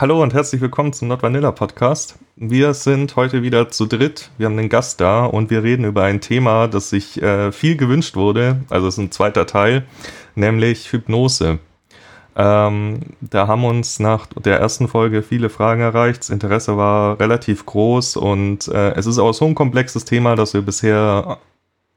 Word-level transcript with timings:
Hallo 0.00 0.22
und 0.22 0.32
herzlich 0.32 0.62
willkommen 0.62 0.94
zum 0.94 1.08
Not 1.08 1.22
Vanilla 1.22 1.52
Podcast. 1.52 2.18
Wir 2.34 2.72
sind 2.72 3.16
heute 3.16 3.42
wieder 3.42 3.68
zu 3.68 3.84
dritt. 3.84 4.30
Wir 4.38 4.46
haben 4.46 4.58
einen 4.58 4.70
Gast 4.70 4.98
da 4.98 5.26
und 5.26 5.50
wir 5.50 5.62
reden 5.62 5.84
über 5.84 6.04
ein 6.04 6.22
Thema, 6.22 6.68
das 6.68 6.88
sich 6.88 7.20
äh, 7.20 7.52
viel 7.52 7.76
gewünscht 7.76 8.16
wurde. 8.16 8.62
Also 8.70 8.88
es 8.88 8.94
ist 8.94 8.98
ein 8.98 9.10
zweiter 9.10 9.44
Teil, 9.44 9.84
nämlich 10.34 10.90
Hypnose. 10.90 11.58
Ähm, 12.34 13.00
da 13.20 13.46
haben 13.46 13.66
uns 13.66 14.00
nach 14.00 14.26
der 14.28 14.58
ersten 14.58 14.88
Folge 14.88 15.22
viele 15.22 15.50
Fragen 15.50 15.82
erreicht. 15.82 16.20
Das 16.20 16.30
Interesse 16.30 16.78
war 16.78 17.20
relativ 17.20 17.66
groß 17.66 18.16
und 18.16 18.68
äh, 18.68 18.92
es 18.92 19.04
ist 19.04 19.18
auch 19.18 19.34
so 19.34 19.44
ein 19.44 19.54
komplexes 19.54 20.06
Thema, 20.06 20.34
dass 20.34 20.54
wir 20.54 20.62
bisher 20.62 21.36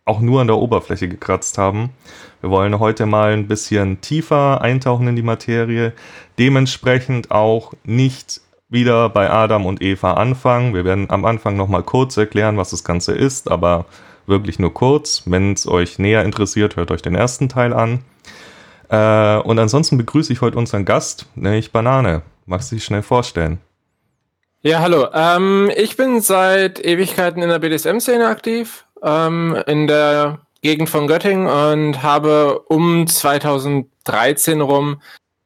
auch 0.05 0.19
nur 0.19 0.41
an 0.41 0.47
der 0.47 0.57
Oberfläche 0.57 1.07
gekratzt 1.07 1.57
haben. 1.57 1.91
Wir 2.41 2.49
wollen 2.49 2.79
heute 2.79 3.05
mal 3.05 3.33
ein 3.33 3.47
bisschen 3.47 4.01
tiefer 4.01 4.61
eintauchen 4.61 5.07
in 5.07 5.15
die 5.15 5.21
Materie, 5.21 5.93
dementsprechend 6.37 7.31
auch 7.31 7.73
nicht 7.83 8.41
wieder 8.69 9.07
bei 9.09 9.29
Adam 9.29 9.65
und 9.65 9.81
Eva 9.81 10.13
anfangen. 10.13 10.73
Wir 10.73 10.83
werden 10.83 11.09
am 11.09 11.25
Anfang 11.25 11.55
nochmal 11.55 11.83
kurz 11.83 12.17
erklären, 12.17 12.57
was 12.57 12.71
das 12.71 12.83
Ganze 12.83 13.13
ist, 13.13 13.49
aber 13.49 13.85
wirklich 14.25 14.59
nur 14.59 14.73
kurz. 14.73 15.23
Wenn 15.25 15.53
es 15.53 15.67
euch 15.67 15.99
näher 15.99 16.23
interessiert, 16.23 16.75
hört 16.75 16.91
euch 16.91 17.01
den 17.01 17.15
ersten 17.15 17.49
Teil 17.49 17.73
an. 17.73 18.03
Äh, 18.89 19.37
und 19.41 19.59
ansonsten 19.59 19.97
begrüße 19.97 20.33
ich 20.33 20.41
heute 20.41 20.57
unseren 20.57 20.85
Gast, 20.85 21.27
nämlich 21.35 21.71
Banane. 21.71 22.23
Magst 22.45 22.71
du 22.71 22.75
dich 22.75 22.83
schnell 22.83 23.03
vorstellen? 23.03 23.59
Ja, 24.61 24.79
hallo. 24.79 25.07
Ähm, 25.13 25.71
ich 25.75 25.97
bin 25.97 26.21
seit 26.21 26.83
Ewigkeiten 26.83 27.41
in 27.41 27.49
der 27.49 27.59
BDSM-Szene 27.59 28.27
aktiv, 28.27 28.85
ähm, 29.03 29.61
in 29.67 29.87
der 29.87 30.39
Gegend 30.61 30.89
von 30.89 31.07
Göttingen 31.07 31.47
und 31.47 32.01
habe 32.01 32.59
um 32.67 33.05
2013 33.05 34.61
rum 34.61 35.01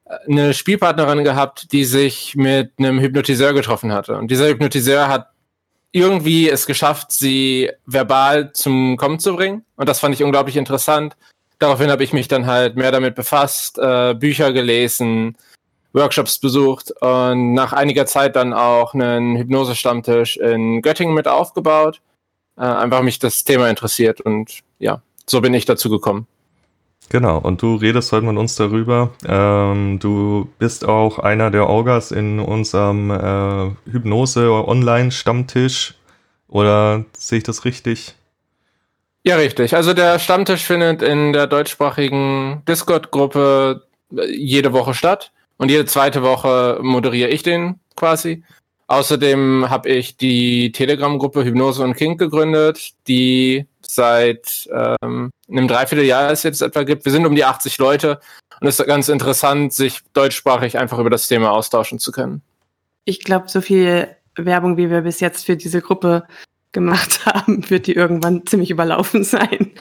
äh, 0.05 0.15
eine 0.29 0.53
Spielpartnerin 0.53 1.23
gehabt, 1.23 1.71
die 1.71 1.85
sich 1.85 2.35
mit 2.35 2.73
einem 2.77 2.99
Hypnotiseur 2.99 3.53
getroffen 3.53 3.91
hatte. 3.91 4.17
Und 4.17 4.29
dieser 4.29 4.47
Hypnotiseur 4.47 5.07
hat 5.07 5.29
irgendwie 5.91 6.49
es 6.49 6.67
geschafft, 6.67 7.11
sie 7.11 7.71
verbal 7.85 8.53
zum 8.53 8.97
Kommen 8.97 9.19
zu 9.19 9.35
bringen. 9.35 9.65
Und 9.75 9.89
das 9.89 9.99
fand 9.99 10.13
ich 10.13 10.23
unglaublich 10.23 10.57
interessant. 10.57 11.15
Daraufhin 11.59 11.89
habe 11.89 12.03
ich 12.03 12.13
mich 12.13 12.27
dann 12.27 12.45
halt 12.45 12.75
mehr 12.75 12.91
damit 12.91 13.15
befasst, 13.15 13.79
äh, 13.79 14.13
Bücher 14.13 14.53
gelesen, 14.53 15.35
Workshops 15.93 16.37
besucht 16.37 16.91
und 17.01 17.53
nach 17.53 17.73
einiger 17.73 18.05
Zeit 18.05 18.35
dann 18.35 18.53
auch 18.53 18.93
einen 18.93 19.35
Hypnose-Stammtisch 19.37 20.37
in 20.37 20.83
Göttingen 20.83 21.15
mit 21.15 21.27
aufgebaut. 21.27 22.01
Äh, 22.57 22.61
einfach 22.61 23.01
mich 23.01 23.19
das 23.19 23.43
Thema 23.43 23.69
interessiert 23.69 24.21
und 24.21 24.59
ja, 24.79 25.01
so 25.25 25.41
bin 25.41 25.53
ich 25.53 25.65
dazu 25.65 25.89
gekommen. 25.89 26.27
Genau, 27.09 27.37
und 27.37 27.61
du 27.61 27.75
redest 27.75 28.11
heute 28.11 28.25
mit 28.25 28.37
uns 28.37 28.55
darüber. 28.55 29.11
Ähm, 29.25 29.99
du 29.99 30.49
bist 30.59 30.85
auch 30.85 31.19
einer 31.19 31.51
der 31.51 31.67
Orgas 31.67 32.11
in 32.11 32.39
unserem 32.39 33.11
äh, 33.11 33.69
Hypnose-Online-Stammtisch. 33.89 35.93
Oder 36.49 37.05
sehe 37.17 37.37
ich 37.37 37.45
das 37.45 37.63
richtig? 37.63 38.15
Ja, 39.23 39.37
richtig. 39.37 39.73
Also 39.75 39.93
der 39.93 40.19
Stammtisch 40.19 40.63
findet 40.63 41.01
in 41.01 41.33
der 41.33 41.47
deutschsprachigen 41.47 42.63
Discord-Gruppe 42.67 43.87
äh, 44.15 44.35
jede 44.35 44.73
Woche 44.73 44.93
statt. 44.93 45.31
Und 45.57 45.71
jede 45.71 45.85
zweite 45.85 46.23
Woche 46.23 46.79
moderiere 46.81 47.29
ich 47.29 47.41
den 47.41 47.79
quasi. 47.95 48.43
Außerdem 48.87 49.69
habe 49.69 49.89
ich 49.89 50.15
die 50.15 50.71
Telegram-Gruppe 50.71 51.43
Hypnose 51.43 51.83
und 51.83 51.95
King 51.95 52.17
gegründet, 52.17 52.93
die 53.07 53.67
seit 53.85 54.69
ähm, 54.71 55.29
einem 55.49 55.67
Dreivierteljahr 55.67 56.31
es 56.31 56.43
jetzt 56.43 56.61
etwa 56.61 56.83
gibt. 56.83 57.03
Wir 57.03 57.11
sind 57.11 57.25
um 57.25 57.35
die 57.35 57.43
80 57.43 57.77
Leute 57.79 58.19
und 58.61 58.67
es 58.67 58.79
ist 58.79 58.85
ganz 58.85 59.09
interessant, 59.09 59.73
sich 59.73 59.99
deutschsprachig 60.13 60.77
einfach 60.77 60.99
über 60.99 61.09
das 61.09 61.27
Thema 61.27 61.51
austauschen 61.51 61.99
zu 61.99 62.11
können. 62.11 62.41
Ich 63.03 63.23
glaube, 63.23 63.49
so 63.49 63.61
viel 63.61 64.07
Werbung, 64.35 64.77
wie 64.77 64.89
wir 64.89 65.01
bis 65.01 65.19
jetzt 65.19 65.45
für 65.45 65.57
diese 65.57 65.81
Gruppe 65.81 66.25
gemacht 66.71 67.25
haben, 67.25 67.69
wird 67.69 67.87
die 67.87 67.93
irgendwann 67.93 68.45
ziemlich 68.45 68.71
überlaufen 68.71 69.23
sein. 69.23 69.71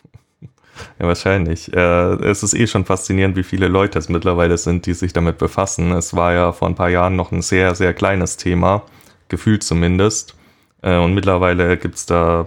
Ja, 0.99 1.07
wahrscheinlich. 1.07 1.73
Äh, 1.73 2.15
es 2.25 2.43
ist 2.43 2.55
eh 2.55 2.67
schon 2.67 2.85
faszinierend, 2.85 3.37
wie 3.37 3.43
viele 3.43 3.69
Leute 3.69 3.99
es 3.99 4.09
mittlerweile 4.09 4.59
sind, 4.59 4.87
die 4.87 4.95
sich 4.95 5.13
damit 5.13 5.39
befassen. 5.39 5.93
Es 5.93 6.15
war 6.15 6.33
ja 6.33 6.53
vor 6.53 6.69
ein 6.69 6.75
paar 6.75 6.89
Jahren 6.89 7.17
noch 7.17 7.33
ein 7.33 7.43
sehr, 7.43 7.75
sehr 7.75 7.95
kleines 7.95 8.37
Thema, 8.37 8.83
gefühlt 9.29 9.63
zumindest. 9.63 10.35
Äh, 10.83 10.99
und 10.99 11.15
mittlerweile 11.15 11.77
gibt 11.77 11.97
es 11.97 12.07
da 12.07 12.47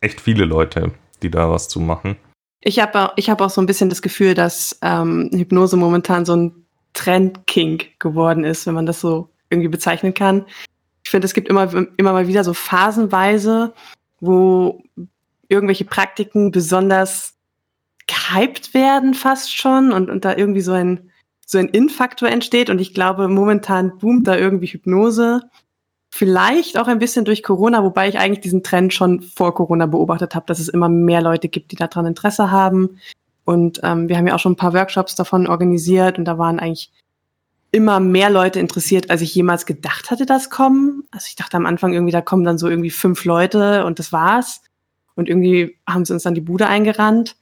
echt 0.00 0.20
viele 0.20 0.44
Leute, 0.44 0.92
die 1.22 1.30
da 1.30 1.50
was 1.50 1.68
zu 1.68 1.80
machen. 1.80 2.16
Ich 2.60 2.80
habe 2.80 3.12
ich 3.16 3.28
hab 3.28 3.40
auch 3.40 3.50
so 3.50 3.60
ein 3.60 3.66
bisschen 3.66 3.90
das 3.90 4.02
Gefühl, 4.02 4.34
dass 4.34 4.78
ähm, 4.82 5.30
Hypnose 5.32 5.76
momentan 5.76 6.24
so 6.24 6.34
ein 6.34 6.64
Trend-Kink 6.94 7.98
geworden 7.98 8.44
ist, 8.44 8.66
wenn 8.66 8.74
man 8.74 8.86
das 8.86 9.00
so 9.00 9.28
irgendwie 9.50 9.68
bezeichnen 9.68 10.14
kann. 10.14 10.46
Ich 11.04 11.10
finde, 11.10 11.26
es 11.26 11.34
gibt 11.34 11.48
immer, 11.48 11.70
immer 11.96 12.12
mal 12.12 12.26
wieder 12.26 12.44
so 12.44 12.54
phasenweise, 12.54 13.74
wo 14.20 14.82
irgendwelche 15.48 15.84
Praktiken 15.84 16.50
besonders 16.50 17.34
gehypt 18.06 18.74
werden 18.74 19.14
fast 19.14 19.54
schon 19.54 19.92
und, 19.92 20.10
und 20.10 20.24
da 20.24 20.36
irgendwie 20.36 20.60
so 20.60 20.72
ein, 20.72 21.10
so 21.46 21.58
ein 21.58 21.68
In-Faktor 21.68 22.28
entsteht. 22.28 22.70
Und 22.70 22.80
ich 22.80 22.94
glaube, 22.94 23.28
momentan 23.28 23.98
boomt 23.98 24.26
da 24.26 24.36
irgendwie 24.36 24.66
Hypnose. 24.66 25.42
Vielleicht 26.10 26.78
auch 26.78 26.86
ein 26.86 26.98
bisschen 26.98 27.24
durch 27.24 27.42
Corona, 27.42 27.82
wobei 27.82 28.08
ich 28.08 28.18
eigentlich 28.18 28.40
diesen 28.40 28.62
Trend 28.62 28.94
schon 28.94 29.20
vor 29.22 29.54
Corona 29.54 29.86
beobachtet 29.86 30.34
habe, 30.34 30.46
dass 30.46 30.60
es 30.60 30.68
immer 30.68 30.88
mehr 30.88 31.22
Leute 31.22 31.48
gibt, 31.48 31.72
die 31.72 31.76
daran 31.76 32.06
Interesse 32.06 32.50
haben. 32.50 32.98
Und 33.44 33.80
ähm, 33.82 34.08
wir 34.08 34.16
haben 34.16 34.26
ja 34.26 34.34
auch 34.34 34.40
schon 34.40 34.52
ein 34.52 34.56
paar 34.56 34.74
Workshops 34.74 35.16
davon 35.16 35.46
organisiert 35.46 36.18
und 36.18 36.24
da 36.24 36.38
waren 36.38 36.60
eigentlich 36.60 36.90
immer 37.72 37.98
mehr 37.98 38.30
Leute 38.30 38.60
interessiert, 38.60 39.10
als 39.10 39.20
ich 39.20 39.34
jemals 39.34 39.66
gedacht 39.66 40.10
hatte, 40.10 40.26
dass 40.26 40.48
kommen. 40.48 41.02
Also 41.10 41.26
ich 41.28 41.34
dachte 41.34 41.56
am 41.56 41.66
Anfang 41.66 41.92
irgendwie, 41.92 42.12
da 42.12 42.20
kommen 42.20 42.44
dann 42.44 42.56
so 42.56 42.68
irgendwie 42.68 42.90
fünf 42.90 43.24
Leute 43.24 43.84
und 43.84 43.98
das 43.98 44.12
war's. 44.12 44.62
Und 45.16 45.28
irgendwie 45.28 45.76
haben 45.86 46.04
sie 46.04 46.12
uns 46.12 46.22
dann 46.22 46.34
die 46.34 46.40
Bude 46.40 46.68
eingerannt. 46.68 47.36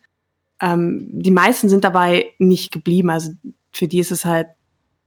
Ähm, 0.62 1.09
die 1.11 1.33
meisten 1.33 1.69
sind 1.69 1.84
dabei 1.84 2.33
nicht 2.39 2.73
geblieben. 2.73 3.11
Also 3.11 3.33
für 3.73 3.89
die 3.89 3.99
ist 3.99 4.12
es 4.12 4.25
halt 4.25 4.47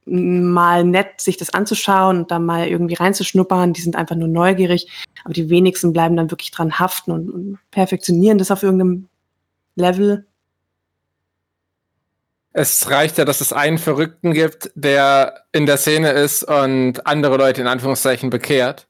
mal 0.06 0.84
nett, 0.84 1.20
sich 1.20 1.38
das 1.38 1.52
anzuschauen 1.52 2.18
und 2.18 2.32
dann 2.32 2.46
mal 2.46 2.68
irgendwie 2.68 2.94
reinzuschnuppern. 2.96 3.74
Die 3.74 3.82
sind 3.82 3.96
einfach 3.96 4.16
nur 4.16 4.28
neugierig. 4.28 4.88
Aber 5.24 5.34
die 5.34 5.50
wenigsten 5.50 5.94
bleiben 5.94 6.18
dann 6.18 6.30
wirklich 6.30 6.52
dran 6.52 6.78
haften 6.78 7.12
und, 7.12 7.30
und 7.32 7.58
perfektionieren 7.72 8.38
das 8.38 8.52
auf 8.52 8.62
irgendeinem 8.62 9.08
Level. 9.76 10.28
Es 12.52 12.90
reicht 12.90 13.18
ja, 13.18 13.26
dass 13.26 13.42
es 13.42 13.52
einen 13.52 13.78
Verrückten 13.78 14.34
gibt, 14.34 14.72
der 14.76 15.46
in 15.52 15.66
der 15.66 15.78
Szene 15.78 16.12
ist 16.12 16.44
und 16.44 17.06
andere 17.08 17.38
Leute 17.38 17.62
in 17.62 17.68
Anführungszeichen 17.68 18.30
bekehrt. 18.30 18.88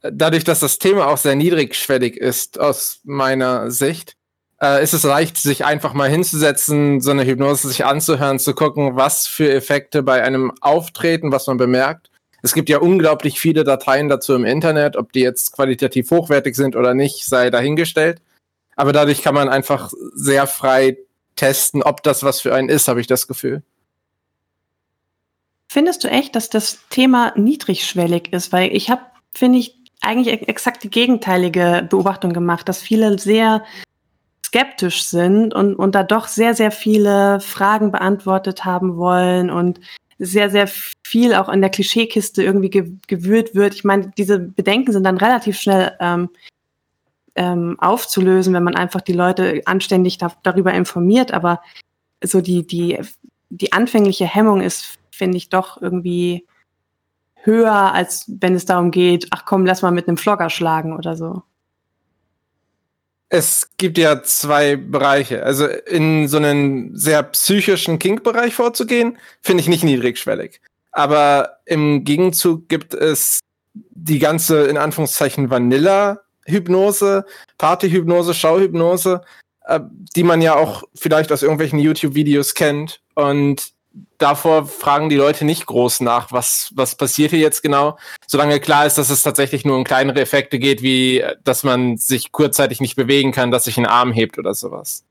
Dadurch, 0.00 0.44
dass 0.44 0.60
das 0.60 0.78
Thema 0.78 1.06
auch 1.08 1.16
sehr 1.16 1.36
niedrigschwellig 1.36 2.16
ist, 2.16 2.58
aus 2.58 3.00
meiner 3.04 3.70
Sicht, 3.70 4.16
äh, 4.64 4.82
ist 4.82 4.94
es 4.94 5.02
leicht, 5.02 5.36
sich 5.36 5.64
einfach 5.64 5.92
mal 5.92 6.08
hinzusetzen, 6.08 7.00
so 7.00 7.10
eine 7.10 7.26
Hypnose 7.26 7.68
sich 7.68 7.84
anzuhören, 7.84 8.38
zu 8.38 8.54
gucken, 8.54 8.96
was 8.96 9.26
für 9.26 9.52
Effekte 9.52 10.02
bei 10.02 10.22
einem 10.22 10.52
auftreten, 10.60 11.32
was 11.32 11.46
man 11.46 11.58
bemerkt. 11.58 12.10
Es 12.42 12.54
gibt 12.54 12.68
ja 12.68 12.78
unglaublich 12.78 13.38
viele 13.38 13.64
Dateien 13.64 14.08
dazu 14.08 14.34
im 14.34 14.44
Internet, 14.44 14.96
ob 14.96 15.12
die 15.12 15.20
jetzt 15.20 15.52
qualitativ 15.52 16.10
hochwertig 16.10 16.56
sind 16.56 16.76
oder 16.76 16.94
nicht, 16.94 17.26
sei 17.26 17.50
dahingestellt. 17.50 18.20
Aber 18.76 18.92
dadurch 18.92 19.22
kann 19.22 19.34
man 19.34 19.48
einfach 19.48 19.92
sehr 20.14 20.46
frei 20.46 20.98
testen, 21.36 21.82
ob 21.82 22.02
das 22.02 22.22
was 22.22 22.40
für 22.40 22.54
einen 22.54 22.68
ist, 22.68 22.88
habe 22.88 23.00
ich 23.00 23.06
das 23.06 23.28
Gefühl. 23.28 23.62
Findest 25.68 26.04
du 26.04 26.08
echt, 26.08 26.36
dass 26.36 26.50
das 26.50 26.80
Thema 26.90 27.32
niedrigschwellig 27.36 28.32
ist? 28.32 28.52
Weil 28.52 28.74
ich 28.74 28.90
habe, 28.90 29.02
finde 29.34 29.58
ich, 29.58 29.76
eigentlich 30.00 30.48
exakt 30.48 30.82
die 30.84 30.90
gegenteilige 30.90 31.86
Beobachtung 31.88 32.32
gemacht, 32.32 32.68
dass 32.68 32.82
viele 32.82 33.18
sehr 33.18 33.64
skeptisch 34.54 35.02
sind 35.02 35.52
und, 35.52 35.74
und 35.74 35.96
da 35.96 36.04
doch 36.04 36.28
sehr, 36.28 36.54
sehr 36.54 36.70
viele 36.70 37.40
Fragen 37.40 37.90
beantwortet 37.90 38.64
haben 38.64 38.96
wollen 38.96 39.50
und 39.50 39.80
sehr, 40.20 40.48
sehr 40.48 40.68
viel 41.04 41.34
auch 41.34 41.48
in 41.48 41.60
der 41.60 41.70
Klischeekiste 41.70 42.44
irgendwie 42.44 42.70
gewühlt 42.70 43.56
wird. 43.56 43.74
Ich 43.74 43.82
meine, 43.82 44.12
diese 44.16 44.38
Bedenken 44.38 44.92
sind 44.92 45.02
dann 45.02 45.16
relativ 45.16 45.58
schnell 45.58 45.96
ähm, 45.98 46.30
ähm, 47.34 47.76
aufzulösen, 47.80 48.54
wenn 48.54 48.62
man 48.62 48.76
einfach 48.76 49.00
die 49.00 49.12
Leute 49.12 49.60
anständig 49.64 50.18
da, 50.18 50.32
darüber 50.44 50.72
informiert. 50.72 51.32
Aber 51.32 51.60
so 52.22 52.40
die, 52.40 52.64
die, 52.64 53.00
die 53.50 53.72
anfängliche 53.72 54.26
Hemmung 54.26 54.60
ist, 54.60 55.00
finde 55.10 55.36
ich, 55.36 55.48
doch 55.48 55.82
irgendwie 55.82 56.46
höher, 57.42 57.92
als 57.92 58.26
wenn 58.28 58.54
es 58.54 58.66
darum 58.66 58.92
geht, 58.92 59.26
ach 59.32 59.46
komm, 59.46 59.66
lass 59.66 59.82
mal 59.82 59.90
mit 59.90 60.06
einem 60.06 60.16
Flogger 60.16 60.48
schlagen 60.48 60.96
oder 60.96 61.16
so. 61.16 61.42
Es 63.28 63.70
gibt 63.78 63.98
ja 63.98 64.22
zwei 64.22 64.76
Bereiche. 64.76 65.42
Also 65.42 65.66
in 65.66 66.28
so 66.28 66.36
einen 66.36 66.96
sehr 66.96 67.22
psychischen 67.22 67.98
Kink-Bereich 67.98 68.54
vorzugehen, 68.54 69.18
finde 69.42 69.62
ich 69.62 69.68
nicht 69.68 69.84
niedrigschwellig. 69.84 70.60
Aber 70.92 71.58
im 71.64 72.04
Gegenzug 72.04 72.68
gibt 72.68 72.94
es 72.94 73.40
die 73.72 74.20
ganze, 74.20 74.66
in 74.66 74.76
Anführungszeichen, 74.76 75.50
Vanilla 75.50 76.20
Hypnose, 76.46 77.24
Partyhypnose, 77.58 78.34
Schauhypnose, 78.34 79.22
äh, 79.66 79.80
die 80.14 80.22
man 80.22 80.42
ja 80.42 80.54
auch 80.54 80.84
vielleicht 80.94 81.32
aus 81.32 81.42
irgendwelchen 81.42 81.78
YouTube-Videos 81.78 82.54
kennt. 82.54 83.00
Und 83.14 83.73
davor 84.18 84.66
fragen 84.66 85.08
die 85.08 85.16
Leute 85.16 85.44
nicht 85.44 85.66
groß 85.66 86.00
nach, 86.00 86.32
was, 86.32 86.72
was 86.74 86.96
passiert 86.96 87.30
hier 87.30 87.40
jetzt 87.40 87.62
genau, 87.62 87.98
solange 88.26 88.60
klar 88.60 88.86
ist, 88.86 88.98
dass 88.98 89.10
es 89.10 89.22
tatsächlich 89.22 89.64
nur 89.64 89.76
um 89.76 89.84
kleinere 89.84 90.20
Effekte 90.20 90.58
geht, 90.58 90.82
wie 90.82 91.24
dass 91.44 91.62
man 91.62 91.96
sich 91.96 92.32
kurzzeitig 92.32 92.80
nicht 92.80 92.96
bewegen 92.96 93.32
kann, 93.32 93.50
dass 93.50 93.64
sich 93.64 93.78
ein 93.78 93.86
Arm 93.86 94.12
hebt 94.12 94.38
oder 94.38 94.54
sowas. 94.54 95.04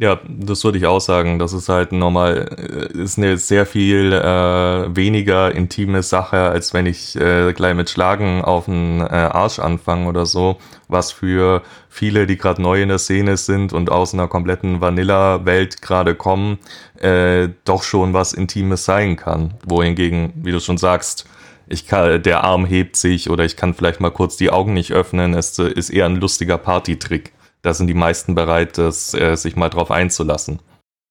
Ja, 0.00 0.20
das 0.28 0.62
würde 0.62 0.78
ich 0.78 0.86
auch 0.86 1.00
sagen. 1.00 1.40
Das 1.40 1.52
ist 1.52 1.68
halt 1.68 1.90
nochmal, 1.90 2.48
äh, 2.56 3.02
ist 3.02 3.18
eine 3.18 3.36
sehr 3.36 3.66
viel 3.66 4.12
äh, 4.12 4.96
weniger 4.96 5.52
intime 5.52 6.04
Sache, 6.04 6.36
als 6.36 6.72
wenn 6.72 6.86
ich 6.86 7.16
äh, 7.16 7.52
gleich 7.52 7.74
mit 7.74 7.90
Schlagen 7.90 8.40
auf 8.42 8.66
den 8.66 9.00
äh, 9.00 9.06
Arsch 9.06 9.58
anfange 9.58 10.06
oder 10.06 10.24
so, 10.24 10.58
was 10.86 11.10
für 11.10 11.62
viele, 11.88 12.28
die 12.28 12.36
gerade 12.36 12.62
neu 12.62 12.80
in 12.80 12.90
der 12.90 12.98
Szene 12.98 13.36
sind 13.36 13.72
und 13.72 13.90
aus 13.90 14.14
einer 14.14 14.28
kompletten 14.28 14.80
Vanilla-Welt 14.80 15.82
gerade 15.82 16.14
kommen, 16.14 16.58
äh, 17.00 17.48
doch 17.64 17.82
schon 17.82 18.12
was 18.12 18.34
Intimes 18.34 18.84
sein 18.84 19.16
kann. 19.16 19.54
Wohingegen, 19.66 20.32
wie 20.36 20.52
du 20.52 20.60
schon 20.60 20.78
sagst, 20.78 21.26
ich 21.66 21.88
kann, 21.88 22.22
der 22.22 22.44
Arm 22.44 22.66
hebt 22.66 22.94
sich 22.94 23.30
oder 23.30 23.44
ich 23.44 23.56
kann 23.56 23.74
vielleicht 23.74 24.00
mal 24.00 24.10
kurz 24.10 24.36
die 24.36 24.50
Augen 24.50 24.74
nicht 24.74 24.92
öffnen. 24.92 25.34
Es 25.34 25.58
äh, 25.58 25.64
ist 25.64 25.90
eher 25.90 26.06
ein 26.06 26.20
lustiger 26.20 26.56
Partytrick 26.56 27.32
da 27.62 27.74
sind 27.74 27.86
die 27.86 27.94
meisten 27.94 28.34
bereit, 28.34 28.78
das, 28.78 29.14
äh, 29.14 29.36
sich 29.36 29.56
mal 29.56 29.68
drauf 29.68 29.90
einzulassen. 29.90 30.60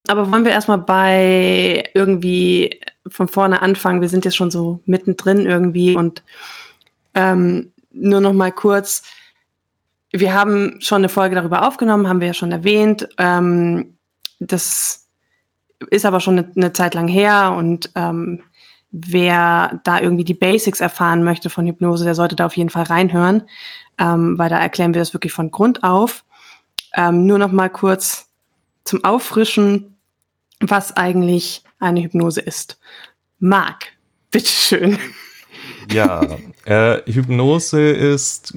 Aber 0.08 0.30
wollen 0.32 0.44
wir 0.44 0.52
erstmal 0.52 0.78
bei 0.78 1.90
irgendwie 1.94 2.80
von 3.06 3.28
vorne 3.28 3.60
anfangen? 3.60 4.00
Wir 4.00 4.08
sind 4.08 4.24
jetzt 4.24 4.36
schon 4.36 4.50
so 4.50 4.80
mittendrin 4.86 5.44
irgendwie 5.44 5.96
und 5.96 6.22
ähm, 7.14 7.72
nur 7.90 8.20
noch 8.20 8.32
mal 8.32 8.52
kurz. 8.52 9.02
Wir 10.10 10.32
haben 10.32 10.80
schon 10.80 10.98
eine 10.98 11.10
Folge 11.10 11.34
darüber 11.34 11.66
aufgenommen, 11.66 12.08
haben 12.08 12.20
wir 12.20 12.28
ja 12.28 12.34
schon 12.34 12.52
erwähnt. 12.52 13.08
Ähm, 13.18 13.98
das 14.40 15.08
ist 15.90 16.06
aber 16.06 16.20
schon 16.20 16.38
eine, 16.38 16.52
eine 16.56 16.72
Zeit 16.72 16.94
lang 16.94 17.08
her 17.08 17.54
und 17.56 17.90
ähm, 17.94 18.42
wer 18.90 19.80
da 19.84 20.00
irgendwie 20.00 20.24
die 20.24 20.34
Basics 20.34 20.80
erfahren 20.80 21.22
möchte 21.22 21.50
von 21.50 21.66
Hypnose, 21.66 22.04
der 22.04 22.14
sollte 22.14 22.36
da 22.36 22.46
auf 22.46 22.56
jeden 22.56 22.70
Fall 22.70 22.84
reinhören, 22.84 23.42
ähm, 23.98 24.38
weil 24.38 24.48
da 24.48 24.58
erklären 24.58 24.94
wir 24.94 25.00
das 25.00 25.12
wirklich 25.12 25.32
von 25.32 25.50
Grund 25.50 25.84
auf. 25.84 26.24
Ähm, 26.94 27.26
nur 27.26 27.38
noch 27.38 27.52
mal 27.52 27.68
kurz 27.68 28.28
zum 28.84 29.04
Auffrischen, 29.04 29.96
was 30.60 30.96
eigentlich 30.96 31.62
eine 31.78 32.02
Hypnose 32.02 32.40
ist. 32.40 32.78
Marc, 33.38 33.86
bitteschön. 34.30 34.98
Ja, 35.92 36.22
äh, 36.64 36.98
Hypnose 37.10 37.90
ist 37.90 38.52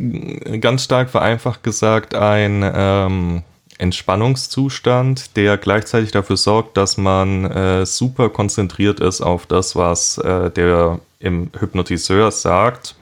ganz 0.59 0.83
stark 0.83 1.09
vereinfacht 1.09 1.63
gesagt 1.63 2.15
ein 2.15 2.69
ähm, 2.73 3.43
Entspannungszustand, 3.77 5.35
der 5.37 5.57
gleichzeitig 5.57 6.11
dafür 6.11 6.37
sorgt, 6.37 6.77
dass 6.77 6.97
man 6.97 7.45
äh, 7.45 7.85
super 7.85 8.29
konzentriert 8.29 8.99
ist 8.99 9.21
auf 9.21 9.45
das, 9.45 9.75
was 9.75 10.17
äh, 10.17 10.51
der 10.51 10.99
im 11.19 11.51
Hypnotiseur 11.57 12.31
sagt 12.31 12.95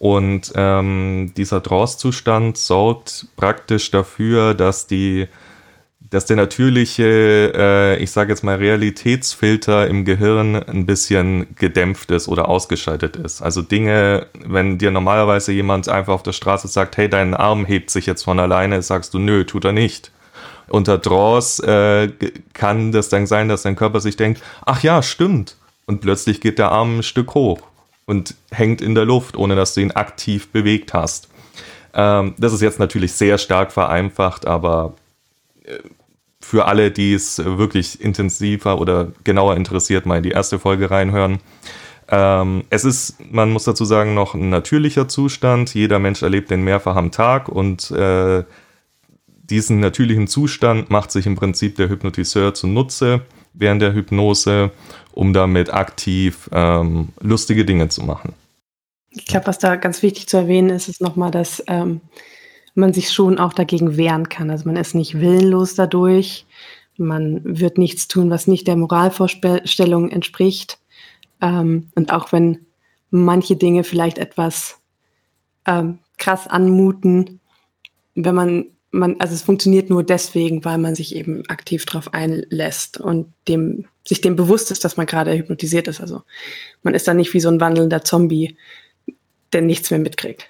und 0.00 0.52
ähm, 0.56 1.34
dieser 1.36 1.62
Trance-Zustand 1.62 2.56
sorgt 2.56 3.26
praktisch 3.36 3.90
dafür, 3.90 4.54
dass 4.54 4.86
die 4.86 5.28
dass 6.08 6.24
der 6.24 6.36
natürliche, 6.36 7.52
äh, 7.54 8.02
ich 8.02 8.10
sage 8.10 8.32
jetzt 8.32 8.42
mal, 8.42 8.56
Realitätsfilter 8.56 9.86
im 9.86 10.04
Gehirn 10.06 10.56
ein 10.56 10.86
bisschen 10.86 11.54
gedämpft 11.54 12.10
ist 12.10 12.28
oder 12.28 12.48
ausgeschaltet 12.48 13.14
ist. 13.14 13.42
Also 13.42 13.62
Dinge, 13.62 14.26
wenn 14.44 14.78
dir 14.78 14.90
normalerweise 14.90 15.52
jemand 15.52 15.88
einfach 15.88 16.14
auf 16.14 16.24
der 16.24 16.32
Straße 16.32 16.66
sagt, 16.66 16.96
hey, 16.96 17.08
dein 17.08 17.34
Arm 17.34 17.66
hebt 17.66 17.90
sich 17.90 18.06
jetzt 18.06 18.24
von 18.24 18.40
alleine, 18.40 18.82
sagst 18.82 19.12
du, 19.14 19.18
nö, 19.18 19.44
tut 19.44 19.66
er 19.66 19.72
nicht. 19.72 20.10
Unter 20.66 21.00
Trance 21.00 21.62
äh, 21.64 22.10
kann 22.54 22.90
das 22.90 23.10
dann 23.10 23.26
sein, 23.26 23.48
dass 23.48 23.62
dein 23.62 23.76
Körper 23.76 24.00
sich 24.00 24.16
denkt, 24.16 24.42
ach 24.64 24.82
ja, 24.82 25.02
stimmt. 25.02 25.56
Und 25.86 26.00
plötzlich 26.00 26.40
geht 26.40 26.58
der 26.58 26.72
Arm 26.72 26.98
ein 26.98 27.02
Stück 27.02 27.34
hoch 27.34 27.69
und 28.06 28.34
hängt 28.50 28.80
in 28.80 28.94
der 28.94 29.04
Luft, 29.04 29.36
ohne 29.36 29.56
dass 29.56 29.74
du 29.74 29.80
ihn 29.80 29.92
aktiv 29.92 30.48
bewegt 30.48 30.94
hast. 30.94 31.28
Ähm, 31.94 32.34
das 32.38 32.52
ist 32.52 32.60
jetzt 32.60 32.78
natürlich 32.78 33.12
sehr 33.12 33.38
stark 33.38 33.72
vereinfacht, 33.72 34.46
aber 34.46 34.94
äh, 35.64 35.78
für 36.40 36.66
alle, 36.66 36.90
die 36.90 37.12
es 37.12 37.38
wirklich 37.44 38.00
intensiver 38.00 38.80
oder 38.80 39.12
genauer 39.24 39.56
interessiert, 39.56 40.06
mal 40.06 40.16
in 40.16 40.22
die 40.22 40.30
erste 40.30 40.58
Folge 40.58 40.90
reinhören. 40.90 41.38
Ähm, 42.08 42.64
es 42.70 42.84
ist, 42.84 43.16
man 43.30 43.50
muss 43.50 43.64
dazu 43.64 43.84
sagen, 43.84 44.14
noch 44.14 44.34
ein 44.34 44.50
natürlicher 44.50 45.06
Zustand. 45.06 45.74
Jeder 45.74 45.98
Mensch 45.98 46.22
erlebt 46.22 46.50
den 46.50 46.64
mehrfach 46.64 46.96
am 46.96 47.12
Tag 47.12 47.48
und 47.48 47.90
äh, 47.92 48.42
diesen 49.26 49.80
natürlichen 49.80 50.26
Zustand 50.26 50.90
macht 50.90 51.10
sich 51.10 51.26
im 51.26 51.36
Prinzip 51.36 51.76
der 51.76 51.88
Hypnotiseur 51.88 52.54
zunutze 52.54 53.22
während 53.52 53.82
der 53.82 53.94
Hypnose, 53.94 54.70
um 55.12 55.32
damit 55.32 55.72
aktiv 55.72 56.48
ähm, 56.52 57.08
lustige 57.20 57.64
Dinge 57.64 57.88
zu 57.88 58.02
machen. 58.02 58.34
Ich 59.10 59.26
glaube, 59.26 59.48
was 59.48 59.58
da 59.58 59.76
ganz 59.76 60.02
wichtig 60.02 60.28
zu 60.28 60.36
erwähnen 60.36 60.70
ist, 60.70 60.88
ist 60.88 61.00
nochmal, 61.00 61.30
dass 61.30 61.62
ähm, 61.66 62.00
man 62.74 62.92
sich 62.92 63.10
schon 63.10 63.38
auch 63.38 63.52
dagegen 63.52 63.96
wehren 63.96 64.28
kann. 64.28 64.50
Also 64.50 64.66
man 64.66 64.76
ist 64.76 64.94
nicht 64.94 65.20
willenlos 65.20 65.74
dadurch. 65.74 66.46
Man 66.96 67.40
wird 67.44 67.78
nichts 67.78 68.08
tun, 68.08 68.30
was 68.30 68.46
nicht 68.46 68.66
der 68.66 68.76
Moralvorstellung 68.76 70.10
entspricht. 70.10 70.78
Ähm, 71.40 71.88
und 71.94 72.12
auch 72.12 72.32
wenn 72.32 72.66
manche 73.10 73.56
Dinge 73.56 73.84
vielleicht 73.84 74.18
etwas 74.18 74.80
ähm, 75.66 75.98
krass 76.18 76.46
anmuten, 76.46 77.40
wenn 78.14 78.34
man 78.34 78.66
man, 78.90 79.16
also 79.20 79.34
es 79.34 79.42
funktioniert 79.42 79.90
nur 79.90 80.02
deswegen, 80.02 80.64
weil 80.64 80.78
man 80.78 80.94
sich 80.94 81.14
eben 81.14 81.42
aktiv 81.48 81.86
darauf 81.86 82.12
einlässt 82.12 83.00
und 83.00 83.32
dem, 83.46 83.86
sich 84.06 84.20
dem 84.20 84.36
bewusst 84.36 84.70
ist, 84.70 84.84
dass 84.84 84.96
man 84.96 85.06
gerade 85.06 85.36
hypnotisiert 85.36 85.88
ist. 85.88 86.00
Also 86.00 86.22
man 86.82 86.94
ist 86.94 87.06
dann 87.06 87.16
nicht 87.16 87.32
wie 87.32 87.40
so 87.40 87.48
ein 87.48 87.60
wandelnder 87.60 88.02
Zombie, 88.02 88.56
der 89.52 89.62
nichts 89.62 89.90
mehr 89.90 90.00
mitkriegt. 90.00 90.46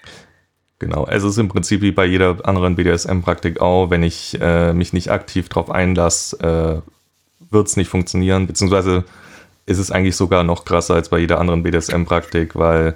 Genau, 0.79 1.03
also 1.03 1.27
es 1.27 1.35
ist 1.35 1.39
im 1.39 1.49
Prinzip 1.49 1.81
wie 1.81 1.91
bei 1.91 2.05
jeder 2.05 2.43
anderen 2.47 2.75
BDSM-Praktik 2.75 3.61
auch, 3.61 3.91
wenn 3.91 4.01
ich 4.01 4.37
äh, 4.41 4.73
mich 4.73 4.93
nicht 4.93 5.11
aktiv 5.11 5.47
darauf 5.47 5.69
einlasse, 5.69 6.83
äh, 6.83 7.51
wird 7.51 7.67
es 7.67 7.77
nicht 7.77 7.89
funktionieren, 7.89 8.47
beziehungsweise 8.47 9.03
ist 9.67 9.77
es 9.77 9.91
eigentlich 9.91 10.15
sogar 10.15 10.43
noch 10.43 10.65
krasser 10.65 10.95
als 10.95 11.09
bei 11.09 11.19
jeder 11.19 11.39
anderen 11.39 11.61
BDSM-Praktik, 11.61 12.55
weil 12.55 12.95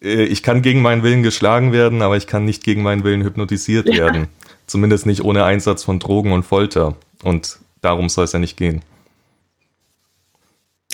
ich 0.00 0.42
kann 0.42 0.62
gegen 0.62 0.82
meinen 0.82 1.02
Willen 1.02 1.22
geschlagen 1.22 1.72
werden, 1.72 2.02
aber 2.02 2.16
ich 2.16 2.26
kann 2.26 2.44
nicht 2.44 2.64
gegen 2.64 2.82
meinen 2.82 3.04
Willen 3.04 3.22
hypnotisiert 3.22 3.88
ja. 3.88 3.96
werden. 3.96 4.28
Zumindest 4.66 5.06
nicht 5.06 5.22
ohne 5.22 5.44
Einsatz 5.44 5.84
von 5.84 5.98
Drogen 5.98 6.32
und 6.32 6.44
Folter. 6.44 6.94
Und 7.22 7.58
darum 7.80 8.08
soll 8.08 8.24
es 8.24 8.32
ja 8.32 8.38
nicht 8.38 8.56
gehen. 8.56 8.82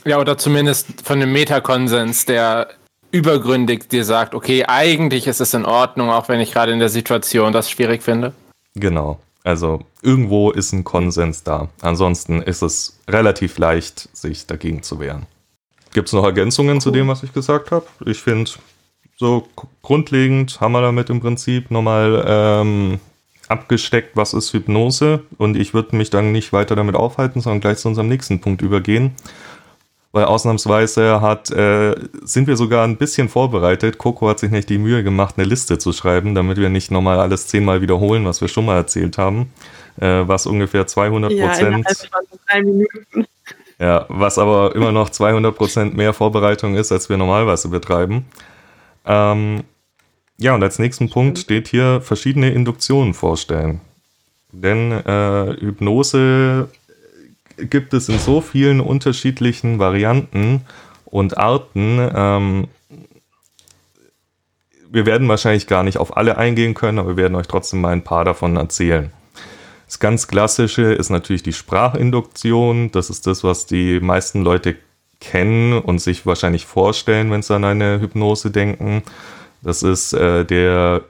Ja, 0.05 0.19
oder 0.21 0.39
zumindest 0.39 1.03
von 1.03 1.21
einem 1.21 1.33
Metakonsens, 1.33 2.27
der 2.27 2.69
übergründig 3.11 3.89
dir 3.89 4.05
sagt, 4.05 4.35
okay, 4.35 4.65
eigentlich 4.67 5.27
ist 5.27 5.41
es 5.41 5.55
in 5.55 5.65
Ordnung, 5.65 6.11
auch 6.11 6.29
wenn 6.29 6.41
ich 6.41 6.53
gerade 6.53 6.73
in 6.73 6.79
der 6.79 6.89
Situation 6.89 7.53
das 7.53 7.71
schwierig 7.71 8.03
finde. 8.03 8.33
Genau. 8.75 9.21
Also 9.43 9.85
irgendwo 10.03 10.51
ist 10.51 10.73
ein 10.73 10.85
Konsens 10.85 11.45
da. 11.45 11.69
Ansonsten 11.81 12.43
ist 12.43 12.63
es 12.63 12.99
relativ 13.09 13.59
leicht, 13.59 14.09
sich 14.13 14.47
dagegen 14.47 14.83
zu 14.83 14.99
wehren. 14.99 15.27
Gibt 15.93 16.09
es 16.09 16.13
noch 16.13 16.25
Ergänzungen 16.25 16.77
cool. 16.77 16.81
zu 16.81 16.91
dem, 16.91 17.09
was 17.09 17.23
ich 17.23 17.33
gesagt 17.33 17.71
habe? 17.71 17.87
Ich 18.05 18.19
finde, 18.19 18.51
so 19.17 19.49
grundlegend 19.83 20.61
haben 20.61 20.73
wir 20.73 20.83
damit 20.83 21.11
im 21.11 21.21
Prinzip 21.21 21.71
nochmal 21.71 22.25
ähm, 22.27 23.01
abgesteckt, 23.49 24.17
was 24.17 24.35
ist 24.35 24.53
Hypnose 24.53 25.23
und 25.39 25.57
ich 25.57 25.75
würde 25.75 25.97
mich 25.97 26.11
dann 26.11 26.33
nicht 26.33 26.53
weiter 26.53 26.77
damit 26.77 26.95
aufhalten, 26.97 27.41
sondern 27.41 27.61
gleich 27.61 27.79
zu 27.79 27.89
unserem 27.89 28.09
nächsten 28.09 28.41
Punkt 28.41 28.63
übergehen. 28.63 29.13
Weil 30.13 30.25
ausnahmsweise 30.25 31.21
hat, 31.21 31.51
äh, 31.51 31.95
sind 32.23 32.47
wir 32.47 32.57
sogar 32.57 32.85
ein 32.85 32.97
bisschen 32.97 33.29
vorbereitet. 33.29 33.99
Coco 33.99 34.29
hat 34.29 34.39
sich 34.39 34.51
nicht 34.51 34.71
die 34.71 34.79
Mühe 34.79 35.03
gemacht, 35.03 35.35
eine 35.37 35.47
Liste 35.47 35.77
zu 35.77 35.93
schreiben, 35.93 36.35
damit 36.35 36.57
wir 36.57 36.71
nicht 36.71 36.91
nochmal 36.91 37.21
alles 37.21 37.49
zehnmal 37.49 37.83
wiederholen, 37.83 38.25
was 38.25 38.41
wir 38.41 38.49
schon 38.49 38.65
mal 38.65 38.77
erzählt 38.77 39.19
haben. 39.19 39.53
Äh, 40.01 40.27
was 40.27 40.47
ungefähr 40.47 40.87
200 40.87 41.39
Prozent. 41.39 41.87
Ja, 43.79 43.87
ja, 43.87 44.07
was 44.09 44.39
aber 44.39 44.75
immer 44.75 44.93
noch 44.93 45.11
200 45.11 45.55
Prozent 45.55 45.97
mehr 45.97 46.15
Vorbereitung 46.15 46.77
ist, 46.77 46.93
als 46.93 47.11
wir 47.11 47.19
normalerweise 47.19 47.69
betreiben. 47.69 48.25
Ähm, 49.07 49.65
ja, 50.39 50.55
und 50.55 50.63
als 50.63 50.79
nächsten 50.79 51.09
Punkt 51.09 51.39
steht 51.39 51.69
hier 51.69 52.01
verschiedene 52.01 52.51
Induktionen 52.51 53.15
vorstellen. 53.15 53.81
Denn 54.53 54.93
äh, 54.93 55.57
Hypnose 55.61 56.69
gibt 57.59 57.95
es 57.95 58.09
in 58.09 58.19
so 58.19 58.41
vielen 58.41 58.81
unterschiedlichen 58.81 59.79
Varianten 59.79 60.63
und 61.05 61.39
Arten. 61.39 61.99
Ähm, 62.15 62.69
wir 64.91 65.07
werden 65.07 65.29
wahrscheinlich 65.29 65.67
gar 65.67 65.83
nicht 65.83 65.99
auf 65.99 66.17
alle 66.17 66.39
eingehen 66.39 66.75
können, 66.75 66.99
aber 66.99 67.11
wir 67.11 67.17
werden 67.17 67.35
euch 67.35 67.49
trotzdem 67.49 67.81
mal 67.81 67.93
ein 67.93 68.05
paar 68.05 68.25
davon 68.25 68.57
erzählen. 68.57 69.11
Das 69.87 69.99
ganz 70.01 70.27
klassische 70.27 70.93
ist 70.93 71.11
natürlich 71.11 71.43
die 71.43 71.53
Sprachinduktion. 71.53 72.91
Das 72.91 73.09
ist 73.09 73.27
das, 73.27 73.45
was 73.45 73.67
die 73.67 74.01
meisten 74.01 74.43
Leute 74.43 74.77
kennen 75.21 75.73
und 75.73 75.99
sich 76.01 76.27
wahrscheinlich 76.27 76.67
vorstellen, 76.67 77.31
wenn 77.31 77.43
sie 77.43 77.55
an 77.55 77.65
eine 77.65 78.01
Hypnose 78.01 78.51
denken. 78.51 79.03
Das 79.63 79.83
ist 79.83 80.13
äh, 80.13 80.45
der 80.45 81.05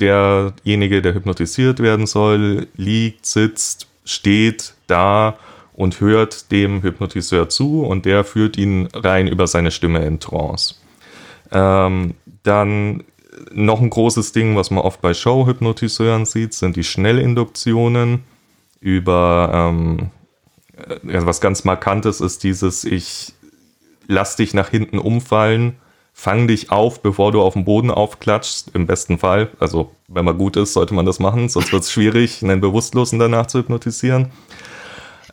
derjenige, 0.00 1.02
der 1.02 1.14
hypnotisiert 1.14 1.80
werden 1.80 2.06
soll, 2.06 2.68
liegt, 2.76 3.26
sitzt, 3.26 3.88
steht 4.04 4.74
da 4.86 5.36
und 5.72 6.00
hört 6.00 6.50
dem 6.50 6.82
Hypnotiseur 6.82 7.48
zu 7.48 7.84
und 7.84 8.04
der 8.04 8.24
führt 8.24 8.56
ihn 8.56 8.88
rein 8.92 9.28
über 9.28 9.46
seine 9.46 9.70
Stimme 9.70 10.04
in 10.04 10.20
Trance. 10.20 10.76
Ähm, 11.50 12.14
dann 12.42 13.04
noch 13.52 13.80
ein 13.80 13.90
großes 13.90 14.32
Ding, 14.32 14.56
was 14.56 14.70
man 14.70 14.84
oft 14.84 15.00
bei 15.00 15.14
Show-Hypnotiseuren 15.14 16.26
sieht, 16.26 16.54
sind 16.54 16.76
die 16.76 16.84
Schnellinduktionen 16.84 18.24
über 18.80 19.50
ähm, 19.52 19.98
äh, 19.98 20.17
was 21.02 21.40
ganz 21.40 21.64
Markantes 21.64 22.20
ist 22.20 22.44
dieses, 22.44 22.84
ich 22.84 23.34
lass 24.06 24.36
dich 24.36 24.54
nach 24.54 24.70
hinten 24.70 24.98
umfallen, 24.98 25.76
fang 26.12 26.48
dich 26.48 26.72
auf, 26.72 27.02
bevor 27.02 27.30
du 27.30 27.42
auf 27.42 27.52
dem 27.52 27.64
Boden 27.64 27.90
aufklatschst, 27.90 28.74
im 28.74 28.86
besten 28.86 29.18
Fall. 29.18 29.50
Also, 29.60 29.92
wenn 30.08 30.24
man 30.24 30.36
gut 30.36 30.56
ist, 30.56 30.72
sollte 30.72 30.94
man 30.94 31.06
das 31.06 31.20
machen, 31.20 31.48
sonst 31.48 31.72
wird 31.72 31.84
es 31.84 31.92
schwierig, 31.92 32.42
einen 32.42 32.60
Bewusstlosen 32.60 33.18
danach 33.18 33.46
zu 33.46 33.60
hypnotisieren. 33.60 34.30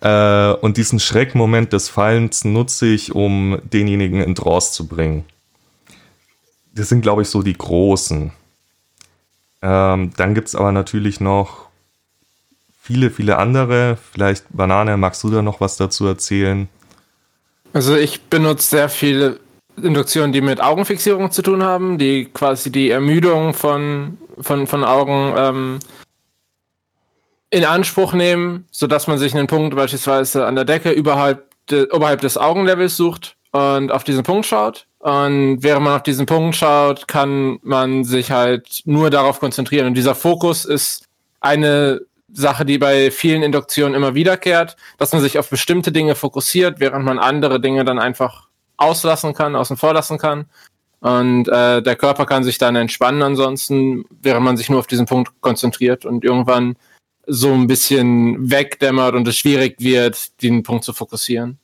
Äh, 0.02 0.52
und 0.54 0.78
diesen 0.78 1.00
Schreckmoment 1.00 1.74
des 1.74 1.90
Fallens 1.90 2.44
nutze 2.44 2.86
ich, 2.88 3.16
um 3.16 3.60
denjenigen 3.64 4.22
in 4.22 4.36
Trance 4.36 4.74
zu 4.74 4.88
bringen. 4.88 5.26
Das 6.74 6.90
sind, 6.90 7.02
glaube 7.02 7.24
ich, 7.24 7.30
so 7.30 7.42
die 7.42 7.58
großen. 7.58 8.32
Ähm, 9.62 10.12
dann 10.16 10.36
gibt 10.36 10.50
es 10.50 10.56
aber 10.56 10.72
natürlich 10.72 11.20
noch 11.20 11.65
viele, 12.86 13.10
viele 13.10 13.38
andere. 13.38 13.98
Vielleicht, 14.12 14.46
Banane, 14.50 14.96
magst 14.96 15.24
du 15.24 15.32
da 15.32 15.42
noch 15.42 15.60
was 15.60 15.76
dazu 15.76 16.06
erzählen? 16.06 16.70
Also 17.74 17.96
ich 17.96 18.22
benutze 18.22 18.70
sehr 18.70 18.90
viele 18.90 19.40
Induktionen, 19.82 20.32
die 20.32 20.42
mit 20.42 20.62
Augenfixierung 20.62 21.32
zu 21.32 21.42
tun 21.42 21.64
haben, 21.64 21.98
die 21.98 22.26
quasi 22.26 22.72
die 22.72 22.92
Ermüdung 22.92 23.56
von, 23.56 24.20
von, 24.40 24.68
von 24.68 24.84
Augen 24.84 25.34
ähm, 25.36 25.80
in 27.50 27.66
Anspruch 27.66 28.14
nehmen, 28.14 28.66
sodass 28.72 29.08
man 29.08 29.18
sich 29.18 29.34
einen 29.34 29.48
Punkt 29.48 29.76
beispielsweise 29.76 30.46
an 30.46 30.56
der 30.56 30.66
Decke 30.66 30.92
überhalb 30.92 31.50
de, 31.72 31.92
oberhalb 31.92 32.22
des 32.22 32.38
Augenlevels 32.38 32.96
sucht 32.96 33.36
und 33.52 33.92
auf 33.92 34.04
diesen 34.04 34.24
Punkt 34.24 34.46
schaut. 34.46 34.86
Und 35.00 35.64
während 35.64 35.86
man 35.86 35.96
auf 35.96 36.04
diesen 36.04 36.28
Punkt 36.28 36.56
schaut, 36.56 37.08
kann 37.08 37.58
man 37.64 38.04
sich 38.04 38.30
halt 38.30 38.84
nur 38.86 39.10
darauf 39.10 39.40
konzentrieren. 39.40 39.88
Und 39.88 39.96
dieser 39.96 40.16
Fokus 40.16 40.66
ist 40.66 41.06
eine 41.42 42.02
Sache, 42.36 42.66
die 42.66 42.78
bei 42.78 43.12
vielen 43.12 43.44
Induktionen 43.44 43.96
immer 43.96 44.14
wiederkehrt, 44.14 44.76
dass 44.98 45.14
man 45.14 45.22
sich 45.22 45.40
auf 45.40 45.50
bestimmte 45.50 45.92
Dinge 45.92 46.16
fokussiert, 46.16 46.80
während 46.80 47.06
man 47.06 47.18
andere 47.18 47.60
Dinge 47.60 47.86
dann 47.86 47.98
einfach 47.98 48.50
auslassen 48.78 49.34
kann, 49.34 49.56
außen 49.56 49.78
vor 49.78 49.94
lassen 49.94 50.18
kann. 50.18 50.46
Und 51.00 51.48
äh, 51.48 51.82
der 51.82 51.96
Körper 51.96 52.26
kann 52.26 52.44
sich 52.44 52.58
dann 52.58 52.76
entspannen 52.76 53.22
ansonsten, 53.22 54.06
während 54.22 54.44
man 54.44 54.58
sich 54.58 54.70
nur 54.70 54.80
auf 54.80 54.88
diesen 54.88 55.06
Punkt 55.06 55.32
konzentriert 55.40 56.06
und 56.06 56.24
irgendwann 56.24 56.76
so 57.28 57.54
ein 57.54 57.68
bisschen 57.68 58.52
wegdämmert 58.52 59.16
und 59.16 59.28
es 59.28 59.38
schwierig 59.38 59.76
wird, 59.80 60.42
den 60.42 60.64
Punkt 60.64 60.84
zu 60.84 60.94
fokussieren. 60.94 61.58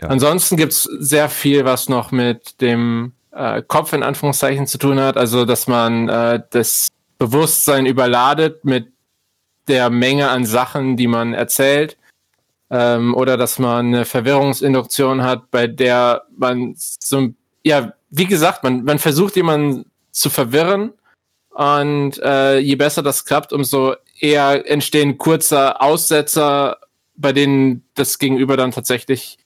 Ja. 0.00 0.08
Ansonsten 0.08 0.56
gibt's 0.56 0.84
sehr 0.84 1.28
viel, 1.28 1.64
was 1.64 1.88
noch 1.88 2.10
mit 2.10 2.60
dem 2.60 3.12
äh, 3.32 3.62
Kopf 3.62 3.92
in 3.92 4.02
Anführungszeichen 4.02 4.66
zu 4.66 4.78
tun 4.78 5.00
hat. 5.00 5.16
Also, 5.16 5.44
dass 5.44 5.66
man 5.66 6.08
äh, 6.08 6.42
das 6.50 6.88
Bewusstsein 7.18 7.86
überladet 7.86 8.64
mit 8.64 8.92
der 9.70 9.88
Menge 9.88 10.28
an 10.28 10.44
Sachen, 10.44 10.96
die 10.96 11.06
man 11.06 11.32
erzählt. 11.32 11.96
Ähm, 12.70 13.14
oder 13.14 13.36
dass 13.36 13.58
man 13.58 13.86
eine 13.86 14.04
Verwirrungsinduktion 14.04 15.22
hat, 15.22 15.50
bei 15.50 15.66
der 15.66 16.22
man 16.36 16.74
so, 16.76 17.30
ja, 17.64 17.94
wie 18.10 18.26
gesagt, 18.26 18.62
man, 18.62 18.84
man 18.84 18.98
versucht 18.98 19.36
jemanden 19.36 19.86
zu 20.12 20.30
verwirren 20.30 20.92
und 21.50 22.18
äh, 22.22 22.58
je 22.58 22.76
besser 22.76 23.02
das 23.02 23.24
klappt, 23.24 23.52
umso 23.52 23.94
eher 24.20 24.70
entstehen 24.70 25.18
kurze 25.18 25.80
Aussetzer, 25.80 26.78
bei 27.16 27.32
denen 27.32 27.84
das 27.94 28.18
Gegenüber 28.18 28.56
dann 28.56 28.70
tatsächlich 28.70 29.38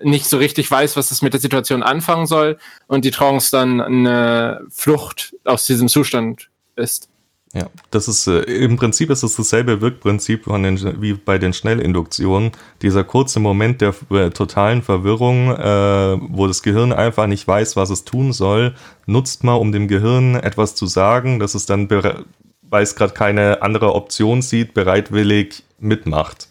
nicht 0.00 0.26
so 0.26 0.38
richtig 0.38 0.70
weiß, 0.70 0.96
was 0.96 1.10
es 1.10 1.22
mit 1.22 1.32
der 1.32 1.40
Situation 1.40 1.82
anfangen 1.82 2.26
soll 2.26 2.58
und 2.86 3.04
die 3.04 3.10
Trance 3.10 3.50
dann 3.50 3.80
eine 3.80 4.64
Flucht 4.70 5.34
aus 5.44 5.66
diesem 5.66 5.88
Zustand 5.88 6.50
ist. 6.76 7.08
Ja, 7.54 7.70
das 7.90 8.08
ist 8.08 8.26
äh, 8.26 8.40
im 8.40 8.76
Prinzip 8.76 9.08
ist 9.08 9.22
es 9.22 9.36
dasselbe 9.36 9.80
Wirkprinzip 9.80 10.44
von 10.44 10.62
den, 10.62 11.00
wie 11.00 11.14
bei 11.14 11.38
den 11.38 11.54
Schnellinduktionen. 11.54 12.52
Dieser 12.82 13.04
kurze 13.04 13.40
Moment 13.40 13.80
der 13.80 13.94
äh, 14.10 14.30
totalen 14.30 14.82
Verwirrung, 14.82 15.56
äh, 15.56 16.18
wo 16.30 16.46
das 16.46 16.62
Gehirn 16.62 16.92
einfach 16.92 17.26
nicht 17.26 17.48
weiß, 17.48 17.74
was 17.76 17.88
es 17.88 18.04
tun 18.04 18.32
soll, 18.32 18.74
nutzt 19.06 19.44
man, 19.44 19.56
um 19.56 19.72
dem 19.72 19.88
Gehirn 19.88 20.34
etwas 20.34 20.74
zu 20.74 20.86
sagen, 20.86 21.38
dass 21.38 21.54
es 21.54 21.64
dann, 21.64 21.88
weil 21.88 22.82
es 22.82 22.96
gerade 22.96 23.14
keine 23.14 23.62
andere 23.62 23.94
Option 23.94 24.42
sieht, 24.42 24.74
bereitwillig 24.74 25.64
mitmacht. 25.78 26.48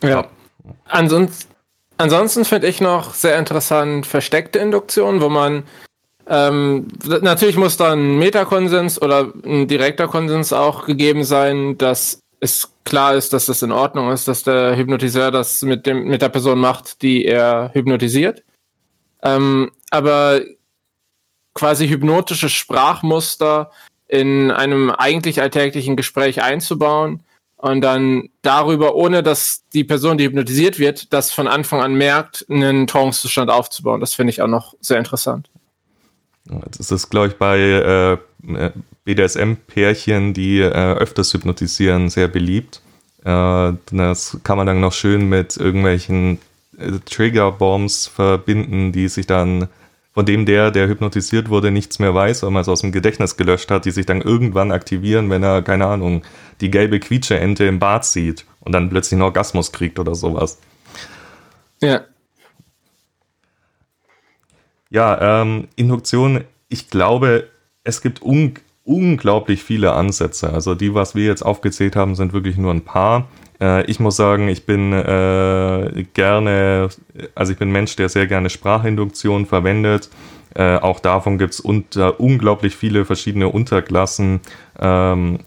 Ja. 0.00 0.28
Ansonsten, 0.84 1.52
ansonsten 1.96 2.44
finde 2.44 2.68
ich 2.68 2.80
noch 2.80 3.14
sehr 3.14 3.36
interessant 3.36 4.06
versteckte 4.06 4.60
Induktionen, 4.60 5.20
wo 5.20 5.28
man 5.28 5.64
ähm, 6.26 6.88
natürlich 7.04 7.56
muss 7.56 7.76
da 7.76 7.92
ein 7.92 8.18
Metakonsens 8.18 9.00
oder 9.00 9.32
ein 9.44 9.68
direkter 9.68 10.08
Konsens 10.08 10.52
auch 10.52 10.86
gegeben 10.86 11.24
sein, 11.24 11.76
dass 11.76 12.20
es 12.40 12.72
klar 12.84 13.14
ist, 13.14 13.32
dass 13.32 13.46
das 13.46 13.62
in 13.62 13.72
Ordnung 13.72 14.10
ist, 14.12 14.28
dass 14.28 14.42
der 14.42 14.76
Hypnotiseur 14.76 15.30
das 15.30 15.62
mit, 15.62 15.86
dem, 15.86 16.04
mit 16.04 16.22
der 16.22 16.28
Person 16.28 16.58
macht, 16.58 17.02
die 17.02 17.24
er 17.24 17.70
hypnotisiert. 17.72 18.42
Ähm, 19.22 19.70
aber 19.90 20.42
quasi 21.54 21.88
hypnotische 21.88 22.48
Sprachmuster 22.48 23.70
in 24.08 24.50
einem 24.50 24.90
eigentlich 24.90 25.40
alltäglichen 25.40 25.96
Gespräch 25.96 26.42
einzubauen 26.42 27.22
und 27.56 27.80
dann 27.80 28.28
darüber, 28.42 28.94
ohne 28.94 29.22
dass 29.22 29.64
die 29.72 29.84
Person, 29.84 30.18
die 30.18 30.24
hypnotisiert 30.24 30.78
wird, 30.78 31.12
das 31.12 31.32
von 31.32 31.48
Anfang 31.48 31.80
an 31.80 31.94
merkt, 31.94 32.44
einen 32.50 32.86
Trance-Zustand 32.86 33.50
aufzubauen. 33.50 34.00
Das 34.00 34.14
finde 34.14 34.32
ich 34.32 34.42
auch 34.42 34.48
noch 34.48 34.74
sehr 34.80 34.98
interessant. 34.98 35.48
Das 36.46 36.90
ist, 36.90 37.08
glaube 37.08 37.28
ich, 37.28 37.34
bei 37.36 37.58
äh, 37.58 38.70
BDSM-Pärchen, 39.04 40.34
die 40.34 40.60
äh, 40.60 40.70
öfters 40.70 41.32
hypnotisieren, 41.32 42.10
sehr 42.10 42.28
beliebt. 42.28 42.82
Äh, 43.24 43.72
das 43.90 44.38
kann 44.44 44.58
man 44.58 44.66
dann 44.66 44.80
noch 44.80 44.92
schön 44.92 45.28
mit 45.28 45.56
irgendwelchen 45.56 46.38
äh, 46.78 46.92
Trigger-Bombs 47.04 48.06
verbinden, 48.06 48.92
die 48.92 49.08
sich 49.08 49.26
dann, 49.26 49.68
von 50.12 50.26
dem 50.26 50.44
der, 50.44 50.70
der 50.70 50.88
hypnotisiert 50.88 51.48
wurde, 51.48 51.70
nichts 51.70 51.98
mehr 51.98 52.14
weiß, 52.14 52.42
weil 52.42 52.50
man 52.50 52.62
es 52.62 52.68
aus 52.68 52.82
dem 52.82 52.92
Gedächtnis 52.92 53.36
gelöscht 53.36 53.70
hat, 53.70 53.86
die 53.86 53.90
sich 53.90 54.04
dann 54.04 54.20
irgendwann 54.20 54.70
aktivieren, 54.70 55.30
wenn 55.30 55.42
er, 55.42 55.62
keine 55.62 55.86
Ahnung, 55.86 56.22
die 56.60 56.70
gelbe 56.70 57.00
Quietscheente 57.00 57.64
im 57.64 57.78
Bad 57.78 58.04
sieht 58.04 58.44
und 58.60 58.72
dann 58.72 58.90
plötzlich 58.90 59.14
einen 59.14 59.22
Orgasmus 59.22 59.72
kriegt 59.72 59.98
oder 59.98 60.14
sowas. 60.14 60.58
Ja, 61.80 62.02
ja, 64.94 65.42
ähm, 65.42 65.66
Induktion, 65.74 66.44
ich 66.68 66.88
glaube, 66.88 67.48
es 67.82 68.00
gibt 68.00 68.22
un 68.22 68.54
unglaublich 68.84 69.64
viele 69.64 69.94
Ansätze. 69.94 70.52
Also 70.52 70.74
die, 70.74 70.94
was 70.94 71.14
wir 71.14 71.24
jetzt 71.24 71.42
aufgezählt 71.42 71.96
haben, 71.96 72.14
sind 72.14 72.34
wirklich 72.34 72.58
nur 72.58 72.70
ein 72.70 72.82
paar. 72.82 73.28
Äh, 73.60 73.84
ich 73.86 73.98
muss 73.98 74.14
sagen, 74.14 74.48
ich 74.48 74.66
bin 74.66 74.92
äh, 74.92 76.04
gerne, 76.12 76.90
also 77.34 77.52
ich 77.52 77.58
bin 77.58 77.72
Mensch, 77.72 77.96
der 77.96 78.10
sehr 78.10 78.26
gerne 78.26 78.50
Sprachinduktion 78.50 79.46
verwendet. 79.46 80.10
Äh, 80.54 80.76
auch 80.76 81.00
davon 81.00 81.38
gibt 81.38 81.54
es 81.54 81.60
unglaublich 81.60 82.76
viele 82.76 83.04
verschiedene 83.06 83.48
Unterklassen. 83.48 84.40
Ähm, 84.78 85.38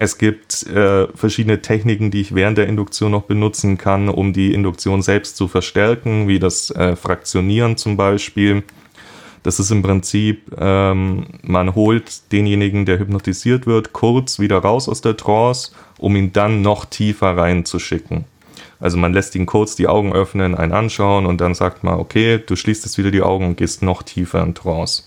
es 0.00 0.16
gibt 0.16 0.62
äh, 0.68 1.08
verschiedene 1.08 1.60
Techniken, 1.60 2.12
die 2.12 2.20
ich 2.20 2.34
während 2.34 2.56
der 2.56 2.68
Induktion 2.68 3.10
noch 3.10 3.24
benutzen 3.24 3.78
kann, 3.78 4.08
um 4.08 4.32
die 4.32 4.54
Induktion 4.54 5.02
selbst 5.02 5.36
zu 5.36 5.48
verstärken, 5.48 6.28
wie 6.28 6.38
das 6.38 6.70
äh, 6.70 6.94
Fraktionieren 6.94 7.76
zum 7.76 7.96
Beispiel. 7.96 8.62
Das 9.42 9.58
ist 9.58 9.72
im 9.72 9.82
Prinzip, 9.82 10.52
ähm, 10.56 11.26
man 11.42 11.74
holt 11.74 12.32
denjenigen, 12.32 12.86
der 12.86 13.00
hypnotisiert 13.00 13.66
wird, 13.66 13.92
kurz 13.92 14.38
wieder 14.38 14.58
raus 14.58 14.88
aus 14.88 15.00
der 15.00 15.16
Trance, 15.16 15.72
um 15.98 16.14
ihn 16.14 16.32
dann 16.32 16.62
noch 16.62 16.84
tiefer 16.84 17.36
reinzuschicken. 17.36 18.24
Also 18.78 18.98
man 18.98 19.12
lässt 19.12 19.34
ihn 19.34 19.46
kurz 19.46 19.74
die 19.74 19.88
Augen 19.88 20.12
öffnen, 20.12 20.54
einen 20.54 20.72
anschauen 20.72 21.26
und 21.26 21.40
dann 21.40 21.54
sagt 21.54 21.82
man, 21.82 21.98
okay, 21.98 22.38
du 22.38 22.54
schließt 22.54 22.84
jetzt 22.84 22.98
wieder 22.98 23.10
die 23.10 23.22
Augen 23.22 23.46
und 23.46 23.56
gehst 23.56 23.82
noch 23.82 24.04
tiefer 24.04 24.44
in 24.44 24.54
Trance. 24.54 25.04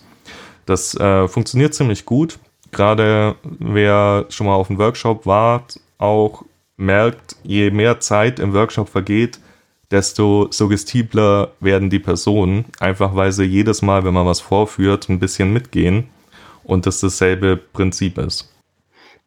Das 0.65 0.95
äh, 0.95 1.29
funktioniert 1.29 1.73
ziemlich 1.73 2.05
gut 2.05 2.39
gerade 2.71 3.35
wer 3.43 4.25
schon 4.29 4.47
mal 4.47 4.55
auf 4.55 4.69
einem 4.69 4.79
Workshop 4.79 5.25
war, 5.25 5.65
auch 5.97 6.43
merkt, 6.77 7.35
je 7.43 7.69
mehr 7.71 7.99
Zeit 7.99 8.39
im 8.39 8.53
Workshop 8.53 8.89
vergeht, 8.89 9.39
desto 9.91 10.47
suggestibler 10.51 11.51
werden 11.59 11.89
die 11.89 11.99
Personen, 11.99 12.65
einfach 12.79 13.15
weil 13.15 13.31
sie 13.31 13.43
jedes 13.43 13.81
Mal, 13.81 14.03
wenn 14.03 14.13
man 14.13 14.25
was 14.25 14.39
vorführt, 14.39 15.09
ein 15.09 15.19
bisschen 15.19 15.53
mitgehen 15.53 16.09
und 16.63 16.85
das 16.85 17.01
dasselbe 17.01 17.57
Prinzip 17.57 18.17
ist. 18.17 18.49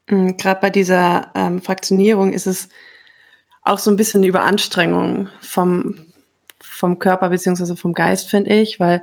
Mhm, 0.09 0.37
gerade 0.37 0.61
bei 0.61 0.71
dieser 0.71 1.31
ähm, 1.35 1.61
Fraktionierung 1.61 2.33
ist 2.33 2.47
es 2.47 2.69
auch 3.63 3.79
so 3.79 3.91
ein 3.91 3.97
bisschen 3.97 4.21
eine 4.21 4.29
Überanstrengung 4.29 5.29
vom, 5.41 6.07
vom 6.61 6.99
Körper 6.99 7.29
beziehungsweise 7.31 7.77
vom 7.77 7.93
Geist, 7.93 8.29
finde 8.29 8.55
ich, 8.55 8.81
weil 8.81 9.03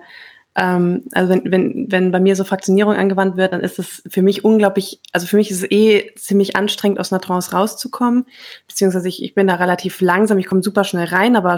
ähm, 0.55 1.03
also 1.13 1.33
wenn, 1.33 1.51
wenn, 1.51 1.91
wenn 1.91 2.11
bei 2.11 2.19
mir 2.19 2.35
so 2.35 2.43
Fraktionierung 2.43 2.95
angewandt 2.95 3.37
wird, 3.37 3.53
dann 3.53 3.61
ist 3.61 3.79
es 3.79 4.03
für 4.09 4.21
mich 4.21 4.43
unglaublich, 4.43 4.99
also 5.11 5.27
für 5.27 5.37
mich 5.37 5.49
ist 5.49 5.63
es 5.63 5.71
eh 5.71 6.13
ziemlich 6.15 6.55
anstrengend, 6.55 6.99
aus 6.99 7.11
einer 7.11 7.21
Trance 7.21 7.51
rauszukommen. 7.51 8.25
Beziehungsweise 8.67 9.07
ich, 9.07 9.23
ich 9.23 9.33
bin 9.33 9.47
da 9.47 9.55
relativ 9.55 10.01
langsam, 10.01 10.37
ich 10.39 10.47
komme 10.47 10.63
super 10.63 10.83
schnell 10.83 11.07
rein, 11.07 11.35
aber 11.35 11.57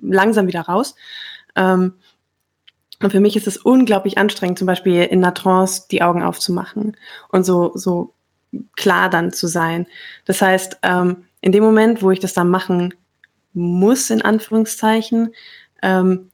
langsam 0.00 0.46
wieder 0.46 0.62
raus. 0.62 0.94
Ähm, 1.54 1.94
und 3.02 3.10
für 3.10 3.20
mich 3.20 3.36
ist 3.36 3.46
es 3.46 3.56
unglaublich 3.56 4.18
anstrengend, 4.18 4.58
zum 4.58 4.66
Beispiel 4.66 5.04
in 5.04 5.24
einer 5.24 5.34
Trance 5.34 5.84
die 5.90 6.02
Augen 6.02 6.22
aufzumachen 6.22 6.96
und 7.30 7.44
so, 7.44 7.72
so 7.74 8.14
klar 8.76 9.08
dann 9.10 9.32
zu 9.32 9.46
sein. 9.46 9.86
Das 10.24 10.42
heißt, 10.42 10.78
ähm, 10.82 11.24
in 11.40 11.52
dem 11.52 11.62
Moment, 11.62 12.02
wo 12.02 12.10
ich 12.10 12.20
das 12.20 12.34
dann 12.34 12.50
machen 12.50 12.94
muss, 13.52 14.10
in 14.10 14.22
Anführungszeichen, 14.22 15.34
ähm, 15.82 16.30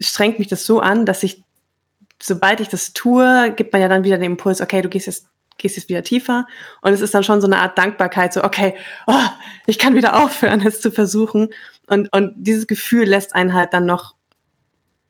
strengt 0.00 0.38
mich 0.38 0.48
das 0.48 0.66
so 0.66 0.80
an, 0.80 1.06
dass 1.06 1.22
ich, 1.22 1.42
sobald 2.20 2.60
ich 2.60 2.68
das 2.68 2.92
tue, 2.92 3.52
gibt 3.56 3.72
man 3.72 3.82
ja 3.82 3.88
dann 3.88 4.04
wieder 4.04 4.18
den 4.18 4.32
Impuls, 4.32 4.60
okay, 4.60 4.82
du 4.82 4.88
gehst 4.88 5.06
jetzt 5.06 5.26
gehst 5.58 5.76
jetzt 5.76 5.88
wieder 5.88 6.02
tiefer. 6.02 6.46
Und 6.80 6.92
es 6.92 7.00
ist 7.00 7.14
dann 7.14 7.24
schon 7.24 7.40
so 7.40 7.46
eine 7.46 7.58
Art 7.58 7.78
Dankbarkeit, 7.78 8.32
so 8.32 8.42
okay, 8.44 8.74
oh, 9.06 9.28
ich 9.66 9.78
kann 9.78 9.94
wieder 9.94 10.16
aufhören, 10.22 10.64
es 10.66 10.80
zu 10.80 10.90
versuchen. 10.90 11.48
Und 11.86 12.12
und 12.12 12.34
dieses 12.36 12.66
Gefühl 12.66 13.04
lässt 13.04 13.34
einen 13.34 13.54
halt 13.54 13.72
dann 13.72 13.86
noch 13.86 14.14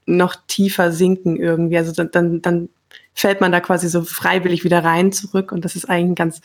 noch 0.04 0.34
tiefer 0.48 0.92
sinken 0.92 1.36
irgendwie, 1.36 1.78
also 1.78 1.92
dann 1.92 2.10
dann, 2.10 2.42
dann 2.42 2.68
fällt 3.14 3.40
man 3.40 3.52
da 3.52 3.60
quasi 3.60 3.88
so 3.88 4.02
freiwillig 4.02 4.64
wieder 4.64 4.84
rein 4.84 5.12
zurück. 5.12 5.52
Und 5.52 5.64
das 5.64 5.76
ist 5.76 5.88
eigentlich 5.88 6.12
ein 6.12 6.14
ganz 6.14 6.40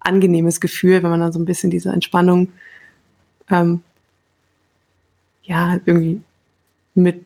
angenehmes 0.00 0.60
Gefühl, 0.60 1.02
wenn 1.02 1.10
man 1.10 1.20
dann 1.20 1.32
so 1.32 1.38
ein 1.38 1.44
bisschen 1.44 1.70
diese 1.70 1.90
Entspannung 1.90 2.52
ähm, 3.50 3.82
ja 5.42 5.78
irgendwie 5.84 6.20
mit 6.94 7.24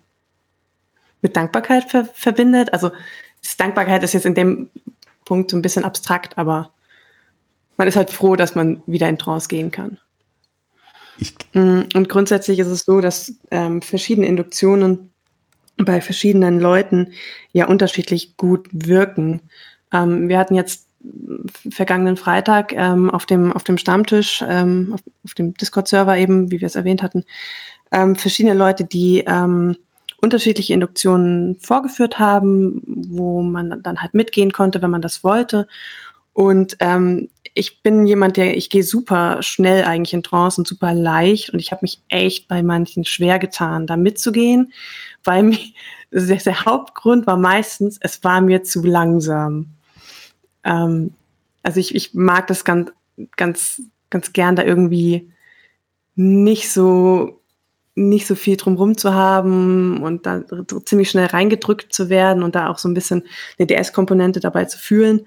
mit 1.22 1.36
Dankbarkeit 1.36 1.84
ver 1.90 2.04
verbindet. 2.04 2.72
Also 2.72 2.90
Dankbarkeit 3.58 4.02
ist 4.02 4.14
jetzt 4.14 4.26
in 4.26 4.34
dem 4.34 4.70
Punkt 5.24 5.50
so 5.50 5.56
ein 5.56 5.62
bisschen 5.62 5.84
abstrakt, 5.84 6.38
aber 6.38 6.70
man 7.76 7.88
ist 7.88 7.96
halt 7.96 8.10
froh, 8.10 8.36
dass 8.36 8.54
man 8.54 8.82
wieder 8.86 9.08
in 9.08 9.18
Trance 9.18 9.48
gehen 9.48 9.70
kann. 9.70 9.98
Ich 11.18 11.34
mm, 11.52 11.82
Und 11.94 12.08
grundsätzlich 12.08 12.58
ist 12.58 12.68
es 12.68 12.84
so, 12.84 13.00
dass 13.00 13.34
ähm, 13.50 13.82
verschiedene 13.82 14.26
Induktionen 14.26 15.10
bei 15.76 16.00
verschiedenen 16.00 16.60
Leuten 16.60 17.12
ja 17.52 17.66
unterschiedlich 17.66 18.36
gut 18.36 18.68
wirken. 18.72 19.42
Ähm, 19.92 20.28
wir 20.28 20.38
hatten 20.38 20.54
jetzt 20.54 20.86
vergangenen 21.70 22.16
Freitag 22.16 22.72
ähm, 22.74 23.10
auf, 23.10 23.24
dem, 23.24 23.52
auf 23.52 23.64
dem 23.64 23.78
Stammtisch, 23.78 24.44
ähm, 24.46 24.90
auf, 24.92 25.00
auf, 25.24 25.34
dem 25.34 25.54
Discord-Server 25.54 26.16
eben, 26.18 26.50
wie 26.50 26.60
wir 26.60 26.66
es 26.66 26.74
erwähnt 26.74 27.02
hatten, 27.02 27.24
ähm, 27.90 28.16
verschiedene 28.16 28.54
Leute, 28.54 28.84
die 28.84 29.24
ähm, 29.26 29.76
unterschiedliche 30.20 30.74
Induktionen 30.74 31.56
vorgeführt 31.56 32.18
haben, 32.18 32.82
wo 32.86 33.42
man 33.42 33.82
dann 33.82 34.02
halt 34.02 34.14
mitgehen 34.14 34.52
konnte, 34.52 34.82
wenn 34.82 34.90
man 34.90 35.02
das 35.02 35.24
wollte. 35.24 35.66
Und 36.32 36.76
ähm, 36.80 37.28
ich 37.54 37.82
bin 37.82 38.06
jemand, 38.06 38.36
der, 38.36 38.56
ich 38.56 38.70
gehe 38.70 38.84
super 38.84 39.42
schnell 39.42 39.84
eigentlich 39.84 40.14
in 40.14 40.22
Trance 40.22 40.60
und 40.60 40.68
super 40.68 40.94
leicht 40.94 41.50
und 41.50 41.58
ich 41.58 41.72
habe 41.72 41.80
mich 41.82 42.02
echt 42.08 42.48
bei 42.48 42.62
manchen 42.62 43.04
schwer 43.04 43.38
getan, 43.38 43.86
da 43.86 43.96
mitzugehen, 43.96 44.72
weil 45.24 45.42
mich, 45.42 45.74
der, 46.10 46.36
der 46.36 46.64
Hauptgrund 46.64 47.26
war 47.26 47.36
meistens, 47.36 47.98
es 48.00 48.22
war 48.24 48.40
mir 48.40 48.62
zu 48.62 48.82
langsam. 48.82 49.66
Ähm, 50.64 51.14
also 51.62 51.80
ich, 51.80 51.94
ich 51.94 52.14
mag 52.14 52.46
das 52.46 52.64
ganz, 52.64 52.92
ganz, 53.36 53.82
ganz 54.10 54.32
gern 54.32 54.56
da 54.56 54.62
irgendwie 54.62 55.30
nicht 56.14 56.70
so 56.70 57.39
nicht 58.00 58.26
so 58.26 58.34
viel 58.34 58.56
drumherum 58.56 58.96
zu 58.96 59.14
haben 59.14 60.02
und 60.02 60.26
da 60.26 60.42
ziemlich 60.84 61.10
schnell 61.10 61.26
reingedrückt 61.26 61.92
zu 61.92 62.08
werden 62.08 62.42
und 62.42 62.54
da 62.54 62.68
auch 62.68 62.78
so 62.78 62.88
ein 62.88 62.94
bisschen 62.94 63.24
eine 63.58 63.66
DS-Komponente 63.66 64.40
dabei 64.40 64.64
zu 64.64 64.78
fühlen. 64.78 65.26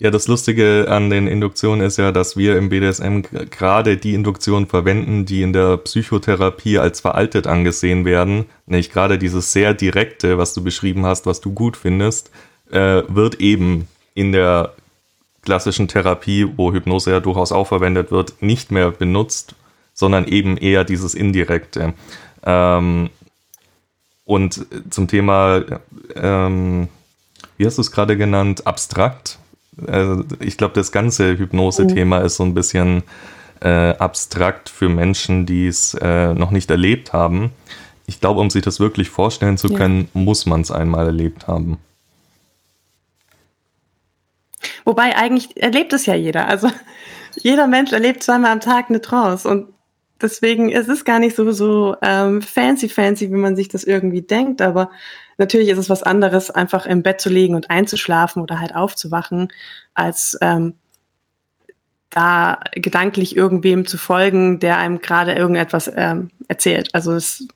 Ja, 0.00 0.10
das 0.10 0.26
Lustige 0.26 0.86
an 0.88 1.08
den 1.08 1.28
Induktionen 1.28 1.80
ist 1.80 1.98
ja, 1.98 2.10
dass 2.10 2.36
wir 2.36 2.58
im 2.58 2.68
BDSM 2.68 3.20
gerade 3.48 3.96
die 3.96 4.14
Induktionen 4.14 4.66
verwenden, 4.66 5.24
die 5.24 5.42
in 5.42 5.52
der 5.52 5.76
Psychotherapie 5.76 6.78
als 6.78 7.00
veraltet 7.00 7.46
angesehen 7.46 8.04
werden. 8.04 8.46
Nämlich 8.66 8.90
gerade 8.90 9.18
dieses 9.18 9.52
sehr 9.52 9.72
direkte, 9.72 10.36
was 10.36 10.52
du 10.52 10.64
beschrieben 10.64 11.06
hast, 11.06 11.26
was 11.26 11.40
du 11.40 11.52
gut 11.52 11.76
findest, 11.76 12.32
äh, 12.72 13.02
wird 13.06 13.36
eben 13.40 13.86
in 14.14 14.32
der 14.32 14.72
klassischen 15.42 15.86
Therapie, 15.86 16.48
wo 16.56 16.72
Hypnose 16.72 17.12
ja 17.12 17.20
durchaus 17.20 17.52
auch 17.52 17.68
verwendet 17.68 18.10
wird, 18.10 18.42
nicht 18.42 18.72
mehr 18.72 18.90
benutzt, 18.90 19.54
sondern 19.92 20.26
eben 20.26 20.56
eher 20.56 20.82
dieses 20.82 21.14
indirekte. 21.14 21.94
Ähm, 22.44 23.10
und 24.24 24.66
zum 24.90 25.06
Thema, 25.06 25.62
ähm, 26.16 26.88
wie 27.56 27.66
hast 27.66 27.78
du 27.78 27.82
es 27.82 27.92
gerade 27.92 28.16
genannt, 28.16 28.66
abstrakt? 28.66 29.38
Also 29.86 30.24
ich 30.40 30.56
glaube, 30.56 30.74
das 30.74 30.92
ganze 30.92 31.38
Hypnose-Thema 31.38 32.18
ist 32.18 32.36
so 32.36 32.44
ein 32.44 32.54
bisschen 32.54 33.02
äh, 33.60 33.96
abstrakt 33.96 34.68
für 34.68 34.88
Menschen, 34.88 35.46
die 35.46 35.66
es 35.66 35.94
äh, 35.94 36.34
noch 36.34 36.50
nicht 36.50 36.70
erlebt 36.70 37.12
haben. 37.12 37.52
Ich 38.06 38.20
glaube, 38.20 38.40
um 38.40 38.50
sich 38.50 38.62
das 38.62 38.80
wirklich 38.80 39.08
vorstellen 39.08 39.56
zu 39.56 39.68
können, 39.68 40.08
ja. 40.14 40.20
muss 40.20 40.46
man 40.46 40.60
es 40.60 40.70
einmal 40.70 41.06
erlebt 41.06 41.48
haben. 41.48 41.78
Wobei 44.84 45.16
eigentlich 45.16 45.60
erlebt 45.60 45.92
es 45.92 46.06
ja 46.06 46.14
jeder. 46.14 46.46
Also 46.46 46.70
jeder 47.36 47.66
Mensch 47.66 47.92
erlebt 47.92 48.22
zweimal 48.22 48.52
am 48.52 48.60
Tag 48.60 48.90
eine 48.90 49.00
Trance 49.00 49.48
und 49.48 49.68
deswegen 50.20 50.70
ist 50.70 50.88
es 50.88 51.04
gar 51.04 51.18
nicht 51.18 51.36
so 51.36 51.50
so 51.52 51.96
ähm, 52.02 52.42
fancy 52.42 52.88
fancy, 52.88 53.30
wie 53.30 53.36
man 53.36 53.56
sich 53.56 53.68
das 53.68 53.84
irgendwie 53.84 54.22
denkt. 54.22 54.60
Aber 54.60 54.90
natürlich 55.38 55.68
ist 55.68 55.78
es 55.78 55.90
was 55.90 56.02
anderes, 56.02 56.50
einfach 56.50 56.86
im 56.86 57.02
Bett 57.02 57.20
zu 57.20 57.28
liegen 57.28 57.54
und 57.54 57.70
einzuschlafen 57.70 58.42
oder 58.42 58.60
halt 58.60 58.74
aufzuwachen, 58.74 59.52
als 59.94 60.38
ähm, 60.40 60.74
da 62.10 62.60
gedanklich 62.72 63.36
irgendwem 63.36 63.86
zu 63.86 63.98
folgen, 63.98 64.60
der 64.60 64.78
einem 64.78 65.00
gerade 65.00 65.32
irgendetwas 65.32 65.90
ähm, 65.94 66.30
erzählt. 66.48 66.94
Also 66.94 67.12
es 67.12 67.46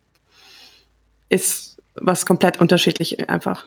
ist 1.28 1.76
was 1.94 2.26
komplett 2.26 2.60
unterschiedlich 2.60 3.28
einfach. 3.28 3.66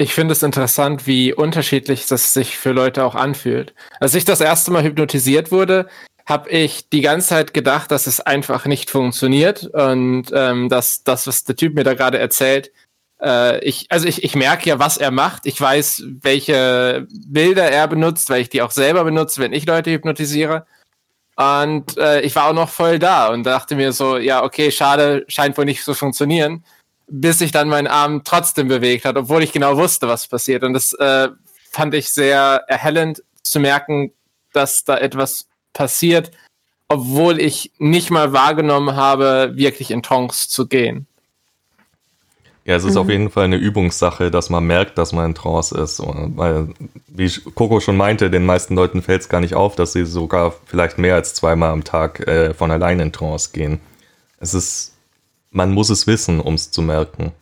Ich 0.00 0.14
finde 0.14 0.32
es 0.32 0.42
interessant, 0.42 1.06
wie 1.06 1.34
unterschiedlich 1.34 2.06
das 2.06 2.32
sich 2.32 2.56
für 2.56 2.70
Leute 2.70 3.04
auch 3.04 3.16
anfühlt. 3.16 3.74
Als 3.98 4.14
ich 4.14 4.24
das 4.24 4.40
erste 4.40 4.70
Mal 4.70 4.84
hypnotisiert 4.84 5.50
wurde, 5.50 5.88
habe 6.28 6.50
ich 6.50 6.90
die 6.90 7.00
ganze 7.00 7.28
Zeit 7.28 7.54
gedacht, 7.54 7.90
dass 7.90 8.06
es 8.06 8.20
einfach 8.20 8.66
nicht 8.66 8.90
funktioniert 8.90 9.64
und 9.72 10.26
ähm, 10.34 10.68
dass 10.68 11.02
das, 11.02 11.26
was 11.26 11.44
der 11.44 11.56
Typ 11.56 11.74
mir 11.74 11.84
da 11.84 11.94
gerade 11.94 12.18
erzählt, 12.18 12.70
äh, 13.22 13.64
ich, 13.64 13.86
also 13.88 14.06
ich, 14.06 14.22
ich 14.22 14.34
merke 14.34 14.68
ja, 14.68 14.78
was 14.78 14.98
er 14.98 15.10
macht. 15.10 15.46
Ich 15.46 15.58
weiß, 15.58 16.04
welche 16.20 17.06
Bilder 17.10 17.70
er 17.70 17.88
benutzt, 17.88 18.28
weil 18.28 18.42
ich 18.42 18.50
die 18.50 18.60
auch 18.60 18.72
selber 18.72 19.04
benutze, 19.04 19.40
wenn 19.40 19.54
ich 19.54 19.64
Leute 19.64 19.90
hypnotisiere. 19.90 20.66
Und 21.36 21.96
äh, 21.96 22.20
ich 22.20 22.36
war 22.36 22.48
auch 22.48 22.52
noch 22.52 22.68
voll 22.68 22.98
da 22.98 23.28
und 23.28 23.44
dachte 23.44 23.74
mir 23.74 23.92
so, 23.92 24.18
ja, 24.18 24.44
okay, 24.44 24.70
schade, 24.70 25.24
scheint 25.28 25.56
wohl 25.56 25.64
nicht 25.64 25.82
zu 25.82 25.94
funktionieren, 25.94 26.62
bis 27.06 27.38
sich 27.38 27.52
dann 27.52 27.68
mein 27.68 27.86
Arm 27.86 28.22
trotzdem 28.22 28.68
bewegt 28.68 29.06
hat, 29.06 29.16
obwohl 29.16 29.42
ich 29.42 29.52
genau 29.52 29.78
wusste, 29.78 30.08
was 30.08 30.26
passiert. 30.26 30.62
Und 30.62 30.74
das 30.74 30.92
äh, 30.92 31.28
fand 31.70 31.94
ich 31.94 32.10
sehr 32.10 32.64
erhellend 32.66 33.22
zu 33.42 33.60
merken, 33.60 34.12
dass 34.52 34.84
da 34.84 34.98
etwas 34.98 35.48
passiert, 35.78 36.32
obwohl 36.88 37.40
ich 37.40 37.70
nicht 37.78 38.10
mal 38.10 38.32
wahrgenommen 38.32 38.96
habe, 38.96 39.52
wirklich 39.54 39.92
in 39.92 40.02
Trance 40.02 40.48
zu 40.48 40.66
gehen. 40.66 41.06
Ja, 42.64 42.74
es 42.74 42.84
ist 42.84 42.94
mhm. 42.94 43.00
auf 43.00 43.08
jeden 43.08 43.30
Fall 43.30 43.44
eine 43.44 43.56
Übungssache, 43.56 44.32
dass 44.32 44.50
man 44.50 44.64
merkt, 44.66 44.98
dass 44.98 45.12
man 45.12 45.26
in 45.26 45.34
Trance 45.36 45.78
ist. 45.78 46.02
Weil, 46.04 46.68
wie 47.06 47.30
Coco 47.54 47.78
schon 47.78 47.96
meinte, 47.96 48.28
den 48.28 48.44
meisten 48.44 48.74
Leuten 48.74 49.02
fällt 49.02 49.22
es 49.22 49.28
gar 49.28 49.40
nicht 49.40 49.54
auf, 49.54 49.76
dass 49.76 49.92
sie 49.92 50.04
sogar 50.04 50.52
vielleicht 50.66 50.98
mehr 50.98 51.14
als 51.14 51.32
zweimal 51.32 51.70
am 51.70 51.84
Tag 51.84 52.26
äh, 52.26 52.52
von 52.52 52.72
allein 52.72 52.98
in 52.98 53.12
Trance 53.12 53.50
gehen. 53.52 53.78
Es 54.40 54.52
ist, 54.52 54.94
man 55.50 55.72
muss 55.72 55.90
es 55.90 56.08
wissen, 56.08 56.40
um 56.40 56.54
es 56.54 56.72
zu 56.72 56.82
merken. 56.82 57.32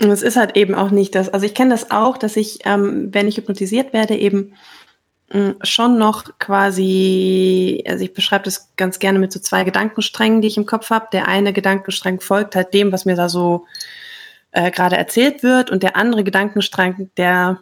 Und 0.00 0.10
es 0.10 0.22
ist 0.22 0.36
halt 0.36 0.56
eben 0.56 0.74
auch 0.74 0.90
nicht 0.90 1.14
das, 1.14 1.28
also 1.28 1.46
ich 1.46 1.54
kenne 1.54 1.70
das 1.70 1.90
auch, 1.90 2.18
dass 2.18 2.36
ich, 2.36 2.66
ähm, 2.66 3.08
wenn 3.12 3.28
ich 3.28 3.36
hypnotisiert 3.38 3.92
werde, 3.92 4.16
eben 4.16 4.52
schon 5.62 5.98
noch 5.98 6.38
quasi, 6.38 7.82
also 7.88 8.04
ich 8.04 8.14
beschreibe 8.14 8.44
das 8.44 8.72
ganz 8.76 9.00
gerne 9.00 9.18
mit 9.18 9.32
so 9.32 9.40
zwei 9.40 9.64
Gedankensträngen, 9.64 10.40
die 10.40 10.48
ich 10.48 10.56
im 10.56 10.66
Kopf 10.66 10.90
habe. 10.90 11.08
Der 11.12 11.26
eine 11.26 11.52
Gedankenstrang 11.52 12.20
folgt 12.20 12.54
halt 12.54 12.72
dem, 12.72 12.92
was 12.92 13.06
mir 13.06 13.16
da 13.16 13.28
so 13.28 13.66
äh, 14.52 14.70
gerade 14.70 14.96
erzählt 14.96 15.42
wird, 15.42 15.70
und 15.70 15.82
der 15.82 15.96
andere 15.96 16.22
Gedankenstrang, 16.22 17.10
der 17.16 17.58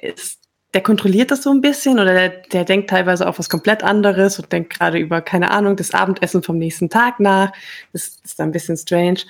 ist, 0.00 0.38
der 0.74 0.82
kontrolliert 0.82 1.30
das 1.30 1.42
so 1.42 1.50
ein 1.50 1.60
bisschen 1.60 1.98
oder 1.98 2.14
der, 2.14 2.28
der 2.28 2.64
denkt 2.64 2.90
teilweise 2.90 3.26
auf 3.26 3.38
was 3.38 3.48
komplett 3.48 3.82
anderes 3.82 4.38
und 4.38 4.52
denkt 4.52 4.72
gerade 4.78 4.98
über, 4.98 5.20
keine 5.20 5.50
Ahnung, 5.50 5.76
das 5.76 5.94
Abendessen 5.94 6.42
vom 6.42 6.58
nächsten 6.58 6.88
Tag 6.88 7.20
nach. 7.20 7.52
Das 7.92 8.20
ist 8.22 8.38
dann 8.38 8.50
ein 8.50 8.52
bisschen 8.52 8.76
strange. 8.76 9.20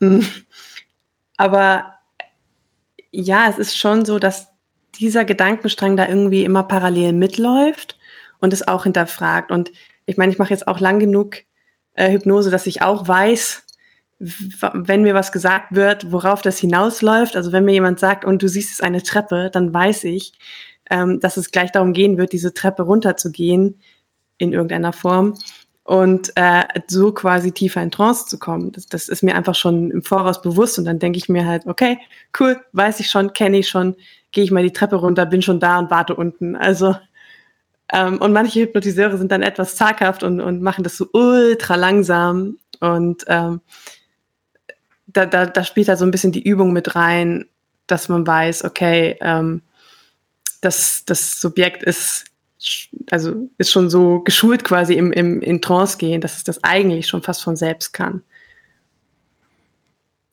Mm. 0.00 0.20
Aber 1.36 1.96
ja, 3.10 3.48
es 3.50 3.58
ist 3.58 3.76
schon 3.76 4.04
so, 4.04 4.18
dass 4.18 4.48
dieser 4.98 5.24
Gedankenstrang 5.24 5.96
da 5.96 6.08
irgendwie 6.08 6.44
immer 6.44 6.62
parallel 6.62 7.12
mitläuft 7.12 7.98
und 8.38 8.52
es 8.52 8.66
auch 8.66 8.84
hinterfragt. 8.84 9.50
Und 9.50 9.72
ich 10.06 10.16
meine, 10.16 10.32
ich 10.32 10.38
mache 10.38 10.50
jetzt 10.50 10.68
auch 10.68 10.80
lang 10.80 10.98
genug 10.98 11.38
äh, 11.94 12.10
Hypnose, 12.10 12.50
dass 12.50 12.66
ich 12.66 12.82
auch 12.82 13.06
weiß, 13.06 13.64
wenn 14.18 15.02
mir 15.02 15.14
was 15.14 15.30
gesagt 15.30 15.74
wird, 15.74 16.10
worauf 16.10 16.40
das 16.40 16.58
hinausläuft. 16.58 17.36
Also 17.36 17.52
wenn 17.52 17.64
mir 17.64 17.72
jemand 17.72 18.00
sagt, 18.00 18.24
und 18.24 18.42
du 18.42 18.48
siehst 18.48 18.72
es 18.72 18.80
eine 18.80 19.02
Treppe, 19.02 19.50
dann 19.52 19.74
weiß 19.74 20.04
ich, 20.04 20.32
ähm, 20.90 21.20
dass 21.20 21.36
es 21.36 21.50
gleich 21.50 21.72
darum 21.72 21.92
gehen 21.92 22.16
wird, 22.16 22.32
diese 22.32 22.54
Treppe 22.54 22.82
runterzugehen 22.82 23.80
in 24.38 24.52
irgendeiner 24.52 24.92
Form 24.92 25.34
und 25.84 26.32
äh, 26.34 26.64
so 26.88 27.12
quasi 27.12 27.52
tiefer 27.52 27.82
in 27.82 27.90
Trance 27.90 28.26
zu 28.26 28.38
kommen. 28.38 28.72
Das, 28.72 28.86
das 28.86 29.08
ist 29.08 29.22
mir 29.22 29.34
einfach 29.34 29.54
schon 29.54 29.90
im 29.90 30.02
Voraus 30.02 30.42
bewusst 30.42 30.78
und 30.78 30.84
dann 30.84 30.98
denke 30.98 31.18
ich 31.18 31.28
mir 31.28 31.46
halt, 31.46 31.66
okay, 31.66 31.98
cool, 32.40 32.60
weiß 32.72 33.00
ich 33.00 33.08
schon, 33.08 33.32
kenne 33.32 33.58
ich 33.58 33.68
schon, 33.68 33.96
gehe 34.32 34.44
ich 34.44 34.50
mal 34.50 34.62
die 34.62 34.72
Treppe 34.72 34.96
runter, 34.96 35.26
bin 35.26 35.42
schon 35.42 35.60
da 35.60 35.78
und 35.78 35.90
warte 35.90 36.14
unten. 36.14 36.56
Also 36.56 36.96
ähm, 37.92 38.18
und 38.18 38.32
manche 38.32 38.60
Hypnotiseure 38.60 39.16
sind 39.16 39.30
dann 39.30 39.42
etwas 39.42 39.76
zaghaft 39.76 40.22
und, 40.22 40.40
und 40.40 40.60
machen 40.62 40.84
das 40.84 40.96
so 40.96 41.08
ultra 41.12 41.76
langsam 41.76 42.58
und 42.80 43.24
ähm, 43.28 43.60
da, 45.06 45.24
da, 45.24 45.46
da 45.46 45.64
spielt 45.64 45.88
da 45.88 45.96
so 45.96 46.04
ein 46.04 46.10
bisschen 46.10 46.32
die 46.32 46.42
Übung 46.42 46.72
mit 46.72 46.94
rein, 46.94 47.46
dass 47.86 48.08
man 48.08 48.26
weiß, 48.26 48.64
okay, 48.64 49.16
ähm, 49.20 49.62
das, 50.60 51.04
das 51.06 51.40
Subjekt 51.40 51.82
ist 51.82 52.24
also 53.10 53.48
ist 53.58 53.70
schon 53.70 53.90
so 53.90 54.20
geschult 54.20 54.64
quasi 54.64 54.94
im, 54.94 55.12
im 55.12 55.40
in 55.40 55.60
Trance 55.60 55.98
gehen, 55.98 56.20
dass 56.20 56.36
es 56.36 56.44
das 56.44 56.64
eigentlich 56.64 57.06
schon 57.06 57.22
fast 57.22 57.42
von 57.42 57.56
selbst 57.56 57.92
kann. 57.92 58.22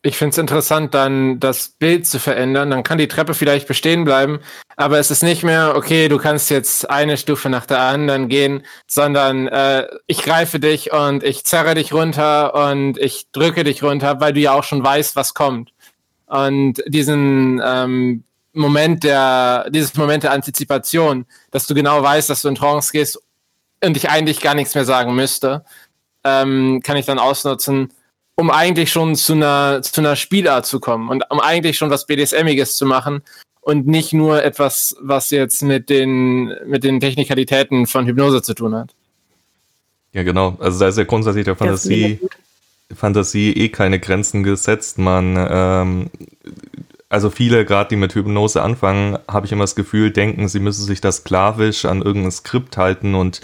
Ich 0.05 0.17
finde 0.17 0.31
es 0.31 0.37
interessant, 0.37 0.93
dann 0.93 1.39
das 1.39 1.69
Bild 1.69 2.05
zu 2.05 2.19
verändern. 2.19 2.69
Dann 2.69 2.83
kann 2.83 2.97
die 2.97 3.07
Treppe 3.07 3.33
vielleicht 3.33 3.69
bestehen 3.69 4.03
bleiben, 4.03 4.39
aber 4.75 4.99
es 4.99 5.09
ist 5.11 5.23
nicht 5.23 5.43
mehr, 5.43 5.75
okay, 5.77 6.09
du 6.09 6.17
kannst 6.17 6.49
jetzt 6.49 6.89
eine 6.89 7.15
Stufe 7.15 7.49
nach 7.49 7.65
der 7.65 7.79
anderen 7.79 8.27
gehen, 8.27 8.63
sondern 8.85 9.47
äh, 9.47 9.87
ich 10.05 10.21
greife 10.21 10.59
dich 10.59 10.91
und 10.91 11.23
ich 11.23 11.45
zerre 11.45 11.73
dich 11.73 11.93
runter 11.93 12.53
und 12.69 12.97
ich 12.97 13.31
drücke 13.31 13.63
dich 13.63 13.81
runter, 13.81 14.19
weil 14.19 14.33
du 14.33 14.41
ja 14.41 14.51
auch 14.51 14.65
schon 14.65 14.83
weißt, 14.83 15.15
was 15.15 15.33
kommt. 15.33 15.71
Und 16.25 16.83
diesen 16.85 17.61
ähm, 17.63 18.25
Moment 18.51 19.05
der, 19.05 19.69
dieses 19.69 19.95
Moment 19.95 20.23
der 20.23 20.33
Antizipation, 20.33 21.25
dass 21.51 21.65
du 21.65 21.73
genau 21.73 22.03
weißt, 22.03 22.29
dass 22.29 22.41
du 22.41 22.49
in 22.49 22.55
Trance 22.55 22.91
gehst 22.91 23.21
und 23.81 23.95
ich 23.95 24.09
eigentlich 24.09 24.41
gar 24.41 24.53
nichts 24.53 24.75
mehr 24.75 24.85
sagen 24.85 25.15
müsste, 25.15 25.63
ähm, 26.25 26.81
kann 26.83 26.97
ich 26.97 27.05
dann 27.05 27.19
ausnutzen, 27.19 27.93
um 28.35 28.49
eigentlich 28.49 28.91
schon 28.91 29.15
zu 29.15 29.33
einer, 29.33 29.81
zu 29.81 30.01
einer 30.01 30.15
Spielart 30.15 30.65
zu 30.65 30.79
kommen 30.79 31.09
und 31.09 31.23
um 31.29 31.39
eigentlich 31.39 31.77
schon 31.77 31.89
was 31.89 32.05
BDSMiges 32.05 32.75
zu 32.75 32.85
machen 32.85 33.21
und 33.61 33.87
nicht 33.87 34.13
nur 34.13 34.43
etwas, 34.43 34.95
was 34.99 35.31
jetzt 35.31 35.61
mit 35.63 35.89
den, 35.89 36.53
mit 36.65 36.83
den 36.83 36.99
Technikalitäten 36.99 37.87
von 37.87 38.05
Hypnose 38.05 38.41
zu 38.41 38.53
tun 38.53 38.75
hat. 38.75 38.93
Ja, 40.11 40.23
genau. 40.23 40.57
Also 40.59 40.79
da 40.79 40.87
ist 40.87 40.97
ja 40.97 41.05
grundsätzlich 41.05 41.45
der 41.45 41.55
Fantasie, 41.55 42.19
Fantasie 42.93 43.53
eh 43.53 43.69
keine 43.69 43.99
Grenzen 43.99 44.43
gesetzt. 44.43 44.99
Man, 44.99 45.35
ähm, 45.37 46.09
also 47.09 47.29
viele, 47.29 47.65
gerade 47.65 47.89
die 47.89 47.95
mit 47.95 48.13
Hypnose 48.13 48.61
anfangen, 48.61 49.17
habe 49.27 49.45
ich 49.45 49.51
immer 49.51 49.63
das 49.63 49.75
Gefühl, 49.75 50.11
denken, 50.11 50.47
sie 50.49 50.59
müssen 50.59 50.85
sich 50.85 51.01
das 51.01 51.17
sklavisch 51.17 51.85
an 51.85 52.01
irgendein 52.01 52.31
Skript 52.31 52.77
halten 52.77 53.15
und 53.15 53.41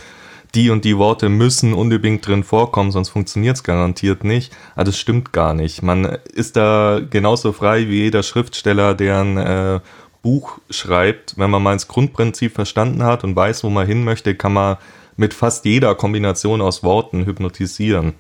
die 0.56 0.70
und 0.70 0.84
die 0.84 0.98
Worte 0.98 1.30
müssen 1.30 1.74
unbedingt 1.74 2.26
drin 2.26 2.44
vorkommen, 2.44 2.92
sonst 2.92 3.10
funktioniert 3.10 3.58
es 3.58 3.64
garantiert 3.64 4.24
nicht. 4.24 4.56
Aber 4.76 4.86
das 4.86 4.98
stimmt 4.98 5.32
gar 5.32 5.54
nicht. 5.54 5.84
Man 5.84 6.06
ist 6.34 6.56
da 6.56 7.00
genauso 7.08 7.54
frei 7.54 7.88
wie 7.88 8.04
jeder 8.04 8.24
Schriftsteller, 8.24 8.96
der 8.96 9.20
ein 9.20 9.38
äh, 9.38 9.80
Buch 10.22 10.60
schreibt. 10.70 11.38
Wenn 11.38 11.52
man 11.52 11.62
mal 11.62 11.74
ins 11.74 11.88
Grundprinzip 11.88 12.54
verstanden 12.54 13.04
hat 13.04 13.24
und 13.24 13.36
weiß, 13.36 13.64
wo 13.64 13.70
man 13.70 13.86
hin 13.86 14.04
möchte, 14.04 14.36
kann 14.36 14.54
man 14.54 14.78
mit 15.18 15.34
fast 15.34 15.66
jeder 15.66 15.96
Kombination 15.96 16.62
aus 16.62 16.84
Worten 16.84 17.26
hypnotisieren. 17.26 18.14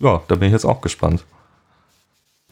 ja, 0.00 0.22
da 0.28 0.34
bin 0.36 0.48
ich 0.48 0.52
jetzt 0.52 0.64
auch 0.64 0.80
gespannt. 0.80 1.24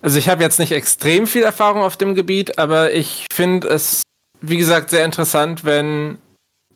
Also 0.03 0.19
ich 0.19 0.29
habe 0.29 0.43
jetzt 0.43 0.59
nicht 0.59 0.73
extrem 0.73 1.27
viel 1.27 1.43
Erfahrung 1.43 1.83
auf 1.83 1.97
dem 1.97 2.15
Gebiet, 2.15 2.59
aber 2.59 2.93
ich 2.93 3.27
finde 3.33 3.69
es, 3.69 4.03
wie 4.41 4.57
gesagt, 4.57 4.91
sehr 4.91 5.05
interessant, 5.05 5.65
wenn 5.65 6.19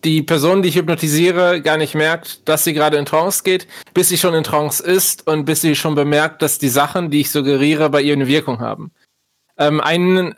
die 0.07 0.23
Person, 0.23 0.63
die 0.63 0.69
ich 0.69 0.77
hypnotisiere, 0.77 1.61
gar 1.61 1.77
nicht 1.77 1.97
merkt, 1.97 2.49
dass 2.49 2.63
sie 2.63 2.73
gerade 2.73 2.97
in 2.97 3.05
Trance 3.05 3.43
geht, 3.43 3.67
bis 3.93 4.09
sie 4.09 4.17
schon 4.17 4.35
in 4.35 4.45
Trance 4.45 4.83
ist 4.83 5.27
und 5.27 5.45
bis 5.45 5.61
sie 5.61 5.75
schon 5.75 5.97
bemerkt, 5.97 6.43
dass 6.43 6.59
die 6.59 6.69
Sachen, 6.69 7.11
die 7.11 7.23
ich 7.23 7.33
suggeriere, 7.33 7.91
bei 7.91 8.01
ihr 8.03 8.13
eine 8.13 8.29
Wirkung 8.29 8.61
haben. 8.61 8.93
Ähm, 9.59 9.81
ein, 9.81 10.37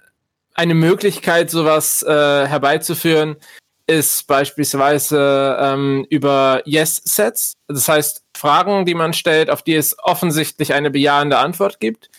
eine 0.54 0.74
Möglichkeit, 0.74 1.50
sowas 1.50 2.02
äh, 2.02 2.08
herbeizuführen, 2.46 3.36
ist 3.86 4.26
beispielsweise 4.26 5.58
ähm, 5.60 6.06
über 6.08 6.62
Yes-Sets. 6.64 7.52
Das 7.68 7.88
heißt, 7.88 8.22
Fragen, 8.36 8.86
die 8.86 8.94
man 8.94 9.12
stellt, 9.12 9.50
auf 9.50 9.62
die 9.62 9.74
es 9.74 9.96
offensichtlich 10.02 10.72
eine 10.72 10.90
bejahende 10.90 11.38
Antwort 11.38 11.78
gibt, 11.78 12.10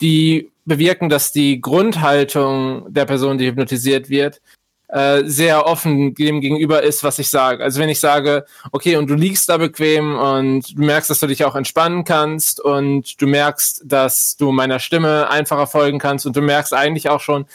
die 0.00 0.50
bewirken, 0.64 1.10
dass 1.10 1.32
die 1.32 1.60
Grundhaltung 1.60 2.92
der 2.92 3.04
Person, 3.04 3.36
die 3.36 3.46
hypnotisiert 3.46 4.08
wird, 4.08 4.40
äh, 4.94 5.24
sehr 5.24 5.66
offen 5.66 6.14
dem 6.14 6.40
gegenüber 6.40 6.84
ist, 6.84 7.02
was 7.02 7.18
ich 7.18 7.28
sage. 7.28 7.64
Also 7.64 7.80
wenn 7.80 7.88
ich 7.88 7.98
sage, 7.98 8.44
okay, 8.70 8.94
und 8.94 9.10
du 9.10 9.14
liegst 9.14 9.48
da 9.48 9.56
bequem 9.56 10.16
und 10.16 10.78
du 10.78 10.82
merkst, 10.82 11.10
dass 11.10 11.18
du 11.18 11.26
dich 11.26 11.44
auch 11.44 11.56
entspannen 11.56 12.04
kannst 12.04 12.60
und 12.60 13.20
du 13.20 13.26
merkst, 13.26 13.82
dass 13.84 14.36
du 14.36 14.52
meiner 14.52 14.78
Stimme 14.78 15.28
einfacher 15.28 15.66
folgen 15.66 15.98
kannst 15.98 16.26
und 16.26 16.36
du 16.36 16.42
merkst 16.42 16.72
eigentlich 16.72 17.08
auch 17.08 17.18
schon, 17.18 17.46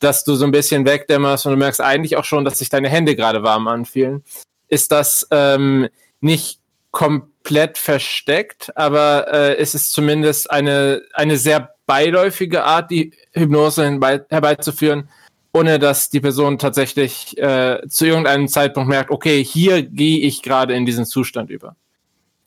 dass 0.00 0.24
du 0.24 0.34
so 0.34 0.44
ein 0.44 0.50
bisschen 0.50 0.86
wegdämmerst 0.86 1.46
und 1.46 1.52
du 1.52 1.58
merkst 1.58 1.80
eigentlich 1.80 2.16
auch 2.16 2.24
schon, 2.24 2.44
dass 2.44 2.58
sich 2.58 2.68
deine 2.68 2.88
Hände 2.88 3.14
gerade 3.14 3.44
warm 3.44 3.68
anfühlen, 3.68 4.24
ist 4.66 4.90
das 4.90 5.24
ähm, 5.30 5.88
nicht 6.20 6.58
komplett 6.90 7.78
versteckt, 7.78 8.76
aber 8.76 9.32
äh, 9.32 9.56
es 9.56 9.76
ist 9.76 9.92
zumindest 9.92 10.50
eine, 10.50 11.02
eine 11.14 11.36
sehr 11.36 11.74
beiläufige 11.86 12.64
Art, 12.64 12.90
die 12.90 13.12
Hypnose 13.34 14.00
herbeizuführen, 14.30 15.08
ohne 15.52 15.78
dass 15.78 16.10
die 16.10 16.20
Person 16.20 16.58
tatsächlich 16.58 17.36
äh, 17.38 17.80
zu 17.88 18.06
irgendeinem 18.06 18.48
Zeitpunkt 18.48 18.88
merkt, 18.88 19.10
okay, 19.10 19.42
hier 19.42 19.82
gehe 19.82 20.20
ich 20.20 20.42
gerade 20.42 20.74
in 20.74 20.86
diesen 20.86 21.06
Zustand 21.06 21.50
über. 21.50 21.76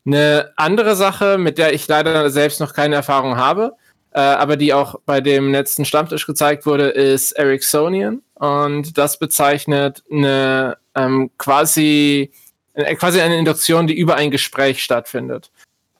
Eine 0.04 0.52
andere 0.56 0.96
Sache, 0.96 1.38
mit 1.38 1.58
der 1.58 1.72
ich 1.72 1.86
leider 1.88 2.30
selbst 2.30 2.60
noch 2.60 2.74
keine 2.74 2.96
Erfahrung 2.96 3.36
habe, 3.36 3.72
äh, 4.12 4.20
aber 4.20 4.56
die 4.56 4.74
auch 4.74 4.96
bei 5.06 5.20
dem 5.20 5.52
letzten 5.52 5.84
Stammtisch 5.84 6.26
gezeigt 6.26 6.66
wurde, 6.66 6.88
ist 6.88 7.32
Ericksonian. 7.32 8.22
Und 8.34 8.98
das 8.98 9.18
bezeichnet 9.18 10.02
eine 10.10 10.76
ähm, 10.94 11.30
quasi, 11.38 12.30
äh, 12.74 12.94
quasi 12.96 13.20
eine 13.20 13.38
Induktion, 13.38 13.86
die 13.86 13.96
über 13.96 14.16
ein 14.16 14.30
Gespräch 14.30 14.82
stattfindet. 14.82 15.50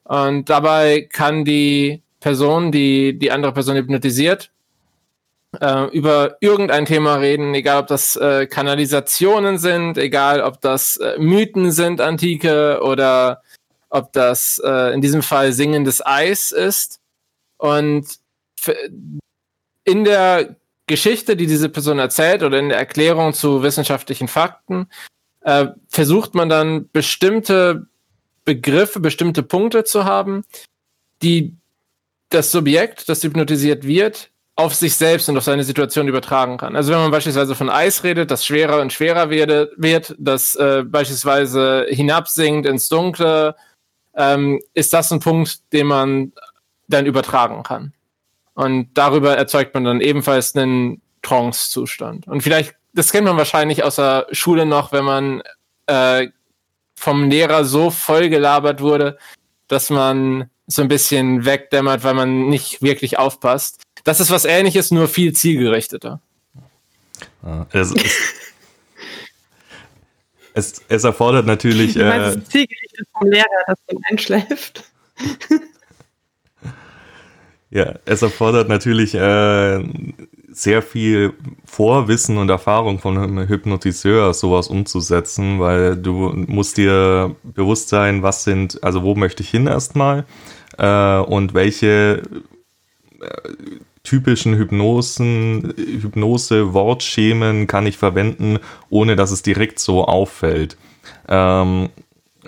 Und 0.04 0.50
dabei 0.50 1.08
kann 1.10 1.44
die 1.44 2.02
Person, 2.20 2.70
die 2.70 3.18
die 3.18 3.30
andere 3.30 3.52
Person 3.52 3.76
hypnotisiert, 3.76 4.50
äh, 5.60 5.84
über 5.90 6.36
irgendein 6.40 6.86
Thema 6.86 7.16
reden, 7.16 7.54
egal 7.54 7.82
ob 7.82 7.86
das 7.86 8.16
äh, 8.16 8.46
Kanalisationen 8.46 9.58
sind, 9.58 9.98
egal 9.98 10.40
ob 10.40 10.60
das 10.60 10.96
äh, 10.96 11.18
Mythen 11.18 11.72
sind, 11.72 12.00
antike, 12.00 12.80
oder 12.82 13.42
ob 13.90 14.12
das 14.12 14.60
äh, 14.64 14.94
in 14.94 15.00
diesem 15.00 15.22
Fall 15.22 15.52
singendes 15.52 16.04
Eis 16.04 16.52
ist. 16.52 17.00
Und 17.58 18.06
in 19.84 20.04
der 20.04 20.56
Geschichte, 20.86 21.36
die 21.36 21.46
diese 21.46 21.68
Person 21.68 21.98
erzählt 21.98 22.42
oder 22.42 22.58
in 22.58 22.70
der 22.70 22.78
Erklärung 22.78 23.34
zu 23.34 23.62
wissenschaftlichen 23.62 24.28
Fakten, 24.28 24.88
äh, 25.42 25.68
versucht 25.88 26.34
man 26.34 26.48
dann 26.48 26.90
bestimmte 26.90 27.86
Begriffe, 28.44 29.00
bestimmte 29.00 29.42
Punkte 29.42 29.84
zu 29.84 30.04
haben, 30.04 30.44
die 31.22 31.56
das 32.30 32.50
Subjekt, 32.50 33.08
das 33.08 33.22
hypnotisiert 33.22 33.86
wird, 33.86 34.31
auf 34.54 34.74
sich 34.74 34.96
selbst 34.96 35.28
und 35.28 35.36
auf 35.36 35.44
seine 35.44 35.64
Situation 35.64 36.08
übertragen 36.08 36.58
kann. 36.58 36.76
Also 36.76 36.92
wenn 36.92 37.00
man 37.00 37.10
beispielsweise 37.10 37.54
von 37.54 37.70
Eis 37.70 38.04
redet, 38.04 38.30
das 38.30 38.44
schwerer 38.44 38.80
und 38.80 38.92
schwerer 38.92 39.30
werde, 39.30 39.72
wird, 39.76 40.14
das 40.18 40.54
äh, 40.56 40.84
beispielsweise 40.86 41.86
hinabsinkt 41.88 42.66
ins 42.66 42.88
Dunkle, 42.88 43.56
ähm, 44.14 44.60
ist 44.74 44.92
das 44.92 45.10
ein 45.10 45.20
Punkt, 45.20 45.72
den 45.72 45.86
man 45.86 46.32
dann 46.88 47.06
übertragen 47.06 47.62
kann. 47.62 47.94
Und 48.54 48.90
darüber 48.94 49.36
erzeugt 49.36 49.72
man 49.74 49.84
dann 49.84 50.00
ebenfalls 50.02 50.54
einen 50.54 51.00
Trance-Zustand. 51.22 52.28
Und 52.28 52.42
vielleicht, 52.42 52.74
das 52.92 53.10
kennt 53.10 53.26
man 53.26 53.38
wahrscheinlich 53.38 53.82
aus 53.82 53.96
der 53.96 54.26
Schule 54.32 54.66
noch, 54.66 54.92
wenn 54.92 55.04
man 55.04 55.42
äh, 55.86 56.28
vom 56.94 57.30
Lehrer 57.30 57.64
so 57.64 57.90
voll 57.90 58.28
gelabert 58.28 58.80
wurde, 58.80 59.16
dass 59.68 59.88
man 59.88 60.50
so 60.66 60.82
ein 60.82 60.88
bisschen 60.88 61.44
wegdämmert, 61.44 62.04
weil 62.04 62.14
man 62.14 62.48
nicht 62.48 62.82
wirklich 62.82 63.18
aufpasst. 63.18 63.82
Das 64.04 64.20
ist 64.20 64.30
was 64.30 64.44
ähnliches, 64.44 64.90
nur 64.90 65.08
viel 65.08 65.32
zielgerichteter. 65.32 66.20
Es, 67.72 67.92
es, 67.92 68.34
es, 70.54 70.82
es, 70.88 71.04
erfordert 71.04 71.46
natürlich. 71.46 71.94
Du 71.94 72.04
meinst, 72.04 72.36
äh, 72.36 72.44
zielgerichtet 72.44 73.08
vom 73.16 73.28
Lehrer, 73.28 73.46
dass 73.66 73.78
man 73.92 74.02
einschläft. 74.10 74.84
ja, 77.70 77.94
es 78.04 78.22
erfordert 78.22 78.68
natürlich 78.68 79.14
äh, 79.14 79.84
sehr 80.48 80.82
viel 80.82 81.34
Vorwissen 81.64 82.38
und 82.38 82.48
Erfahrung 82.48 82.98
von 82.98 83.18
einem 83.18 83.48
Hypnotiseur, 83.48 84.34
sowas 84.34 84.68
umzusetzen, 84.68 85.58
weil 85.58 85.96
du 85.96 86.32
musst 86.46 86.76
dir 86.76 87.34
bewusst 87.42 87.88
sein, 87.88 88.22
was 88.22 88.44
sind, 88.44 88.82
also 88.84 89.02
wo 89.02 89.14
möchte 89.14 89.42
ich 89.42 89.50
hin 89.50 89.66
erstmal 89.66 90.26
äh, 90.78 91.18
und 91.18 91.54
welche 91.54 92.22
äh, 93.20 93.50
typischen 94.04 94.56
Hypnosen, 94.56 95.74
Hypnose-Wortschemen 95.76 97.66
kann 97.66 97.86
ich 97.86 97.98
verwenden, 97.98 98.58
ohne 98.90 99.16
dass 99.16 99.30
es 99.30 99.42
direkt 99.42 99.78
so 99.78 100.04
auffällt. 100.04 100.76
Ähm, 101.28 101.90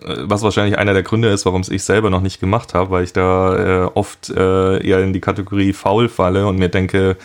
was 0.02 0.42
wahrscheinlich 0.42 0.78
einer 0.78 0.92
der 0.92 1.04
Gründe 1.04 1.28
ist, 1.28 1.46
warum 1.46 1.60
es 1.60 1.68
ich 1.68 1.84
selber 1.84 2.10
noch 2.10 2.20
nicht 2.20 2.40
gemacht 2.40 2.74
habe, 2.74 2.90
weil 2.90 3.04
ich 3.04 3.12
da 3.12 3.84
äh, 3.84 3.90
oft 3.94 4.30
äh, 4.30 4.84
eher 4.84 5.00
in 5.00 5.12
die 5.12 5.20
Kategorie 5.20 5.72
faul 5.72 6.08
falle 6.08 6.46
und 6.46 6.58
mir 6.58 6.68
denke, 6.68 7.16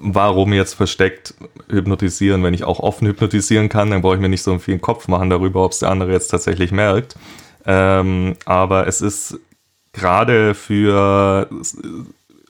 warum 0.00 0.52
jetzt 0.52 0.74
versteckt 0.74 1.34
hypnotisieren, 1.68 2.42
wenn 2.42 2.54
ich 2.54 2.64
auch 2.64 2.80
offen 2.80 3.06
hypnotisieren 3.06 3.68
kann, 3.68 3.90
dann 3.90 4.02
brauche 4.02 4.16
ich 4.16 4.20
mir 4.20 4.28
nicht 4.28 4.42
so 4.42 4.58
viel 4.58 4.78
Kopf 4.78 5.06
machen 5.06 5.30
darüber, 5.30 5.64
ob 5.64 5.72
es 5.72 5.78
der 5.78 5.90
andere 5.90 6.12
jetzt 6.12 6.28
tatsächlich 6.28 6.72
merkt. 6.72 7.16
Ähm, 7.64 8.36
aber 8.44 8.86
es 8.86 9.00
ist 9.00 9.38
gerade 9.92 10.54
für 10.54 11.48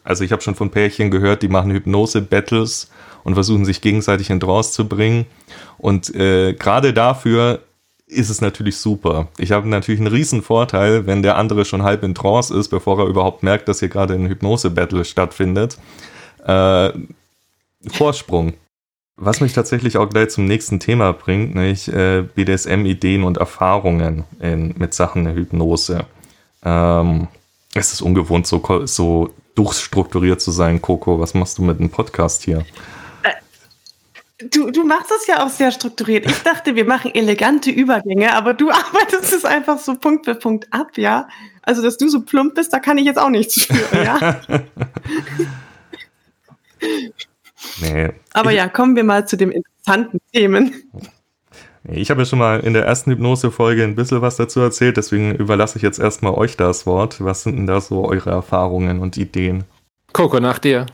also 0.07 0.23
ich 0.23 0.31
habe 0.31 0.41
schon 0.41 0.55
von 0.55 0.71
Pärchen 0.71 1.11
gehört, 1.11 1.43
die 1.43 1.49
machen 1.49 1.73
Hypnose-Battles 1.73 2.91
und 3.25 3.35
versuchen 3.35 3.65
sich 3.65 3.81
gegenseitig 3.81 4.31
in 4.31 4.39
Trance 4.39 4.71
zu 4.71 4.89
bringen. 4.89 5.27
Und 5.79 6.15
äh, 6.15 6.55
gerade 6.55 6.95
dafür 6.95 7.61
ist 8.07 8.31
es 8.31 8.41
natürlich 8.41 8.77
super. 8.77 9.27
Ich 9.37 9.51
habe 9.51 9.69
natürlich 9.69 10.01
einen 10.01 10.13
riesen 10.13 10.43
Vorteil, 10.43 11.07
wenn 11.07 11.23
der 11.23 11.37
andere 11.37 11.65
schon 11.65 11.83
halb 11.83 12.05
in 12.05 12.15
Trance 12.15 12.57
ist, 12.57 12.69
bevor 12.69 13.01
er 13.01 13.07
überhaupt 13.07 13.43
merkt, 13.43 13.69
dass 13.69 13.81
hier 13.81 13.89
gerade 13.89 14.15
ein 14.15 14.29
Hypnose-Battle 14.29 15.05
stattfindet. 15.05 15.77
Äh, 16.47 16.93
Vorsprung. 17.89 18.55
Was 19.17 19.41
mich 19.41 19.55
tatsächlich 19.55 19.97
auch 19.97 20.09
gleich 20.09 20.29
zum 20.29 20.45
nächsten 20.45 20.79
Thema 20.79 21.13
bringt, 21.13 21.57
nämlich 21.57 21.93
äh, 21.93 22.23
BDSM-Ideen 22.23 23.25
und 23.25 23.39
Erfahrungen 23.39 24.23
in, 24.41 24.75
mit 24.79 24.95
Sachen 24.95 25.25
der 25.25 25.35
Hypnose. 25.35 26.05
Ähm, 26.63 27.27
es 27.75 27.93
ist 27.93 28.03
ungewohnt, 28.03 28.47
so, 28.47 28.63
so 28.85 29.31
durchstrukturiert 29.57 30.41
zu 30.41 30.53
sein, 30.53 30.81
Coco. 30.81 31.19
Was 31.19 31.35
machst 31.35 31.59
du 31.59 31.63
mit 31.63 31.81
dem 31.81 31.91
Podcast 31.91 32.45
hier? 32.45 32.65
Äh, 33.23 33.33
du, 34.51 34.71
du 34.71 34.85
machst 34.85 35.11
das 35.11 35.27
ja 35.27 35.45
auch 35.45 35.49
sehr 35.49 35.73
strukturiert. 35.73 36.27
Ich 36.27 36.43
dachte, 36.43 36.77
wir 36.77 36.85
machen 36.85 37.13
elegante 37.15 37.71
Übergänge, 37.71 38.35
aber 38.35 38.55
du 38.55 38.71
arbeitest 38.71 39.33
es 39.33 39.45
einfach 39.45 39.79
so 39.79 39.97
Punkt 39.97 40.27
für 40.27 40.35
Punkt 40.35 40.73
ab, 40.73 40.97
ja. 40.97 41.29
Also, 41.63 41.83
dass 41.83 41.97
du 41.97 42.09
so 42.09 42.23
plump 42.23 42.55
bist, 42.55 42.73
da 42.73 42.79
kann 42.79 42.99
ich 42.99 43.07
jetzt 43.07 43.19
auch 43.19 43.31
nichts 43.31 43.65
für, 43.65 43.97
ja. 44.05 44.41
nee. 47.81 48.11
Aber 48.33 48.53
ja, 48.53 48.69
kommen 48.69 48.95
wir 48.95 49.05
mal 49.05 49.27
zu 49.27 49.37
den 49.37 49.51
interessanten 49.51 50.21
Themen. 50.33 50.75
Ich 51.89 52.11
habe 52.11 52.23
ja 52.23 52.27
schon 52.27 52.41
mal 52.41 52.61
in 52.61 52.73
der 52.73 52.85
ersten 52.85 53.13
Hypnose-Folge 53.13 53.85
ein 53.85 53.95
bisschen 53.95 54.21
was 54.21 54.37
dazu 54.37 54.61
erzählt, 54.61 54.97
deswegen 54.97 55.35
überlasse 55.35 55.77
ich 55.77 55.83
jetzt 55.83 56.01
erstmal 56.01 56.35
euch 56.35 56.57
das 56.57 56.87
Wort. 56.87 57.23
Was 57.23 57.45
sind 57.45 57.57
denn 57.57 57.67
da 57.67 57.81
so 57.81 58.09
eure 58.09 58.31
Erfahrungen 58.31 58.99
und 58.99 59.17
Ideen? 59.17 59.65
Coco, 60.13 60.41
nach 60.41 60.59
dir. 60.59 60.87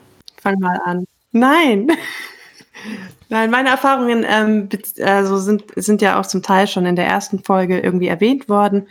Fang 0.42 0.58
mal 0.58 0.78
an. 0.84 1.06
Nein. 1.30 1.88
Nein, 3.28 3.50
meine 3.50 3.70
Erfahrungen 3.70 4.26
ähm, 4.28 4.68
also 5.02 5.38
sind, 5.38 5.64
sind 5.76 6.02
ja 6.02 6.20
auch 6.20 6.26
zum 6.26 6.42
Teil 6.42 6.66
schon 6.66 6.84
in 6.84 6.96
der 6.96 7.06
ersten 7.06 7.42
Folge 7.42 7.80
irgendwie 7.80 8.08
erwähnt 8.08 8.48
worden. 8.50 8.88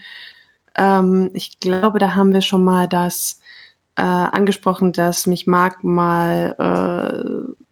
Ähm, 0.75 1.29
ich 1.33 1.59
glaube, 1.59 1.99
da 1.99 2.15
haben 2.15 2.33
wir 2.33 2.41
schon 2.41 2.63
mal 2.63 2.87
das 2.87 3.39
äh, 3.95 4.01
angesprochen, 4.01 4.93
dass 4.93 5.27
mich 5.27 5.45
Marc 5.45 5.83
mal 5.83 6.55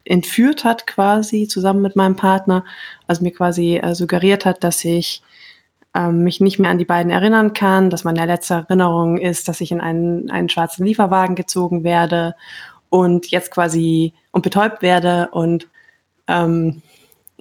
äh, 0.06 0.12
entführt 0.12 0.64
hat 0.64 0.86
quasi 0.86 1.48
zusammen 1.48 1.82
mit 1.82 1.96
meinem 1.96 2.16
Partner, 2.16 2.66
also 3.10 3.24
mir 3.24 3.32
quasi 3.32 3.78
äh, 3.78 3.96
suggeriert 3.96 4.46
hat, 4.46 4.64
dass 4.64 4.86
ich 4.86 5.24
ähm, 5.96 6.24
mich 6.24 6.40
nicht 6.40 6.60
mehr 6.60 6.70
an 6.70 6.78
die 6.78 6.86
beiden 6.86 7.12
erinnern 7.12 7.54
kann, 7.54 7.90
dass 7.90 8.04
meine 8.04 8.26
letzte 8.26 8.54
Erinnerung 8.54 9.18
ist, 9.18 9.48
dass 9.48 9.62
ich 9.62 9.72
in 9.72 9.82
einen, 9.82 10.30
einen 10.30 10.50
schwarzen 10.50 10.86
Lieferwagen 10.86 11.36
gezogen 11.36 11.84
werde 11.84 12.36
und 12.90 13.28
jetzt 13.32 13.52
quasi 13.52 14.14
und 14.32 14.44
betäubt 14.44 14.82
werde 14.82 15.30
und 15.32 15.68
ähm, 16.28 16.84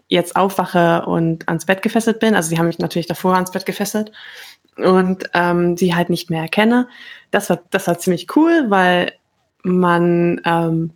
jetzt 0.09 0.37
aufwache 0.37 1.05
und 1.05 1.47
ans 1.49 1.67
Bett 1.67 1.83
gefesselt 1.83 2.19
bin. 2.21 2.35
Also 2.35 2.49
sie 2.49 2.59
haben 2.59 2.67
mich 2.67 2.79
natürlich 2.79 3.07
davor 3.07 3.35
ans 3.35 3.51
Bett 3.51 3.67
gefesselt 3.67 4.11
und 4.77 5.25
ähm, 5.35 5.77
sie 5.77 5.95
halt 5.95 6.09
nicht 6.09 6.31
mehr 6.31 6.43
erkenne. 6.43 6.89
Das 7.31 7.51
war, 7.51 7.61
das 7.71 7.87
war 7.87 7.99
ziemlich 7.99 8.35
cool, 8.37 8.67
weil 8.69 9.13
man 9.63 10.41
ähm, 10.47 10.93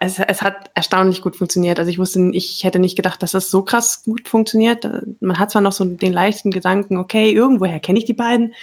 es, 0.00 0.18
es 0.18 0.42
hat 0.42 0.70
erstaunlich 0.74 1.22
gut 1.22 1.36
funktioniert. 1.36 1.78
Also 1.78 1.90
ich 1.90 1.98
wusste, 1.98 2.30
ich 2.32 2.64
hätte 2.64 2.78
nicht 2.78 2.96
gedacht, 2.96 3.22
dass 3.22 3.32
das 3.32 3.50
so 3.50 3.62
krass 3.62 4.04
gut 4.04 4.28
funktioniert. 4.28 4.88
Man 5.20 5.38
hat 5.38 5.50
zwar 5.50 5.62
noch 5.62 5.72
so 5.72 5.84
den 5.84 6.12
leichten 6.12 6.50
Gedanken, 6.50 6.98
okay, 6.98 7.32
irgendwoher 7.32 7.80
kenne 7.80 7.98
ich 7.98 8.04
die 8.04 8.14
beiden, 8.14 8.54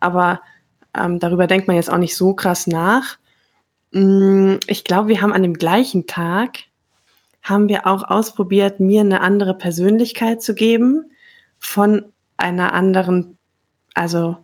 aber 0.00 0.40
ähm, 0.96 1.18
darüber 1.18 1.46
denkt 1.46 1.66
man 1.66 1.76
jetzt 1.76 1.90
auch 1.90 1.98
nicht 1.98 2.16
so 2.16 2.34
krass 2.34 2.66
nach. 2.66 3.18
Mm, 3.92 4.56
ich 4.66 4.84
glaube, 4.84 5.08
wir 5.08 5.22
haben 5.22 5.32
an 5.32 5.42
dem 5.42 5.54
gleichen 5.54 6.06
Tag 6.06 6.58
haben 7.42 7.68
wir 7.68 7.86
auch 7.86 8.02
ausprobiert, 8.02 8.80
mir 8.80 9.02
eine 9.02 9.20
andere 9.20 9.54
Persönlichkeit 9.54 10.42
zu 10.42 10.54
geben 10.54 11.10
von 11.58 12.04
einer 12.36 12.72
anderen, 12.72 13.38
also 13.94 14.36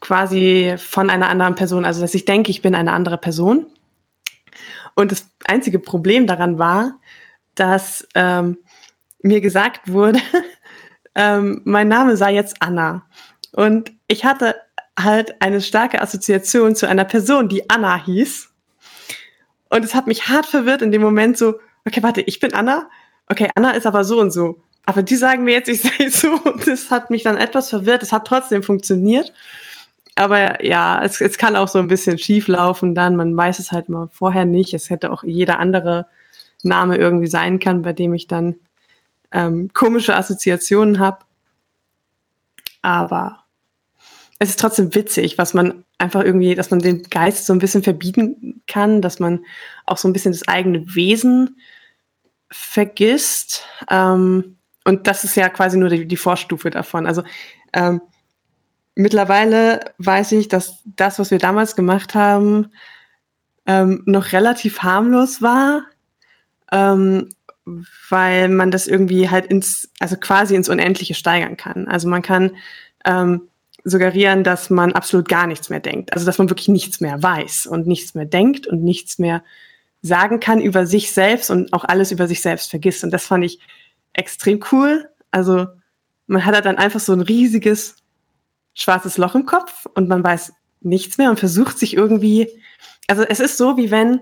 quasi 0.00 0.74
von 0.76 1.08
einer 1.08 1.28
anderen 1.28 1.54
Person. 1.54 1.84
Also 1.84 2.02
dass 2.02 2.14
ich 2.14 2.26
denke, 2.26 2.50
ich 2.50 2.62
bin 2.62 2.74
eine 2.74 2.92
andere 2.92 3.16
Person. 3.16 3.66
Und 4.98 5.12
das 5.12 5.30
einzige 5.44 5.78
Problem 5.78 6.26
daran 6.26 6.58
war, 6.58 6.98
dass 7.54 8.04
ähm, 8.16 8.58
mir 9.22 9.40
gesagt 9.40 9.92
wurde, 9.92 10.18
ähm, 11.14 11.62
mein 11.64 11.86
Name 11.86 12.16
sei 12.16 12.34
jetzt 12.34 12.56
Anna. 12.58 13.06
Und 13.52 13.92
ich 14.08 14.24
hatte 14.24 14.56
halt 14.98 15.40
eine 15.40 15.60
starke 15.60 16.02
Assoziation 16.02 16.74
zu 16.74 16.88
einer 16.88 17.04
Person, 17.04 17.48
die 17.48 17.70
Anna 17.70 18.04
hieß. 18.06 18.48
Und 19.70 19.84
es 19.84 19.94
hat 19.94 20.08
mich 20.08 20.26
hart 20.26 20.46
verwirrt 20.46 20.82
in 20.82 20.90
dem 20.90 21.02
Moment 21.02 21.38
so, 21.38 21.60
okay, 21.86 22.02
warte, 22.02 22.22
ich 22.22 22.40
bin 22.40 22.52
Anna. 22.52 22.90
Okay, 23.28 23.50
Anna 23.54 23.70
ist 23.70 23.86
aber 23.86 24.02
so 24.02 24.18
und 24.18 24.32
so. 24.32 24.64
Aber 24.84 25.04
die 25.04 25.14
sagen 25.14 25.44
mir 25.44 25.54
jetzt, 25.54 25.68
ich 25.68 25.80
sei 25.82 26.10
so. 26.10 26.32
Und 26.32 26.66
das 26.66 26.90
hat 26.90 27.10
mich 27.10 27.22
dann 27.22 27.36
etwas 27.36 27.70
verwirrt. 27.70 28.02
Es 28.02 28.10
hat 28.10 28.26
trotzdem 28.26 28.64
funktioniert. 28.64 29.32
Aber 30.18 30.64
ja, 30.64 31.02
es, 31.02 31.20
es 31.20 31.38
kann 31.38 31.56
auch 31.56 31.68
so 31.68 31.78
ein 31.78 31.88
bisschen 31.88 32.18
schief 32.18 32.48
laufen 32.48 32.94
dann. 32.94 33.16
Man 33.16 33.36
weiß 33.36 33.58
es 33.60 33.72
halt 33.72 33.88
mal 33.88 34.08
vorher 34.12 34.44
nicht. 34.44 34.74
Es 34.74 34.90
hätte 34.90 35.12
auch 35.12 35.22
jeder 35.22 35.58
andere 35.58 36.06
Name 36.62 36.96
irgendwie 36.96 37.28
sein 37.28 37.60
können, 37.60 37.82
bei 37.82 37.92
dem 37.92 38.14
ich 38.14 38.26
dann 38.26 38.56
ähm, 39.32 39.70
komische 39.72 40.16
Assoziationen 40.16 40.98
habe. 40.98 41.18
Aber 42.82 43.44
es 44.38 44.50
ist 44.50 44.58
trotzdem 44.58 44.94
witzig, 44.94 45.38
was 45.38 45.54
man 45.54 45.84
einfach 45.98 46.24
irgendwie, 46.24 46.54
dass 46.54 46.70
man 46.70 46.80
den 46.80 47.04
Geist 47.04 47.46
so 47.46 47.52
ein 47.52 47.58
bisschen 47.58 47.82
verbieten 47.82 48.62
kann, 48.66 49.02
dass 49.02 49.20
man 49.20 49.44
auch 49.86 49.98
so 49.98 50.08
ein 50.08 50.12
bisschen 50.12 50.32
das 50.32 50.48
eigene 50.48 50.94
Wesen 50.94 51.60
vergisst. 52.50 53.64
Ähm, 53.88 54.58
und 54.84 55.06
das 55.06 55.22
ist 55.22 55.36
ja 55.36 55.48
quasi 55.48 55.76
nur 55.78 55.90
die, 55.90 56.06
die 56.06 56.16
Vorstufe 56.16 56.70
davon. 56.70 57.06
Also 57.06 57.22
ähm, 57.72 58.00
mittlerweile 58.98 59.80
weiß 59.98 60.32
ich, 60.32 60.48
dass 60.48 60.82
das, 60.84 61.18
was 61.20 61.30
wir 61.30 61.38
damals 61.38 61.76
gemacht 61.76 62.14
haben, 62.14 62.72
ähm, 63.64 64.02
noch 64.06 64.32
relativ 64.32 64.82
harmlos 64.82 65.40
war, 65.40 65.84
ähm, 66.72 67.28
weil 68.10 68.48
man 68.48 68.72
das 68.72 68.88
irgendwie 68.88 69.30
halt 69.30 69.46
ins, 69.46 69.88
also 70.00 70.16
quasi 70.16 70.56
ins 70.56 70.68
Unendliche 70.68 71.14
steigern 71.14 71.56
kann. 71.56 71.86
Also 71.86 72.08
man 72.08 72.22
kann 72.22 72.56
ähm, 73.04 73.42
suggerieren, 73.84 74.42
dass 74.42 74.68
man 74.68 74.92
absolut 74.92 75.28
gar 75.28 75.46
nichts 75.46 75.70
mehr 75.70 75.80
denkt. 75.80 76.12
Also 76.12 76.26
dass 76.26 76.38
man 76.38 76.50
wirklich 76.50 76.68
nichts 76.68 77.00
mehr 77.00 77.22
weiß 77.22 77.66
und 77.66 77.86
nichts 77.86 78.14
mehr 78.14 78.26
denkt 78.26 78.66
und 78.66 78.82
nichts 78.82 79.20
mehr 79.20 79.44
sagen 80.02 80.40
kann 80.40 80.60
über 80.60 80.86
sich 80.86 81.12
selbst 81.12 81.50
und 81.50 81.72
auch 81.72 81.84
alles 81.84 82.10
über 82.10 82.26
sich 82.26 82.42
selbst 82.42 82.68
vergisst. 82.68 83.04
Und 83.04 83.12
das 83.12 83.26
fand 83.26 83.44
ich 83.44 83.60
extrem 84.12 84.58
cool. 84.72 85.08
Also 85.30 85.68
man 86.26 86.44
hat 86.44 86.54
halt 86.54 86.64
dann 86.64 86.78
einfach 86.78 87.00
so 87.00 87.12
ein 87.12 87.20
riesiges 87.20 87.94
schwarzes 88.78 89.18
Loch 89.18 89.34
im 89.34 89.44
Kopf 89.44 89.86
und 89.94 90.08
man 90.08 90.22
weiß 90.22 90.52
nichts 90.80 91.18
mehr 91.18 91.30
und 91.30 91.38
versucht 91.38 91.78
sich 91.78 91.94
irgendwie, 91.94 92.48
also 93.08 93.22
es 93.24 93.40
ist 93.40 93.58
so, 93.58 93.76
wie 93.76 93.90
wenn, 93.90 94.20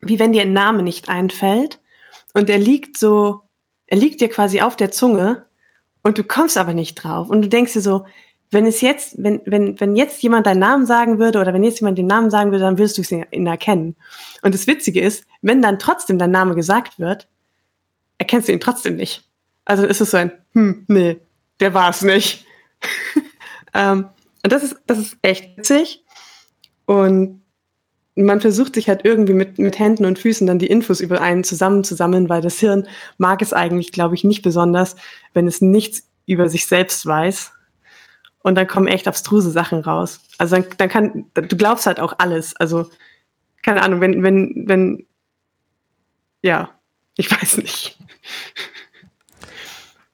wie 0.00 0.18
wenn 0.18 0.32
dir 0.32 0.42
ein 0.42 0.52
Name 0.52 0.82
nicht 0.82 1.08
einfällt 1.08 1.80
und 2.32 2.48
er 2.48 2.58
liegt 2.58 2.96
so, 2.96 3.42
er 3.86 3.98
liegt 3.98 4.20
dir 4.20 4.28
quasi 4.28 4.60
auf 4.60 4.76
der 4.76 4.92
Zunge 4.92 5.46
und 6.02 6.16
du 6.16 6.24
kommst 6.24 6.56
aber 6.56 6.74
nicht 6.74 6.94
drauf 6.94 7.28
und 7.28 7.42
du 7.42 7.48
denkst 7.48 7.72
dir 7.72 7.80
so, 7.80 8.06
wenn 8.52 8.66
es 8.66 8.80
jetzt, 8.80 9.14
wenn, 9.22 9.40
wenn, 9.46 9.78
wenn 9.80 9.96
jetzt 9.96 10.22
jemand 10.22 10.46
deinen 10.46 10.60
Namen 10.60 10.86
sagen 10.86 11.18
würde 11.18 11.40
oder 11.40 11.52
wenn 11.52 11.62
jetzt 11.62 11.80
jemand 11.80 11.98
den 11.98 12.06
Namen 12.06 12.30
sagen 12.30 12.50
würde, 12.50 12.64
dann 12.64 12.78
wirst 12.78 12.98
du 12.98 13.24
ihn 13.30 13.46
erkennen. 13.46 13.96
Und 14.42 14.54
das 14.54 14.66
Witzige 14.66 15.00
ist, 15.00 15.24
wenn 15.40 15.62
dann 15.62 15.78
trotzdem 15.78 16.18
dein 16.18 16.32
Name 16.32 16.54
gesagt 16.54 16.98
wird, 16.98 17.28
erkennst 18.18 18.48
du 18.48 18.52
ihn 18.52 18.60
trotzdem 18.60 18.96
nicht. 18.96 19.24
Also 19.64 19.86
ist 19.86 20.00
es 20.00 20.10
so 20.10 20.16
ein, 20.16 20.32
hm, 20.52 20.84
nee, 20.88 21.20
der 21.60 21.74
war 21.74 21.90
es 21.90 22.02
nicht. 22.02 22.44
ähm, 23.74 24.08
und 24.42 24.52
das 24.52 24.62
ist, 24.62 24.76
das 24.86 24.98
ist 24.98 25.16
echt 25.22 25.56
witzig. 25.56 26.04
Und 26.86 27.42
man 28.16 28.40
versucht 28.40 28.74
sich 28.74 28.88
halt 28.88 29.04
irgendwie 29.04 29.34
mit, 29.34 29.58
mit 29.58 29.78
Händen 29.78 30.04
und 30.04 30.18
Füßen 30.18 30.46
dann 30.46 30.58
die 30.58 30.66
Infos 30.66 31.00
über 31.00 31.20
einen 31.20 31.44
zusammenzusammeln, 31.44 32.28
weil 32.28 32.42
das 32.42 32.58
Hirn 32.58 32.88
mag 33.18 33.42
es 33.42 33.52
eigentlich, 33.52 33.92
glaube 33.92 34.14
ich, 34.14 34.24
nicht 34.24 34.42
besonders, 34.42 34.96
wenn 35.32 35.46
es 35.46 35.60
nichts 35.60 36.08
über 36.26 36.48
sich 36.48 36.66
selbst 36.66 37.06
weiß 37.06 37.52
und 38.42 38.54
dann 38.54 38.66
kommen 38.66 38.88
echt 38.88 39.06
abstruse 39.06 39.50
Sachen 39.50 39.80
raus. 39.80 40.20
Also 40.38 40.56
dann, 40.56 40.66
dann 40.78 40.88
kann, 40.88 41.26
du 41.34 41.56
glaubst 41.56 41.86
halt 41.86 42.00
auch 42.00 42.14
alles. 42.18 42.56
Also, 42.56 42.90
keine 43.62 43.82
Ahnung, 43.82 44.00
wenn, 44.00 44.22
wenn, 44.22 44.64
wenn, 44.66 45.06
ja, 46.42 46.70
ich 47.16 47.30
weiß 47.42 47.58
nicht. 47.58 47.98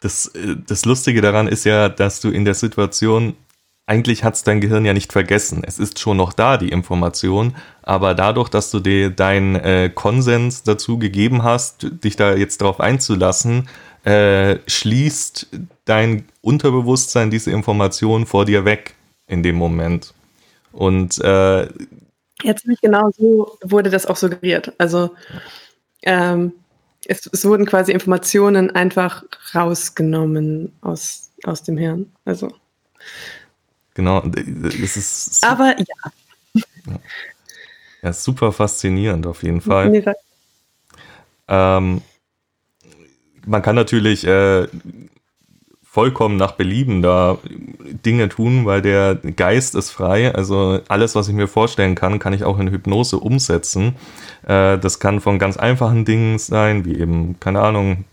Das, 0.00 0.26
äh, 0.28 0.56
das 0.66 0.84
Lustige 0.84 1.20
daran 1.20 1.48
ist 1.48 1.64
ja, 1.64 1.88
dass 1.88 2.20
du 2.20 2.30
in 2.30 2.44
der 2.44 2.54
Situation, 2.54 3.36
eigentlich 3.86 4.24
hat's 4.24 4.42
dein 4.42 4.60
Gehirn 4.60 4.84
ja 4.84 4.92
nicht 4.92 5.12
vergessen. 5.12 5.62
Es 5.64 5.78
ist 5.78 6.00
schon 6.00 6.16
noch 6.16 6.32
da, 6.32 6.56
die 6.56 6.70
Information, 6.70 7.54
aber 7.82 8.14
dadurch, 8.14 8.48
dass 8.48 8.70
du 8.70 8.80
dir 8.80 9.10
deinen 9.10 9.54
äh, 9.54 9.90
Konsens 9.94 10.64
dazu 10.64 10.98
gegeben 10.98 11.44
hast, 11.44 11.86
dich 12.04 12.16
da 12.16 12.34
jetzt 12.34 12.60
drauf 12.60 12.80
einzulassen, 12.80 13.68
äh, 14.04 14.58
schließt 14.66 15.48
dein 15.84 16.26
Unterbewusstsein 16.42 17.30
diese 17.30 17.52
Information 17.52 18.26
vor 18.26 18.44
dir 18.44 18.64
weg 18.64 18.94
in 19.28 19.42
dem 19.42 19.56
Moment. 19.56 20.14
Und 20.72 21.18
äh, 21.18 21.62
ja, 22.42 22.54
ziemlich 22.54 22.80
genau 22.80 23.10
so 23.16 23.56
wurde 23.62 23.90
das 23.90 24.06
auch 24.06 24.16
suggeriert. 24.16 24.72
Also 24.78 25.10
ähm, 26.02 26.52
es, 27.06 27.26
es, 27.32 27.44
wurden 27.44 27.66
quasi 27.66 27.92
Informationen 27.92 28.70
einfach 28.70 29.24
rausgenommen 29.54 30.72
aus, 30.82 31.30
aus 31.44 31.62
dem 31.62 31.78
Hirn. 31.78 32.12
Also 32.24 32.52
genau, 33.96 34.20
das 34.20 34.96
ist. 34.96 35.44
Aber 35.44 35.74
ja. 35.76 36.94
Ja, 38.02 38.12
super 38.12 38.52
faszinierend 38.52 39.26
auf 39.26 39.42
jeden 39.42 39.60
Fall. 39.60 39.90
Nee, 39.90 40.04
ähm, 41.48 42.02
man 43.44 43.62
kann 43.62 43.74
natürlich 43.74 44.24
äh, 44.24 44.68
vollkommen 45.96 46.36
nach 46.36 46.52
Belieben 46.52 47.00
da 47.00 47.38
Dinge 48.04 48.28
tun, 48.28 48.66
weil 48.66 48.82
der 48.82 49.14
Geist 49.14 49.74
ist 49.74 49.90
frei. 49.90 50.30
Also 50.34 50.80
alles, 50.88 51.14
was 51.14 51.26
ich 51.28 51.34
mir 51.34 51.48
vorstellen 51.48 51.94
kann, 51.94 52.18
kann 52.18 52.34
ich 52.34 52.44
auch 52.44 52.58
in 52.58 52.68
Hypnose 52.68 53.16
umsetzen. 53.16 53.94
Äh, 54.46 54.76
das 54.76 55.00
kann 55.00 55.22
von 55.22 55.38
ganz 55.38 55.56
einfachen 55.56 56.04
Dingen 56.04 56.38
sein, 56.38 56.84
wie 56.84 56.98
eben, 56.98 57.40
keine 57.40 57.62
Ahnung, 57.62 58.04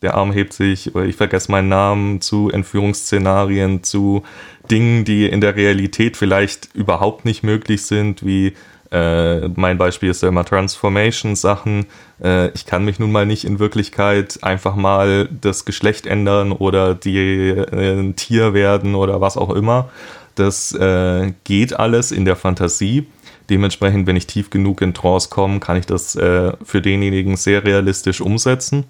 der 0.00 0.14
Arm 0.14 0.32
hebt 0.32 0.54
sich 0.54 0.94
oder 0.94 1.04
ich 1.04 1.16
vergesse 1.16 1.52
meinen 1.52 1.68
Namen, 1.68 2.22
zu 2.22 2.48
Entführungsszenarien, 2.48 3.82
zu 3.82 4.22
Dingen, 4.70 5.04
die 5.04 5.26
in 5.26 5.42
der 5.42 5.56
Realität 5.56 6.16
vielleicht 6.16 6.74
überhaupt 6.74 7.26
nicht 7.26 7.42
möglich 7.42 7.82
sind, 7.82 8.24
wie 8.24 8.54
äh, 8.96 9.48
mein 9.56 9.76
Beispiel 9.76 10.10
ist 10.10 10.22
ja 10.22 10.28
immer 10.30 10.44
Transformation-Sachen. 10.44 11.86
Äh, 12.22 12.48
ich 12.52 12.64
kann 12.64 12.84
mich 12.84 12.98
nun 12.98 13.12
mal 13.12 13.26
nicht 13.26 13.44
in 13.44 13.58
Wirklichkeit 13.58 14.38
einfach 14.42 14.74
mal 14.74 15.28
das 15.40 15.66
Geschlecht 15.66 16.06
ändern 16.06 16.52
oder 16.52 16.94
die 16.94 17.50
äh, 17.50 18.00
ein 18.00 18.16
Tier 18.16 18.54
werden 18.54 18.94
oder 18.94 19.20
was 19.20 19.36
auch 19.36 19.50
immer. 19.50 19.90
Das 20.34 20.72
äh, 20.72 21.34
geht 21.44 21.78
alles 21.78 22.10
in 22.10 22.24
der 22.24 22.36
Fantasie. 22.36 23.06
Dementsprechend, 23.50 24.06
wenn 24.06 24.16
ich 24.16 24.26
tief 24.26 24.48
genug 24.48 24.80
in 24.80 24.94
Trance 24.94 25.28
komme, 25.28 25.60
kann 25.60 25.76
ich 25.76 25.86
das 25.86 26.16
äh, 26.16 26.52
für 26.64 26.80
denjenigen 26.80 27.36
sehr 27.36 27.64
realistisch 27.64 28.22
umsetzen. 28.22 28.84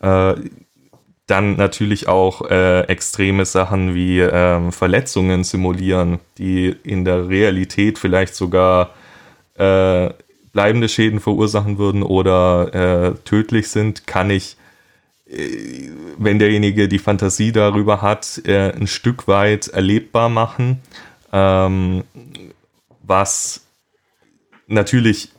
Äh, 0.00 0.34
dann 1.26 1.56
natürlich 1.56 2.06
auch 2.06 2.48
extreme 2.48 3.46
Sachen 3.46 3.96
wie 3.96 4.20
ähm, 4.20 4.70
Verletzungen 4.70 5.42
simulieren, 5.42 6.20
die 6.38 6.68
in 6.84 7.04
der 7.04 7.28
Realität 7.28 7.98
vielleicht 7.98 8.36
sogar 8.36 8.90
äh, 9.58 10.10
bleibende 10.52 10.88
Schäden 10.88 11.20
verursachen 11.20 11.78
würden 11.78 12.02
oder 12.02 12.74
äh, 12.74 13.14
tödlich 13.24 13.68
sind, 13.68 14.06
kann 14.06 14.30
ich, 14.30 14.56
äh, 15.28 15.90
wenn 16.18 16.38
derjenige 16.38 16.88
die 16.88 16.98
Fantasie 16.98 17.52
darüber 17.52 18.00
hat, 18.02 18.40
äh, 18.46 18.72
ein 18.72 18.86
Stück 18.86 19.28
weit 19.28 19.68
erlebbar 19.68 20.28
machen, 20.28 20.80
ähm, 21.32 22.04
was 23.02 23.66
natürlich 24.66 25.30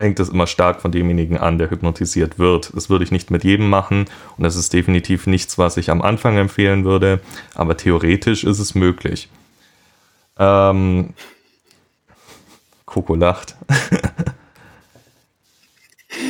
hängt 0.00 0.18
das 0.18 0.28
immer 0.28 0.46
stark 0.46 0.80
von 0.82 0.90
demjenigen 0.90 1.38
an, 1.38 1.58
der 1.58 1.70
hypnotisiert 1.70 2.38
wird. 2.38 2.72
Das 2.74 2.90
würde 2.90 3.04
ich 3.04 3.12
nicht 3.12 3.30
mit 3.30 3.44
jedem 3.44 3.70
machen 3.70 4.06
und 4.36 4.42
das 4.42 4.56
ist 4.56 4.72
definitiv 4.72 5.26
nichts, 5.26 5.56
was 5.56 5.76
ich 5.76 5.90
am 5.90 6.02
Anfang 6.02 6.36
empfehlen 6.36 6.84
würde, 6.84 7.20
aber 7.54 7.76
theoretisch 7.76 8.44
ist 8.44 8.58
es 8.58 8.74
möglich. 8.74 9.28
Ähm, 10.36 11.14
Coco 12.94 13.14
lacht. 13.16 13.56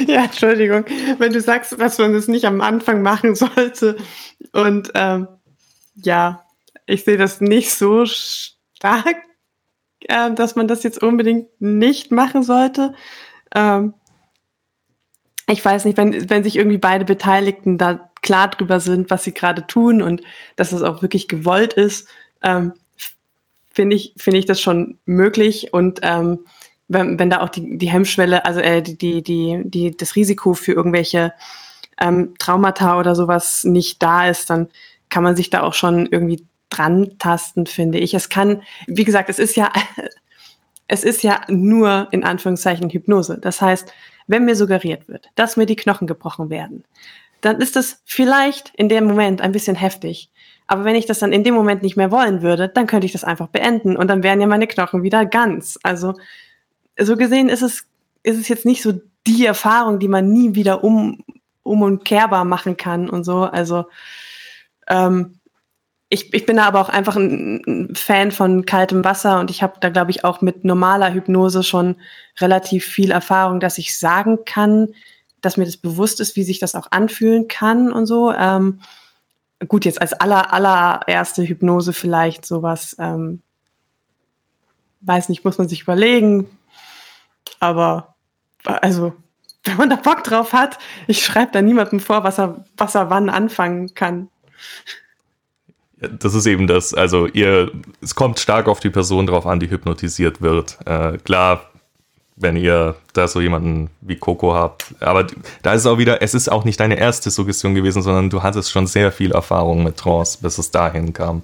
Ja, 0.07 0.25
Entschuldigung, 0.25 0.87
wenn 1.19 1.33
du 1.33 1.41
sagst, 1.43 1.79
dass 1.79 1.99
man 1.99 2.15
das 2.15 2.27
nicht 2.27 2.47
am 2.47 2.62
Anfang 2.62 3.03
machen 3.03 3.35
sollte. 3.35 3.97
Und 4.53 4.91
ähm, 4.95 5.29
ja, 5.95 6.47
ich 6.87 7.05
sehe 7.05 7.19
das 7.19 7.43
nicht 7.43 7.71
so 7.71 8.07
stark, 8.07 9.17
äh, 10.01 10.33
dass 10.33 10.57
man 10.57 10.69
das 10.69 10.85
jetzt 10.85 11.03
unbedingt 11.03 11.49
nicht 11.61 12.11
machen 12.11 12.43
sollte. 12.43 12.95
Ähm, 13.55 13.93
ich 15.49 15.62
weiß 15.62 15.85
nicht, 15.85 15.99
wenn, 15.99 16.31
wenn 16.31 16.45
sich 16.45 16.57
irgendwie 16.57 16.79
beide 16.79 17.05
Beteiligten 17.05 17.77
da 17.77 18.11
klar 18.23 18.49
drüber 18.49 18.81
sind, 18.81 19.11
was 19.11 19.25
sie 19.25 19.35
gerade 19.35 19.67
tun 19.67 20.01
und 20.01 20.23
dass 20.57 20.73
es 20.73 20.83
auch 20.83 21.03
wirklich 21.03 21.29
gewollt 21.29 21.75
ist, 21.75 22.09
ähm, 22.43 22.73
finde 23.75 23.97
ich, 23.97 24.14
finde 24.16 24.39
ich 24.39 24.47
das 24.47 24.61
schon 24.61 24.99
möglich. 25.05 25.72
Und 25.72 26.01
ähm, 26.03 26.41
wenn, 26.89 27.18
wenn 27.18 27.31
da 27.31 27.41
auch 27.41 27.49
die, 27.49 27.77
die 27.77 27.91
Hemmschwelle, 27.91 28.45
also 28.45 28.61
äh, 28.61 28.83
die, 28.83 28.97
die, 28.97 29.22
die, 29.22 29.62
die, 29.64 29.97
das 29.97 30.16
Risiko 30.16 30.55
für 30.55 30.72
irgendwelche 30.72 31.33
ähm, 32.01 32.35
Traumata 32.39 32.99
oder 32.99 33.14
sowas 33.14 33.64
nicht 33.64 34.03
da 34.03 34.29
ist, 34.29 34.51
dann 34.51 34.68
kann 35.09 35.22
man 35.22 35.37
sich 35.37 35.51
da 35.51 35.62
auch 35.62 35.75
schon 35.75 36.07
irgendwie 36.07 36.45
dran 36.70 37.18
tasten, 37.18 37.66
finde 37.66 37.99
ich. 37.99 38.14
Es 38.14 38.29
kann, 38.29 38.62
wie 38.87 39.05
gesagt, 39.05 39.29
es 39.29 39.39
ist 39.39 39.57
ja, 39.57 39.72
es 40.89 41.05
ist 41.05 41.22
ja 41.22 41.41
nur 41.49 42.09
in 42.11 42.25
Anführungszeichen 42.25 42.91
Hypnose. 42.91 43.39
Das 43.41 43.61
heißt, 43.61 43.93
wenn 44.27 44.45
mir 44.45 44.57
suggeriert 44.57 45.09
wird, 45.09 45.31
dass 45.35 45.57
mir 45.57 45.66
die 45.66 45.77
Knochen 45.77 46.07
gebrochen 46.07 46.49
werden, 46.49 46.85
dann 47.41 47.61
ist 47.61 47.77
das 47.77 48.01
vielleicht 48.05 48.72
in 48.75 48.89
dem 48.89 49.05
Moment 49.05 49.43
ein 49.43 49.53
bisschen 49.53 49.77
heftig. 49.77 50.31
Aber 50.67 50.85
wenn 50.85 50.97
ich 50.97 51.07
das 51.07 51.19
dann 51.19 51.33
in 51.33 51.45
dem 51.45 51.55
Moment 51.55 51.83
nicht 51.83 51.97
mehr 51.97 52.11
wollen 52.11 52.43
würde, 52.43 52.69
dann 52.69 52.87
könnte 52.87 53.07
ich 53.07 53.12
das 53.12 53.25
einfach 53.25 53.49
beenden 53.49 53.97
und 53.97 54.09
dann 54.09 54.23
wären 54.23 54.41
ja 54.41 54.47
meine 54.47 54.67
Knochen 54.67 55.03
wieder 55.03 55.27
ganz. 55.27 55.79
Also 55.83 56.15
so 56.99 57.17
gesehen 57.17 57.49
ist 57.49 57.62
es, 57.62 57.87
ist 58.23 58.39
es 58.39 58.49
jetzt 58.49 58.65
nicht 58.65 58.83
so 58.83 58.95
die 59.27 59.47
Erfahrung, 59.47 59.99
die 59.99 60.09
man 60.09 60.33
nie 60.33 60.55
wieder 60.55 60.85
um, 60.85 61.23
und 61.62 62.05
kehrbar 62.05 62.45
machen 62.45 62.77
kann 62.77 63.09
und 63.09 63.25
so. 63.25 63.45
Also 63.45 63.87
ähm, 64.89 65.39
ich, 66.09 66.33
ich 66.33 66.47
bin 66.47 66.57
da 66.57 66.67
aber 66.67 66.81
auch 66.81 66.89
einfach 66.89 67.17
ein, 67.17 67.93
Fan 67.95 68.31
von 68.31 68.67
kaltem 68.67 69.05
Wasser 69.05 69.41
und 69.41 69.51
ich 69.51 69.62
habe 69.62 69.75
da, 69.81 69.89
glaube 69.89 70.11
ich, 70.11 70.25
auch 70.25 70.41
mit 70.41 70.65
normaler 70.65 71.12
Hypnose 71.12 71.62
schon 71.62 71.97
relativ 72.39 72.85
viel 72.85 73.11
Erfahrung, 73.11 73.61
dass 73.61 73.79
ich 73.79 73.99
sagen 73.99 74.45
kann, 74.45 74.89
dass 75.41 75.57
mir 75.57 75.65
das 75.65 75.77
bewusst 75.77 76.21
ist, 76.21 76.37
wie 76.37 76.45
sich 76.45 76.59
das 76.59 76.75
auch 76.75 76.91
anfühlen 76.91 77.49
kann 77.49 77.93
und 77.93 78.07
so. 78.07 78.33
Ähm, 78.33 78.81
gut, 79.69 79.85
jetzt 79.85 80.01
als 80.01 80.13
aller, 80.13 80.53
allererste 80.53 81.47
Hypnose 81.47 81.93
vielleicht 81.93 82.47
sowas, 82.47 82.97
ähm, 82.99 83.43
weiß 85.03 85.29
nicht, 85.29 85.45
muss 85.45 85.59
man 85.59 85.69
sich 85.69 85.83
überlegen. 85.83 86.47
Aber 87.61 88.15
also, 88.65 89.15
wenn 89.65 89.77
man 89.77 89.91
da 89.91 89.97
Bock 89.97 90.25
drauf 90.25 90.53
hat, 90.53 90.79
ich 91.07 91.25
schreibe 91.25 91.53
da 91.53 91.63
niemandem 91.63 92.01
vor, 92.01 92.25
was 92.25 92.39
er, 92.39 92.65
was 92.77 92.95
er 92.95 93.11
wann 93.11 93.31
anfangen 93.31 93.95
kann. 93.95 94.29
Das 95.97 96.35
ist 96.35 96.47
eben 96.47 96.67
das. 96.67 96.93
Also 96.93 97.27
ihr, 97.27 97.71
es 98.03 98.15
kommt 98.15 98.39
stark 98.39 98.69
auf 98.69 98.81
die 98.81 98.91
Person 98.91 99.27
drauf 99.27 99.47
an, 99.47 99.61
die 99.61 99.71
hypnotisiert 99.71 100.43
wird. 100.43 100.79
Äh, 100.87 101.19
klar, 101.19 101.71
wenn 102.37 102.57
ihr 102.57 102.97
da 103.12 103.28
so 103.28 103.41
jemanden 103.41 103.91
wie 104.01 104.16
Coco 104.16 104.55
habt. 104.55 104.95
Aber 105.01 105.26
da 105.62 105.72
ist 105.72 105.82
es 105.82 105.87
auch 105.87 105.99
wieder, 105.99 106.20
es 106.20 106.35
ist 106.35 106.49
auch 106.49 106.64
nicht 106.64 106.80
deine 106.80 106.97
erste 106.97 107.30
Suggestion 107.30 107.74
gewesen, 107.74 108.03
sondern 108.03 108.30
du 108.30 108.43
hattest 108.43 108.72
schon 108.72 108.87
sehr 108.87 109.12
viel 109.12 109.32
Erfahrung 109.32 109.85
mit 109.85 109.97
Trance, 109.97 110.39
bis 110.41 110.59
es 110.59 110.70
dahin 110.70 111.12
kam. 111.12 111.43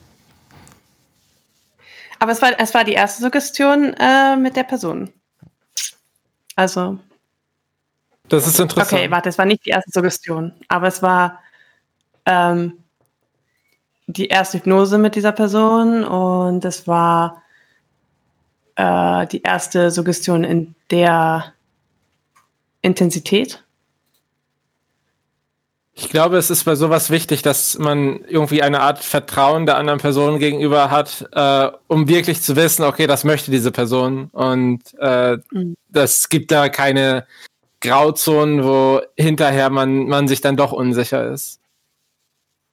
Aber 2.19 2.33
es 2.33 2.43
war, 2.43 2.53
es 2.59 2.75
war 2.75 2.85
die 2.85 2.93
erste 2.93 3.23
Suggestion 3.23 3.95
äh, 3.95 4.37
mit 4.37 4.57
der 4.57 4.65
Person. 4.65 5.11
Also. 6.57 6.99
Das 8.29 8.47
ist 8.47 8.61
interessant. 8.61 8.93
Okay, 8.93 9.11
warte, 9.11 9.29
es 9.29 9.39
war 9.39 9.47
nicht 9.47 9.65
die 9.65 9.71
erste 9.71 9.91
Suggestion, 9.93 10.53
aber 10.69 10.89
es 10.89 11.03
war 11.03 11.41
ähm, 12.27 12.75
die 14.07 14.29
erste 14.29 14.59
Hypnose 14.59 14.99
mit 14.99 15.15
dieser 15.15 15.33
Person 15.33 16.05
und 16.05 16.65
es 16.65 16.87
war 16.87 17.43
äh, 18.81 19.27
die 19.27 19.43
erste 19.43 19.91
Suggestion 19.91 20.43
in 20.43 20.75
der 20.91 21.53
Intensität. 22.81 23.63
Ich 25.93 26.09
glaube, 26.09 26.39
es 26.39 26.49
ist 26.49 26.65
bei 26.65 26.77
sowas 26.77 27.11
wichtig, 27.11 27.43
dass 27.43 27.79
man 27.79 28.25
irgendwie 28.27 28.63
eine 28.63 28.81
Art 28.81 29.01
Vertrauen 29.01 29.67
der 29.67 29.77
anderen 29.77 30.01
Person 30.01 30.39
gegenüber 30.39 30.91
hat, 30.91 31.29
äh, 31.33 31.71
um 31.89 32.09
wirklich 32.09 32.41
zu 32.41 32.57
wissen, 32.57 32.85
okay, 32.85 33.07
das 33.07 33.25
möchte 33.25 33.51
diese 33.51 33.71
Person 33.71 34.31
und 34.33 34.81
äh, 34.99 35.37
mhm. 35.51 35.75
das 35.91 36.31
gibt 36.31 36.51
da 36.51 36.71
keine 36.71 37.27
Grauzonen, 37.81 38.65
wo 38.65 39.03
hinterher 39.17 39.69
man, 39.69 40.07
man 40.07 40.27
sich 40.27 40.41
dann 40.41 40.57
doch 40.57 40.73
unsicher 40.73 41.31
ist. 41.31 41.61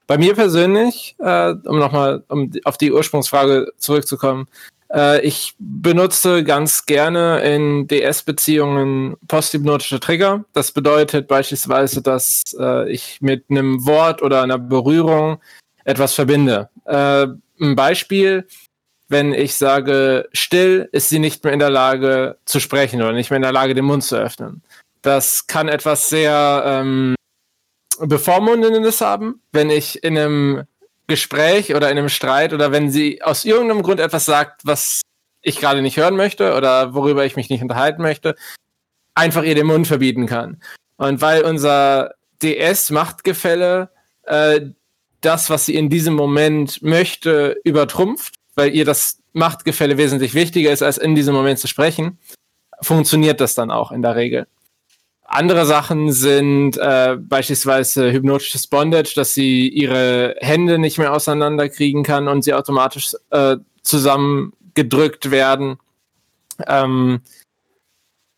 Bei 0.05 0.17
mir 0.17 0.35
persönlich, 0.35 1.17
äh, 1.19 1.53
um 1.65 1.79
nochmal 1.79 2.23
um 2.29 2.51
auf 2.63 2.77
die 2.77 2.93
Ursprungsfrage 2.93 3.73
zurückzukommen, 3.77 4.47
äh, 4.93 5.21
ich 5.21 5.55
benutze 5.59 6.43
ganz 6.43 6.85
gerne 6.85 7.41
in 7.41 7.87
DS-Beziehungen 7.87 9.17
posthypnotische 9.27 9.99
Trigger. 9.99 10.45
Das 10.53 10.71
bedeutet 10.71 11.27
beispielsweise, 11.27 12.01
dass 12.01 12.55
äh, 12.59 12.89
ich 12.91 13.21
mit 13.21 13.45
einem 13.49 13.85
Wort 13.85 14.21
oder 14.21 14.41
einer 14.41 14.57
Berührung 14.57 15.39
etwas 15.83 16.13
verbinde. 16.13 16.69
Äh, 16.85 17.27
ein 17.59 17.75
Beispiel, 17.75 18.47
wenn 19.09 19.33
ich 19.33 19.55
sage, 19.55 20.27
still, 20.33 20.89
ist 20.91 21.09
sie 21.09 21.19
nicht 21.19 21.43
mehr 21.43 21.53
in 21.53 21.59
der 21.59 21.69
Lage 21.69 22.37
zu 22.45 22.59
sprechen 22.59 23.01
oder 23.01 23.13
nicht 23.13 23.29
mehr 23.29 23.37
in 23.37 23.43
der 23.43 23.53
Lage, 23.53 23.73
den 23.73 23.85
Mund 23.85 24.03
zu 24.03 24.17
öffnen. 24.17 24.61
Das 25.01 25.47
kann 25.47 25.69
etwas 25.69 26.09
sehr 26.09 26.63
ähm, 26.65 27.15
Bevormundendes 27.99 29.01
haben, 29.01 29.41
wenn 29.51 29.69
ich 29.69 30.03
in 30.03 30.17
einem 30.17 30.63
Gespräch 31.07 31.73
oder 31.73 31.89
in 31.89 31.97
einem 31.97 32.09
Streit 32.09 32.53
oder 32.53 32.71
wenn 32.71 32.91
sie 32.91 33.21
aus 33.21 33.45
irgendeinem 33.45 33.81
Grund 33.81 33.99
etwas 33.99 34.25
sagt, 34.25 34.61
was 34.65 35.01
ich 35.41 35.59
gerade 35.59 35.81
nicht 35.81 35.97
hören 35.97 36.15
möchte 36.15 36.55
oder 36.55 36.93
worüber 36.93 37.25
ich 37.25 37.35
mich 37.35 37.49
nicht 37.49 37.61
unterhalten 37.61 38.01
möchte, 38.01 38.35
einfach 39.15 39.43
ihr 39.43 39.55
den 39.55 39.67
Mund 39.67 39.87
verbieten 39.87 40.25
kann. 40.25 40.61
Und 40.97 41.21
weil 41.21 41.43
unser 41.43 42.15
DS-Machtgefälle 42.41 43.89
äh, 44.23 44.61
das, 45.21 45.49
was 45.49 45.65
sie 45.65 45.75
in 45.75 45.89
diesem 45.89 46.13
Moment 46.13 46.81
möchte, 46.81 47.57
übertrumpft, 47.63 48.35
weil 48.55 48.75
ihr 48.75 48.85
das 48.85 49.19
Machtgefälle 49.33 49.97
wesentlich 49.97 50.33
wichtiger 50.33 50.71
ist, 50.71 50.83
als 50.83 50.97
in 50.97 51.15
diesem 51.15 51.33
Moment 51.33 51.59
zu 51.59 51.67
sprechen, 51.67 52.19
funktioniert 52.81 53.41
das 53.41 53.55
dann 53.55 53.71
auch 53.71 53.91
in 53.91 54.01
der 54.01 54.15
Regel. 54.15 54.47
Andere 55.29 55.65
Sachen 55.65 56.13
sind 56.13 56.77
äh, 56.77 57.17
beispielsweise 57.19 58.13
hypnotisches 58.13 58.67
Bondage, 58.67 59.11
dass 59.13 59.33
sie 59.33 59.67
ihre 59.67 60.35
Hände 60.39 60.79
nicht 60.79 60.97
mehr 60.97 61.13
auseinanderkriegen 61.13 62.03
kann 62.03 62.29
und 62.29 62.43
sie 62.43 62.53
automatisch 62.53 63.13
äh, 63.31 63.57
zusammengedrückt 63.81 65.29
werden. 65.29 65.79
Ähm, 66.65 67.19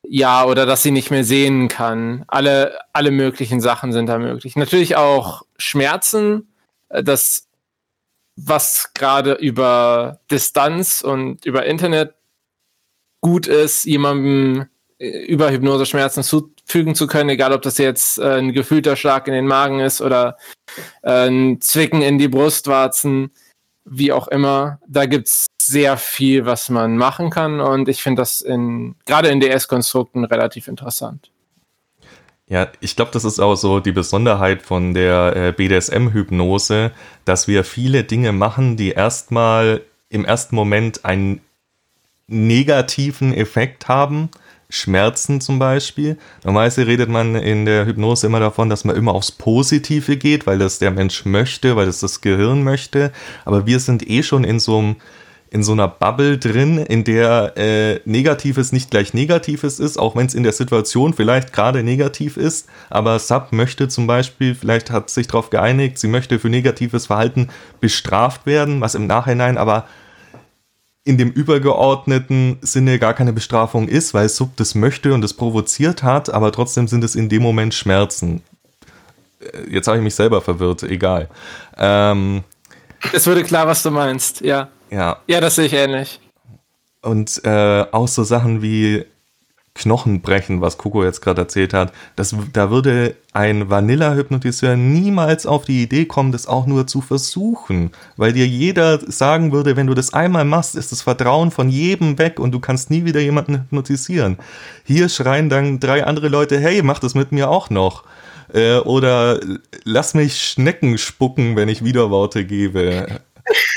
ja, 0.01 0.45
oder 0.45 0.65
dass 0.65 0.81
sie 0.81 0.89
nicht 0.89 1.11
mehr 1.11 1.23
sehen 1.23 1.67
kann. 1.67 2.23
Alle, 2.27 2.79
alle 2.91 3.11
möglichen 3.11 3.61
Sachen 3.61 3.93
sind 3.93 4.07
da 4.07 4.17
möglich. 4.17 4.55
Natürlich 4.55 4.95
auch 4.95 5.43
Schmerzen, 5.57 6.51
äh, 6.89 7.03
das, 7.03 7.47
was 8.35 8.93
gerade 8.95 9.33
über 9.33 10.21
Distanz 10.31 11.01
und 11.01 11.45
über 11.45 11.67
Internet 11.67 12.15
gut 13.21 13.45
ist, 13.45 13.85
jemandem 13.85 14.69
über 14.99 15.49
Hypnose 15.49 15.85
Schmerzen 15.85 16.23
zufügen 16.23 16.93
zu 16.93 17.07
können, 17.07 17.29
egal 17.29 17.53
ob 17.53 17.61
das 17.61 17.77
jetzt 17.77 18.19
äh, 18.19 18.37
ein 18.37 18.51
gefühlter 18.51 18.95
Schlag 18.95 19.27
in 19.27 19.33
den 19.33 19.47
Magen 19.47 19.79
ist 19.79 20.01
oder 20.01 20.37
äh, 21.01 21.29
ein 21.29 21.61
Zwicken 21.61 22.01
in 22.01 22.17
die 22.17 22.27
Brustwarzen, 22.27 23.31
wie 23.85 24.11
auch 24.11 24.27
immer. 24.27 24.79
Da 24.87 25.05
gibt's 25.05 25.47
sehr 25.61 25.97
viel, 25.97 26.45
was 26.45 26.69
man 26.69 26.97
machen 26.97 27.29
kann 27.29 27.61
und 27.61 27.87
ich 27.87 28.03
finde 28.03 28.21
das 28.21 28.41
in 28.41 28.95
gerade 29.05 29.29
in 29.29 29.39
DS-Konstrukten 29.39 30.25
relativ 30.25 30.67
interessant. 30.67 31.31
Ja, 32.47 32.67
ich 32.79 32.95
glaube, 32.95 33.11
das 33.11 33.25
ist 33.25 33.39
auch 33.39 33.55
so 33.55 33.79
die 33.79 33.91
Besonderheit 33.91 34.63
von 34.63 34.95
der 34.95 35.35
äh, 35.35 35.51
BDSM-Hypnose, 35.51 36.91
dass 37.23 37.47
wir 37.47 37.63
viele 37.63 38.03
Dinge 38.03 38.31
machen, 38.31 38.75
die 38.75 38.89
erstmal 38.89 39.81
im 40.09 40.25
ersten 40.25 40.55
Moment 40.55 41.05
einen 41.05 41.41
negativen 42.27 43.33
Effekt 43.33 43.87
haben, 43.87 44.29
Schmerzen 44.69 45.41
zum 45.41 45.57
Beispiel. 45.57 46.17
Normalerweise 46.43 46.85
redet 46.85 47.09
man 47.09 47.35
in 47.35 47.65
der 47.65 47.85
Hypnose 47.85 48.27
immer 48.27 48.39
davon, 48.39 48.69
dass 48.69 48.85
man 48.85 48.95
immer 48.95 49.13
aufs 49.13 49.31
Positive 49.31 50.17
geht, 50.17 50.45
weil 50.45 50.59
das 50.59 50.77
der 50.77 50.91
Mensch 50.91 51.25
möchte, 51.25 51.75
weil 51.75 51.87
das 51.87 51.99
das 51.99 52.21
Gehirn 52.21 52.63
möchte. 52.63 53.11
Aber 53.45 53.65
wir 53.65 53.79
sind 53.79 54.07
eh 54.07 54.21
schon 54.21 54.43
in 54.43 54.59
so 54.59 54.77
einem 54.77 54.95
in 55.51 55.63
so 55.63 55.71
einer 55.71 55.87
Bubble 55.87 56.37
drin, 56.37 56.77
in 56.77 57.03
der 57.03 57.53
äh, 57.57 57.99
Negatives 58.05 58.71
nicht 58.71 58.91
gleich 58.91 59.15
Negatives 59.15 59.79
ist, 59.79 59.97
auch 59.97 60.15
wenn 60.15 60.27
es 60.27 60.35
in 60.35 60.43
der 60.43 60.51
Situation 60.51 61.13
vielleicht 61.13 61.53
gerade 61.53 61.81
negativ 61.81 62.37
ist. 62.37 62.69
Aber 62.91 63.17
Sub 63.17 63.47
möchte 63.51 63.87
zum 63.87 64.05
Beispiel, 64.05 64.53
vielleicht 64.53 64.91
hat 64.91 65.09
sich 65.09 65.27
darauf 65.27 65.49
geeinigt, 65.49 65.97
sie 65.97 66.07
möchte 66.07 66.37
für 66.37 66.49
negatives 66.49 67.07
Verhalten 67.07 67.49
bestraft 67.81 68.45
werden, 68.45 68.79
was 68.79 68.93
im 68.93 69.07
Nachhinein 69.07 69.57
aber 69.57 69.87
in 71.09 71.17
dem 71.17 71.31
übergeordneten 71.31 72.59
Sinne 72.61 72.99
gar 72.99 73.15
keine 73.15 73.33
Bestrafung 73.33 73.87
ist, 73.87 74.13
weil 74.13 74.29
Sub 74.29 74.55
das 74.57 74.75
möchte 74.75 75.11
und 75.15 75.21
das 75.21 75.33
provoziert 75.33 76.03
hat, 76.03 76.31
aber 76.31 76.51
trotzdem 76.51 76.87
sind 76.87 77.03
es 77.03 77.15
in 77.15 77.29
dem 77.29 77.41
Moment 77.41 77.73
Schmerzen. 77.73 78.43
Äh, 79.39 79.71
jetzt 79.71 79.87
habe 79.87 79.97
ich 79.97 80.03
mich 80.03 80.13
selber 80.13 80.39
verwirrt, 80.39 80.83
egal. 80.83 81.27
Ähm, 81.77 82.43
es 83.11 83.25
wurde 83.25 83.43
klar, 83.43 83.65
was 83.65 83.81
du 83.81 83.89
meinst, 83.89 84.41
ja. 84.41 84.67
Ja. 84.91 85.17
Ja, 85.25 85.41
das 85.41 85.55
sehe 85.55 85.65
ich 85.65 85.73
ähnlich. 85.73 86.19
Und 87.01 87.43
äh, 87.43 87.85
auch 87.91 88.07
so 88.07 88.23
Sachen 88.23 88.61
wie 88.61 89.03
Knochen 89.79 90.21
brechen, 90.21 90.59
was 90.59 90.77
Coco 90.77 91.03
jetzt 91.03 91.21
gerade 91.21 91.41
erzählt 91.41 91.73
hat. 91.73 91.93
Das, 92.17 92.35
da 92.51 92.69
würde 92.69 93.15
ein 93.31 93.69
Vanilla-Hypnotiseur 93.69 94.75
niemals 94.75 95.45
auf 95.45 95.63
die 95.63 95.81
Idee 95.83 96.05
kommen, 96.05 96.33
das 96.33 96.47
auch 96.47 96.65
nur 96.65 96.85
zu 96.85 96.99
versuchen. 96.99 97.91
Weil 98.17 98.33
dir 98.33 98.45
jeder 98.45 98.99
sagen 99.09 99.53
würde, 99.53 99.77
wenn 99.77 99.87
du 99.87 99.93
das 99.93 100.13
einmal 100.13 100.43
machst, 100.43 100.75
ist 100.75 100.91
das 100.91 101.01
Vertrauen 101.01 101.49
von 101.49 101.69
jedem 101.69 102.17
weg 102.17 102.39
und 102.39 102.51
du 102.51 102.59
kannst 102.59 102.89
nie 102.91 103.05
wieder 103.05 103.21
jemanden 103.21 103.55
hypnotisieren. 103.55 104.37
Hier 104.83 105.07
schreien 105.07 105.49
dann 105.49 105.79
drei 105.79 106.03
andere 106.03 106.27
Leute, 106.27 106.59
hey, 106.59 106.83
mach 106.83 106.99
das 106.99 107.15
mit 107.15 107.31
mir 107.31 107.49
auch 107.49 107.69
noch. 107.69 108.03
Äh, 108.53 108.79
oder 108.79 109.39
lass 109.85 110.13
mich 110.13 110.41
Schnecken 110.41 110.97
spucken, 110.97 111.55
wenn 111.55 111.69
ich 111.69 111.85
Widerworte 111.85 112.43
gebe. 112.43 113.21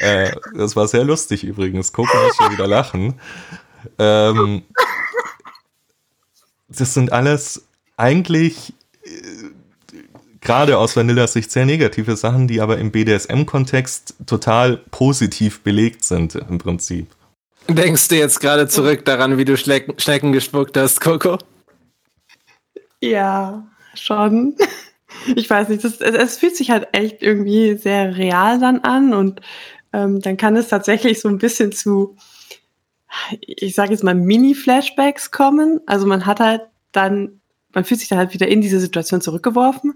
äh, 0.01 0.33
das 0.57 0.75
war 0.75 0.89
sehr 0.89 1.05
lustig 1.05 1.45
übrigens. 1.45 1.93
Coco 1.93 2.17
muss 2.25 2.37
schon 2.37 2.53
wieder 2.53 2.67
lachen. 2.67 3.15
Ähm, 3.99 4.63
das 6.79 6.95
sind 6.95 7.13
alles 7.13 7.67
eigentlich 7.97 8.73
äh, 9.05 9.11
gerade 10.41 10.77
aus 10.79 10.97
Vanillas 10.97 11.33
Sicht 11.33 11.51
sehr 11.51 11.67
negative 11.67 12.17
Sachen, 12.17 12.49
die 12.49 12.61
aber 12.61 12.79
im 12.79 12.91
BDSM-Kontext 12.91 14.15
total 14.27 14.79
positiv 14.91 15.61
belegt 15.61 16.05
sind 16.05 16.35
im 16.35 16.59
Prinzip. 16.59 17.07
Denkst 17.69 18.09
du 18.09 18.17
jetzt 18.17 18.41
gerade 18.41 18.67
zurück 18.67 19.05
daran, 19.05 19.39
wie 19.39 19.45
du 19.45 19.57
Schlecken, 19.57 19.99
Schnecken 19.99 20.33
gespuckt 20.33 20.77
hast, 20.77 21.01
Coco? 21.01 21.39
Ja, 23.01 23.67
schon. 23.95 24.57
Ich 25.37 25.49
weiß 25.49 25.69
nicht, 25.69 25.85
das, 25.85 26.01
es, 26.01 26.15
es, 26.15 26.39
fühlt 26.39 26.57
sich 26.57 26.71
halt 26.71 26.89
echt 26.93 27.23
irgendwie 27.23 27.77
sehr 27.77 28.17
real 28.17 28.59
dann 28.59 28.81
an 28.81 29.13
und 29.13 29.41
ähm, 29.93 30.21
dann 30.21 30.39
kann 30.39 30.57
es 30.57 30.69
tatsächlich 30.69 31.21
so 31.21 31.29
ein 31.29 31.37
bisschen 31.39 31.71
zu 31.71 32.17
ich 33.41 33.75
sage 33.75 33.93
jetzt 33.93 34.05
mal, 34.05 34.15
Mini-Flashbacks 34.15 35.31
kommen. 35.31 35.81
Also 35.87 36.07
man 36.07 36.27
hat 36.27 36.41
halt 36.41 36.63
dann, 36.93 37.41
man 37.73 37.85
fühlt 37.85 38.01
sich 38.01 38.09
dann 38.09 38.19
halt 38.19 38.35
wieder 38.35 38.49
in 38.49 38.61
diese 38.61 38.81
Situation 38.81 39.21
zurückgeworfen. 39.21 39.93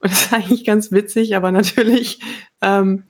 Und 0.00 0.12
das 0.12 0.26
ist 0.26 0.32
eigentlich 0.32 0.64
ganz 0.64 0.92
witzig, 0.92 1.36
aber 1.36 1.52
natürlich 1.52 2.20
ähm, 2.60 3.04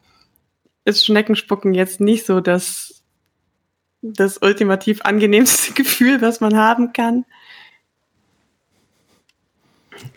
ist 0.85 1.05
Schneckenspucken 1.05 1.75
jetzt 1.75 2.01
nicht 2.01 2.27
so 2.27 2.41
das, 2.41 3.03
das 4.03 4.39
ultimativ 4.41 5.03
angenehmste 5.03 5.73
Gefühl, 5.75 6.21
was 6.23 6.41
man 6.41 6.57
haben 6.57 6.93
kann. 6.93 7.25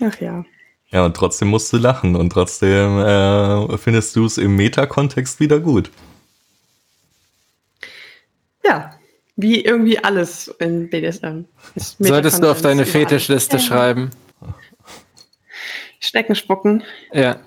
Ach 0.01 0.19
ja. 0.19 0.45
Ja, 0.91 1.05
und 1.05 1.15
trotzdem 1.15 1.49
musst 1.49 1.71
du 1.71 1.77
lachen 1.77 2.15
und 2.15 2.31
trotzdem 2.31 2.99
äh, 2.99 3.77
findest 3.77 4.15
du 4.15 4.25
es 4.25 4.37
im 4.37 4.55
Meta-Kontext 4.55 5.39
wieder 5.39 5.59
gut. 5.59 5.91
Ja, 8.63 8.98
wie 9.41 9.63
irgendwie 9.63 9.99
alles 9.99 10.49
in 10.59 10.89
BDSM. 10.89 11.45
Solltest 11.75 12.43
du 12.43 12.51
auf 12.51 12.61
deine 12.61 12.85
Fetischliste 12.85 13.57
ja. 13.57 13.63
schreiben. 13.63 14.09
Schnecken 16.01 16.35
spucken. 16.35 16.83
Ja. 17.13 17.39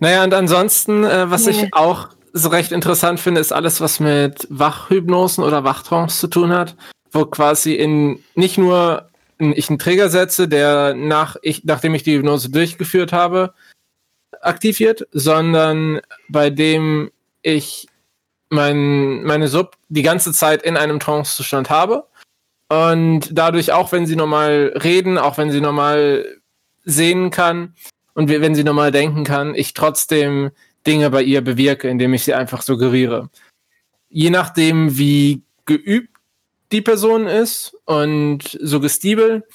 Naja, 0.00 0.24
und 0.24 0.32
ansonsten, 0.32 1.04
äh, 1.04 1.30
was 1.30 1.46
nee. 1.46 1.52
ich 1.52 1.74
auch 1.74 2.08
so 2.32 2.48
recht 2.48 2.72
interessant 2.72 3.20
finde, 3.20 3.40
ist 3.40 3.52
alles, 3.52 3.80
was 3.80 4.00
mit 4.00 4.46
Wachhypnosen 4.50 5.44
oder 5.44 5.64
Wachtrance 5.64 6.18
zu 6.18 6.28
tun 6.28 6.52
hat, 6.52 6.74
wo 7.12 7.26
quasi 7.26 7.74
in 7.74 8.22
nicht 8.34 8.58
nur 8.58 9.10
ich 9.38 9.68
einen 9.68 9.78
Trigger 9.78 10.08
setze, 10.08 10.48
der 10.48 10.94
nach 10.94 11.36
ich, 11.42 11.64
nachdem 11.64 11.94
ich 11.94 12.02
die 12.02 12.16
Hypnose 12.16 12.50
durchgeführt 12.50 13.12
habe, 13.12 13.52
aktiviert, 14.40 15.06
sondern 15.12 16.00
bei 16.28 16.48
dem 16.48 17.10
ich 17.42 17.88
mein, 18.48 19.22
meine 19.24 19.48
Sub 19.48 19.76
die 19.88 20.02
ganze 20.02 20.32
Zeit 20.32 20.62
in 20.62 20.76
einem 20.76 21.00
Trance-Zustand 21.00 21.70
habe. 21.70 22.06
Und 22.68 23.28
dadurch, 23.32 23.72
auch 23.72 23.92
wenn 23.92 24.06
sie 24.06 24.16
normal 24.16 24.72
reden, 24.82 25.18
auch 25.18 25.38
wenn 25.38 25.50
sie 25.50 25.60
normal 25.60 26.26
sehen 26.84 27.30
kann 27.30 27.74
und 28.14 28.28
wenn 28.28 28.54
sie 28.54 28.64
normal 28.64 28.90
denken 28.90 29.24
kann, 29.24 29.54
ich 29.54 29.74
trotzdem 29.74 30.50
Dinge 30.86 31.10
bei 31.10 31.22
ihr 31.22 31.42
bewirke, 31.42 31.88
indem 31.88 32.14
ich 32.14 32.24
sie 32.24 32.34
einfach 32.34 32.62
suggeriere. 32.62 33.30
Je 34.08 34.30
nachdem, 34.30 34.96
wie 34.98 35.42
geübt 35.64 36.16
die 36.72 36.80
Person 36.80 37.26
ist 37.26 37.76
und 37.84 38.58
suggestibel, 38.60 39.46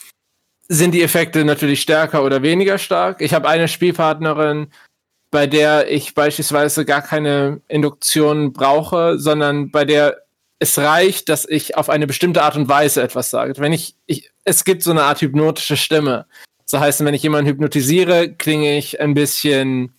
sind 0.67 0.93
die 0.93 1.01
Effekte 1.01 1.43
natürlich 1.43 1.81
stärker 1.81 2.23
oder 2.23 2.43
weniger 2.43 2.77
stark. 2.77 3.21
Ich 3.21 3.33
habe 3.33 3.49
eine 3.49 3.67
Spielpartnerin, 3.67 4.67
bei 5.31 5.47
der 5.47 5.89
ich 5.89 6.13
beispielsweise 6.13 6.85
gar 6.85 7.01
keine 7.01 7.61
Induktion 7.67 8.53
brauche, 8.53 9.17
sondern 9.17 9.71
bei 9.71 9.85
der 9.85 10.17
es 10.59 10.77
reicht, 10.77 11.29
dass 11.29 11.49
ich 11.49 11.75
auf 11.75 11.89
eine 11.89 12.05
bestimmte 12.05 12.43
Art 12.43 12.55
und 12.55 12.69
Weise 12.69 13.01
etwas 13.01 13.31
sage. 13.31 13.53
Wenn 13.57 13.73
ich, 13.73 13.95
ich 14.05 14.29
es 14.43 14.63
gibt 14.63 14.83
so 14.83 14.91
eine 14.91 15.03
Art 15.03 15.21
hypnotische 15.21 15.75
Stimme. 15.75 16.27
Das 16.69 16.79
heißt, 16.79 17.03
wenn 17.03 17.15
ich 17.15 17.23
jemanden 17.23 17.49
hypnotisiere, 17.49 18.33
klinge 18.33 18.77
ich 18.77 19.01
ein 19.01 19.15
bisschen 19.15 19.95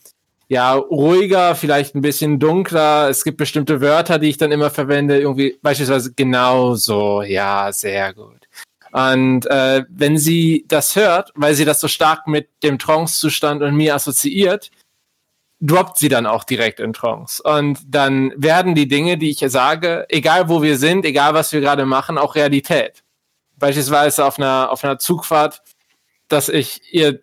ja, 0.46 0.74
ruhiger, 0.74 1.54
vielleicht 1.54 1.94
ein 1.94 2.02
bisschen 2.02 2.38
dunkler. 2.38 3.08
Es 3.08 3.24
gibt 3.24 3.38
bestimmte 3.38 3.80
Wörter, 3.80 4.18
die 4.18 4.28
ich 4.28 4.36
dann 4.36 4.52
immer 4.52 4.70
verwende, 4.70 5.18
irgendwie 5.18 5.58
beispielsweise 5.62 6.12
genau 6.12 6.74
so, 6.74 7.22
ja, 7.22 7.72
sehr 7.72 8.12
gut. 8.14 8.46
Und 8.92 9.46
äh, 9.46 9.84
wenn 9.88 10.18
sie 10.18 10.66
das 10.68 10.94
hört, 10.94 11.32
weil 11.34 11.54
sie 11.54 11.64
das 11.64 11.80
so 11.80 11.88
stark 11.88 12.26
mit 12.26 12.48
dem 12.62 12.78
Trance-Zustand 12.78 13.62
und 13.62 13.74
mir 13.74 13.94
assoziiert, 13.94 14.70
droppt 15.62 15.96
sie 15.98 16.08
dann 16.08 16.26
auch 16.26 16.44
direkt 16.44 16.80
in 16.80 16.92
Trance. 16.92 17.40
Und 17.42 17.78
dann 17.86 18.32
werden 18.36 18.74
die 18.74 18.88
Dinge, 18.88 19.16
die 19.16 19.30
ich 19.30 19.38
sage, 19.46 20.04
egal 20.08 20.48
wo 20.48 20.60
wir 20.60 20.76
sind, 20.76 21.06
egal 21.06 21.34
was 21.34 21.52
wir 21.52 21.60
gerade 21.60 21.86
machen, 21.86 22.18
auch 22.18 22.34
Realität. 22.34 23.04
Beispielsweise 23.56 24.24
auf 24.24 24.38
einer, 24.38 24.70
auf 24.70 24.82
einer 24.82 24.98
Zugfahrt, 24.98 25.62
dass 26.26 26.48
ich 26.48 26.80
ihr 26.92 27.20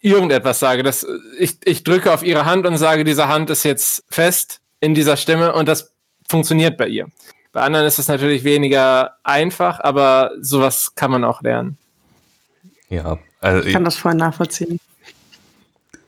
irgendetwas 0.00 0.58
sage, 0.58 0.82
dass 0.82 1.06
ich, 1.38 1.58
ich 1.64 1.84
drücke 1.84 2.12
auf 2.12 2.24
ihre 2.24 2.44
Hand 2.44 2.66
und 2.66 2.76
sage, 2.76 3.04
diese 3.04 3.28
Hand 3.28 3.50
ist 3.50 3.62
jetzt 3.62 4.04
fest 4.10 4.60
in 4.80 4.94
dieser 4.94 5.16
Stimme 5.16 5.54
und 5.54 5.68
das 5.68 5.92
funktioniert 6.28 6.76
bei 6.76 6.88
ihr. 6.88 7.06
Bei 7.52 7.62
anderen 7.62 7.86
ist 7.86 8.00
es 8.00 8.08
natürlich 8.08 8.42
weniger 8.42 9.16
einfach, 9.22 9.78
aber 9.78 10.32
sowas 10.40 10.96
kann 10.96 11.12
man 11.12 11.22
auch 11.22 11.40
lernen. 11.40 11.78
Ja, 12.88 13.18
also 13.40 13.64
ich 13.64 13.72
kann 13.72 13.84
das 13.84 13.96
voll 13.96 14.14
nachvollziehen 14.14 14.80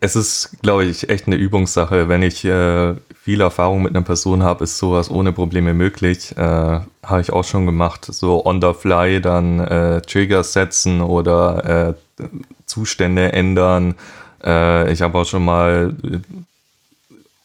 es 0.06 0.14
ist, 0.16 0.62
glaube 0.62 0.84
ich, 0.84 1.08
echt 1.10 1.26
eine 1.26 1.36
Übungssache. 1.36 2.08
Wenn 2.08 2.22
ich 2.22 2.44
äh, 2.44 2.94
viel 3.22 3.40
Erfahrung 3.40 3.82
mit 3.82 3.94
einer 3.94 4.04
Person 4.04 4.42
habe, 4.44 4.64
ist 4.64 4.78
sowas 4.78 5.10
ohne 5.10 5.32
Probleme 5.32 5.74
möglich. 5.74 6.32
Äh, 6.36 6.40
habe 6.40 7.20
ich 7.20 7.32
auch 7.32 7.44
schon 7.44 7.66
gemacht. 7.66 8.06
So 8.06 8.46
on 8.46 8.62
the 8.62 8.72
fly 8.72 9.20
dann 9.20 9.60
äh, 9.60 10.00
Triggers 10.02 10.52
setzen 10.52 11.00
oder 11.00 11.96
äh, 12.18 12.24
Zustände 12.66 13.32
ändern. 13.32 13.96
Äh, 14.44 14.92
ich 14.92 15.02
habe 15.02 15.18
auch 15.18 15.26
schon 15.26 15.44
mal 15.44 15.94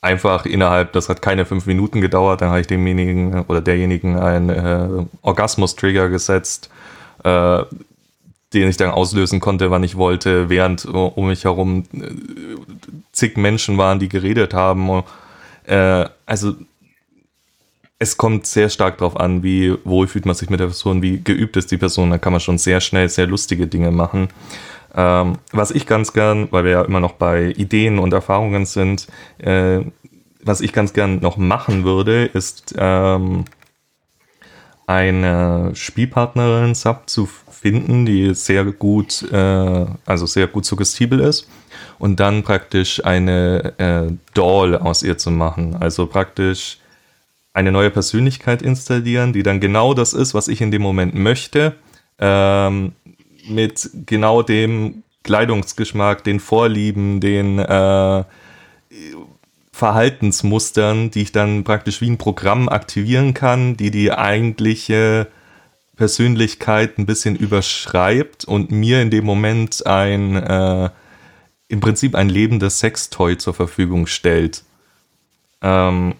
einfach 0.01 0.45
innerhalb, 0.45 0.93
das 0.93 1.09
hat 1.09 1.21
keine 1.21 1.45
fünf 1.45 1.65
Minuten 1.65 1.99
gedauert, 1.99 2.41
dann 2.41 2.49
habe 2.49 2.61
ich 2.61 2.67
demjenigen 2.67 3.45
oder 3.47 3.61
derjenigen 3.61 4.17
einen 4.17 4.49
äh, 4.49 5.05
Orgasmus-Trigger 5.21 6.09
gesetzt 6.09 6.69
den 8.53 8.67
ich 8.67 8.77
dann 8.77 8.91
auslösen 8.91 9.39
konnte, 9.39 9.71
wann 9.71 9.83
ich 9.83 9.95
wollte, 9.95 10.49
während 10.49 10.85
um 10.85 11.27
mich 11.27 11.45
herum 11.45 11.83
äh, 11.93 12.09
zig 13.11 13.37
Menschen 13.37 13.77
waren, 13.77 13.99
die 13.99 14.09
geredet 14.09 14.53
haben. 14.53 15.03
Äh, 15.65 16.05
also 16.25 16.55
es 17.99 18.17
kommt 18.17 18.47
sehr 18.47 18.69
stark 18.69 18.97
darauf 18.97 19.15
an, 19.19 19.43
wie 19.43 19.75
wohl 19.83 20.07
fühlt 20.07 20.25
man 20.25 20.35
sich 20.35 20.49
mit 20.49 20.59
der 20.59 20.65
Person, 20.65 21.01
wie 21.01 21.21
geübt 21.23 21.55
ist 21.55 21.71
die 21.71 21.77
Person. 21.77 22.09
Da 22.09 22.17
kann 22.17 22.33
man 22.33 22.39
schon 22.39 22.57
sehr 22.57 22.81
schnell 22.81 23.07
sehr 23.09 23.27
lustige 23.27 23.67
Dinge 23.67 23.91
machen. 23.91 24.29
Ähm, 24.95 25.37
was 25.51 25.71
ich 25.71 25.85
ganz 25.85 26.11
gern, 26.11 26.47
weil 26.51 26.63
wir 26.63 26.71
ja 26.71 26.81
immer 26.81 26.99
noch 26.99 27.13
bei 27.13 27.51
Ideen 27.51 27.99
und 27.99 28.11
Erfahrungen 28.11 28.65
sind, 28.65 29.07
äh, 29.37 29.81
was 30.43 30.61
ich 30.61 30.73
ganz 30.73 30.93
gern 30.93 31.19
noch 31.19 31.37
machen 31.37 31.83
würde, 31.83 32.25
ist 32.25 32.73
ähm, 32.77 33.45
eine 34.87 35.71
Spielpartnerin 35.73 36.75
Sub 36.75 37.03
zu 37.05 37.29
finden, 37.61 38.07
die 38.07 38.33
sehr 38.33 38.65
gut, 38.65 39.23
äh, 39.31 39.85
also 40.05 40.25
sehr 40.25 40.47
gut 40.47 40.65
suggestibel 40.65 41.19
ist 41.19 41.47
und 41.99 42.19
dann 42.19 42.41
praktisch 42.41 43.05
eine 43.05 43.73
äh, 43.77 44.11
Doll 44.33 44.75
aus 44.75 45.03
ihr 45.03 45.19
zu 45.19 45.29
machen. 45.29 45.75
Also 45.79 46.07
praktisch 46.07 46.79
eine 47.53 47.71
neue 47.71 47.91
Persönlichkeit 47.91 48.63
installieren, 48.63 49.31
die 49.31 49.43
dann 49.43 49.59
genau 49.59 49.93
das 49.93 50.13
ist, 50.13 50.33
was 50.33 50.47
ich 50.47 50.61
in 50.61 50.71
dem 50.71 50.81
Moment 50.81 51.13
möchte, 51.13 51.75
ähm, 52.17 52.93
mit 53.47 53.91
genau 54.07 54.41
dem 54.41 55.03
Kleidungsgeschmack, 55.23 56.23
den 56.23 56.39
Vorlieben, 56.39 57.19
den 57.19 57.59
äh, 57.59 58.23
Verhaltensmustern, 59.71 61.11
die 61.11 61.21
ich 61.21 61.31
dann 61.31 61.63
praktisch 61.63 62.01
wie 62.01 62.09
ein 62.09 62.17
Programm 62.17 62.69
aktivieren 62.69 63.35
kann, 63.35 63.77
die 63.77 63.91
die 63.91 64.11
eigentliche 64.11 65.27
Persönlichkeit 66.01 66.97
ein 66.97 67.05
bisschen 67.05 67.35
überschreibt 67.35 68.43
und 68.43 68.71
mir 68.71 69.03
in 69.03 69.11
dem 69.11 69.23
Moment 69.23 69.85
ein 69.85 70.35
äh, 70.35 70.89
im 71.67 71.79
Prinzip 71.79 72.15
ein 72.15 72.27
lebendes 72.27 72.79
Sextoy 72.79 73.37
zur 73.37 73.53
Verfügung 73.53 74.07
stellt. 74.07 74.63
Ähm, 75.61 76.15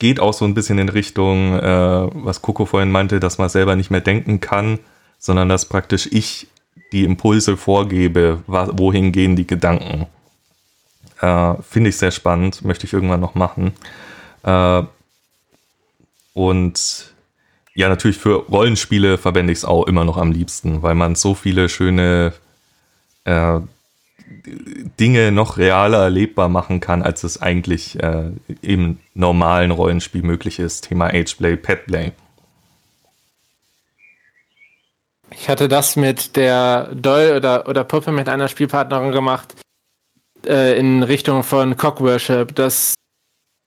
geht 0.00 0.18
auch 0.18 0.32
so 0.32 0.44
ein 0.44 0.54
bisschen 0.54 0.80
in 0.80 0.88
Richtung, 0.88 1.56
äh, 1.60 2.08
was 2.12 2.42
Coco 2.42 2.66
vorhin 2.66 2.90
meinte, 2.90 3.20
dass 3.20 3.38
man 3.38 3.48
selber 3.48 3.76
nicht 3.76 3.92
mehr 3.92 4.00
denken 4.00 4.40
kann, 4.40 4.80
sondern 5.20 5.48
dass 5.48 5.66
praktisch 5.66 6.08
ich 6.10 6.48
die 6.90 7.04
Impulse 7.04 7.56
vorgebe, 7.56 8.42
wohin 8.48 9.12
gehen 9.12 9.36
die 9.36 9.46
Gedanken. 9.46 10.08
Äh, 11.20 11.54
Finde 11.62 11.90
ich 11.90 11.98
sehr 11.98 12.10
spannend, 12.10 12.64
möchte 12.64 12.84
ich 12.84 12.92
irgendwann 12.92 13.20
noch 13.20 13.36
machen. 13.36 13.74
Äh, 14.42 14.82
und 16.34 17.14
ja, 17.76 17.90
natürlich 17.90 18.16
für 18.16 18.46
Rollenspiele 18.48 19.18
verwende 19.18 19.52
ich 19.52 19.58
es 19.58 19.64
auch 19.66 19.86
immer 19.86 20.06
noch 20.06 20.16
am 20.16 20.32
liebsten, 20.32 20.82
weil 20.82 20.94
man 20.94 21.14
so 21.14 21.34
viele 21.34 21.68
schöne 21.68 22.32
äh, 23.24 23.60
Dinge 24.98 25.30
noch 25.30 25.58
realer 25.58 26.04
erlebbar 26.04 26.48
machen 26.48 26.80
kann, 26.80 27.02
als 27.02 27.22
es 27.22 27.42
eigentlich 27.42 28.02
äh, 28.02 28.30
im 28.62 28.98
normalen 29.12 29.72
Rollenspiel 29.72 30.22
möglich 30.22 30.58
ist. 30.58 30.88
Thema 30.88 31.08
Ageplay, 31.08 31.56
Petplay. 31.56 32.12
Ich 35.30 35.50
hatte 35.50 35.68
das 35.68 35.96
mit 35.96 36.34
der 36.36 36.88
Doll 36.94 37.34
oder, 37.36 37.68
oder 37.68 37.84
Puppe 37.84 38.10
mit 38.10 38.30
einer 38.30 38.48
Spielpartnerin 38.48 39.12
gemacht, 39.12 39.54
äh, 40.46 40.78
in 40.78 41.02
Richtung 41.02 41.42
von 41.42 41.76
Cockworship, 41.76 42.54
dass 42.54 42.94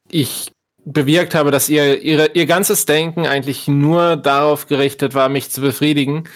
ich 0.09 0.51
bewirkt 0.93 1.35
habe, 1.35 1.51
dass 1.51 1.69
ihr, 1.69 2.01
ihre, 2.01 2.31
ihr 2.33 2.45
ganzes 2.45 2.85
Denken 2.85 3.25
eigentlich 3.25 3.67
nur 3.67 4.17
darauf 4.17 4.67
gerichtet 4.67 5.13
war, 5.13 5.29
mich 5.29 5.49
zu 5.49 5.61
befriedigen. 5.61 6.27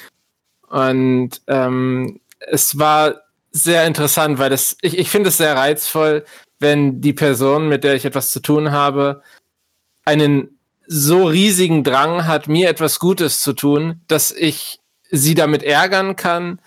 Und 0.70 1.42
ähm, 1.48 2.20
es 2.40 2.78
war 2.78 3.22
sehr 3.52 3.86
interessant, 3.86 4.40
weil 4.40 4.50
das, 4.50 4.78
ich, 4.82 4.98
ich 4.98 5.10
finde 5.10 5.30
es 5.30 5.38
sehr 5.38 5.56
reizvoll, 5.56 6.26
wenn 6.60 7.02
die 7.02 7.14
Person, 7.14 7.68
mit 7.68 7.84
der 7.84 7.96
ich 7.96 8.06
etwas 8.06 8.32
zu 8.32 8.40
tun 8.40 8.72
habe, 8.72 9.22
einen 10.06 10.60
so 10.86 11.26
riesigen 11.26 11.84
Drang 11.84 12.28
hat, 12.28 12.48
mir 12.48 12.70
etwas 12.70 13.00
Gutes 13.00 13.42
zu 13.42 13.54
tun, 13.54 14.02
dass 14.08 14.32
ich 14.32 14.80
sie 15.10 15.36
damit 15.36 15.64
ärgern 15.64 16.16
kann, 16.16 16.60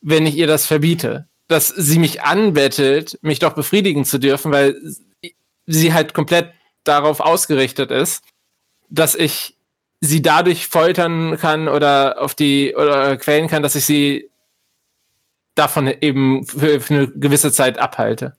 wenn 0.00 0.26
ich 0.26 0.36
ihr 0.36 0.46
das 0.46 0.66
verbiete. 0.66 1.26
Dass 1.48 1.68
sie 1.68 1.98
mich 1.98 2.22
anbettelt, 2.22 3.18
mich 3.22 3.38
doch 3.38 3.54
befriedigen 3.54 4.04
zu 4.04 4.18
dürfen, 4.18 4.52
weil 4.52 4.76
sie 5.66 5.92
halt 5.92 6.14
komplett 6.14 6.52
darauf 6.84 7.20
ausgerichtet 7.20 7.90
ist, 7.90 8.22
dass 8.88 9.14
ich 9.14 9.56
sie 10.00 10.22
dadurch 10.22 10.66
foltern 10.68 11.36
kann 11.38 11.68
oder 11.68 12.20
auf 12.20 12.34
die 12.34 12.74
oder 12.74 13.16
quälen 13.16 13.48
kann, 13.48 13.62
dass 13.62 13.74
ich 13.74 13.86
sie 13.86 14.30
davon 15.54 15.86
eben 16.00 16.44
für, 16.46 16.80
für 16.80 16.94
eine 16.94 17.08
gewisse 17.08 17.52
Zeit 17.52 17.78
abhalte. 17.78 18.36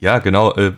Ja, 0.00 0.18
genau. 0.18 0.52
Äh, 0.54 0.72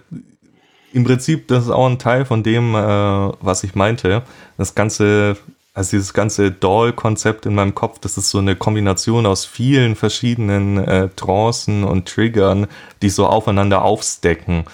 Im 0.93 1.05
Prinzip, 1.05 1.49
das 1.49 1.65
ist 1.65 1.71
auch 1.71 1.87
ein 1.87 1.99
Teil 1.99 2.25
von 2.27 2.43
dem, 2.43 2.75
äh, 2.75 2.79
was 2.79 3.65
ich 3.65 3.75
meinte. 3.75 4.23
Das 4.59 4.75
ganze, 4.75 5.37
also 5.73 5.93
dieses 5.93 6.13
ganze 6.13 6.51
Doll-Konzept 6.51 7.47
in 7.47 7.55
meinem 7.55 7.75
Kopf, 7.75 7.99
das 8.01 8.19
ist 8.19 8.31
so 8.31 8.39
eine 8.39 8.57
Kombination 8.57 9.25
aus 9.25 9.47
vielen 9.47 9.97
verschiedenen 9.97 10.77
äh, 10.77 11.09
Trancen 11.17 11.85
und 11.85 12.07
Triggern, 12.09 12.67
die 13.01 13.09
so 13.09 13.27
aufeinander 13.27 13.83
aufstecken. 13.83 14.65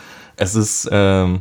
Es 0.41 0.55
ist, 0.55 0.89
ähm, 0.91 1.41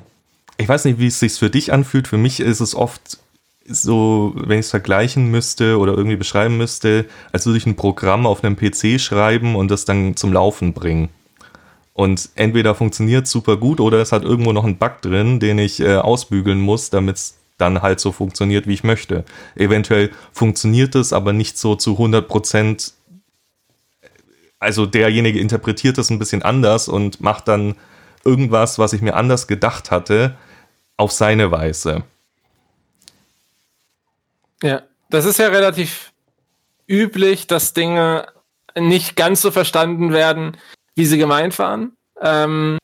ich 0.58 0.68
weiß 0.68 0.84
nicht, 0.84 1.00
wie 1.00 1.08
es 1.08 1.22
sich 1.22 1.32
für 1.32 1.50
dich 1.50 1.72
anfühlt. 1.72 2.10
Für 2.10 2.18
mich 2.18 2.41
ist 2.41 2.60
es 2.60 2.76
oft 2.76 3.18
so, 3.66 4.34
wenn 4.36 4.60
ich 4.60 4.66
es 4.66 4.72
vergleichen 4.72 5.32
müsste 5.32 5.80
oder 5.80 5.93
irgendwie 5.93 6.18
beschreiben 6.18 6.58
müsste, 6.58 7.06
als 7.32 7.45
würde 7.45 7.60
ich 7.60 7.66
ein 7.66 7.78
Programm 7.78 8.26
auf 8.26 8.43
einem 8.43 8.58
PC 8.58 9.00
schreiben 9.00 9.56
und 9.56 9.72
das 9.72 9.86
dann 9.86 10.18
zum 10.18 10.34
Laufen 10.34 10.74
bringen. 10.74 11.08
Und 11.93 12.28
entweder 12.36 12.76
funktioniert 12.76 13.26
super 13.26 13.56
gut 13.56 13.80
oder 13.80 14.02
es 14.02 14.12
hat 14.12 14.24
irgendwo 14.24 14.52
noch 14.52 14.66
einen 14.66 14.78
Bug 14.78 15.02
drin, 15.02 15.39
den 15.39 15.60
ich 15.60 15.80
äh, 15.80 15.95
ausbügeln 15.95 16.60
muss, 16.60 16.89
damit 16.89 17.16
es 17.16 17.38
dann 17.58 17.82
halt 17.82 18.02
so 18.02 18.12
funktioniert, 18.12 18.68
wie 18.68 18.74
ich 18.74 18.84
möchte. 18.84 19.24
Eventuell 19.56 20.12
funktioniert 20.34 20.93
es 20.95 21.14
aber 21.14 21.32
nicht 21.32 21.58
so 21.58 21.76
zu 21.76 21.93
100 21.93 22.28
Prozent. 22.28 22.95
Also 24.60 24.86
derjenige 24.86 25.39
interpretiert 25.39 25.97
es 25.97 26.10
ein 26.10 26.20
bisschen 26.20 26.41
anders 26.43 26.89
und 26.89 27.22
macht 27.22 27.47
dann 27.47 27.76
irgendwas, 28.26 28.80
was 28.80 28.93
ich 28.93 29.01
mir 29.01 29.15
anders 29.15 29.47
gedacht 29.47 29.91
hatte, 29.91 30.38
auf 30.97 31.11
seine 31.11 31.51
Weise. 31.51 32.03
Ja, 34.61 34.84
das 35.09 35.26
ist 35.26 35.39
ja 35.39 35.47
relativ 35.47 36.11
üblich, 36.88 37.47
dass 37.47 37.74
Dinge 37.74 38.28
nicht 38.78 39.15
ganz 39.15 39.41
so 39.41 39.51
verstanden 39.51 40.11
werden, 40.11 40.57
wie 40.95 41.05
sie 41.05 41.17
gemeint 41.17 41.57
waren. 41.59 41.95
Ähm, 42.22 42.78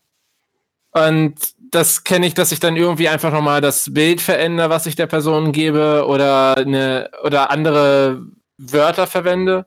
und 0.91 1.35
das 1.71 2.05
kenne 2.05 2.25
ich, 2.25 2.33
dass 2.33 2.53
ich 2.53 2.61
dann 2.61 2.77
irgendwie 2.77 3.09
einfach 3.09 3.31
nochmal 3.31 3.59
das 3.59 3.93
Bild 3.93 4.21
verändere, 4.21 4.69
was 4.69 4.85
ich 4.85 4.95
der 4.95 5.07
Person 5.07 5.51
gebe 5.51 6.05
oder 6.07 6.55
eine 6.57 7.11
oder 7.23 7.51
andere 7.51 8.21
Wörter 8.57 9.07
verwende. 9.07 9.65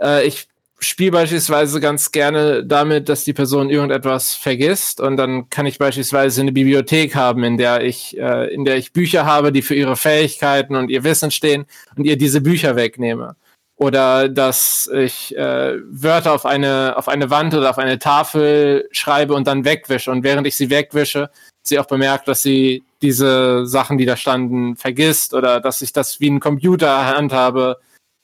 Äh, 0.00 0.26
ich 0.26 0.48
spiele 0.80 1.10
beispielsweise 1.10 1.80
ganz 1.80 2.12
gerne 2.12 2.64
damit, 2.64 3.08
dass 3.08 3.24
die 3.24 3.32
Person 3.32 3.70
irgendetwas 3.70 4.34
vergisst 4.34 5.00
und 5.00 5.16
dann 5.16 5.50
kann 5.50 5.66
ich 5.66 5.78
beispielsweise 5.78 6.40
eine 6.40 6.52
Bibliothek 6.52 7.14
haben, 7.14 7.42
in 7.42 7.58
der 7.58 7.82
ich, 7.82 8.16
äh, 8.16 8.52
in 8.52 8.64
der 8.64 8.76
ich 8.76 8.92
Bücher 8.92 9.24
habe, 9.24 9.50
die 9.50 9.62
für 9.62 9.74
ihre 9.74 9.96
Fähigkeiten 9.96 10.76
und 10.76 10.90
ihr 10.90 11.04
Wissen 11.04 11.30
stehen 11.30 11.66
und 11.96 12.04
ihr 12.04 12.16
diese 12.16 12.40
Bücher 12.40 12.76
wegnehme. 12.76 13.36
Oder 13.76 14.28
dass 14.28 14.90
ich 14.92 15.36
äh, 15.36 15.76
Wörter 15.88 16.32
auf 16.32 16.44
eine, 16.44 16.94
auf 16.96 17.08
eine 17.08 17.30
Wand 17.30 17.54
oder 17.54 17.70
auf 17.70 17.78
eine 17.78 17.98
Tafel 17.98 18.88
schreibe 18.90 19.34
und 19.34 19.46
dann 19.46 19.64
wegwische. 19.64 20.10
Und 20.10 20.24
während 20.24 20.46
ich 20.48 20.56
sie 20.56 20.68
wegwische, 20.68 21.30
sie 21.62 21.78
auch 21.78 21.86
bemerkt, 21.86 22.26
dass 22.26 22.42
sie 22.42 22.82
diese 23.02 23.66
Sachen, 23.66 23.98
die 23.98 24.06
da 24.06 24.16
standen, 24.16 24.74
vergisst 24.76 25.32
oder 25.32 25.60
dass 25.60 25.82
ich 25.82 25.92
das 25.92 26.18
wie 26.18 26.30
ein 26.30 26.40
Computer 26.40 27.06
handhabe. 27.06 27.78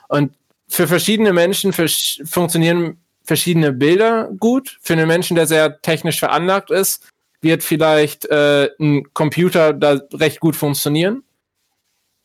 Und 0.09 0.32
für 0.74 0.88
verschiedene 0.88 1.32
Menschen 1.32 1.72
vers 1.72 2.20
funktionieren 2.24 2.98
verschiedene 3.22 3.72
Bilder 3.72 4.28
gut. 4.38 4.76
Für 4.82 4.94
einen 4.94 5.06
Menschen, 5.06 5.36
der 5.36 5.46
sehr 5.46 5.80
technisch 5.82 6.18
veranlagt 6.18 6.72
ist, 6.72 7.08
wird 7.40 7.62
vielleicht 7.62 8.24
äh, 8.26 8.70
ein 8.80 9.04
Computer 9.14 9.72
da 9.72 10.00
recht 10.12 10.40
gut 10.40 10.56
funktionieren. 10.56 11.22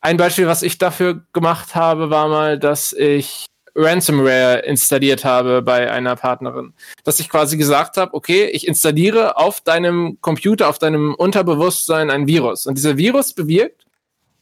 Ein 0.00 0.16
Beispiel, 0.16 0.48
was 0.48 0.62
ich 0.62 0.78
dafür 0.78 1.24
gemacht 1.32 1.76
habe, 1.76 2.10
war 2.10 2.26
mal, 2.26 2.58
dass 2.58 2.92
ich 2.92 3.46
Ransomware 3.76 4.58
installiert 4.60 5.24
habe 5.24 5.62
bei 5.62 5.88
einer 5.88 6.16
Partnerin. 6.16 6.74
Dass 7.04 7.20
ich 7.20 7.28
quasi 7.28 7.56
gesagt 7.56 7.98
habe, 7.98 8.14
okay, 8.14 8.46
ich 8.46 8.66
installiere 8.66 9.36
auf 9.36 9.60
deinem 9.60 10.18
Computer, 10.20 10.68
auf 10.68 10.80
deinem 10.80 11.14
Unterbewusstsein 11.14 12.10
ein 12.10 12.26
Virus. 12.26 12.66
Und 12.66 12.76
dieser 12.76 12.96
Virus 12.96 13.32
bewirkt, 13.32 13.86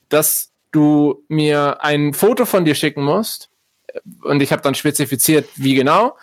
dass 0.08 0.50
du 0.70 1.22
mir 1.28 1.84
ein 1.84 2.14
Foto 2.14 2.46
von 2.46 2.64
dir 2.64 2.74
schicken 2.74 3.04
musst, 3.04 3.50
und 4.22 4.42
ich 4.42 4.52
habe 4.52 4.62
dann 4.62 4.74
spezifiziert, 4.74 5.48
wie 5.56 5.74
genau. 5.74 6.16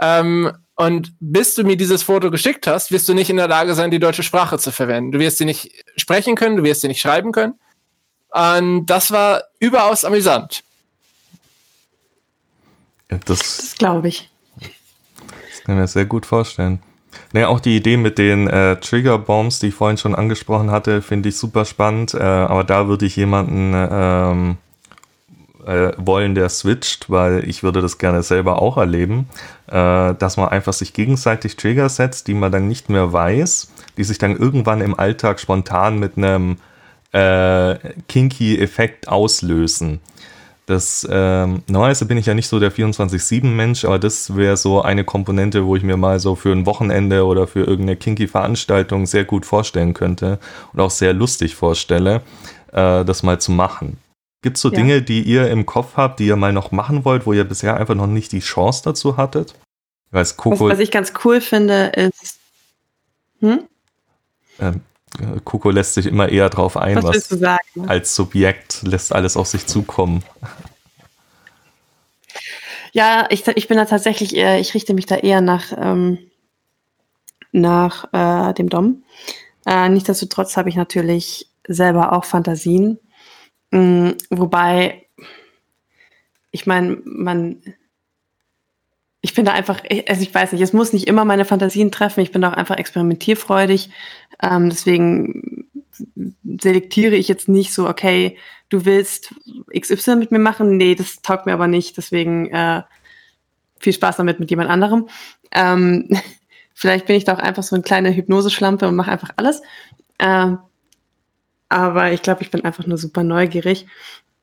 Ähm, 0.00 0.52
und 0.76 1.12
bis 1.20 1.54
du 1.54 1.62
mir 1.62 1.76
dieses 1.76 2.02
Foto 2.02 2.30
geschickt 2.30 2.66
hast, 2.66 2.90
wirst 2.90 3.08
du 3.08 3.12
nicht 3.12 3.28
in 3.28 3.36
der 3.36 3.48
Lage 3.48 3.74
sein, 3.74 3.90
die 3.90 3.98
deutsche 3.98 4.22
Sprache 4.22 4.58
zu 4.58 4.72
verwenden. 4.72 5.12
Du 5.12 5.18
wirst 5.18 5.38
sie 5.38 5.44
nicht 5.44 5.70
sprechen 5.96 6.36
können, 6.36 6.56
du 6.56 6.62
wirst 6.62 6.80
sie 6.80 6.88
nicht 6.88 7.02
schreiben 7.02 7.32
können. 7.32 7.54
Und 8.30 8.86
das 8.86 9.10
war 9.10 9.42
überaus 9.58 10.04
amüsant. 10.04 10.62
das, 13.08 13.26
das 13.26 13.74
glaube 13.76 14.08
ich. 14.08 14.30
Das 14.58 15.64
kann 15.64 15.74
ich 15.74 15.80
mir 15.80 15.86
sehr 15.86 16.06
gut 16.06 16.24
vorstellen. 16.24 16.80
Naja, 17.32 17.48
auch 17.48 17.60
die 17.60 17.76
Idee 17.76 17.96
mit 17.96 18.18
den 18.18 18.48
äh, 18.48 18.76
Trigger-Bombs, 18.76 19.58
die 19.58 19.68
ich 19.68 19.74
vorhin 19.74 19.98
schon 19.98 20.14
angesprochen 20.14 20.70
hatte, 20.70 21.02
finde 21.02 21.28
ich 21.28 21.36
super 21.36 21.64
spannend. 21.64 22.14
Äh, 22.14 22.22
aber 22.22 22.64
da 22.64 22.88
würde 22.88 23.04
ich 23.04 23.16
jemanden 23.16 23.72
ähm, 23.74 24.56
äh, 25.70 25.92
wollen, 25.96 26.34
der 26.34 26.48
switcht, 26.48 27.10
weil 27.10 27.48
ich 27.48 27.62
würde 27.62 27.80
das 27.80 27.98
gerne 27.98 28.22
selber 28.24 28.60
auch 28.60 28.76
erleben, 28.76 29.28
äh, 29.68 30.14
dass 30.14 30.36
man 30.36 30.48
einfach 30.48 30.72
sich 30.72 30.92
gegenseitig 30.92 31.56
Trigger 31.56 31.88
setzt, 31.88 32.26
die 32.26 32.34
man 32.34 32.50
dann 32.50 32.66
nicht 32.66 32.88
mehr 32.88 33.12
weiß, 33.12 33.70
die 33.96 34.04
sich 34.04 34.18
dann 34.18 34.36
irgendwann 34.36 34.80
im 34.80 34.98
Alltag 34.98 35.38
spontan 35.38 36.00
mit 36.00 36.16
einem 36.16 36.56
äh, 37.12 37.76
Kinky-Effekt 38.08 39.06
auslösen. 39.06 40.00
Das, 40.66 41.06
ähm, 41.10 41.62
normalerweise 41.68 42.06
bin 42.06 42.18
ich 42.18 42.26
ja 42.26 42.34
nicht 42.34 42.48
so 42.48 42.60
der 42.60 42.72
24-7-Mensch, 42.72 43.84
aber 43.84 43.98
das 43.98 44.36
wäre 44.36 44.56
so 44.56 44.82
eine 44.82 45.04
Komponente, 45.04 45.66
wo 45.66 45.76
ich 45.76 45.82
mir 45.82 45.96
mal 45.96 46.20
so 46.20 46.34
für 46.34 46.52
ein 46.52 46.66
Wochenende 46.66 47.24
oder 47.26 47.46
für 47.46 47.60
irgendeine 47.60 47.96
Kinky-Veranstaltung 47.96 49.06
sehr 49.06 49.24
gut 49.24 49.46
vorstellen 49.46 49.94
könnte 49.94 50.38
und 50.72 50.80
auch 50.80 50.90
sehr 50.90 51.12
lustig 51.12 51.54
vorstelle, 51.54 52.22
äh, 52.72 53.04
das 53.04 53.22
mal 53.22 53.40
zu 53.40 53.52
machen. 53.52 53.98
Gibt 54.42 54.56
es 54.56 54.62
so 54.62 54.70
ja. 54.70 54.76
Dinge, 54.76 55.02
die 55.02 55.22
ihr 55.22 55.50
im 55.50 55.66
Kopf 55.66 55.96
habt, 55.96 56.18
die 56.18 56.26
ihr 56.26 56.36
mal 56.36 56.52
noch 56.52 56.70
machen 56.70 57.04
wollt, 57.04 57.26
wo 57.26 57.32
ihr 57.32 57.44
bisher 57.44 57.76
einfach 57.76 57.94
noch 57.94 58.06
nicht 58.06 58.32
die 58.32 58.40
Chance 58.40 58.82
dazu 58.84 59.16
hattet? 59.16 59.54
Weiß, 60.10 60.36
Coco, 60.36 60.66
was, 60.66 60.72
was 60.72 60.78
ich 60.78 60.90
ganz 60.90 61.12
cool 61.24 61.40
finde, 61.40 61.92
ist. 61.94 62.38
Hm? 63.40 63.60
Ähm, 64.58 64.80
Coco 65.44 65.70
lässt 65.70 65.94
sich 65.94 66.06
immer 66.06 66.28
eher 66.28 66.48
drauf 66.48 66.76
ein, 66.76 66.96
was, 66.96 67.16
was 67.16 67.28
du 67.28 67.36
sagen? 67.36 67.88
als 67.88 68.14
Subjekt 68.14 68.82
lässt 68.82 69.12
alles 69.14 69.36
auf 69.36 69.46
sich 69.46 69.66
zukommen. 69.66 70.22
Ja, 72.92 73.26
ich, 73.30 73.46
ich 73.46 73.68
bin 73.68 73.76
da 73.76 73.84
tatsächlich 73.84 74.34
eher, 74.34 74.58
ich 74.58 74.74
richte 74.74 74.94
mich 74.94 75.06
da 75.06 75.16
eher 75.16 75.40
nach, 75.40 75.72
ähm, 75.76 76.18
nach 77.52 78.12
äh, 78.12 78.54
dem 78.54 78.68
Dom. 78.68 79.04
Äh, 79.66 79.88
nichtsdestotrotz 79.88 80.56
habe 80.56 80.68
ich 80.68 80.76
natürlich 80.76 81.48
selber 81.66 82.12
auch 82.12 82.24
Fantasien. 82.24 82.98
Mhm, 83.70 84.16
wobei, 84.30 85.06
ich 86.50 86.66
meine, 86.66 86.98
man, 87.04 87.62
ich 89.20 89.32
finde 89.32 89.52
einfach, 89.52 89.82
also 90.08 90.22
ich 90.22 90.34
weiß 90.34 90.52
nicht, 90.52 90.62
es 90.62 90.72
muss 90.72 90.92
nicht 90.92 91.06
immer 91.06 91.24
meine 91.24 91.44
Fantasien 91.44 91.92
treffen. 91.92 92.20
Ich 92.20 92.32
bin 92.32 92.44
auch 92.44 92.54
einfach 92.54 92.76
experimentierfreudig. 92.76 93.90
Ähm, 94.42 94.70
deswegen 94.70 95.68
selektiere 96.60 97.16
ich 97.16 97.28
jetzt 97.28 97.48
nicht 97.48 97.72
so, 97.74 97.88
okay, 97.88 98.38
du 98.70 98.84
willst 98.84 99.34
XY 99.78 100.16
mit 100.16 100.30
mir 100.32 100.38
machen? 100.38 100.76
Nee, 100.76 100.94
das 100.94 101.20
taugt 101.22 101.46
mir 101.46 101.52
aber 101.52 101.66
nicht. 101.66 101.96
Deswegen 101.96 102.48
äh, 102.50 102.82
viel 103.78 103.92
Spaß 103.92 104.16
damit 104.16 104.40
mit 104.40 104.50
jemand 104.50 104.70
anderem. 104.70 105.08
Ähm, 105.52 106.08
vielleicht 106.74 107.06
bin 107.06 107.16
ich 107.16 107.24
da 107.24 107.34
auch 107.34 107.38
einfach 107.38 107.62
so 107.62 107.76
eine 107.76 107.82
kleine 107.82 108.14
Hypnoseschlampe 108.14 108.88
und 108.88 108.96
mache 108.96 109.10
einfach 109.12 109.30
alles. 109.36 109.62
Ähm, 110.18 110.58
aber 111.70 112.12
ich 112.12 112.20
glaube, 112.20 112.42
ich 112.42 112.50
bin 112.50 112.64
einfach 112.64 112.86
nur 112.86 112.98
super 112.98 113.22
neugierig. 113.22 113.86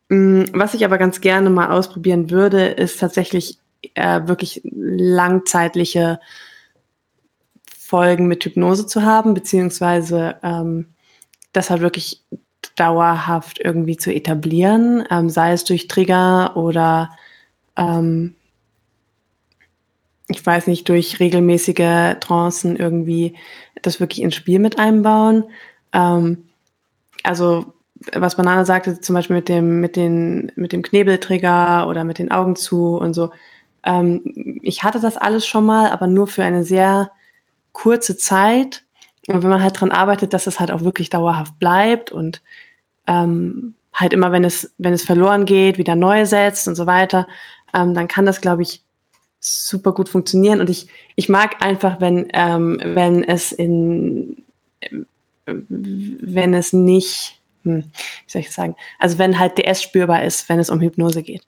Mm, 0.09 0.45
was 0.53 0.73
ich 0.73 0.85
aber 0.85 0.97
ganz 0.97 1.21
gerne 1.21 1.49
mal 1.49 1.69
ausprobieren 1.69 2.31
würde, 2.31 2.65
ist 2.67 2.99
tatsächlich 2.99 3.59
äh, 3.93 4.21
wirklich 4.27 4.61
langzeitliche 4.73 6.19
Folgen 7.77 8.27
mit 8.27 8.43
Hypnose 8.43 8.87
zu 8.87 9.03
haben, 9.03 9.33
beziehungsweise 9.33 10.37
ähm, 10.41 10.87
das 11.53 11.69
halt 11.69 11.81
wirklich 11.81 12.23
dauerhaft 12.75 13.59
irgendwie 13.59 13.97
zu 13.97 14.13
etablieren, 14.13 15.05
ähm, 15.09 15.29
sei 15.29 15.51
es 15.53 15.63
durch 15.63 15.87
Trigger 15.87 16.55
oder 16.57 17.11
ähm, 17.75 18.35
ich 20.29 20.45
weiß 20.45 20.67
nicht, 20.67 20.89
durch 20.89 21.19
regelmäßige 21.19 22.17
Trancen 22.19 22.75
irgendwie 22.75 23.35
das 23.81 23.99
wirklich 23.99 24.21
ins 24.21 24.35
Spiel 24.35 24.59
mit 24.59 24.77
einbauen. 24.77 25.45
Ähm, 25.93 26.46
also 27.27 27.73
was 28.13 28.35
Banane 28.35 28.65
sagte, 28.65 28.99
zum 29.01 29.15
Beispiel 29.15 29.35
mit 29.35 29.49
dem, 29.49 29.81
mit 29.81 29.95
den, 29.95 30.51
mit 30.55 30.71
dem 30.71 30.81
Knebeltrigger 30.81 31.87
oder 31.87 32.03
mit 32.03 32.19
den 32.19 32.31
Augen 32.31 32.55
zu 32.55 32.95
und 32.97 33.13
so. 33.13 33.31
Ähm, 33.83 34.59
ich 34.61 34.83
hatte 34.83 34.99
das 34.99 35.17
alles 35.17 35.47
schon 35.47 35.65
mal, 35.65 35.89
aber 35.89 36.07
nur 36.07 36.27
für 36.27 36.43
eine 36.43 36.63
sehr 36.63 37.11
kurze 37.71 38.17
Zeit. 38.17 38.83
Und 39.27 39.43
wenn 39.43 39.49
man 39.49 39.63
halt 39.63 39.79
dran 39.79 39.91
arbeitet, 39.91 40.33
dass 40.33 40.47
es 40.47 40.59
halt 40.59 40.71
auch 40.71 40.81
wirklich 40.81 41.09
dauerhaft 41.09 41.57
bleibt 41.59 42.11
und 42.11 42.41
ähm, 43.07 43.75
halt 43.93 44.13
immer, 44.13 44.31
wenn 44.31 44.43
es, 44.43 44.73
wenn 44.77 44.93
es 44.93 45.03
verloren 45.03 45.45
geht, 45.45 45.77
wieder 45.77 45.95
neu 45.95 46.25
setzt 46.25 46.67
und 46.67 46.75
so 46.75 46.85
weiter, 46.85 47.27
ähm, 47.73 47.93
dann 47.93 48.07
kann 48.07 48.25
das, 48.25 48.41
glaube 48.41 48.61
ich, 48.61 48.83
super 49.39 49.93
gut 49.93 50.07
funktionieren. 50.07 50.61
Und 50.61 50.69
ich, 50.69 50.87
ich 51.15 51.29
mag 51.29 51.63
einfach, 51.63 51.99
wenn, 51.99 52.27
ähm, 52.33 52.79
wenn 52.83 53.23
es 53.23 53.51
in, 53.51 54.43
wenn 55.47 56.53
es 56.53 56.73
nicht, 56.73 57.39
hm, 57.63 57.83
wie 57.83 58.31
soll 58.31 58.41
ich 58.41 58.51
sagen, 58.51 58.75
also 58.99 59.17
wenn 59.17 59.39
halt 59.39 59.57
DS 59.57 59.81
spürbar 59.81 60.23
ist, 60.23 60.49
wenn 60.49 60.59
es 60.59 60.69
um 60.69 60.81
Hypnose 60.81 61.23
geht. 61.23 61.43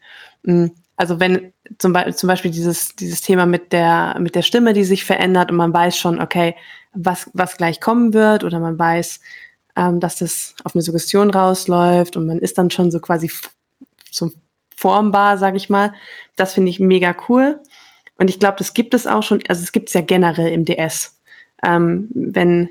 Hm, 0.46 0.72
also 0.96 1.20
wenn 1.20 1.54
zum, 1.78 1.94
Be 1.94 2.14
zum 2.14 2.28
Beispiel 2.28 2.52
dieses, 2.52 2.96
dieses 2.96 3.22
Thema 3.22 3.46
mit 3.46 3.72
der, 3.72 4.18
mit 4.20 4.36
der 4.36 4.42
Stimme, 4.42 4.74
die 4.74 4.84
sich 4.84 5.06
verändert 5.06 5.52
und 5.52 5.58
man 5.58 5.74
weiß 5.74 5.98
schon, 5.98 6.20
okay, 6.20 6.56
was, 6.94 7.30
was 7.34 7.58
gleich 7.58 7.80
kommen 7.80 8.14
wird 8.14 8.44
oder 8.44 8.60
man 8.60 8.78
weiß, 8.78 9.20
ähm, 9.76 10.00
dass 10.00 10.18
das 10.18 10.56
auf 10.64 10.76
eine 10.76 10.82
Suggestion 10.82 11.30
rausläuft 11.30 12.18
und 12.18 12.26
man 12.26 12.40
ist 12.40 12.58
dann 12.58 12.70
schon 12.70 12.92
so 12.92 13.00
quasi 13.00 13.32
so 14.12 14.32
formbar, 14.76 15.38
sage 15.38 15.58
ich 15.58 15.70
mal. 15.70 15.94
Das 16.36 16.54
finde 16.54 16.70
ich 16.70 16.80
mega 16.80 17.16
cool. 17.28 17.60
Und 18.18 18.30
ich 18.30 18.40
glaube, 18.40 18.58
das 18.58 18.74
gibt 18.74 18.94
es 18.94 19.08
auch 19.08 19.24
schon, 19.24 19.42
also 19.48 19.64
es 19.64 19.72
gibt 19.72 19.88
es 19.90 19.94
ja 19.94 20.02
generell 20.02 20.52
im 20.52 20.66
DS. 20.66 21.20
Ähm, 21.64 22.10
wenn, 22.14 22.70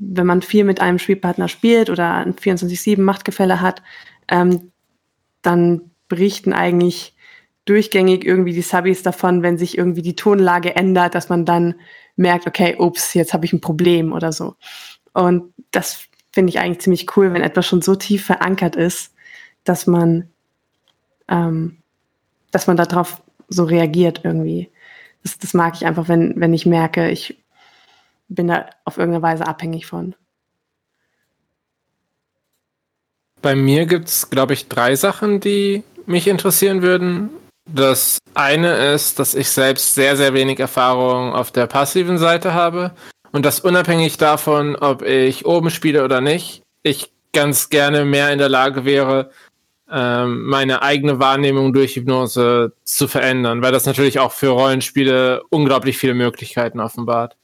wenn 0.00 0.26
man 0.26 0.42
viel 0.42 0.64
mit 0.64 0.80
einem 0.80 0.98
Spielpartner 0.98 1.46
spielt 1.46 1.90
oder 1.90 2.14
ein 2.14 2.34
24-7 2.34 3.00
Machtgefälle 3.00 3.60
hat, 3.60 3.82
ähm, 4.28 4.72
dann 5.42 5.90
berichten 6.08 6.52
eigentlich 6.52 7.14
durchgängig 7.66 8.24
irgendwie 8.24 8.54
die 8.54 8.62
Subbies 8.62 9.02
davon, 9.02 9.42
wenn 9.42 9.58
sich 9.58 9.76
irgendwie 9.76 10.02
die 10.02 10.16
Tonlage 10.16 10.74
ändert, 10.74 11.14
dass 11.14 11.28
man 11.28 11.44
dann 11.44 11.74
merkt, 12.16 12.46
okay, 12.46 12.76
ups, 12.78 13.14
jetzt 13.14 13.34
habe 13.34 13.44
ich 13.44 13.52
ein 13.52 13.60
Problem 13.60 14.12
oder 14.12 14.32
so. 14.32 14.56
Und 15.12 15.52
das 15.70 16.06
finde 16.32 16.50
ich 16.50 16.58
eigentlich 16.58 16.80
ziemlich 16.80 17.16
cool, 17.16 17.32
wenn 17.32 17.42
etwas 17.42 17.66
schon 17.66 17.82
so 17.82 17.94
tief 17.94 18.24
verankert 18.24 18.76
ist, 18.76 19.14
dass 19.64 19.86
man, 19.86 20.30
ähm, 21.28 21.78
dass 22.50 22.66
man 22.66 22.76
darauf 22.76 23.22
so 23.48 23.64
reagiert 23.64 24.22
irgendwie. 24.24 24.70
Das, 25.22 25.38
das 25.38 25.52
mag 25.52 25.74
ich 25.74 25.84
einfach, 25.84 26.08
wenn, 26.08 26.34
wenn 26.36 26.54
ich 26.54 26.64
merke, 26.64 27.10
ich 27.10 27.36
bin 28.30 28.48
da 28.48 28.66
auf 28.84 28.96
irgendeine 28.96 29.22
Weise 29.22 29.46
abhängig 29.46 29.86
von. 29.86 30.14
Bei 33.42 33.54
mir 33.54 33.86
gibt 33.86 34.08
es, 34.08 34.30
glaube 34.30 34.54
ich, 34.54 34.68
drei 34.68 34.96
Sachen, 34.96 35.40
die 35.40 35.82
mich 36.06 36.28
interessieren 36.28 36.82
würden. 36.82 37.30
Das 37.66 38.18
eine 38.34 38.92
ist, 38.92 39.18
dass 39.18 39.34
ich 39.34 39.48
selbst 39.50 39.94
sehr, 39.94 40.16
sehr 40.16 40.34
wenig 40.34 40.60
Erfahrung 40.60 41.32
auf 41.34 41.50
der 41.50 41.66
passiven 41.66 42.18
Seite 42.18 42.54
habe. 42.54 42.92
Und 43.32 43.46
das 43.46 43.60
unabhängig 43.60 44.16
davon, 44.18 44.76
ob 44.76 45.02
ich 45.02 45.46
oben 45.46 45.70
spiele 45.70 46.04
oder 46.04 46.20
nicht, 46.20 46.62
ich 46.82 47.12
ganz 47.32 47.70
gerne 47.70 48.04
mehr 48.04 48.32
in 48.32 48.38
der 48.38 48.48
Lage 48.48 48.84
wäre, 48.84 49.30
ähm, 49.90 50.46
meine 50.46 50.82
eigene 50.82 51.18
Wahrnehmung 51.18 51.72
durch 51.72 51.96
Hypnose 51.96 52.72
zu 52.84 53.08
verändern, 53.08 53.62
weil 53.62 53.72
das 53.72 53.86
natürlich 53.86 54.18
auch 54.18 54.32
für 54.32 54.48
Rollenspiele 54.48 55.42
unglaublich 55.50 55.96
viele 55.98 56.14
Möglichkeiten 56.14 56.80
offenbart. 56.80 57.36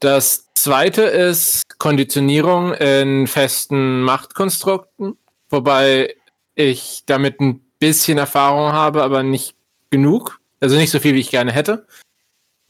Das 0.00 0.52
zweite 0.54 1.02
ist 1.02 1.78
Konditionierung 1.78 2.74
in 2.74 3.26
festen 3.26 4.02
Machtkonstrukten, 4.02 5.16
wobei 5.48 6.14
ich 6.54 7.02
damit 7.06 7.40
ein 7.40 7.60
bisschen 7.78 8.18
Erfahrung 8.18 8.72
habe, 8.72 9.02
aber 9.02 9.22
nicht 9.22 9.54
genug. 9.90 10.40
Also 10.60 10.76
nicht 10.76 10.90
so 10.90 10.98
viel, 10.98 11.14
wie 11.14 11.20
ich 11.20 11.30
gerne 11.30 11.52
hätte. 11.52 11.86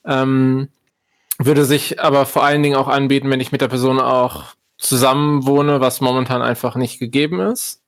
Ähm, 0.05 0.69
würde 1.39 1.65
sich 1.65 2.01
aber 2.01 2.27
vor 2.27 2.45
allen 2.45 2.63
Dingen 2.63 2.77
auch 2.77 2.89
anbieten, 2.89 3.31
wenn 3.31 3.41
ich 3.41 3.53
mit 3.53 3.61
der 3.61 3.69
Person 3.69 4.01
auch 4.01 4.55
zusammen 4.79 5.47
wohne, 5.47 5.81
was 5.81 6.01
momentan 6.01 6.43
einfach 6.43 6.77
nicht 6.77 6.99
gegeben 6.99 7.41
ist. 7.41 7.83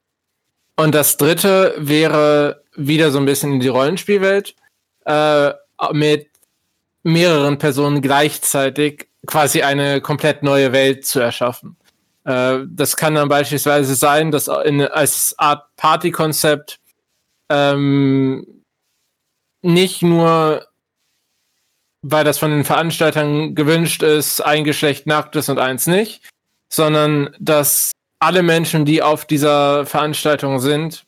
Und 0.77 0.95
das 0.95 1.17
dritte 1.17 1.75
wäre 1.79 2.63
wieder 2.77 3.11
so 3.11 3.19
ein 3.19 3.25
bisschen 3.25 3.55
in 3.55 3.61
die 3.61 3.69
Rollenspielwelt 3.69 4.55
äh, 5.07 5.53
mit 5.93 6.29
mehreren 7.03 7.59
Personen 7.59 8.01
gleichzeitig 8.01 9.08
quasi 9.29 9.63
eine 9.63 10.01
komplett 10.01 10.43
neue 10.43 10.73
Welt 10.73 11.07
zu 11.07 11.21
erschaffen. 11.21 11.77
Äh, 12.25 12.61
das 12.67 12.97
kann 12.97 13.15
dann 13.15 13.29
beispielsweise 13.29 13.95
sein, 13.95 14.33
dass 14.33 14.49
in, 14.49 14.83
als 14.83 15.39
Art 15.39 15.67
Partykonzept 15.77 16.81
ähm, 17.51 18.65
nicht 19.63 20.03
nur, 20.03 20.67
weil 22.03 22.25
das 22.25 22.39
von 22.39 22.51
den 22.51 22.65
Veranstaltern 22.65 23.55
gewünscht 23.55 24.03
ist, 24.03 24.41
ein 24.41 24.65
Geschlecht 24.65 25.07
nackt 25.07 25.37
ist 25.37 25.51
und 25.51 25.59
eins 25.59 25.87
nicht, 25.87 26.23
sondern 26.73 27.37
dass 27.39 27.93
alle 28.21 28.43
Menschen, 28.43 28.87
die 28.87 29.03
auf 29.03 29.27
dieser 29.27 29.85
Veranstaltung 29.85 30.59
sind, 30.59 31.05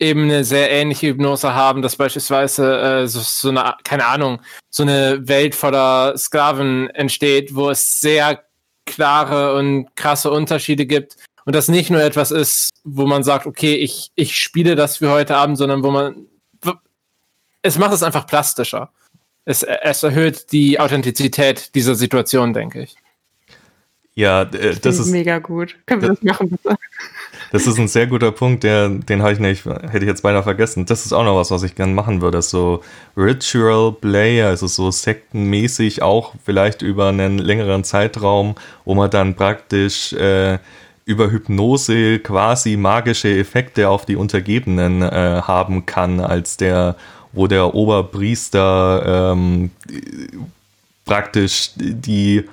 eben 0.00 0.24
eine 0.24 0.44
sehr 0.44 0.70
ähnliche 0.70 1.08
Hypnose 1.08 1.54
haben, 1.54 1.82
dass 1.82 1.96
beispielsweise 1.96 2.80
äh, 2.80 3.08
so, 3.08 3.20
so 3.20 3.48
eine, 3.48 3.74
keine 3.84 4.06
Ahnung, 4.06 4.40
so 4.70 4.82
eine 4.82 5.26
Welt 5.26 5.54
voller 5.54 6.16
Sklaven 6.16 6.90
entsteht, 6.90 7.54
wo 7.54 7.70
es 7.70 8.00
sehr 8.00 8.44
klare 8.86 9.54
und 9.54 9.94
krasse 9.96 10.30
Unterschiede 10.30 10.86
gibt 10.86 11.16
und 11.44 11.54
das 11.54 11.68
nicht 11.68 11.90
nur 11.90 12.02
etwas 12.02 12.30
ist, 12.30 12.70
wo 12.84 13.06
man 13.06 13.22
sagt, 13.22 13.46
okay, 13.46 13.74
ich, 13.74 14.10
ich 14.14 14.36
spiele 14.36 14.76
das 14.76 14.98
für 14.98 15.10
heute 15.10 15.36
Abend, 15.36 15.58
sondern 15.58 15.82
wo 15.82 15.90
man, 15.90 16.26
es 17.62 17.78
macht 17.78 17.92
es 17.92 18.02
einfach 18.02 18.26
plastischer. 18.26 18.92
Es, 19.44 19.62
es 19.62 20.02
erhöht 20.02 20.52
die 20.52 20.78
Authentizität 20.78 21.74
dieser 21.74 21.94
Situation, 21.94 22.52
denke 22.52 22.82
ich. 22.82 22.96
Ja, 24.14 24.42
äh, 24.42 24.76
das 24.76 24.98
ist 24.98 25.06
mega 25.06 25.38
gut. 25.38 25.76
Können 25.86 26.02
wir 26.02 26.08
das 26.08 26.22
machen, 26.22 26.50
bitte? 26.50 26.76
Das 27.50 27.66
ist 27.66 27.78
ein 27.78 27.88
sehr 27.88 28.06
guter 28.06 28.30
Punkt, 28.30 28.62
der, 28.62 28.88
den 28.88 29.26
ich 29.26 29.38
nicht, 29.38 29.64
hätte 29.64 30.00
ich 30.00 30.06
jetzt 30.06 30.22
beinahe 30.22 30.42
vergessen. 30.42 30.84
Das 30.84 31.06
ist 31.06 31.12
auch 31.12 31.24
noch 31.24 31.36
was, 31.36 31.50
was 31.50 31.62
ich 31.62 31.74
gerne 31.74 31.94
machen 31.94 32.20
würde. 32.20 32.42
So 32.42 32.82
Ritual 33.16 33.92
Play, 33.92 34.42
also 34.42 34.66
so 34.66 34.90
sektenmäßig, 34.90 36.02
auch 36.02 36.34
vielleicht 36.44 36.82
über 36.82 37.08
einen 37.08 37.38
längeren 37.38 37.84
Zeitraum, 37.84 38.54
wo 38.84 38.94
man 38.94 39.10
dann 39.10 39.34
praktisch 39.34 40.12
äh, 40.12 40.58
über 41.06 41.30
Hypnose 41.30 42.18
quasi 42.18 42.76
magische 42.76 43.34
Effekte 43.38 43.88
auf 43.88 44.04
die 44.04 44.16
Untergebenen 44.16 45.00
äh, 45.00 45.40
haben 45.42 45.86
kann, 45.86 46.20
als 46.20 46.58
der, 46.58 46.96
wo 47.32 47.46
der 47.46 47.74
Oberpriester 47.74 49.32
ähm, 49.32 49.70
praktisch 51.06 51.70
die 51.76 52.44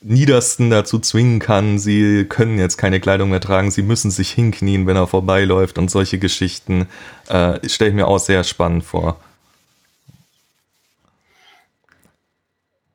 Niedersten 0.00 0.70
dazu 0.70 0.98
zwingen 0.98 1.38
kann, 1.40 1.78
sie 1.78 2.26
können 2.28 2.58
jetzt 2.58 2.76
keine 2.76 3.00
Kleidung 3.00 3.30
mehr 3.30 3.40
tragen, 3.40 3.70
sie 3.70 3.82
müssen 3.82 4.10
sich 4.10 4.30
hinknien, 4.30 4.86
wenn 4.86 4.96
er 4.96 5.06
vorbeiläuft 5.06 5.78
und 5.78 5.90
solche 5.90 6.18
Geschichten 6.18 6.86
äh, 7.28 7.66
stelle 7.68 7.90
ich 7.90 7.96
mir 7.96 8.06
auch 8.06 8.18
sehr 8.18 8.44
spannend 8.44 8.84
vor. 8.84 9.18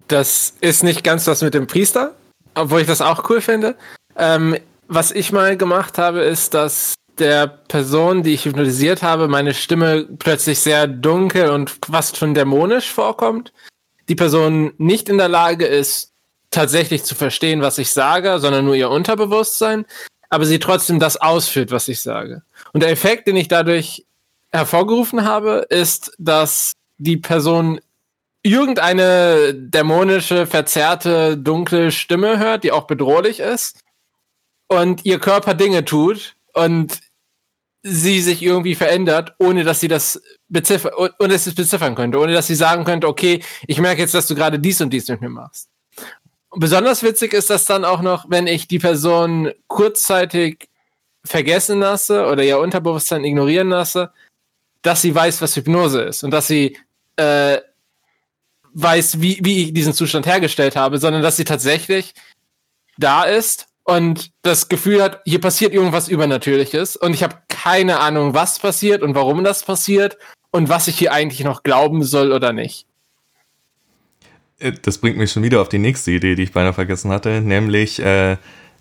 Das 0.07 0.55
ist 0.59 0.83
nicht 0.83 1.03
ganz 1.03 1.23
das 1.23 1.41
mit 1.41 1.53
dem 1.53 1.67
Priester. 1.67 2.15
obwohl 2.53 2.81
ich 2.81 2.87
das 2.87 3.01
auch 3.01 3.29
cool 3.29 3.39
finde. 3.39 3.75
Ähm, 4.17 4.57
was 4.89 5.11
ich 5.11 5.31
mal 5.31 5.55
gemacht 5.55 5.97
habe, 5.97 6.19
ist, 6.19 6.53
dass 6.53 6.95
der 7.17 7.47
Person, 7.47 8.23
die 8.23 8.33
ich 8.33 8.43
hypnotisiert 8.43 9.03
habe, 9.03 9.29
meine 9.29 9.53
Stimme 9.53 10.05
plötzlich 10.19 10.59
sehr 10.59 10.85
dunkel 10.87 11.49
und 11.49 11.71
fast 11.89 12.17
schon 12.17 12.33
dämonisch 12.33 12.91
vorkommt. 12.91 13.53
Die 14.09 14.15
Person 14.15 14.73
nicht 14.77 15.07
in 15.07 15.17
der 15.17 15.29
Lage 15.29 15.65
ist, 15.65 16.10
tatsächlich 16.51 17.03
zu 17.03 17.15
verstehen, 17.15 17.61
was 17.61 17.77
ich 17.77 17.91
sage, 17.91 18.39
sondern 18.39 18.65
nur 18.65 18.75
ihr 18.75 18.89
Unterbewusstsein, 18.89 19.85
aber 20.29 20.45
sie 20.45 20.59
trotzdem 20.59 20.99
das 20.99 21.17
ausführt, 21.17 21.71
was 21.71 21.87
ich 21.87 22.01
sage. 22.01 22.43
Und 22.73 22.83
der 22.83 22.91
Effekt, 22.91 23.27
den 23.27 23.35
ich 23.35 23.47
dadurch 23.47 24.05
hervorgerufen 24.51 25.23
habe, 25.23 25.65
ist, 25.69 26.11
dass 26.19 26.73
die 26.97 27.17
Person 27.17 27.79
irgendeine 28.43 29.53
dämonische, 29.53 30.47
verzerrte, 30.47 31.37
dunkle 31.37 31.91
Stimme 31.91 32.39
hört, 32.39 32.63
die 32.63 32.71
auch 32.71 32.87
bedrohlich 32.87 33.39
ist 33.39 33.79
und 34.67 35.05
ihr 35.05 35.19
Körper 35.19 35.53
Dinge 35.53 35.85
tut 35.85 36.35
und 36.53 36.99
sie 37.83 38.21
sich 38.21 38.41
irgendwie 38.41 38.75
verändert, 38.75 39.35
ohne 39.39 39.63
dass 39.63 39.79
sie 39.79 39.87
das 39.87 40.21
beziffern, 40.49 40.91
ohne 40.97 41.33
dass 41.33 41.45
sie 41.45 41.49
es 41.51 41.55
beziffern 41.55 41.95
könnte, 41.95 42.19
ohne 42.19 42.33
dass 42.33 42.47
sie 42.47 42.55
sagen 42.55 42.83
könnte, 42.83 43.07
okay, 43.07 43.43
ich 43.67 43.79
merke 43.79 44.01
jetzt, 44.01 44.13
dass 44.13 44.27
du 44.27 44.35
gerade 44.35 44.59
dies 44.59 44.81
und 44.81 44.91
dies 44.91 45.07
mit 45.07 45.21
mir 45.21 45.29
machst. 45.29 45.70
Besonders 46.53 47.01
witzig 47.01 47.33
ist 47.33 47.49
das 47.49 47.65
dann 47.65 47.85
auch 47.85 48.01
noch, 48.01 48.25
wenn 48.29 48.45
ich 48.45 48.67
die 48.67 48.79
Person 48.79 49.51
kurzzeitig 49.67 50.67
vergessen 51.23 51.79
lasse 51.79 52.25
oder 52.25 52.43
ihr 52.43 52.59
Unterbewusstsein 52.59 53.23
ignorieren 53.23 53.69
lasse, 53.69 54.11
dass 54.81 55.01
sie 55.01 55.13
weiß, 55.13 55.41
was 55.41 55.55
Hypnose 55.55 56.01
ist 56.01 56.23
und 56.23 56.31
dass 56.31 56.47
sie 56.47 56.77
äh, 57.15 57.59
weiß, 58.73 59.21
wie, 59.21 59.39
wie 59.43 59.63
ich 59.63 59.73
diesen 59.73 59.93
Zustand 59.93 60.25
hergestellt 60.25 60.75
habe, 60.75 60.97
sondern 60.97 61.21
dass 61.21 61.37
sie 61.37 61.45
tatsächlich 61.45 62.13
da 62.97 63.23
ist 63.23 63.67
und 63.83 64.31
das 64.41 64.69
Gefühl 64.69 65.01
hat, 65.01 65.21
hier 65.25 65.41
passiert 65.41 65.73
irgendwas 65.73 66.07
Übernatürliches 66.07 66.95
und 66.95 67.13
ich 67.13 67.23
habe 67.23 67.37
keine 67.47 67.99
Ahnung, 67.99 68.33
was 68.33 68.59
passiert 68.59 69.03
und 69.03 69.15
warum 69.15 69.43
das 69.43 69.63
passiert 69.63 70.17
und 70.51 70.69
was 70.69 70.87
ich 70.87 70.97
hier 70.97 71.13
eigentlich 71.13 71.43
noch 71.43 71.63
glauben 71.63 72.03
soll 72.03 72.31
oder 72.31 72.53
nicht. 72.53 72.87
Das 74.83 74.97
bringt 74.99 75.17
mich 75.17 75.31
schon 75.31 75.43
wieder 75.43 75.61
auf 75.61 75.69
die 75.69 75.79
nächste 75.79 76.11
Idee, 76.11 76.35
die 76.35 76.43
ich 76.43 76.51
beinahe 76.51 76.73
vergessen 76.73 77.11
hatte, 77.11 77.41
nämlich 77.41 77.99
äh, 77.99 78.37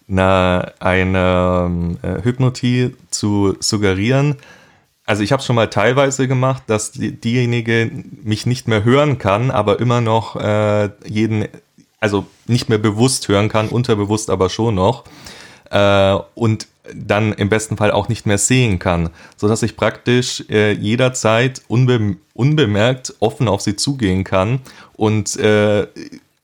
na, 0.07 0.73
eine 0.81 1.67
ähm, 1.67 1.99
äh, 2.03 2.23
Hypnotie 2.23 2.97
zu 3.11 3.57
suggerieren. 3.61 4.37
Also 5.07 5.23
ich 5.23 5.33
habe 5.33 5.43
schon 5.43 5.57
mal 5.57 5.69
teilweise 5.69 6.29
gemacht, 6.29 6.65
dass 6.67 6.93
die, 6.93 7.13
diejenige 7.13 7.91
mich 8.23 8.47
nicht 8.47 8.69
mehr 8.69 8.85
hören 8.85 9.19
kann, 9.19 9.51
aber 9.51 9.81
immer 9.81 10.01
noch 10.01 10.37
äh, 10.37 10.91
jeden 11.05 11.49
also 12.01 12.27
nicht 12.47 12.69
mehr 12.69 12.79
bewusst 12.79 13.29
hören 13.29 13.49
kann, 13.49 13.69
unterbewusst 13.69 14.31
aber 14.31 14.49
schon 14.49 14.75
noch. 14.75 15.05
Äh, 15.71 16.17
und 16.35 16.67
dann 16.95 17.33
im 17.33 17.49
besten 17.49 17.77
Fall 17.77 17.91
auch 17.91 18.09
nicht 18.09 18.27
mehr 18.27 18.39
sehen 18.39 18.79
kann, 18.79 19.11
so 19.37 19.49
dass 19.49 19.63
ich 19.63 19.77
praktisch 19.77 20.45
äh, 20.51 20.73
jederzeit 20.73 21.63
unbe 21.69 22.17
unbemerkt 22.35 23.15
offen 23.21 23.49
auf 23.49 23.61
sie 23.61 23.77
zugehen 23.77 24.25
kann 24.25 24.61
und 24.95 25.37
äh, 25.37 25.87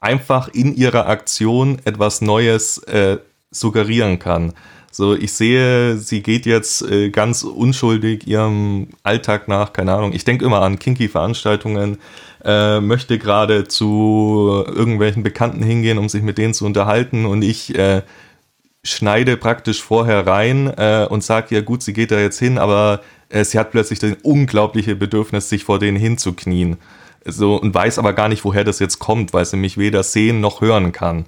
einfach 0.01 0.49
in 0.49 0.77
ihrer 0.77 1.07
Aktion 1.09 1.79
etwas 1.85 2.21
Neues 2.21 2.79
äh, 2.85 3.19
suggerieren 3.51 4.19
kann. 4.19 4.53
So, 4.97 5.15
ich 5.15 5.35
sehe, 5.35 5.99
sie 5.99 6.23
geht 6.23 6.47
jetzt 6.47 6.81
äh, 6.81 7.11
ganz 7.11 7.43
unschuldig 7.43 8.27
ihrem 8.27 8.89
Alltag 9.03 9.47
nach, 9.47 9.75
keine 9.75 9.93
Ahnung. 9.93 10.15
Ich 10.15 10.25
denke 10.25 10.47
immer 10.47 10.63
an 10.63 10.79
Kinky-Veranstaltungen, 10.79 11.99
äh, 12.43 12.81
möchte 12.81 13.19
gerade 13.19 13.69
zu 13.69 14.65
irgendwelchen 14.67 15.23
Bekannten 15.23 15.63
hingehen, 15.63 15.99
um 15.99 16.09
sich 16.09 16.23
mit 16.23 16.39
denen 16.39 16.55
zu 16.55 16.65
unterhalten 16.65 17.27
und 17.27 17.43
ich 17.43 17.75
äh, 17.79 18.03
schneide 18.87 19.37
praktisch 19.37 19.83
vorher 19.83 20.27
rein 20.27 20.73
äh, 20.77 21.07
und 21.09 21.23
sage, 21.25 21.55
ja 21.55 21.61
gut, 21.61 21.83
sie 21.83 21.93
geht 21.93 22.11
da 22.11 22.19
jetzt 22.19 22.39
hin, 22.39 22.59
aber 22.59 23.03
äh, 23.29 23.45
sie 23.45 23.59
hat 23.59 23.71
plötzlich 23.71 23.99
das 23.99 24.13
unglaubliche 24.23 24.97
Bedürfnis, 24.97 25.49
sich 25.49 25.65
vor 25.65 25.79
denen 25.79 25.97
hinzuknien. 25.97 26.77
So, 27.25 27.57
und 27.57 27.75
weiß 27.75 27.99
aber 27.99 28.13
gar 28.13 28.29
nicht, 28.29 28.45
woher 28.45 28.65
das 28.65 28.79
jetzt 28.79 28.99
kommt, 28.99 29.33
weil 29.33 29.45
sie 29.45 29.57
mich 29.57 29.77
weder 29.77 30.03
sehen 30.03 30.41
noch 30.41 30.61
hören 30.61 30.93
kann. 30.93 31.27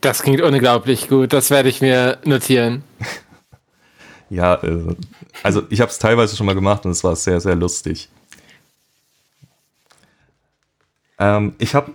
Das 0.00 0.22
klingt 0.22 0.40
unglaublich 0.40 1.08
gut. 1.08 1.32
Das 1.32 1.50
werde 1.50 1.68
ich 1.68 1.80
mir 1.80 2.18
notieren. 2.24 2.84
ja, 4.30 4.54
äh, 4.62 4.94
also 5.42 5.62
ich 5.68 5.80
habe 5.80 5.90
es 5.90 5.98
teilweise 5.98 6.36
schon 6.36 6.46
mal 6.46 6.54
gemacht 6.54 6.86
und 6.86 6.92
es 6.92 7.04
war 7.04 7.16
sehr, 7.16 7.40
sehr 7.40 7.54
lustig. 7.54 8.08
Ähm, 11.18 11.54
ich 11.58 11.74
habe, 11.74 11.92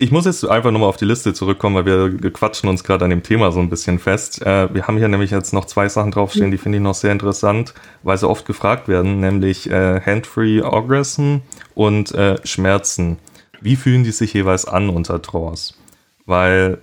ich 0.00 0.10
muss 0.10 0.24
jetzt 0.24 0.44
einfach 0.44 0.70
nochmal 0.72 0.88
auf 0.88 0.96
die 0.96 1.04
Liste 1.04 1.34
zurückkommen, 1.34 1.76
weil 1.76 2.20
wir 2.22 2.32
quatschen 2.32 2.68
uns 2.68 2.82
gerade 2.82 3.04
an 3.04 3.10
dem 3.10 3.22
Thema 3.22 3.52
so 3.52 3.60
ein 3.60 3.70
bisschen 3.70 3.98
fest. 3.98 4.42
Äh, 4.42 4.74
wir 4.74 4.86
haben 4.86 4.98
hier 4.98 5.08
nämlich 5.08 5.30
jetzt 5.30 5.52
noch 5.52 5.66
zwei 5.66 5.88
Sachen 5.88 6.10
draufstehen, 6.10 6.50
die 6.50 6.58
finde 6.58 6.78
ich 6.78 6.82
noch 6.82 6.94
sehr 6.94 7.12
interessant, 7.12 7.74
weil 8.02 8.18
sie 8.18 8.28
oft 8.28 8.46
gefragt 8.46 8.88
werden, 8.88 9.20
nämlich 9.20 9.70
äh, 9.70 10.00
Hand-Free 10.00 10.62
Orgasm 10.62 11.36
und 11.74 12.12
äh, 12.12 12.36
Schmerzen. 12.44 13.18
Wie 13.60 13.76
fühlen 13.76 14.04
die 14.04 14.10
sich 14.10 14.32
jeweils 14.32 14.64
an 14.64 14.88
unter 14.88 15.22
Trance? 15.22 15.74
weil, 16.30 16.78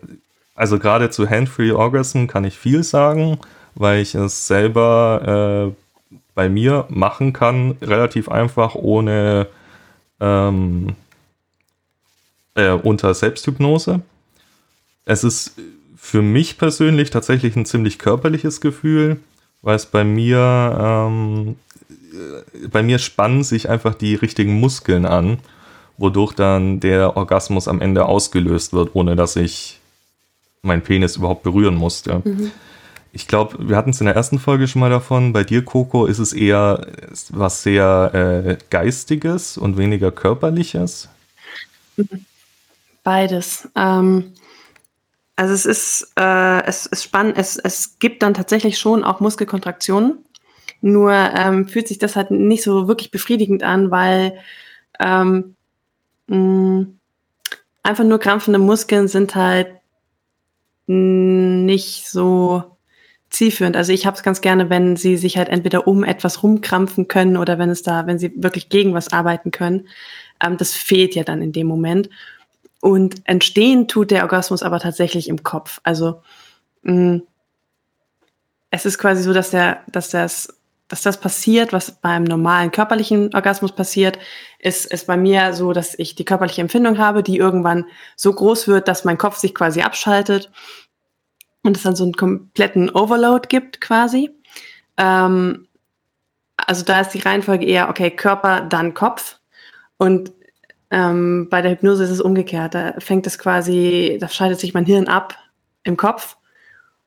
also 0.56 0.78
gerade 0.78 1.10
zu 1.10 1.28
Hand-Free 1.28 1.72
Orgasm 1.72 2.28
kann 2.28 2.44
ich 2.44 2.58
viel 2.58 2.84
sagen, 2.84 3.40
weil 3.74 4.02
ich 4.02 4.14
es 4.14 4.46
selber 4.46 5.72
äh, 5.72 6.12
bei 6.36 6.50
mir 6.50 6.86
machen 6.90 7.34
kann, 7.34 7.78
relativ 7.82 8.30
einfach, 8.30 8.76
ohne 8.76 9.48
ähm, 10.20 10.96
äh, 12.58 12.72
unter 12.72 13.14
Selbsthypnose. 13.14 14.02
Es 15.06 15.24
ist 15.24 15.54
für 15.96 16.22
mich 16.22 16.58
persönlich 16.58 17.10
tatsächlich 17.10 17.56
ein 17.56 17.66
ziemlich 17.66 17.98
körperliches 17.98 18.60
Gefühl, 18.60 19.18
weil 19.62 19.76
es 19.76 19.86
bei 19.86 20.04
mir 20.04 20.78
ähm, 20.80 21.56
bei 22.72 22.84
mir 22.84 23.00
spannen 23.00 23.44
sich 23.44 23.70
einfach 23.70 23.96
die 23.96 24.16
richtigen 24.16 24.60
Muskeln 24.60 25.06
an 25.06 25.40
wodurch 25.98 26.34
dann 26.34 26.80
der 26.80 27.18
Orgasmus 27.18 27.68
am 27.68 27.82
Ende 27.82 28.06
ausgelöst 28.06 28.74
wird, 28.74 28.92
ohne 28.94 29.16
dass 29.16 29.36
ich 29.36 29.80
meinen 30.62 30.84
Penis 30.84 31.16
überhaupt 31.18 31.44
berühren 31.44 31.76
musste. 31.76 32.22
Mhm. 32.24 32.52
Ich 33.14 33.28
glaube, 33.28 33.68
wir 33.68 33.76
hatten 33.76 33.90
es 33.90 34.00
in 34.00 34.06
der 34.06 34.16
ersten 34.16 34.38
Folge 34.38 34.68
schon 34.68 34.80
mal 34.80 34.90
davon. 34.90 35.34
Bei 35.34 35.44
dir, 35.44 35.66
Coco, 35.66 36.06
ist 36.06 36.20
es 36.20 36.34
eher 36.34 36.86
was 37.30 37.64
sehr 37.64 38.12
äh, 38.14 38.58
Geistiges 38.70 39.58
und 39.58 39.78
weniger 39.78 40.12
Körperliches? 40.12 41.10
Beides. 43.08 43.70
Ähm, 43.74 44.34
also 45.38 45.54
es 45.54 45.66
ist, 45.66 46.12
äh, 46.20 46.62
es 46.66 46.88
ist 46.88 47.06
spannend. 47.06 47.38
Es, 47.38 47.56
es 47.56 48.00
gibt 48.00 48.22
dann 48.22 48.34
tatsächlich 48.34 48.78
schon 48.78 49.06
auch 49.06 49.22
Muskelkontraktionen. 49.22 50.26
Nur 50.82 51.14
ähm, 51.14 51.70
fühlt 51.70 51.88
sich 51.88 52.00
das 52.00 52.18
halt 52.18 52.32
nicht 52.32 52.64
so 52.64 52.90
wirklich 52.90 53.10
befriedigend 53.10 53.64
an, 53.64 53.92
weil 53.92 54.38
ähm, 55.00 55.56
mh, 56.28 56.88
einfach 57.82 58.04
nur 58.04 58.20
krampfende 58.20 58.60
Muskeln 58.60 59.08
sind 59.08 59.36
halt 59.36 59.70
nicht 60.88 62.10
so 62.10 62.76
zielführend. 63.30 63.78
Also 63.78 63.94
ich 63.94 64.06
habe 64.06 64.18
es 64.18 64.24
ganz 64.24 64.42
gerne, 64.42 64.70
wenn 64.70 64.98
sie 64.98 65.16
sich 65.16 65.38
halt 65.38 65.48
entweder 65.48 65.88
um 65.88 66.04
etwas 66.04 66.44
rumkrampfen 66.44 67.08
können 67.08 67.38
oder 67.38 67.58
wenn 67.58 67.70
es 67.70 67.84
da, 67.84 68.06
wenn 68.06 68.20
sie 68.20 68.34
wirklich 68.36 68.68
gegen 68.68 68.94
was 68.94 69.14
arbeiten 69.14 69.52
können. 69.52 69.88
Ähm, 70.44 70.58
das 70.58 70.74
fehlt 70.74 71.16
ja 71.16 71.24
dann 71.24 71.42
in 71.42 71.54
dem 71.54 71.68
Moment. 71.68 72.10
Und 72.88 73.16
entstehen 73.26 73.90
tut 73.90 74.12
der 74.12 74.24
Orgasmus 74.24 74.64
aber 74.64 74.80
tatsächlich 74.80 75.28
im 75.28 75.44
Kopf. 75.44 75.82
Also 75.84 76.22
mh, 76.84 76.94
mm, 76.94 77.22
es 78.70 78.86
ist 78.86 78.98
quasi 78.98 79.24
so, 79.24 79.34
dass 79.34 79.50
der, 79.50 79.84
dass 79.88 80.10
das 80.10 80.58
dass 80.88 81.02
das 81.02 81.20
passiert, 81.20 81.74
was 81.74 81.92
beim 81.92 82.24
normalen 82.24 82.72
körperlichen 82.72 83.36
Orgasmus 83.36 83.74
passiert, 83.74 84.18
ist, 84.58 84.86
ist 84.86 85.06
bei 85.06 85.18
mir 85.18 85.54
so, 85.54 85.74
dass 85.74 86.00
ich 86.00 86.16
die 86.16 86.24
körperliche 86.24 86.62
Empfindung 86.62 86.98
habe, 86.98 87.24
die 87.24 87.36
irgendwann 87.36 87.88
so 88.16 88.32
groß 88.32 88.70
wird, 88.70 88.88
dass 88.88 89.04
mein 89.04 89.18
Kopf 89.18 89.36
sich 89.36 89.54
quasi 89.54 89.82
abschaltet 89.82 90.50
und 91.64 91.76
es 91.76 91.84
dann 91.84 91.98
so 91.98 92.06
einen 92.06 92.14
kompletten 92.14 92.90
Overload 92.90 93.50
gibt 93.50 93.82
quasi. 93.82 94.30
Ähm, 94.96 95.68
also 96.56 96.86
da 96.86 97.02
ist 97.02 97.10
die 97.10 97.20
Reihenfolge 97.20 97.66
eher, 97.66 97.90
okay, 97.90 98.12
Körper, 98.12 98.62
dann 98.62 98.94
Kopf. 98.94 99.40
Und 99.98 100.32
ähm, 100.90 101.48
bei 101.50 101.62
der 101.62 101.72
Hypnose 101.72 102.04
ist 102.04 102.10
es 102.10 102.22
umgekehrt. 102.22 102.76
Da 102.76 102.94
fängt 103.00 103.28
es 103.28 103.38
quasi, 103.38 104.18
da 104.20 104.30
schaltet 104.30 104.60
sich 104.60 104.74
mein 104.74 104.86
Hirn 104.86 105.08
ab 105.08 105.36
im 105.84 105.98
Kopf 105.98 106.38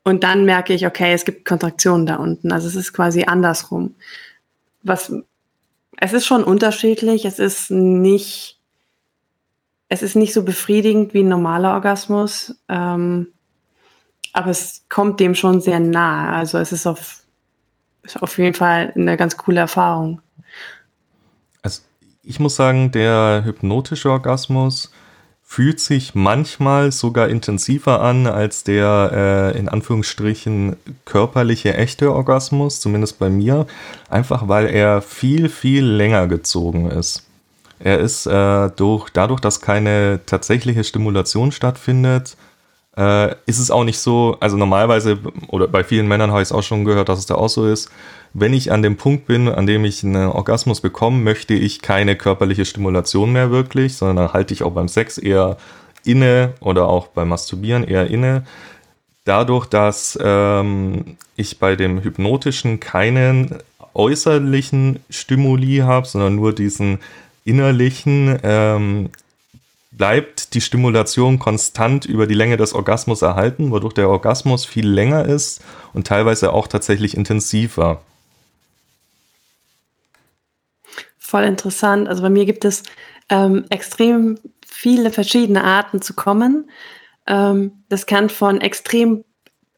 und 0.03 0.25
dann 0.25 0.45
merke 0.45 0.73
ich, 0.73 0.87
okay, 0.87 1.13
es 1.13 1.25
gibt 1.25 1.45
Kontraktionen 1.45 2.07
da 2.07 2.17
unten. 2.17 2.53
Also 2.53 2.69
es 2.69 2.75
ist 2.75 2.93
quasi 2.93 3.25
andersrum. 3.25 3.95
Was, 4.83 5.13
es 5.99 6.13
ist 6.13 6.27
schon 6.27 6.45
unterschiedlich. 6.45 7.25
Es 7.25 7.39
ist 7.39 7.71
nicht, 7.71 8.59
es 9.89 10.03
ist 10.03 10.17
nicht 10.17 10.33
so 10.33 10.43
befriedigend 10.43 11.15
wie 11.15 11.23
ein 11.23 11.29
normaler 11.29 11.75
Orgasmus. 11.75 12.57
Ähm, 12.69 13.29
aber 14.33 14.51
es 14.51 14.85
kommt 14.89 15.21
dem 15.21 15.35
schon 15.35 15.61
sehr 15.61 15.81
nahe. 15.81 16.33
Also 16.33 16.59
es 16.59 16.73
ist 16.73 16.87
auf, 16.87 17.23
ist 18.03 18.23
auf 18.23 18.39
jeden 18.39 18.55
Fall 18.55 18.93
eine 18.95 19.17
ganz 19.17 19.37
coole 19.37 19.61
Erfahrung. 19.61 20.23
Ich 22.23 22.39
muss 22.39 22.57
sagen, 22.57 22.93
der 22.93 23.43
hypnotische 23.45 24.11
Orgasmus 24.11 24.93
fühlt 25.43 25.81
sich 25.81 26.15
manchmal 26.15 26.93
sogar 26.93 27.29
intensiver 27.29 28.03
an 28.03 28.27
als 28.27 28.63
der 28.63 29.53
äh, 29.55 29.59
in 29.59 29.69
Anführungsstrichen 29.69 30.77
körperliche 31.07 31.75
echte 31.75 32.13
Orgasmus, 32.13 32.81
zumindest 32.81 33.19
bei 33.19 33.31
mir, 33.31 33.67
einfach 34.09 34.49
weil 34.49 34.67
er 34.67 35.03
viel, 35.03 35.49
viel 35.49 35.85
länger 35.85 36.29
gezogen 36.29 36.91
ist. 36.91 37.27
Er 37.81 37.99
ist 37.99 38.27
äh, 38.27 38.71
durch, 38.77 39.09
dadurch, 39.11 39.41
dass 39.41 39.63
keine 39.63 40.21
tatsächliche 40.27 40.85
Stimulation 40.85 41.51
stattfindet, 41.51 42.37
äh, 43.01 43.35
ist 43.47 43.59
es 43.59 43.71
auch 43.71 43.85
nicht 43.85 43.99
so, 43.99 44.37
also 44.41 44.59
normalerweise, 44.59 45.19
oder 45.49 45.67
bei 45.69 45.83
vielen 45.85 46.07
Männern 46.07 46.31
habe 46.31 46.43
ich 46.43 46.49
es 46.49 46.53
auch 46.53 46.63
schon 46.63 46.85
gehört, 46.85 47.09
dass 47.09 47.19
es 47.19 47.25
da 47.25 47.35
auch 47.35 47.49
so 47.49 47.67
ist, 47.67 47.91
wenn 48.35 48.53
ich 48.53 48.71
an 48.71 48.83
dem 48.83 48.97
Punkt 48.97 49.27
bin, 49.27 49.49
an 49.49 49.67
dem 49.67 49.87
ich 49.87 50.05
einen 50.05 50.29
Orgasmus 50.29 50.83
bekomme, 50.83 51.19
möchte 51.19 51.55
ich 51.55 51.81
keine 51.81 52.15
körperliche 52.15 52.67
Stimulation 52.67 53.33
mehr 53.33 53.51
wirklich, 53.51 53.97
sondern 53.97 54.17
dann 54.17 54.33
halte 54.35 54.53
ich 54.53 54.63
auch 54.63 54.73
beim 54.73 54.89
Sex 54.89 55.17
eher 55.17 55.57
inne 56.05 56.53
oder 56.61 56.89
auch 56.89 57.07
beim 57.09 57.31
Masturbieren 57.31 57.85
eher 57.85 58.07
inne. 58.09 58.45
Dadurch, 59.25 59.67
dass 59.67 60.19
ähm, 60.23 61.17
ich 61.37 61.59
bei 61.59 61.77
dem 61.77 62.03
Hypnotischen 62.03 62.81
keinen 62.81 63.59
äußerlichen 63.95 65.01
Stimuli 65.09 65.79
habe, 65.79 66.07
sondern 66.07 66.37
nur 66.37 66.55
diesen 66.55 66.99
innerlichen, 67.45 68.39
ähm, 68.43 69.09
bleibt 69.91 70.55
die 70.55 70.61
Stimulation 70.61 71.39
konstant 71.39 72.05
über 72.05 72.27
die 72.27 72.35
Länge 72.35 72.57
des 72.57 72.75
Orgasmus 72.75 73.23
erhalten, 73.23 73.71
wodurch 73.71 73.95
der 73.95 74.09
Orgasmus 74.09 74.65
viel 74.65 74.89
länger 74.89 75.25
ist 75.25 75.63
und 75.93 76.07
teilweise 76.07 76.53
auch 76.53 76.69
tatsächlich 76.69 77.17
intensiver. 77.17 78.03
Voll 81.19 81.45
interessant. 81.45 82.09
Also 82.09 82.23
bei 82.23 82.31
mir 82.31 82.45
gibt 82.45 82.65
es 82.65 82.83
ähm, 83.29 83.65
extrem 83.71 84.39
viele 84.67 85.11
verschiedene 85.11 85.65
Arten 85.65 86.03
zu 86.03 86.15
kommen. 86.15 86.71
Ähm, 87.27 87.85
das 87.89 88.07
kann 88.07 88.29
von 88.29 88.61
extrem 88.61 89.25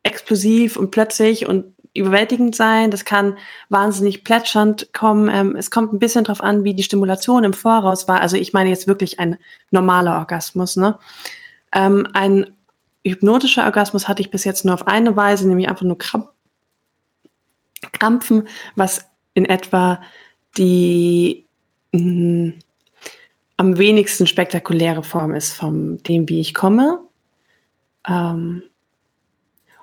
explosiv 0.02 0.76
und 0.76 0.90
plötzlich 0.90 1.46
und 1.46 1.71
überwältigend 1.94 2.56
sein, 2.56 2.90
das 2.90 3.04
kann 3.04 3.36
wahnsinnig 3.68 4.24
plätschernd 4.24 4.92
kommen. 4.92 5.28
Ähm, 5.28 5.56
es 5.56 5.70
kommt 5.70 5.92
ein 5.92 5.98
bisschen 5.98 6.24
darauf 6.24 6.40
an, 6.40 6.64
wie 6.64 6.74
die 6.74 6.82
Stimulation 6.82 7.44
im 7.44 7.52
Voraus 7.52 8.08
war. 8.08 8.20
Also 8.20 8.36
ich 8.36 8.52
meine 8.52 8.70
jetzt 8.70 8.86
wirklich 8.86 9.18
ein 9.20 9.36
normaler 9.70 10.18
Orgasmus. 10.18 10.76
Ne? 10.76 10.98
Ähm, 11.72 12.08
ein 12.14 12.46
hypnotischer 13.04 13.64
Orgasmus 13.64 14.08
hatte 14.08 14.22
ich 14.22 14.30
bis 14.30 14.44
jetzt 14.44 14.64
nur 14.64 14.74
auf 14.74 14.86
eine 14.86 15.16
Weise, 15.16 15.46
nämlich 15.46 15.68
einfach 15.68 15.84
nur 15.84 15.98
Kramp 15.98 16.28
Krampfen, 17.90 18.46
was 18.76 19.04
in 19.34 19.44
etwa 19.44 20.00
die 20.56 21.46
mh, 21.90 22.00
hm, 22.00 22.54
am 23.56 23.78
wenigsten 23.78 24.26
spektakuläre 24.26 25.02
Form 25.02 25.34
ist 25.34 25.52
von 25.52 25.98
dem, 26.04 26.28
wie 26.28 26.40
ich 26.40 26.54
komme. 26.54 27.00
Ähm, 28.08 28.62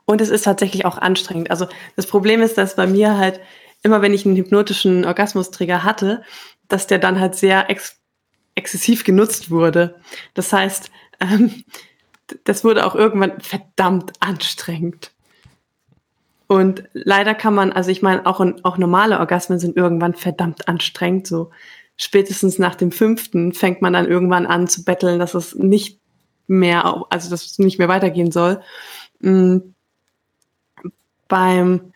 und 0.10 0.22
es 0.22 0.30
ist 0.30 0.42
tatsächlich 0.42 0.86
auch 0.86 0.98
anstrengend. 0.98 1.52
Also 1.52 1.68
das 1.96 2.08
Problem 2.08 2.42
ist, 2.42 2.58
dass 2.58 2.76
bei 2.76 2.88
mir 2.88 3.20
halt 3.20 3.40
immer, 3.84 4.02
wenn 4.02 4.12
ich 4.12 4.26
einen 4.26 4.38
hypnotischen 4.38 5.06
Orgasmusträger 5.06 5.84
hatte, 5.84 6.24
dass 6.68 6.88
der 6.88 6.98
dann 6.98 7.20
halt 7.20 7.36
sehr 7.36 7.70
ex 7.70 7.98
exzessiv 8.56 9.04
genutzt 9.04 9.52
wurde. 9.52 10.00
Das 10.34 10.52
heißt, 10.52 10.90
ähm, 11.20 11.64
das 12.44 12.64
wurde 12.64 12.88
auch 12.88 12.96
irgendwann 12.96 13.40
verdammt 13.40 14.14
anstrengend. 14.20 15.12
Und 16.48 16.86
leider 16.94 17.36
kann 17.36 17.54
man, 17.54 17.72
also 17.72 17.92
ich 17.92 18.02
meine, 18.02 18.26
auch, 18.26 18.44
auch 18.64 18.80
normale 18.80 19.20
Orgasmen 19.20 19.60
sind 19.60 19.78
irgendwann 19.78 20.16
verdammt 20.16 20.68
anstrengend. 20.68 21.28
So 21.28 21.52
spätestens 21.98 22.58
nach 22.58 22.74
dem 22.74 22.92
fünften 22.92 23.54
fängt 23.54 23.84
man 23.84 23.94
dann 23.94 24.08
irgendwann 24.08 24.48
an 24.48 24.68
zu 24.68 24.84
betteln, 24.84 25.20
dass 25.20 25.36
es 25.36 25.54
nicht 25.54 26.02
mehr, 26.48 27.06
also 27.12 27.30
dass 27.30 27.46
es 27.46 27.60
nicht 27.60 27.78
mehr 27.78 27.90
weitergehen 27.90 28.32
soll. 28.32 28.64
Mhm 29.20 29.76
beim, 31.30 31.94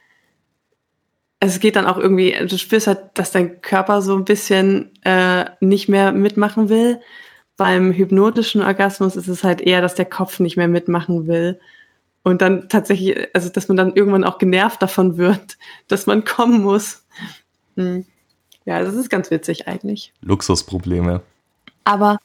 es 1.42 1.60
geht 1.60 1.76
dann 1.76 1.86
auch 1.86 1.98
irgendwie, 1.98 2.34
du 2.48 2.58
spürst 2.58 2.88
halt, 2.88 3.02
dass 3.16 3.32
dein 3.32 3.62
Körper 3.62 4.02
so 4.02 4.16
ein 4.16 4.24
bisschen 4.24 4.92
äh, 5.04 5.46
nicht 5.60 5.90
mehr 5.90 6.14
mitmachen 6.14 6.70
will. 6.70 7.02
Beim 7.58 7.92
hypnotischen 7.92 8.62
Orgasmus 8.62 9.18
ist 9.18 9.28
es 9.28 9.44
halt 9.44 9.60
eher, 9.60 9.82
dass 9.82 9.96
der 9.96 10.06
Kopf 10.06 10.40
nicht 10.40 10.56
mehr 10.56 10.70
mitmachen 10.70 11.28
will. 11.28 11.60
Und 12.24 12.42
dann 12.42 12.70
tatsächlich, 12.70 13.28
also 13.36 13.50
dass 13.50 13.68
man 13.68 13.76
dann 13.76 13.94
irgendwann 13.94 14.24
auch 14.24 14.38
genervt 14.38 14.82
davon 14.82 15.18
wird, 15.18 15.58
dass 15.90 16.06
man 16.06 16.24
kommen 16.24 16.62
muss. 16.62 17.04
Hm. 17.76 18.06
Ja, 18.66 18.82
das 18.82 18.96
ist 18.96 19.10
ganz 19.10 19.30
witzig 19.30 19.68
eigentlich. 19.68 20.14
Luxusprobleme. 20.22 21.22
Aber 21.84 22.18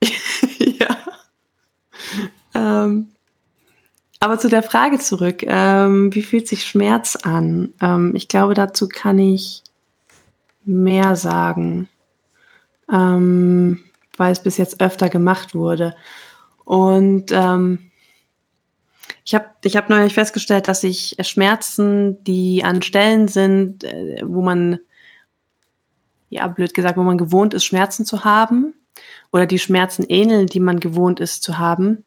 ja. 0.58 0.96
Ähm, 2.54 3.08
aber 4.26 4.40
zu 4.40 4.48
der 4.48 4.64
Frage 4.64 4.98
zurück, 4.98 5.44
ähm, 5.44 6.12
wie 6.12 6.22
fühlt 6.22 6.48
sich 6.48 6.66
Schmerz 6.66 7.14
an? 7.14 7.72
Ähm, 7.80 8.12
ich 8.16 8.26
glaube, 8.26 8.54
dazu 8.54 8.88
kann 8.88 9.20
ich 9.20 9.62
mehr 10.64 11.14
sagen, 11.14 11.88
ähm, 12.92 13.84
weil 14.16 14.32
es 14.32 14.42
bis 14.42 14.56
jetzt 14.56 14.80
öfter 14.80 15.08
gemacht 15.10 15.54
wurde. 15.54 15.94
Und 16.64 17.30
ähm, 17.30 17.92
ich 19.24 19.36
habe 19.36 19.46
ich 19.62 19.76
hab 19.76 19.90
neulich 19.90 20.14
festgestellt, 20.14 20.66
dass 20.66 20.82
ich 20.82 21.16
Schmerzen, 21.20 22.24
die 22.24 22.64
an 22.64 22.82
Stellen 22.82 23.28
sind, 23.28 23.84
äh, 23.84 24.22
wo 24.24 24.42
man, 24.42 24.80
ja, 26.30 26.48
blöd 26.48 26.74
gesagt, 26.74 26.98
wo 26.98 27.04
man 27.04 27.16
gewohnt 27.16 27.54
ist, 27.54 27.64
Schmerzen 27.64 28.04
zu 28.04 28.24
haben, 28.24 28.74
oder 29.30 29.46
die 29.46 29.60
Schmerzen 29.60 30.04
ähneln, 30.08 30.48
die 30.48 30.58
man 30.58 30.80
gewohnt 30.80 31.20
ist 31.20 31.44
zu 31.44 31.58
haben, 31.58 32.02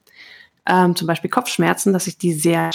ähm, 0.70 0.96
zum 0.96 1.08
Beispiel 1.08 1.30
Kopfschmerzen, 1.30 1.92
dass 1.92 2.08
ich 2.08 2.18
die 2.18 2.34
sehr, 2.34 2.70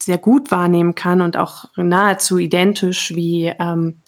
sehr 0.00 0.18
gut 0.18 0.50
wahrnehmen 0.50 0.94
kann 0.94 1.20
und 1.20 1.36
auch 1.36 1.66
nahezu 1.76 2.38
identisch 2.38 3.14
wie, 3.14 3.52
ähm, 3.58 4.00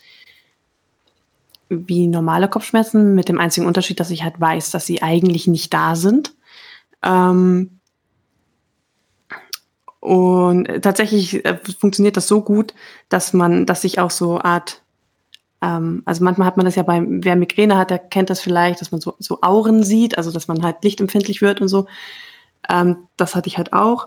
wie 1.69 2.07
normale 2.07 2.49
Kopfschmerzen, 2.49 3.15
mit 3.15 3.29
dem 3.29 3.39
einzigen 3.39 3.67
Unterschied, 3.67 4.01
dass 4.01 4.11
ich 4.11 4.23
halt 4.23 4.41
weiß, 4.41 4.71
dass 4.71 4.87
sie 4.87 5.03
eigentlich 5.03 5.47
nicht 5.47 5.75
da 5.75 5.97
sind. 5.97 6.35
Ähm, 7.03 7.81
und 10.01 10.67
tatsächlich 10.83 11.45
äh, 11.45 11.59
funktioniert 11.79 12.17
das 12.17 12.27
so 12.27 12.43
gut, 12.43 12.75
dass 13.09 13.33
man, 13.33 13.67
dass 13.67 13.85
ich 13.85 14.01
auch 14.01 14.11
so 14.11 14.41
Art, 14.41 14.83
ähm, 15.61 16.03
also 16.05 16.25
manchmal 16.25 16.47
hat 16.47 16.57
man 16.57 16.67
das 16.67 16.75
ja 16.75 16.83
bei, 16.83 17.03
wer 17.07 17.37
Migräne 17.37 17.77
hat, 17.77 17.91
der 17.91 17.99
kennt 17.99 18.31
das 18.31 18.41
vielleicht, 18.41 18.81
dass 18.81 18.91
man 18.91 19.01
so, 19.01 19.15
so 19.19 19.41
Auren 19.43 19.85
sieht, 19.85 20.19
also 20.19 20.33
dass 20.33 20.49
man 20.49 20.63
halt 20.63 20.83
lichtempfindlich 20.83 21.41
wird 21.41 21.61
und 21.61 21.69
so. 21.69 21.87
Ähm, 22.69 23.09
das 23.17 23.35
hatte 23.35 23.49
ich 23.49 23.59
halt 23.59 23.73
auch. 23.73 24.07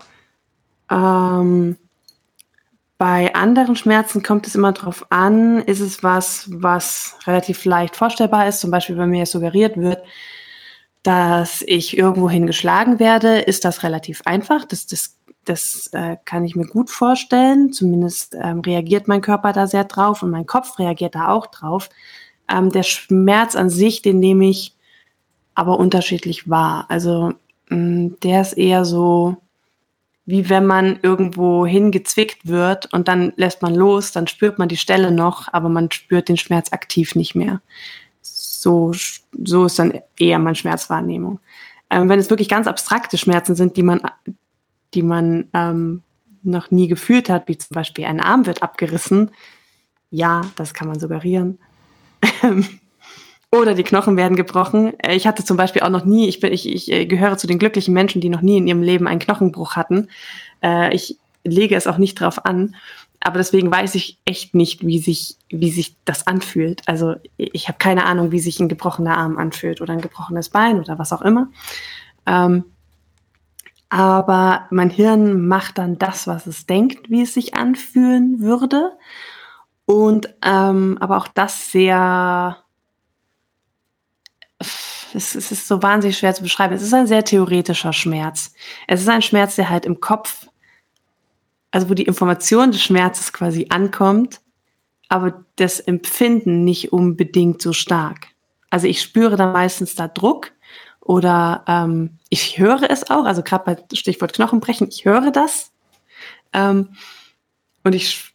Ähm, 0.90 1.76
bei 2.98 3.34
anderen 3.34 3.76
Schmerzen 3.76 4.22
kommt 4.22 4.46
es 4.46 4.54
immer 4.54 4.72
darauf 4.72 5.06
an, 5.10 5.60
ist 5.60 5.80
es 5.80 6.02
was, 6.02 6.48
was 6.50 7.16
relativ 7.26 7.64
leicht 7.66 7.94
vorstellbar 7.94 8.48
ist, 8.48 8.60
zum 8.60 8.70
Beispiel 8.70 8.96
wenn 8.96 9.10
mir 9.10 9.26
suggeriert 9.26 9.76
wird, 9.76 10.02
dass 11.02 11.62
ich 11.66 11.96
irgendwohin 11.96 12.46
geschlagen 12.46 12.98
werde, 12.98 13.38
ist 13.38 13.64
das 13.66 13.82
relativ 13.82 14.22
einfach. 14.24 14.64
Das, 14.64 14.86
das, 14.86 15.18
das 15.44 15.88
äh, 15.92 16.16
kann 16.24 16.44
ich 16.44 16.56
mir 16.56 16.66
gut 16.66 16.90
vorstellen. 16.90 17.72
Zumindest 17.72 18.34
ähm, 18.40 18.60
reagiert 18.60 19.06
mein 19.06 19.20
Körper 19.20 19.52
da 19.52 19.66
sehr 19.66 19.84
drauf 19.84 20.22
und 20.22 20.30
mein 20.30 20.46
Kopf 20.46 20.78
reagiert 20.78 21.14
da 21.14 21.28
auch 21.28 21.46
drauf. 21.46 21.90
Ähm, 22.50 22.72
der 22.72 22.82
Schmerz 22.82 23.54
an 23.54 23.70
sich, 23.70 24.02
den 24.02 24.18
nehme 24.18 24.48
ich 24.48 24.74
aber 25.54 25.78
unterschiedlich 25.78 26.48
wahr. 26.48 26.86
Also 26.88 27.34
der 27.70 28.42
ist 28.42 28.52
eher 28.52 28.84
so, 28.84 29.36
wie 30.24 30.48
wenn 30.48 30.66
man 30.66 30.98
irgendwo 31.02 31.66
hingezwickt 31.66 32.46
wird 32.48 32.92
und 32.92 33.08
dann 33.08 33.32
lässt 33.36 33.62
man 33.62 33.74
los, 33.74 34.12
dann 34.12 34.26
spürt 34.26 34.58
man 34.58 34.68
die 34.68 34.76
Stelle 34.76 35.12
noch, 35.12 35.52
aber 35.52 35.68
man 35.68 35.90
spürt 35.90 36.28
den 36.28 36.36
Schmerz 36.36 36.72
aktiv 36.72 37.14
nicht 37.14 37.34
mehr. 37.34 37.62
So, 38.22 38.92
so 39.44 39.66
ist 39.66 39.78
dann 39.78 40.00
eher 40.18 40.40
meine 40.40 40.56
Schmerzwahrnehmung. 40.56 41.38
Ähm, 41.90 42.08
wenn 42.08 42.18
es 42.18 42.30
wirklich 42.30 42.48
ganz 42.48 42.66
abstrakte 42.66 43.18
Schmerzen 43.18 43.54
sind, 43.54 43.76
die 43.76 43.84
man, 43.84 44.00
die 44.94 45.02
man 45.02 45.48
ähm, 45.54 46.02
noch 46.42 46.72
nie 46.72 46.88
gefühlt 46.88 47.28
hat, 47.30 47.46
wie 47.46 47.58
zum 47.58 47.74
Beispiel 47.74 48.04
ein 48.06 48.20
Arm 48.20 48.46
wird 48.46 48.64
abgerissen, 48.64 49.30
ja, 50.10 50.42
das 50.56 50.74
kann 50.74 50.88
man 50.88 50.98
suggerieren. 50.98 51.58
Oder 53.56 53.74
die 53.74 53.82
Knochen 53.82 54.16
werden 54.16 54.36
gebrochen. 54.36 54.98
Äh, 55.00 55.16
ich 55.16 55.26
hatte 55.26 55.44
zum 55.44 55.56
Beispiel 55.56 55.82
auch 55.82 55.90
noch 55.90 56.04
nie, 56.04 56.28
ich, 56.28 56.40
bin, 56.40 56.52
ich, 56.52 56.68
ich 56.68 56.92
äh, 56.92 57.06
gehöre 57.06 57.38
zu 57.38 57.46
den 57.46 57.58
glücklichen 57.58 57.94
Menschen, 57.94 58.20
die 58.20 58.28
noch 58.28 58.42
nie 58.42 58.58
in 58.58 58.66
ihrem 58.66 58.82
Leben 58.82 59.06
einen 59.06 59.20
Knochenbruch 59.20 59.76
hatten. 59.76 60.08
Äh, 60.62 60.94
ich 60.94 61.18
lege 61.44 61.76
es 61.76 61.86
auch 61.86 61.98
nicht 61.98 62.20
drauf 62.20 62.44
an. 62.44 62.76
Aber 63.20 63.38
deswegen 63.38 63.70
weiß 63.70 63.94
ich 63.94 64.18
echt 64.24 64.54
nicht, 64.54 64.86
wie 64.86 64.98
sich, 64.98 65.36
wie 65.48 65.70
sich 65.70 65.96
das 66.04 66.26
anfühlt. 66.26 66.82
Also 66.86 67.14
ich 67.36 67.68
habe 67.68 67.78
keine 67.78 68.04
Ahnung, 68.04 68.30
wie 68.30 68.38
sich 68.38 68.60
ein 68.60 68.68
gebrochener 68.68 69.16
Arm 69.16 69.38
anfühlt 69.38 69.80
oder 69.80 69.94
ein 69.94 70.00
gebrochenes 70.00 70.50
Bein 70.50 70.78
oder 70.78 70.98
was 70.98 71.12
auch 71.12 71.22
immer. 71.22 71.48
Ähm, 72.26 72.64
aber 73.88 74.66
mein 74.70 74.90
Hirn 74.90 75.46
macht 75.46 75.78
dann 75.78 75.98
das, 75.98 76.26
was 76.26 76.46
es 76.46 76.66
denkt, 76.66 77.08
wie 77.10 77.22
es 77.22 77.34
sich 77.34 77.54
anfühlen 77.54 78.40
würde. 78.40 78.92
Und 79.86 80.34
ähm, 80.42 80.98
aber 81.00 81.16
auch 81.16 81.28
das 81.28 81.70
sehr 81.70 82.58
es, 85.14 85.34
es 85.34 85.52
ist 85.52 85.68
so 85.68 85.82
wahnsinnig 85.82 86.18
schwer 86.18 86.34
zu 86.34 86.42
beschreiben. 86.42 86.74
Es 86.74 86.82
ist 86.82 86.94
ein 86.94 87.06
sehr 87.06 87.24
theoretischer 87.24 87.92
Schmerz. 87.92 88.52
Es 88.86 89.00
ist 89.00 89.08
ein 89.08 89.22
Schmerz, 89.22 89.56
der 89.56 89.68
halt 89.70 89.86
im 89.86 90.00
Kopf, 90.00 90.46
also 91.70 91.88
wo 91.90 91.94
die 91.94 92.04
Information 92.04 92.72
des 92.72 92.82
Schmerzes 92.82 93.32
quasi 93.32 93.66
ankommt, 93.70 94.40
aber 95.08 95.44
das 95.56 95.80
Empfinden 95.80 96.64
nicht 96.64 96.92
unbedingt 96.92 97.62
so 97.62 97.72
stark. 97.72 98.28
Also 98.70 98.86
ich 98.86 99.00
spüre 99.00 99.36
dann 99.36 99.52
meistens 99.52 99.94
da 99.94 100.08
Druck 100.08 100.52
oder 101.00 101.64
ähm, 101.68 102.18
ich 102.28 102.58
höre 102.58 102.90
es 102.90 103.08
auch, 103.10 103.24
also 103.24 103.42
gerade 103.42 103.64
bei 103.64 103.96
Stichwort 103.96 104.32
Knochenbrechen, 104.32 104.88
ich 104.88 105.04
höre 105.04 105.30
das 105.30 105.72
ähm, 106.52 106.88
und 107.84 107.94
ich 107.94 108.34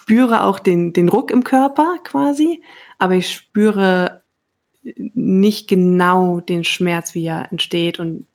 spüre 0.00 0.44
auch 0.44 0.58
den, 0.58 0.92
den 0.92 1.08
Ruck 1.08 1.30
im 1.30 1.44
Körper 1.44 1.96
quasi, 2.04 2.62
aber 2.98 3.14
ich 3.14 3.32
spüre 3.32 4.22
nicht 4.82 5.68
genau 5.68 6.40
den 6.40 6.64
Schmerz, 6.64 7.14
wie 7.14 7.26
er 7.26 7.50
entsteht. 7.50 7.98
Und 7.98 8.26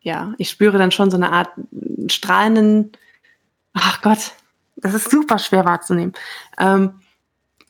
ja, 0.00 0.34
ich 0.38 0.50
spüre 0.50 0.78
dann 0.78 0.90
schon 0.90 1.10
so 1.10 1.16
eine 1.16 1.32
Art 1.32 1.50
strahlenden, 2.08 2.92
ach 3.72 4.00
Gott, 4.02 4.32
das 4.76 4.94
ist 4.94 5.10
super 5.10 5.38
schwer 5.38 5.64
wahrzunehmen. 5.64 6.12
Ähm, 6.58 7.00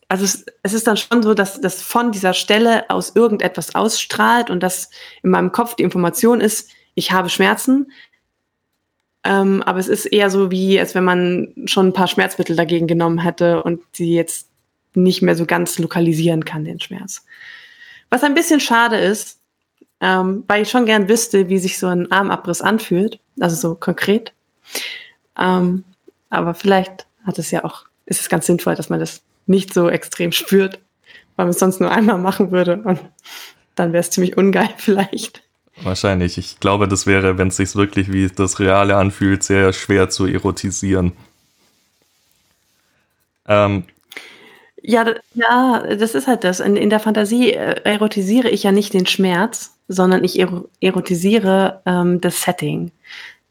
also 0.08 0.24
es, 0.24 0.46
es, 0.62 0.72
ist 0.72 0.86
dann 0.86 0.96
schon 0.96 1.22
so, 1.22 1.34
dass 1.34 1.60
das 1.60 1.82
von 1.82 2.12
dieser 2.12 2.32
Stelle 2.32 2.88
aus 2.88 3.14
irgendetwas 3.14 3.74
ausstrahlt 3.74 4.48
und 4.50 4.62
dass 4.62 4.90
in 5.22 5.30
meinem 5.30 5.52
Kopf 5.52 5.74
die 5.74 5.82
Information 5.82 6.40
ist, 6.40 6.70
ich 6.94 7.12
habe 7.12 7.28
Schmerzen. 7.28 7.92
Ähm, 9.24 9.62
aber 9.62 9.78
es 9.78 9.88
ist 9.88 10.06
eher 10.06 10.30
so 10.30 10.50
wie, 10.50 10.80
als 10.80 10.94
wenn 10.94 11.04
man 11.04 11.52
schon 11.66 11.88
ein 11.88 11.92
paar 11.92 12.06
Schmerzmittel 12.06 12.56
dagegen 12.56 12.86
genommen 12.86 13.18
hätte 13.18 13.62
und 13.62 13.82
sie 13.92 14.14
jetzt 14.14 14.48
nicht 15.02 15.22
mehr 15.22 15.36
so 15.36 15.46
ganz 15.46 15.78
lokalisieren 15.78 16.44
kann, 16.44 16.64
den 16.64 16.80
Schmerz. 16.80 17.24
Was 18.10 18.22
ein 18.22 18.34
bisschen 18.34 18.60
schade 18.60 18.96
ist, 18.96 19.38
ähm, 20.00 20.44
weil 20.46 20.62
ich 20.62 20.70
schon 20.70 20.86
gern 20.86 21.08
wüsste, 21.08 21.48
wie 21.48 21.58
sich 21.58 21.78
so 21.78 21.88
ein 21.88 22.10
Armabriss 22.10 22.60
anfühlt, 22.60 23.20
also 23.40 23.56
so 23.56 23.74
konkret. 23.74 24.32
Ähm, 25.36 25.84
aber 26.30 26.54
vielleicht 26.54 27.06
hat 27.24 27.38
es 27.38 27.50
ja 27.50 27.64
auch, 27.64 27.84
ist 28.06 28.20
es 28.20 28.28
ganz 28.28 28.46
sinnvoll, 28.46 28.74
dass 28.74 28.90
man 28.90 29.00
das 29.00 29.22
nicht 29.46 29.74
so 29.74 29.88
extrem 29.88 30.32
spürt, 30.32 30.80
weil 31.36 31.46
man 31.46 31.50
es 31.50 31.58
sonst 31.58 31.80
nur 31.80 31.90
einmal 31.90 32.18
machen 32.18 32.50
würde 32.50 32.80
und 32.82 33.00
dann 33.74 33.92
wäre 33.92 34.00
es 34.00 34.10
ziemlich 34.10 34.36
ungeil 34.36 34.70
vielleicht. 34.76 35.42
Wahrscheinlich. 35.82 36.38
Ich 36.38 36.58
glaube, 36.58 36.88
das 36.88 37.06
wäre, 37.06 37.38
wenn 37.38 37.48
es 37.48 37.56
sich 37.56 37.76
wirklich 37.76 38.12
wie 38.12 38.28
das 38.28 38.58
Reale 38.58 38.96
anfühlt, 38.96 39.44
sehr 39.44 39.72
schwer 39.72 40.10
zu 40.10 40.26
erotisieren. 40.26 41.12
Ähm, 43.46 43.84
ja, 44.88 45.14
ja, 45.34 45.96
das 45.96 46.14
ist 46.14 46.26
halt 46.26 46.44
das. 46.44 46.60
In, 46.60 46.74
in 46.74 46.88
der 46.88 46.98
Fantasie 46.98 47.52
äh, 47.52 47.78
erotisiere 47.84 48.48
ich 48.48 48.62
ja 48.62 48.72
nicht 48.72 48.94
den 48.94 49.04
Schmerz, 49.04 49.78
sondern 49.86 50.24
ich 50.24 50.40
erotisiere 50.80 51.82
ähm, 51.84 52.22
das 52.22 52.40
Setting 52.40 52.90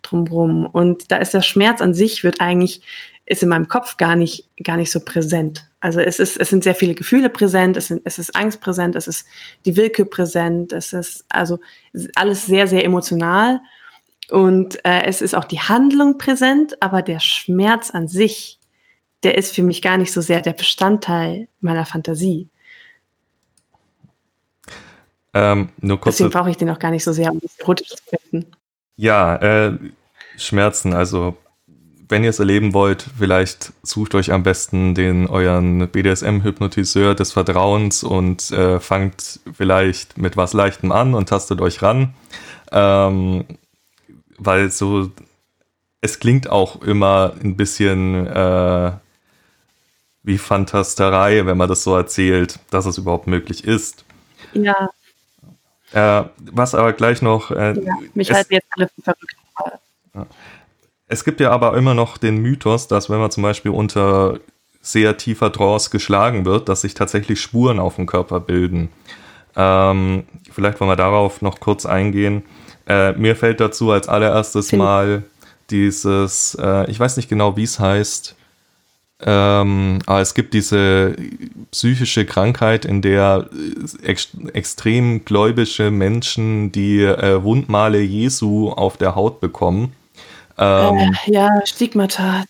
drumherum. 0.01 0.65
Und 0.65 1.11
da 1.11 1.17
ist 1.17 1.35
der 1.35 1.43
Schmerz 1.43 1.79
an 1.79 1.93
sich 1.93 2.23
wird 2.23 2.41
eigentlich 2.41 2.81
ist 3.27 3.43
in 3.43 3.49
meinem 3.49 3.67
Kopf 3.67 3.97
gar 3.97 4.15
nicht 4.15 4.49
gar 4.63 4.77
nicht 4.77 4.91
so 4.91 4.99
präsent. 4.99 5.69
Also 5.79 5.99
es 5.99 6.17
ist 6.17 6.39
es 6.39 6.49
sind 6.49 6.63
sehr 6.63 6.73
viele 6.73 6.95
Gefühle 6.95 7.29
präsent, 7.29 7.77
es, 7.77 7.89
sind, 7.89 8.01
es 8.03 8.17
ist 8.17 8.35
Angst 8.35 8.59
präsent, 8.59 8.95
es 8.95 9.07
ist 9.07 9.27
die 9.65 9.77
Willkür 9.77 10.09
präsent, 10.09 10.73
es 10.73 10.91
ist 10.91 11.23
also 11.29 11.59
alles 12.15 12.47
sehr 12.47 12.65
sehr 12.65 12.83
emotional 12.83 13.59
und 14.31 14.83
äh, 14.85 15.03
es 15.03 15.21
ist 15.21 15.35
auch 15.35 15.45
die 15.45 15.59
Handlung 15.59 16.17
präsent, 16.17 16.81
aber 16.81 17.03
der 17.03 17.19
Schmerz 17.19 17.91
an 17.91 18.07
sich 18.07 18.57
der 19.23 19.37
ist 19.37 19.53
für 19.53 19.63
mich 19.63 19.81
gar 19.81 19.97
nicht 19.97 20.11
so 20.11 20.21
sehr 20.21 20.41
der 20.41 20.53
Bestandteil 20.53 21.47
meiner 21.59 21.85
Fantasie. 21.85 22.49
Ähm, 25.33 25.69
Deswegen 25.81 26.29
brauche 26.29 26.49
ich 26.49 26.57
den 26.57 26.69
auch 26.69 26.79
gar 26.79 26.91
nicht 26.91 27.03
so 27.03 27.11
sehr, 27.11 27.31
um 27.31 27.39
das 27.39 27.57
erotisch 27.59 27.89
zu 27.89 27.97
finden. 28.07 28.51
Ja, 28.95 29.35
äh, 29.35 29.77
Schmerzen, 30.37 30.93
also 30.93 31.37
wenn 32.09 32.23
ihr 32.23 32.29
es 32.29 32.39
erleben 32.39 32.73
wollt, 32.73 33.05
vielleicht 33.17 33.73
sucht 33.83 34.15
euch 34.15 34.31
am 34.31 34.43
besten 34.43 34.95
den 34.95 35.27
euren 35.27 35.89
BDSM-Hypnotiseur 35.89 37.15
des 37.15 37.33
Vertrauens 37.33 38.03
und 38.03 38.49
äh, 38.51 38.79
fangt 38.79 39.41
vielleicht 39.53 40.17
mit 40.17 40.37
was 40.37 40.53
Leichtem 40.53 40.91
an 40.91 41.13
und 41.13 41.29
tastet 41.29 41.59
euch 41.59 41.81
ran. 41.81 42.13
Ähm, 42.71 43.45
weil 44.37 44.71
so, 44.71 45.11
es 46.01 46.19
klingt 46.19 46.49
auch 46.49 46.81
immer 46.81 47.33
ein 47.43 47.57
bisschen 47.57 48.25
äh, 48.27 48.91
wie 50.27 50.37
Fantasterei, 50.37 51.45
wenn 51.45 51.57
man 51.57 51.69
das 51.69 51.83
so 51.83 51.95
erzählt, 51.95 52.59
dass 52.69 52.85
es 52.85 52.97
überhaupt 52.97 53.27
möglich 53.27 53.63
ist. 53.63 54.03
Ja. 54.51 54.89
Äh, 55.93 56.27
was 56.51 56.75
aber 56.75 56.91
gleich 56.91 57.21
noch. 57.21 57.49
Äh, 57.49 57.79
ja, 57.79 57.93
mich 58.13 58.29
halten 58.29 58.55
jetzt 58.55 58.67
alle 58.71 58.89
verrückt. 59.01 59.37
Es 61.07 61.23
gibt 61.23 61.39
ja 61.39 61.51
aber 61.51 61.77
immer 61.77 61.93
noch 61.93 62.17
den 62.17 62.37
Mythos, 62.41 62.89
dass 62.89 63.09
wenn 63.09 63.19
man 63.19 63.31
zum 63.31 63.43
Beispiel 63.43 63.71
unter 63.71 64.41
sehr 64.81 65.15
tiefer 65.15 65.49
Trance 65.49 65.89
geschlagen 65.91 66.43
wird, 66.43 66.67
dass 66.67 66.81
sich 66.81 66.93
tatsächlich 66.93 67.39
Spuren 67.39 67.79
auf 67.79 67.95
dem 67.95 68.05
Körper 68.05 68.41
bilden. 68.41 68.89
Ähm, 69.55 70.25
vielleicht 70.51 70.81
wollen 70.81 70.91
wir 70.91 70.97
darauf 70.97 71.41
noch 71.41 71.61
kurz 71.61 71.85
eingehen. 71.85 72.43
Äh, 72.85 73.13
mir 73.13 73.37
fällt 73.37 73.61
dazu 73.61 73.91
als 73.91 74.09
allererstes 74.09 74.73
mal 74.73 75.23
dieses, 75.69 76.57
äh, 76.61 76.89
ich 76.91 76.99
weiß 76.99 77.15
nicht 77.15 77.29
genau, 77.29 77.55
wie 77.55 77.63
es 77.63 77.79
heißt, 77.79 78.35
ähm, 79.19 79.99
aber 80.05 80.21
es 80.21 80.35
gibt 80.35 80.53
diese 80.53 81.15
psychische 81.71 82.25
Krankheit, 82.25 82.85
in 82.85 83.01
der 83.01 83.49
ex 84.03 84.29
extrem 84.53 85.25
gläubische 85.25 85.89
Menschen 85.89 86.71
die 86.71 87.01
äh, 87.01 87.41
Wundmale 87.41 87.99
Jesu 88.01 88.69
auf 88.69 88.97
der 88.97 89.15
Haut 89.15 89.39
bekommen. 89.39 89.93
Ähm, 90.59 91.15
äh, 91.25 91.31
ja, 91.31 91.49
Stigmata. 91.65 92.43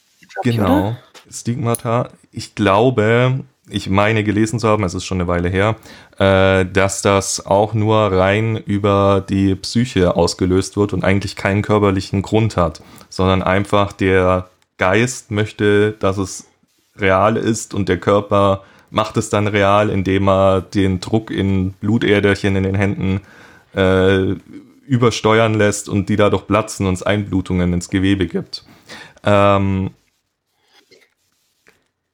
Genau, 0.44 0.98
ich, 1.30 1.36
Stigmata. 1.38 2.10
Ich 2.32 2.54
glaube, 2.54 3.46
ich 3.70 3.90
meine 3.90 4.26
gelesen 4.26 4.60
zu 4.60 4.68
haben, 4.68 4.84
es 4.84 4.94
ist 4.94 5.06
schon 5.06 5.22
eine 5.22 5.28
Weile 5.28 5.48
her, 5.48 5.78
äh, 6.20 6.66
dass 6.66 7.02
das 7.02 7.46
auch 7.46 7.74
nur 7.74 7.98
rein 8.12 8.58
über 8.58 9.24
die 9.28 9.56
Psyche 9.56 10.18
ausgelöst 10.18 10.76
wird 10.76 10.92
und 10.92 11.06
eigentlich 11.06 11.38
keinen 11.38 11.62
körperlichen 11.62 12.22
Grund 12.22 12.58
hat, 12.58 12.82
sondern 13.10 13.42
einfach 13.42 13.94
der 13.94 14.50
Geist 14.78 15.32
möchte, 15.32 15.94
dass 15.94 16.18
es 16.18 16.46
real 17.00 17.38
ist 17.38 17.74
und 17.74 17.90
der 17.90 17.98
Körper 17.98 18.64
macht 18.90 19.18
es 19.18 19.30
dann 19.30 19.48
real, 19.48 19.90
indem 19.90 20.30
er 20.30 20.62
den 20.62 21.00
Druck 21.00 21.32
in 21.32 21.74
Blutäderchen 21.74 22.56
in 22.56 22.64
den 22.64 22.76
Händen 22.76 23.22
äh, 23.76 24.36
übersteuern 24.86 25.54
lässt 25.54 25.90
und 25.90 26.10
die 26.10 26.16
dadurch 26.16 26.48
platzen 26.48 26.88
und 26.88 26.94
es 26.94 27.04
Einblutungen 27.04 27.74
ins 27.74 27.90
Gewebe 27.90 28.28
gibt. 28.28 28.66
Ähm, 29.24 29.92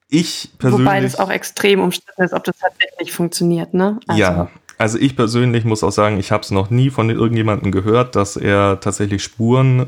ich 0.10 0.52
persönlich. 0.58 0.86
Wobei 0.86 1.02
das 1.02 1.20
auch 1.20 1.30
extrem 1.30 1.80
umstritten 1.80 2.24
ist, 2.24 2.34
ob 2.34 2.44
das 2.44 2.58
tatsächlich 2.58 3.12
funktioniert, 3.12 3.74
ne? 3.74 4.00
Also. 4.08 4.22
Ja, 4.22 4.50
also 4.78 4.98
ich 4.98 5.16
persönlich 5.16 5.66
muss 5.66 5.84
auch 5.84 5.92
sagen, 5.92 6.20
ich 6.20 6.32
habe 6.32 6.44
es 6.44 6.52
noch 6.52 6.70
nie 6.70 6.90
von 6.90 7.10
irgendjemandem 7.10 7.72
gehört, 7.72 8.16
dass 8.16 8.36
er 8.36 8.80
tatsächlich 8.80 9.24
Spuren 9.24 9.88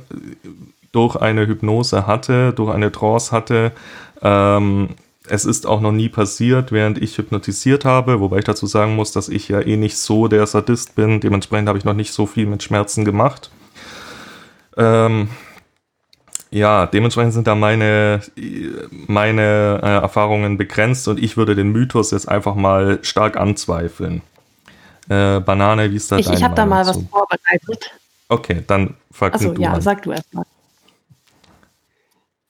durch 0.92 1.16
eine 1.16 1.48
Hypnose 1.48 2.08
hatte, 2.08 2.54
durch 2.54 2.74
eine 2.74 2.92
Trance 2.92 3.32
hatte, 3.32 3.72
ähm, 4.26 4.90
es 5.28 5.46
ist 5.46 5.68
auch 5.68 5.82
noch 5.82 5.92
nie 5.92 6.10
passiert, 6.10 6.72
während 6.72 6.98
ich 7.02 7.18
hypnotisiert 7.18 7.86
habe, 7.86 8.20
wobei 8.20 8.40
ich 8.40 8.44
dazu 8.44 8.66
sagen 8.66 8.96
muss, 8.96 9.12
dass 9.12 9.30
ich 9.30 9.48
ja 9.50 9.62
eh 9.62 9.78
nicht 9.78 9.98
so 9.98 10.28
der 10.28 10.46
Sadist 10.48 10.96
bin. 10.96 11.20
Dementsprechend 11.20 11.68
habe 11.68 11.78
ich 11.78 11.86
noch 11.86 11.94
nicht 11.94 12.12
so 12.12 12.26
viel 12.26 12.48
mit 12.48 12.64
Schmerzen 12.64 13.06
gemacht. 13.06 13.52
Ähm, 14.78 15.30
ja, 16.50 16.86
dementsprechend 16.88 17.34
sind 17.34 17.48
da 17.48 17.54
meine, 17.56 18.22
meine 18.90 19.80
äh, 19.84 20.02
Erfahrungen 20.02 20.58
begrenzt 20.58 21.08
und 21.08 21.20
ich 21.20 21.38
würde 21.38 21.56
den 21.56 21.72
Mythos 21.72 22.12
jetzt 22.12 22.28
einfach 22.28 22.56
mal 22.56 23.00
stark 23.04 23.38
anzweifeln. 23.38 24.22
Äh, 25.08 25.40
Banane, 25.40 25.92
wie 25.92 25.98
ist 25.98 26.12
da 26.12 26.18
Ich, 26.18 26.30
ich 26.30 26.44
habe 26.44 26.56
da 26.56 26.66
mal 26.66 26.86
was 26.86 27.00
vorbereitet. 27.12 27.92
Okay, 28.28 28.64
dann 28.66 28.96
frag 29.12 29.36
Achso, 29.36 29.54
du 29.54 29.62
ja, 29.62 29.80
sag 29.80 30.02
du 30.02 30.12
erst 30.12 30.34
mal. 30.34 30.46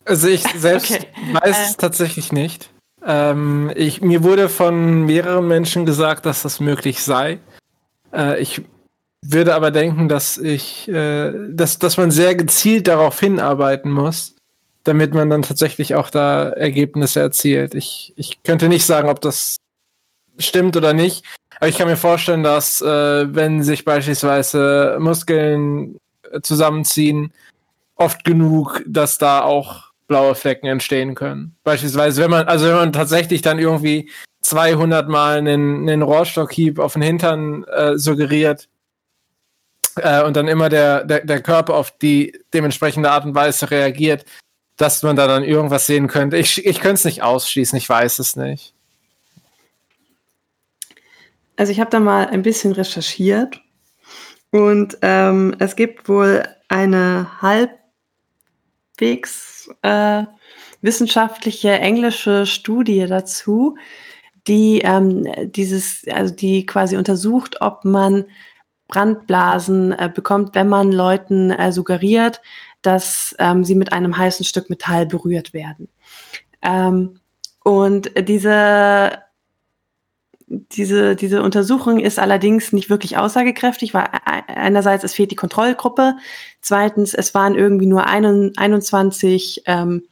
Also 0.05 0.27
ich 0.27 0.43
selbst 0.57 0.91
okay. 0.91 1.07
weiß 1.33 1.67
es 1.69 1.73
äh. 1.73 1.77
tatsächlich 1.77 2.31
nicht. 2.31 2.69
Ähm, 3.05 3.71
ich, 3.75 4.01
mir 4.01 4.23
wurde 4.23 4.49
von 4.49 5.05
mehreren 5.05 5.47
Menschen 5.47 5.85
gesagt, 5.85 6.25
dass 6.25 6.41
das 6.41 6.59
möglich 6.59 7.03
sei. 7.03 7.39
Äh, 8.13 8.41
ich 8.41 8.63
würde 9.23 9.55
aber 9.55 9.71
denken, 9.71 10.07
dass 10.07 10.37
ich, 10.37 10.87
äh, 10.87 11.31
dass, 11.49 11.79
dass 11.79 11.97
man 11.97 12.11
sehr 12.11 12.35
gezielt 12.35 12.87
darauf 12.87 13.19
hinarbeiten 13.19 13.91
muss, 13.91 14.35
damit 14.83 15.13
man 15.13 15.29
dann 15.29 15.41
tatsächlich 15.41 15.95
auch 15.95 16.09
da 16.09 16.49
Ergebnisse 16.49 17.19
erzielt. 17.19 17.75
Ich, 17.75 18.13
ich 18.15 18.43
könnte 18.43 18.69
nicht 18.69 18.85
sagen, 18.85 19.09
ob 19.09 19.21
das 19.21 19.57
stimmt 20.37 20.75
oder 20.77 20.93
nicht, 20.93 21.23
aber 21.57 21.69
ich 21.69 21.77
kann 21.77 21.87
mir 21.87 21.97
vorstellen, 21.97 22.43
dass 22.43 22.81
äh, 22.81 23.33
wenn 23.33 23.63
sich 23.63 23.85
beispielsweise 23.85 24.97
Muskeln 24.99 25.97
zusammenziehen, 26.43 27.33
oft 27.95 28.23
genug, 28.23 28.83
dass 28.87 29.17
da 29.17 29.41
auch 29.41 29.91
blaue 30.07 30.35
Flecken 30.35 30.67
entstehen 30.67 31.15
können. 31.15 31.55
Beispielsweise, 31.63 32.21
wenn 32.21 32.31
man, 32.31 32.47
also 32.47 32.67
wenn 32.67 32.75
man 32.75 32.93
tatsächlich 32.93 33.41
dann 33.41 33.59
irgendwie 33.59 34.09
200 34.41 35.09
Mal 35.09 35.39
einen, 35.39 35.89
einen 35.89 36.01
Rohrstockhieb 36.01 36.79
auf 36.79 36.93
den 36.93 37.01
Hintern 37.01 37.63
äh, 37.65 37.97
suggeriert 37.97 38.69
äh, 39.95 40.23
und 40.23 40.37
dann 40.37 40.47
immer 40.47 40.69
der, 40.69 41.03
der, 41.03 41.25
der 41.25 41.41
Körper 41.41 41.73
auf 41.73 41.97
die 41.97 42.39
dementsprechende 42.53 43.09
Art 43.09 43.25
und 43.25 43.33
Weise 43.33 43.71
reagiert, 43.71 44.25
dass 44.77 45.01
man 45.03 45.15
da 45.15 45.27
dann 45.27 45.43
irgendwas 45.43 45.87
sehen 45.87 46.07
könnte. 46.07 46.37
Ich, 46.37 46.65
ich 46.65 46.79
könnte 46.79 46.95
es 46.95 47.05
nicht 47.05 47.23
ausschließen, 47.23 47.77
ich 47.77 47.89
weiß 47.89 48.19
es 48.19 48.35
nicht. 48.35 48.73
Also 51.57 51.71
ich 51.71 51.79
habe 51.79 51.89
da 51.89 52.01
mal 52.01 52.27
ein 52.27 52.41
bisschen 52.41 52.73
recherchiert 52.73 53.61
und 54.51 54.97
ähm, 55.01 55.55
es 55.59 55.77
gibt 55.77 56.09
wohl 56.09 56.43
eine 56.67 57.41
halbwegs 57.41 59.54
äh, 59.81 60.23
wissenschaftliche 60.81 61.71
englische 61.79 62.45
Studie 62.45 63.05
dazu, 63.07 63.77
die 64.47 64.81
ähm, 64.81 65.25
dieses, 65.51 66.03
also 66.07 66.33
die 66.33 66.65
quasi 66.65 66.97
untersucht, 66.97 67.61
ob 67.61 67.83
man 67.85 68.25
Brandblasen 68.87 69.91
äh, 69.93 70.11
bekommt, 70.13 70.53
wenn 70.53 70.69
man 70.69 70.91
Leuten 70.91 71.49
äh, 71.51 71.71
suggeriert, 71.71 72.41
dass 72.81 73.35
ähm, 73.39 73.63
sie 73.63 73.75
mit 73.75 73.91
einem 73.91 74.15
heißen 74.15 74.45
Stück 74.45 74.69
Metall 74.69 75.07
berührt 75.07 75.53
werden. 75.53 75.89
Ähm, 76.61 77.19
und 77.63 78.11
diese 78.27 79.24
diese, 80.47 81.15
diese 81.15 81.41
Untersuchung 81.41 81.99
ist 81.99 82.19
allerdings 82.19 82.71
nicht 82.71 82.89
wirklich 82.89 83.17
aussagekräftig, 83.17 83.93
weil 83.93 84.05
e-, 84.05 84.53
einerseits 84.53 85.03
es 85.03 85.13
fehlt 85.13 85.31
die 85.31 85.35
Kontrollgruppe, 85.35 86.15
zweitens 86.61 87.13
es 87.13 87.33
waren 87.33 87.55
irgendwie 87.55 87.87
nur 87.87 88.05
21 88.07 89.63
ähm, 89.65 90.03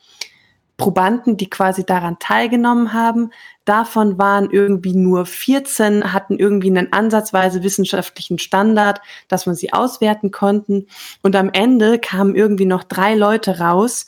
Probanden, 0.78 1.38
die 1.38 1.50
quasi 1.50 1.86
daran 1.86 2.18
teilgenommen 2.20 2.94
haben. 2.94 3.30
Davon 3.64 4.18
waren 4.18 4.50
irgendwie 4.50 4.96
nur 4.96 5.26
14, 5.26 6.12
hatten 6.14 6.40
irgendwie 6.40 6.70
einen 6.70 6.92
ansatzweise 6.92 7.62
wissenschaftlichen 7.64 8.40
Standard, 8.40 9.00
dass 9.28 9.46
man 9.46 9.56
sie 9.56 9.72
auswerten 9.72 10.32
konnten. 10.32 10.88
Und 11.22 11.36
am 11.36 11.52
Ende 11.54 12.00
kamen 12.00 12.36
irgendwie 12.36 12.66
noch 12.66 12.84
drei 12.84 13.14
Leute 13.14 13.60
raus, 13.60 14.08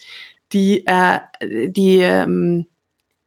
die, 0.53 0.85
äh, 0.87 1.19
die, 1.69 1.99
ähm, 1.99 2.65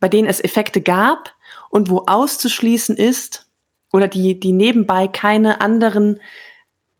bei 0.01 0.09
denen 0.09 0.29
es 0.29 0.43
Effekte 0.43 0.81
gab 0.81 1.38
und 1.71 1.91
wo 1.91 2.05
auszuschließen 2.07 2.97
ist 2.97 3.47
oder 3.93 4.09
die, 4.09 4.39
die 4.39 4.53
nebenbei 4.53 5.09
keine 5.09 5.61
anderen 5.61 6.21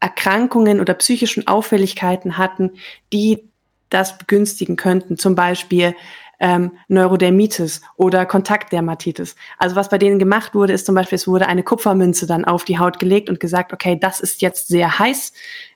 Erkrankungen 0.01 0.81
oder 0.81 0.95
psychischen 0.95 1.47
Auffälligkeiten 1.47 2.39
hatten, 2.39 2.73
die 3.13 3.49
das 3.91 4.19
begünstigen 4.19 4.77
könnten. 4.77 5.17
Zum 5.17 5.35
Beispiel 5.35 5.95
ähm, 6.41 6.73
Neurodermitis 6.89 7.81
oder 7.97 8.27
Kontaktdermatitis. 8.27 9.35
Also 9.59 9.77
was 9.77 9.89
bei 9.89 9.99
denen 9.99 10.19
gemacht 10.19 10.55
wurde, 10.55 10.73
ist 10.73 10.87
zum 10.87 10.95
Beispiel, 10.95 11.17
es 11.17 11.27
wurde 11.27 11.47
eine 11.47 11.63
Kupfermünze 11.63 12.27
dann 12.27 12.45
auf 12.45 12.65
die 12.65 12.79
Haut 12.79 12.99
gelegt 12.99 13.29
und 13.29 13.41
gesagt, 13.41 13.73
okay, 13.73 13.99
das 14.01 14.21
ist 14.21 14.43
jetzt 14.43 14.69
sehr 14.69 14.99
heiß. 14.99 15.33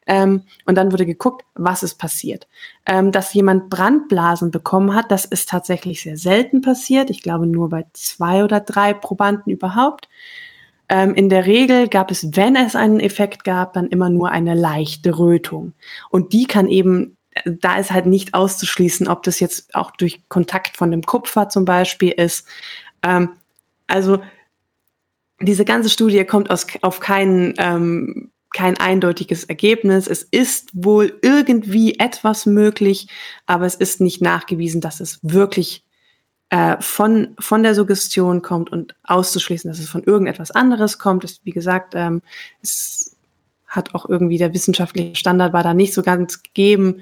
Ähm, 0.06 0.42
und 0.66 0.76
dann 0.76 0.92
wurde 0.92 1.06
geguckt, 1.06 1.44
was 1.54 1.82
ist 1.82 1.94
passiert. 1.94 2.48
Ähm, 2.86 3.12
dass 3.12 3.34
jemand 3.34 3.70
Brandblasen 3.70 4.50
bekommen 4.50 4.94
hat, 4.94 5.10
das 5.10 5.24
ist 5.24 5.48
tatsächlich 5.48 6.02
sehr 6.02 6.16
selten 6.16 6.60
passiert. 6.60 7.10
Ich 7.10 7.22
glaube 7.22 7.46
nur 7.46 7.68
bei 7.68 7.86
zwei 7.92 8.44
oder 8.44 8.60
drei 8.60 8.94
Probanden 8.94 9.52
überhaupt. 9.52 10.08
Ähm, 10.88 11.14
in 11.14 11.28
der 11.28 11.46
Regel 11.46 11.88
gab 11.88 12.10
es, 12.10 12.36
wenn 12.36 12.56
es 12.56 12.76
einen 12.76 13.00
Effekt 13.00 13.44
gab, 13.44 13.72
dann 13.72 13.86
immer 13.88 14.10
nur 14.10 14.30
eine 14.30 14.54
leichte 14.54 15.18
Rötung. 15.18 15.72
Und 16.10 16.32
die 16.32 16.46
kann 16.46 16.68
eben 16.68 17.16
da 17.44 17.76
ist 17.76 17.90
halt 17.90 18.06
nicht 18.06 18.34
auszuschließen, 18.34 19.08
ob 19.08 19.22
das 19.22 19.40
jetzt 19.40 19.74
auch 19.74 19.90
durch 19.92 20.22
Kontakt 20.28 20.76
von 20.76 20.90
dem 20.90 21.02
Kupfer 21.02 21.48
zum 21.48 21.64
Beispiel 21.64 22.10
ist. 22.10 22.46
Ähm, 23.02 23.30
also 23.86 24.22
diese 25.40 25.64
ganze 25.64 25.90
Studie 25.90 26.24
kommt 26.24 26.50
aus, 26.50 26.66
auf 26.82 27.00
kein, 27.00 27.54
ähm, 27.58 28.30
kein 28.54 28.76
eindeutiges 28.78 29.44
Ergebnis. 29.44 30.06
Es 30.06 30.22
ist 30.22 30.70
wohl 30.72 31.18
irgendwie 31.22 31.98
etwas 31.98 32.46
möglich, 32.46 33.08
aber 33.46 33.66
es 33.66 33.74
ist 33.74 34.00
nicht 34.00 34.22
nachgewiesen, 34.22 34.80
dass 34.80 35.00
es 35.00 35.18
wirklich 35.22 35.84
äh, 36.50 36.76
von, 36.80 37.34
von 37.40 37.62
der 37.62 37.74
Suggestion 37.74 38.42
kommt 38.42 38.70
und 38.70 38.94
auszuschließen, 39.04 39.70
dass 39.70 39.78
es 39.78 39.88
von 39.88 40.04
irgendetwas 40.04 40.50
anderes 40.50 40.98
kommt. 40.98 41.24
Ist, 41.24 41.40
wie 41.44 41.50
gesagt, 41.50 41.94
ähm, 41.96 42.20
es 42.62 43.01
hat 43.72 43.94
auch 43.94 44.08
irgendwie 44.08 44.38
der 44.38 44.52
wissenschaftliche 44.52 45.16
Standard 45.16 45.52
war 45.52 45.62
da 45.62 45.72
nicht 45.72 45.94
so 45.94 46.02
ganz 46.02 46.42
gegeben. 46.42 47.00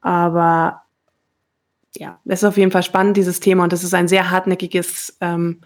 Aber 0.00 0.82
ja, 1.96 2.18
es 2.24 2.42
ist 2.42 2.48
auf 2.48 2.56
jeden 2.56 2.72
Fall 2.72 2.82
spannend, 2.82 3.16
dieses 3.16 3.38
Thema. 3.38 3.62
Und 3.62 3.72
das 3.72 3.84
ist 3.84 3.94
ein 3.94 4.08
sehr 4.08 4.30
hartnäckiges 4.30 5.16
ähm, 5.20 5.60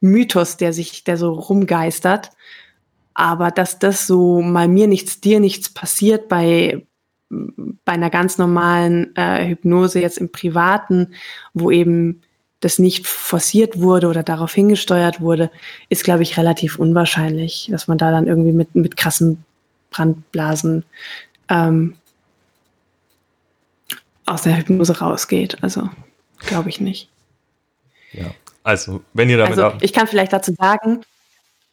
Mythos, 0.00 0.56
der 0.56 0.72
sich, 0.72 1.04
der 1.04 1.18
so 1.18 1.32
rumgeistert. 1.32 2.30
Aber 3.12 3.50
dass 3.50 3.78
das 3.78 4.06
so 4.06 4.40
mal 4.40 4.68
mir 4.68 4.88
nichts, 4.88 5.20
dir 5.20 5.38
nichts 5.38 5.68
passiert 5.68 6.28
bei, 6.28 6.86
bei 7.28 7.92
einer 7.92 8.10
ganz 8.10 8.38
normalen 8.38 9.14
äh, 9.16 9.46
Hypnose 9.46 10.00
jetzt 10.00 10.18
im 10.18 10.32
Privaten, 10.32 11.14
wo 11.52 11.70
eben 11.70 12.22
das 12.60 12.78
nicht 12.78 13.06
forciert 13.06 13.80
wurde 13.80 14.08
oder 14.08 14.22
darauf 14.22 14.54
hingesteuert 14.54 15.20
wurde, 15.20 15.50
ist, 15.90 16.04
glaube 16.04 16.22
ich, 16.22 16.38
relativ 16.38 16.78
unwahrscheinlich, 16.78 17.68
dass 17.70 17.88
man 17.88 17.98
da 17.98 18.10
dann 18.10 18.26
irgendwie 18.26 18.52
mit, 18.52 18.74
mit 18.74 18.96
krassen 18.96 19.44
Brandblasen 19.94 20.84
ähm, 21.48 21.96
aus 24.26 24.42
der 24.42 24.56
Hypnose 24.56 24.98
rausgeht. 24.98 25.62
Also 25.62 25.88
glaube 26.38 26.68
ich 26.68 26.80
nicht. 26.80 27.10
Ja, 28.12 28.26
also 28.62 29.02
wenn 29.12 29.28
ihr 29.28 29.38
damit. 29.38 29.58
Also 29.58 29.76
ich 29.80 29.92
kann 29.92 30.06
vielleicht 30.06 30.32
dazu 30.32 30.52
sagen, 30.54 31.02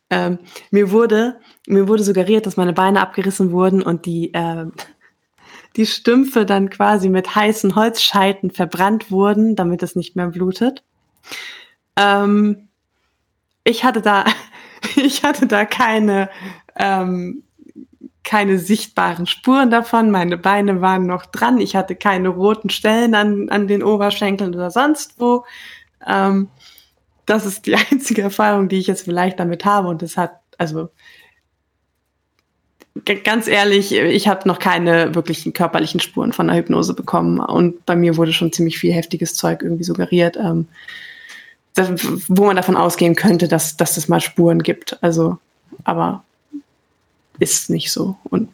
ähm, 0.10 0.40
mir 0.70 0.92
wurde 0.92 1.40
mir 1.68 1.88
wurde 1.88 2.04
suggeriert, 2.04 2.46
dass 2.46 2.58
meine 2.58 2.74
Beine 2.74 3.02
abgerissen 3.02 3.52
wurden 3.52 3.82
und 3.82 4.06
die 4.06 4.34
äh, 4.34 4.66
die 5.78 5.86
Stümpfe 5.86 6.46
dann 6.46 6.70
quasi 6.70 7.10
mit 7.10 7.34
heißen 7.34 7.76
Holzscheiten 7.76 8.52
verbrannt 8.52 9.10
wurden, 9.10 9.56
damit 9.56 9.84
es 9.84 9.96
nicht 9.96 10.16
mehr 10.16 10.28
blutet. 10.28 10.84
Ähm, 11.96 12.68
ich 13.64 13.84
hatte 13.84 14.02
da 14.02 14.26
ich 14.96 15.24
hatte 15.24 15.48
da 15.48 15.66
keine 15.66 16.30
ähm, 16.76 17.44
keine 18.24 18.60
sichtbaren 18.60 19.26
Spuren 19.26 19.72
davon. 19.72 20.12
Meine 20.12 20.38
Beine 20.38 20.82
waren 20.82 21.08
noch 21.08 21.26
dran. 21.26 21.60
Ich 21.60 21.76
hatte 21.76 21.96
keine 21.96 22.30
roten 22.30 22.70
Stellen 22.70 23.16
an, 23.16 23.50
an 23.50 23.68
den 23.68 23.84
Oberschenkeln 23.84 24.54
oder 24.54 24.72
sonst 24.72 25.20
wo. 25.20 25.46
Ähm, 26.06 26.50
das 27.26 27.46
ist 27.46 27.66
die 27.66 27.76
einzige 27.92 28.22
Erfahrung, 28.22 28.70
die 28.70 28.78
ich 28.78 28.88
jetzt 28.88 29.04
vielleicht 29.04 29.40
damit 29.40 29.66
habe. 29.66 29.88
Und 29.88 30.02
das 30.02 30.18
hat, 30.18 30.40
also 30.58 30.90
ganz 33.24 33.48
ehrlich, 33.48 33.94
ich 33.94 34.28
habe 34.28 34.48
noch 34.48 34.60
keine 34.60 35.16
wirklichen 35.16 35.54
körperlichen 35.54 36.00
Spuren 36.00 36.34
von 36.34 36.48
der 36.48 36.58
Hypnose 36.58 36.94
bekommen. 36.94 37.40
Und 37.40 37.86
bei 37.86 37.96
mir 37.96 38.18
wurde 38.18 38.34
schon 38.34 38.52
ziemlich 38.52 38.78
viel 38.78 38.94
heftiges 38.94 39.34
Zeug 39.36 39.62
irgendwie 39.64 39.84
suggeriert, 39.84 40.38
ähm, 40.38 40.68
das, 41.74 41.90
wo 42.28 42.46
man 42.46 42.58
davon 42.58 42.76
ausgehen 42.76 43.16
könnte, 43.16 43.48
dass, 43.48 43.78
dass 43.78 43.96
es 43.96 44.10
mal 44.10 44.20
Spuren 44.20 44.62
gibt. 44.62 45.02
Also, 45.02 45.38
aber 45.86 46.26
ist 47.42 47.70
nicht 47.70 47.92
so. 47.92 48.16
Und 48.24 48.50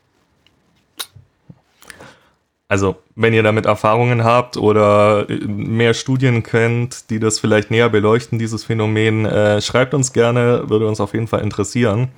also, 2.70 2.98
wenn 3.16 3.34
ihr 3.34 3.44
damit 3.44 3.66
Erfahrungen 3.66 4.26
habt 4.26 4.58
oder 4.58 5.26
mehr 5.48 5.94
Studien 5.94 6.44
kennt, 6.44 7.10
die 7.10 7.20
das 7.20 7.40
vielleicht 7.40 7.72
näher 7.72 7.90
beleuchten, 7.90 8.40
dieses 8.40 8.66
Phänomen, 8.66 9.26
äh, 9.26 9.62
schreibt 9.62 9.94
uns 9.94 10.12
gerne, 10.12 10.70
würde 10.70 10.88
uns 10.88 11.00
auf 11.00 11.14
jeden 11.14 11.28
Fall 11.28 11.42
interessieren. 11.42 12.10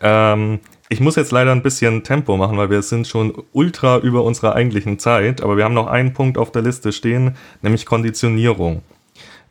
Ähm, 0.00 0.60
ich 0.88 1.00
muss 1.00 1.16
jetzt 1.16 1.32
leider 1.32 1.50
ein 1.50 1.64
bisschen 1.64 2.04
Tempo 2.04 2.36
machen, 2.36 2.56
weil 2.56 2.70
wir 2.70 2.82
sind 2.82 3.08
schon 3.08 3.42
ultra 3.52 3.98
über 3.98 4.22
unserer 4.22 4.54
eigentlichen 4.54 5.00
Zeit, 5.00 5.42
aber 5.42 5.56
wir 5.56 5.64
haben 5.64 5.74
noch 5.74 5.88
einen 5.88 6.14
Punkt 6.14 6.38
auf 6.38 6.52
der 6.52 6.62
Liste 6.62 6.92
stehen, 6.92 7.36
nämlich 7.60 7.84
Konditionierung. 7.84 8.82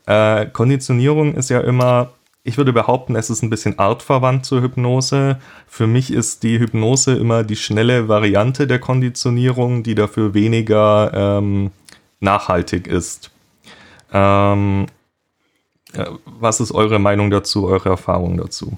Äh, 0.06 0.46
Konditionierung 0.48 1.36
ist 1.36 1.50
ja 1.50 1.60
immer 1.60 2.12
ich 2.48 2.58
würde 2.58 2.72
behaupten, 2.72 3.18
es 3.18 3.30
ist 3.30 3.44
ein 3.44 3.50
bisschen 3.50 3.78
artverwandt 3.78 4.46
zur 4.46 4.62
Hypnose. 4.62 5.38
Für 5.68 5.86
mich 5.86 6.14
ist 6.14 6.44
die 6.44 6.60
Hypnose 6.60 7.14
immer 7.14 7.44
die 7.44 7.58
schnelle 7.58 8.08
Variante 8.08 8.68
der 8.68 8.80
Konditionierung, 8.80 9.84
die 9.84 9.96
dafür 9.96 10.34
weniger 10.34 11.12
ähm, 11.14 11.72
nachhaltig 12.22 12.88
ist. 12.88 13.32
Ähm, 14.14 14.86
äh, 15.92 16.06
was 16.26 16.62
ist 16.62 16.72
eure 16.72 17.00
Meinung 17.00 17.32
dazu, 17.32 17.68
eure 17.68 17.90
Erfahrung 17.90 18.38
dazu? 18.38 18.78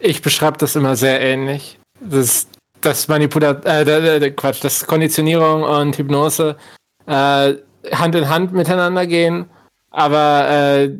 Ich 0.00 0.20
beschreibe 0.20 0.58
das 0.58 0.74
immer 0.74 0.96
sehr 0.96 1.20
ähnlich. 1.20 1.78
Das, 2.00 2.48
das 2.80 3.06
Manipulat 3.06 3.64
äh, 3.64 4.32
Quatsch, 4.32 4.64
das 4.64 4.88
Konditionierung 4.88 5.62
und 5.62 5.96
Hypnose 5.96 6.56
äh, 7.06 7.54
Hand 7.92 8.14
in 8.16 8.28
Hand 8.28 8.52
miteinander 8.52 9.06
gehen 9.06 9.46
aber 9.90 10.48
äh, 10.48 10.96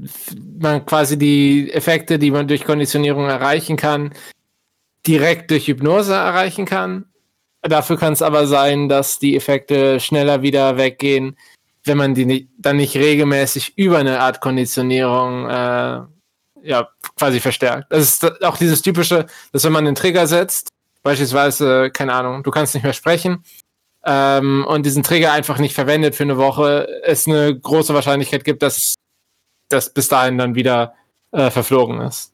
man 0.58 0.84
quasi 0.84 1.16
die 1.16 1.72
Effekte, 1.72 2.18
die 2.18 2.30
man 2.30 2.48
durch 2.48 2.64
Konditionierung 2.64 3.26
erreichen 3.26 3.76
kann, 3.76 4.12
direkt 5.06 5.50
durch 5.50 5.68
Hypnose 5.68 6.14
erreichen 6.14 6.66
kann. 6.66 7.06
Dafür 7.62 7.96
kann 7.96 8.12
es 8.12 8.22
aber 8.22 8.46
sein, 8.46 8.88
dass 8.88 9.18
die 9.18 9.36
Effekte 9.36 10.00
schneller 10.00 10.42
wieder 10.42 10.76
weggehen, 10.76 11.36
wenn 11.84 11.98
man 11.98 12.14
die 12.14 12.26
nicht, 12.26 12.48
dann 12.58 12.76
nicht 12.76 12.96
regelmäßig 12.96 13.76
über 13.76 13.98
eine 13.98 14.20
Art 14.20 14.40
Konditionierung 14.40 15.48
äh, 15.48 16.02
ja 16.62 16.88
quasi 17.16 17.40
verstärkt. 17.40 17.86
Das 17.90 18.02
ist 18.02 18.44
auch 18.44 18.56
dieses 18.56 18.82
typische, 18.82 19.26
dass 19.52 19.64
wenn 19.64 19.72
man 19.72 19.84
den 19.84 19.94
Trigger 19.94 20.26
setzt, 20.26 20.68
beispielsweise, 21.02 21.90
keine 21.90 22.12
Ahnung, 22.12 22.42
du 22.42 22.50
kannst 22.50 22.74
nicht 22.74 22.84
mehr 22.84 22.92
sprechen 22.92 23.44
ähm, 24.04 24.64
und 24.66 24.86
diesen 24.86 25.02
Trigger 25.02 25.32
einfach 25.32 25.58
nicht 25.58 25.74
verwendet 25.74 26.14
für 26.14 26.22
eine 26.22 26.38
Woche, 26.38 26.88
es 27.04 27.26
eine 27.26 27.58
große 27.58 27.94
Wahrscheinlichkeit 27.94 28.44
gibt, 28.44 28.62
dass 28.62 28.94
das 29.68 29.92
bis 29.92 30.08
dahin 30.08 30.38
dann 30.38 30.54
wieder 30.54 30.94
äh, 31.32 31.50
verflogen 31.50 32.00
ist. 32.00 32.32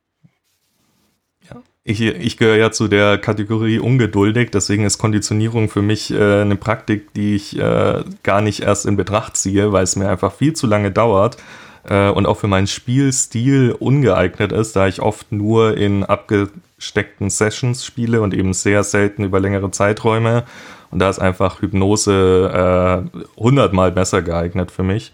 Ich, 1.88 2.01
ich 2.01 2.36
gehöre 2.36 2.56
ja 2.56 2.72
zu 2.72 2.88
der 2.88 3.16
Kategorie 3.16 3.78
ungeduldig, 3.78 4.51
deswegen 4.51 4.84
ist 4.84 4.98
Konditionierung 4.98 5.68
für 5.68 5.82
mich 5.82 6.12
äh, 6.12 6.40
eine 6.40 6.56
Praktik, 6.56 7.14
die 7.14 7.36
ich 7.36 7.56
äh, 7.56 8.02
gar 8.24 8.40
nicht 8.40 8.60
erst 8.64 8.86
in 8.86 8.97
Betracht 8.97 9.36
ziehe, 9.36 9.70
weil 9.70 9.84
es 9.84 9.94
mir 9.94 10.09
einfach 10.09 10.32
viel 10.32 10.52
zu 10.52 10.66
lange 10.66 10.90
dauert 10.90 11.36
äh, 11.88 12.09
und 12.09 12.26
auch 12.26 12.38
für 12.38 12.48
meinen 12.48 12.66
Spielstil 12.66 13.70
ungeeignet 13.78 14.51
ist, 14.51 14.74
da 14.74 14.88
ich 14.88 15.01
oft 15.01 15.30
nur 15.30 15.76
in 15.76 16.02
abgesteckten 16.02 17.30
Sessions 17.30 17.84
spiele 17.84 18.20
und 18.20 18.34
eben 18.34 18.52
sehr 18.52 18.82
selten 18.82 19.22
über 19.22 19.38
längere 19.38 19.70
Zeiträume. 19.70 20.44
Und 20.97 21.01
da 21.01 21.10
ist 21.10 21.18
einfach 21.18 21.60
Hypnose 21.60 23.05
äh, 23.14 23.20
hundertmal 23.39 23.93
besser 23.93 24.23
geeignet 24.23 24.70
für 24.70 24.82
mich. 24.82 25.12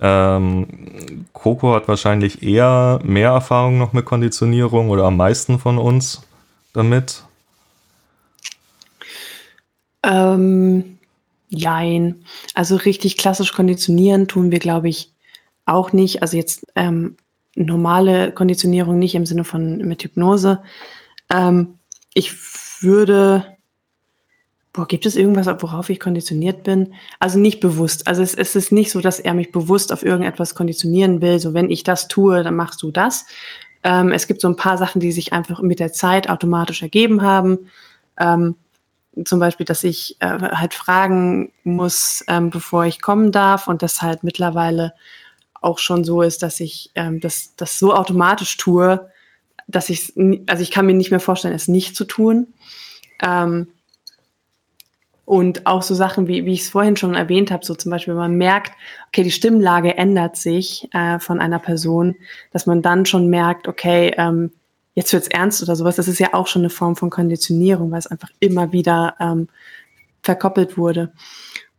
Ähm, 0.00 1.26
Coco 1.32 1.74
hat 1.74 1.88
wahrscheinlich 1.88 2.44
eher 2.44 3.00
mehr 3.02 3.30
Erfahrung 3.30 3.78
noch 3.78 3.92
mit 3.92 4.04
Konditionierung 4.04 4.90
oder 4.90 5.06
am 5.06 5.16
meisten 5.16 5.58
von 5.58 5.76
uns 5.76 6.22
damit. 6.72 7.24
Ähm, 10.04 10.98
jein. 11.48 12.24
Also 12.54 12.76
richtig 12.76 13.16
klassisch 13.16 13.52
konditionieren 13.52 14.28
tun 14.28 14.52
wir, 14.52 14.60
glaube 14.60 14.88
ich, 14.88 15.10
auch 15.66 15.92
nicht. 15.92 16.22
Also 16.22 16.36
jetzt 16.36 16.64
ähm, 16.76 17.16
normale 17.56 18.30
Konditionierung 18.30 19.00
nicht 19.00 19.16
im 19.16 19.26
Sinne 19.26 19.42
von 19.42 19.78
mit 19.78 20.04
Hypnose. 20.04 20.62
Ähm, 21.28 21.74
ich 22.14 22.34
würde 22.82 23.57
Boah, 24.78 24.86
gibt 24.86 25.06
es 25.06 25.16
irgendwas, 25.16 25.48
worauf 25.60 25.90
ich 25.90 25.98
konditioniert 25.98 26.62
bin? 26.62 26.94
Also 27.18 27.40
nicht 27.40 27.58
bewusst. 27.58 28.06
Also 28.06 28.22
es, 28.22 28.32
es, 28.32 28.54
ist 28.54 28.70
nicht 28.70 28.92
so, 28.92 29.00
dass 29.00 29.18
er 29.18 29.34
mich 29.34 29.50
bewusst 29.50 29.92
auf 29.92 30.04
irgendetwas 30.04 30.54
konditionieren 30.54 31.20
will. 31.20 31.40
So, 31.40 31.52
wenn 31.52 31.68
ich 31.68 31.82
das 31.82 32.06
tue, 32.06 32.44
dann 32.44 32.54
machst 32.54 32.80
du 32.82 32.92
das. 32.92 33.26
Ähm, 33.82 34.12
es 34.12 34.28
gibt 34.28 34.40
so 34.40 34.46
ein 34.46 34.54
paar 34.54 34.78
Sachen, 34.78 35.00
die 35.00 35.10
sich 35.10 35.32
einfach 35.32 35.62
mit 35.62 35.80
der 35.80 35.92
Zeit 35.92 36.30
automatisch 36.30 36.80
ergeben 36.82 37.22
haben. 37.22 37.58
Ähm, 38.20 38.54
zum 39.24 39.40
Beispiel, 39.40 39.66
dass 39.66 39.82
ich 39.82 40.16
äh, 40.20 40.28
halt 40.28 40.74
fragen 40.74 41.50
muss, 41.64 42.22
ähm, 42.28 42.50
bevor 42.50 42.84
ich 42.84 43.00
kommen 43.00 43.32
darf 43.32 43.66
und 43.66 43.82
das 43.82 44.00
halt 44.00 44.22
mittlerweile 44.22 44.94
auch 45.60 45.80
schon 45.80 46.04
so 46.04 46.22
ist, 46.22 46.44
dass 46.44 46.60
ich 46.60 46.92
ähm, 46.94 47.18
das, 47.18 47.56
das 47.56 47.80
so 47.80 47.92
automatisch 47.92 48.56
tue, 48.58 49.10
dass 49.66 49.88
ich, 49.88 50.12
also 50.46 50.62
ich 50.62 50.70
kann 50.70 50.86
mir 50.86 50.94
nicht 50.94 51.10
mehr 51.10 51.18
vorstellen, 51.18 51.56
es 51.56 51.66
nicht 51.66 51.96
zu 51.96 52.04
tun. 52.04 52.54
Ähm, 53.20 53.66
und 55.28 55.66
auch 55.66 55.82
so 55.82 55.94
Sachen, 55.94 56.26
wie, 56.26 56.46
wie 56.46 56.54
ich 56.54 56.62
es 56.62 56.70
vorhin 56.70 56.96
schon 56.96 57.14
erwähnt 57.14 57.50
habe, 57.50 57.62
so 57.62 57.74
zum 57.74 57.90
Beispiel, 57.90 58.14
wenn 58.14 58.20
man 58.20 58.36
merkt, 58.36 58.72
okay, 59.08 59.22
die 59.22 59.30
Stimmlage 59.30 59.94
ändert 59.98 60.38
sich 60.38 60.88
äh, 60.94 61.18
von 61.18 61.38
einer 61.38 61.58
Person, 61.58 62.16
dass 62.50 62.64
man 62.64 62.80
dann 62.80 63.04
schon 63.04 63.28
merkt, 63.28 63.68
okay, 63.68 64.14
ähm, 64.16 64.52
jetzt 64.94 65.12
wird's 65.12 65.28
ernst 65.28 65.62
oder 65.62 65.76
sowas. 65.76 65.96
Das 65.96 66.08
ist 66.08 66.18
ja 66.18 66.32
auch 66.32 66.46
schon 66.46 66.62
eine 66.62 66.70
Form 66.70 66.96
von 66.96 67.10
Konditionierung, 67.10 67.90
weil 67.90 67.98
es 67.98 68.06
einfach 68.06 68.30
immer 68.40 68.72
wieder 68.72 69.16
ähm, 69.20 69.48
verkoppelt 70.22 70.78
wurde. 70.78 71.12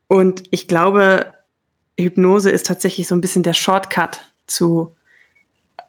Und 0.07 0.43
ich 0.51 0.67
glaube, 0.67 1.33
Hypnose 1.99 2.51
ist 2.51 2.67
tatsächlich 2.67 3.07
so 3.07 3.15
ein 3.15 3.21
bisschen 3.21 3.41
der 3.41 3.53
Shortcut 3.53 4.21
zu, 4.45 4.95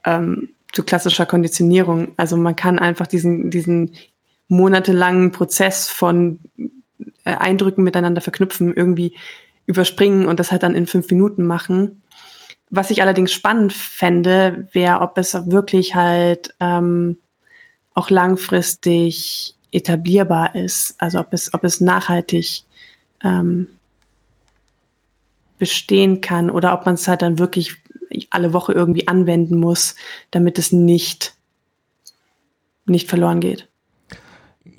ähm, 0.07 0.49
zu 0.73 0.83
klassischer 0.83 1.27
Konditionierung. 1.27 2.13
Also 2.17 2.39
man 2.39 2.57
kann 2.57 2.79
einfach 2.79 3.07
diesen, 3.07 3.51
diesen 3.51 3.97
monatelangen 4.49 5.31
Prozess 5.31 5.91
von 5.91 6.41
äh, 7.25 7.35
Eindrücken 7.35 7.85
miteinander 7.85 8.21
verknüpfen, 8.21 8.75
irgendwie 8.75 9.17
überspringen 9.67 10.27
und 10.27 10.41
das 10.41 10.51
halt 10.51 10.63
dann 10.63 10.75
in 10.75 10.87
fünf 10.87 11.11
Minuten 11.11 11.47
machen. 11.47 12.03
Was 12.71 12.91
ich 12.91 13.03
allerdings 13.03 13.33
spannend 13.33 13.73
fände, 13.73 14.69
wäre, 14.73 15.01
ob 15.01 15.19
es 15.19 15.35
wirklich 15.51 15.95
halt 15.95 16.55
ähm, 16.61 17.19
auch 17.95 18.11
langfristig 18.11 19.55
etablierbar 19.73 20.55
ist, 20.55 20.95
also 20.99 21.21
ob 21.21 21.33
es, 21.33 21.53
ob 21.55 21.65
es 21.65 21.81
nachhaltig 21.81 22.63
ähm, 23.23 23.69
bestehen 25.59 26.21
kann 26.21 26.51
oder 26.51 26.73
ob 26.73 26.87
man 26.87 26.95
es 26.95 27.07
halt 27.07 27.23
dann 27.23 27.39
wirklich 27.39 27.77
alle 28.31 28.53
Woche 28.53 28.73
irgendwie 28.73 29.07
anwenden 29.07 29.59
muss, 29.59 29.95
damit 30.31 30.59
es 30.59 30.73
nicht, 30.73 31.35
nicht 32.87 33.09
verloren 33.09 33.41
geht. 33.41 33.70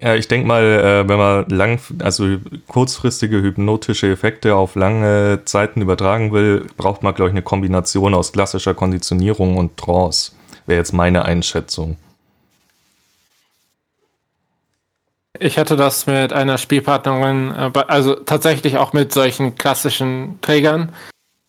Ja, 0.03 0.15
ich 0.15 0.27
denke 0.27 0.47
mal, 0.47 0.63
äh, 0.63 1.07
wenn 1.07 1.17
man 1.19 1.47
lang, 1.49 1.79
also 1.99 2.37
kurzfristige 2.67 3.39
hypnotische 3.43 4.11
Effekte 4.11 4.55
auf 4.55 4.73
lange 4.73 5.41
Zeiten 5.45 5.79
übertragen 5.79 6.31
will, 6.31 6.65
braucht 6.75 7.03
man, 7.03 7.13
glaube 7.13 7.29
ich, 7.29 7.33
eine 7.33 7.43
Kombination 7.43 8.15
aus 8.15 8.31
klassischer 8.31 8.73
Konditionierung 8.73 9.57
und 9.57 9.77
Trance. 9.77 10.31
Wäre 10.65 10.79
jetzt 10.79 10.93
meine 10.93 11.25
Einschätzung. 11.25 11.97
Ich 15.39 15.59
hatte 15.59 15.75
das 15.75 16.07
mit 16.07 16.33
einer 16.33 16.57
Spielpartnerin, 16.57 17.53
äh, 17.55 17.79
also 17.87 18.15
tatsächlich 18.15 18.77
auch 18.77 18.93
mit 18.93 19.13
solchen 19.13 19.53
klassischen 19.53 20.39
Trägern. 20.41 20.93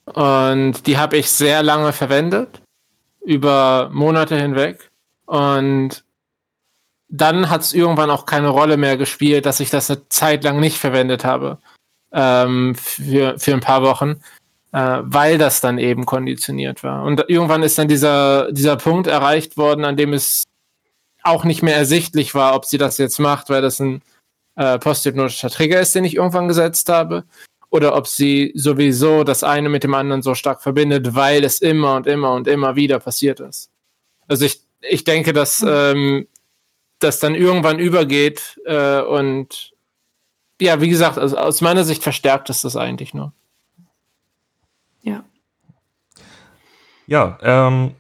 Und 0.05 0.87
die 0.87 0.99
habe 0.99 1.17
ich 1.17 1.31
sehr 1.31 1.63
lange 1.63 1.95
verwendet, 1.95 2.61
über 3.25 3.89
Monate 3.95 4.37
hinweg. 4.37 4.91
Und 5.25 6.05
dann 7.13 7.51
hat 7.51 7.61
es 7.61 7.75
irgendwann 7.75 8.11
auch 8.11 8.25
keine 8.25 8.49
Rolle 8.49 8.79
mehr 8.79 8.97
gespielt, 8.97 9.45
dass 9.45 9.61
ich 9.61 9.69
das 9.69 9.91
eine 9.91 10.09
Zeit 10.09 10.43
lang 10.45 10.59
nicht 10.59 10.79
verwendet 10.79 11.25
habe. 11.25 11.59
Ähm, 12.11 12.75
für, 12.75 13.39
für 13.39 13.53
ein 13.53 13.61
paar 13.61 13.83
Wochen, 13.83 14.21
äh, 14.73 14.99
weil 15.03 15.39
das 15.39 15.61
dann 15.61 15.79
eben 15.79 16.05
konditioniert 16.05 16.83
war. 16.83 17.05
Und 17.05 17.25
irgendwann 17.29 17.63
ist 17.63 17.79
dann 17.79 17.89
dieser, 17.89 18.51
dieser 18.53 18.77
Punkt 18.77 19.07
erreicht 19.07 19.57
worden, 19.57 19.85
an 19.85 19.97
dem 19.97 20.13
es 20.13 20.45
auch 21.23 21.45
nicht 21.45 21.63
mehr 21.63 21.77
ersichtlich 21.77 22.35
war, 22.35 22.55
ob 22.55 22.65
sie 22.65 22.79
das 22.79 22.99
jetzt 22.99 23.19
macht, 23.19 23.49
weil 23.49 23.63
das 23.63 23.79
ein 23.81 24.03
äh, 24.57 24.79
posthypnotischer 24.79 25.51
Trigger 25.51 25.81
ist, 25.81 25.95
den 25.95 26.05
ich 26.05 26.17
irgendwann 26.17 26.49
gesetzt 26.49 26.89
habe, 26.89 27.25
oder 27.71 27.97
ob 27.97 28.07
sie 28.07 28.53
sowieso 28.55 29.25
das 29.25 29.45
eine 29.45 29.69
mit 29.71 29.85
dem 29.85 29.95
anderen 29.95 30.23
so 30.23 30.35
stark 30.35 30.63
verbindet, 30.63 31.15
weil 31.15 31.45
es 31.45 31.61
immer 31.61 31.97
und 31.97 32.07
immer 32.07 32.33
und 32.35 32.47
immer 32.47 32.77
wieder 32.77 32.99
passiert 32.99 33.41
ist. 33.41 33.71
Also 34.29 34.45
ich, 34.45 34.61
ich 34.83 35.05
denke, 35.05 35.33
dass 35.33 35.61
hm. 35.61 35.69
ähm, 35.71 36.27
das 37.03 37.19
dann 37.19 37.35
irgendwann 37.35 37.79
übergeht 37.79 38.61
äh, 38.65 39.01
und 39.01 39.73
ja, 40.61 40.81
wie 40.81 40.89
gesagt, 40.89 41.19
also 41.19 41.37
aus 41.37 41.61
meiner 41.61 41.85
Sicht 41.85 42.03
verstärkt 42.03 42.49
es 42.49 42.63
das 42.63 42.77
eigentlich 42.77 43.15
nur. 43.15 43.33
Ja. 45.03 45.25
Ja, 47.07 47.39
ähm, 47.43 47.93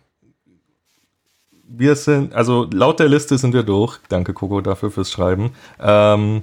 wir 1.64 1.96
sind, 1.96 2.34
also 2.34 2.68
laut 2.72 3.00
der 3.00 3.08
Liste 3.08 3.36
sind 3.38 3.52
wir 3.52 3.62
durch. 3.62 3.98
Danke, 4.08 4.32
Coco, 4.32 4.60
dafür 4.60 4.90
fürs 4.90 5.10
Schreiben. 5.10 5.52
Ähm, 5.80 6.42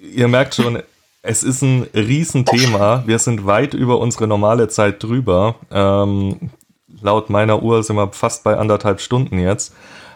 ihr 0.00 0.28
merkt 0.28 0.54
schon, 0.54 0.82
es 1.22 1.42
ist 1.42 1.62
ein 1.62 1.88
Riesenthema. 1.94 3.02
Wir 3.06 3.18
sind 3.18 3.46
weit 3.46 3.74
über 3.74 3.98
unsere 3.98 4.26
normale 4.26 4.68
Zeit 4.68 5.02
drüber. 5.02 5.56
Ähm, 5.70 6.50
laut 7.02 7.30
meiner 7.30 7.62
Uhr 7.62 7.82
sind 7.82 7.96
wir 7.96 8.12
fast 8.12 8.44
bei 8.44 8.56
anderthalb 8.56 9.00
Stunden 9.00 9.38
jetzt. 9.38 9.74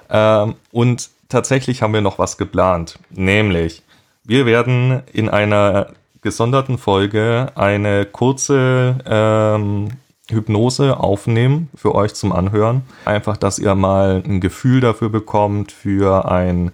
Ähm, 0.08 0.54
und 0.70 1.10
tatsächlich 1.32 1.82
haben 1.82 1.94
wir 1.94 2.00
noch 2.00 2.18
was 2.18 2.38
geplant. 2.38 2.98
Nämlich, 3.10 3.82
wir 4.24 4.46
werden 4.46 5.02
in 5.12 5.28
einer 5.28 5.88
gesonderten 6.20 6.78
Folge 6.78 7.48
eine 7.56 8.06
kurze 8.06 8.96
ähm, 9.04 9.88
Hypnose 10.30 10.98
aufnehmen 10.98 11.68
für 11.74 11.94
euch 11.94 12.14
zum 12.14 12.32
Anhören. 12.32 12.82
Einfach, 13.04 13.36
dass 13.36 13.58
ihr 13.58 13.74
mal 13.74 14.22
ein 14.24 14.40
Gefühl 14.40 14.80
dafür 14.80 15.08
bekommt 15.08 15.72
für 15.72 16.30
ein, 16.30 16.70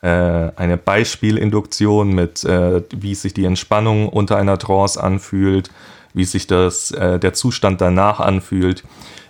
äh, 0.00 0.08
eine 0.56 0.76
Beispielinduktion 0.76 2.14
mit, 2.14 2.44
äh, 2.44 2.82
wie 2.94 3.14
sich 3.16 3.34
die 3.34 3.44
Entspannung 3.44 4.08
unter 4.08 4.36
einer 4.36 4.58
Trance 4.58 5.02
anfühlt, 5.02 5.70
wie 6.12 6.24
sich 6.24 6.46
das, 6.46 6.92
äh, 6.92 7.18
der 7.18 7.32
Zustand 7.32 7.80
danach 7.80 8.20
anfühlt. 8.20 8.84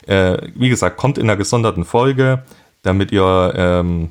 Äh, 0.07 0.37
wie 0.55 0.69
gesagt, 0.69 0.99
kommt 0.99 1.17
in 1.17 1.25
einer 1.25 1.39
gesonderten 1.39 1.87
Folge, 1.87 2.43
damit 2.83 3.11
ihr 3.13 3.55
ähm, 3.57 4.11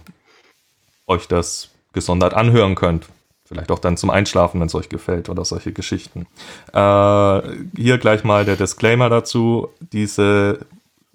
euch 1.07 1.27
das 1.27 1.69
gesondert 1.93 2.33
anhören 2.33 2.75
könnt. 2.75 3.07
Vielleicht 3.45 3.71
auch 3.71 3.79
dann 3.79 3.97
zum 3.97 4.09
Einschlafen, 4.09 4.59
wenn 4.59 4.67
es 4.67 4.75
euch 4.75 4.89
gefällt 4.89 5.29
oder 5.29 5.45
solche 5.45 5.73
Geschichten. 5.73 6.25
Äh, 6.73 7.41
hier 7.75 7.97
gleich 7.99 8.23
mal 8.23 8.45
der 8.45 8.55
Disclaimer 8.55 9.09
dazu. 9.09 9.69
Diese 9.91 10.59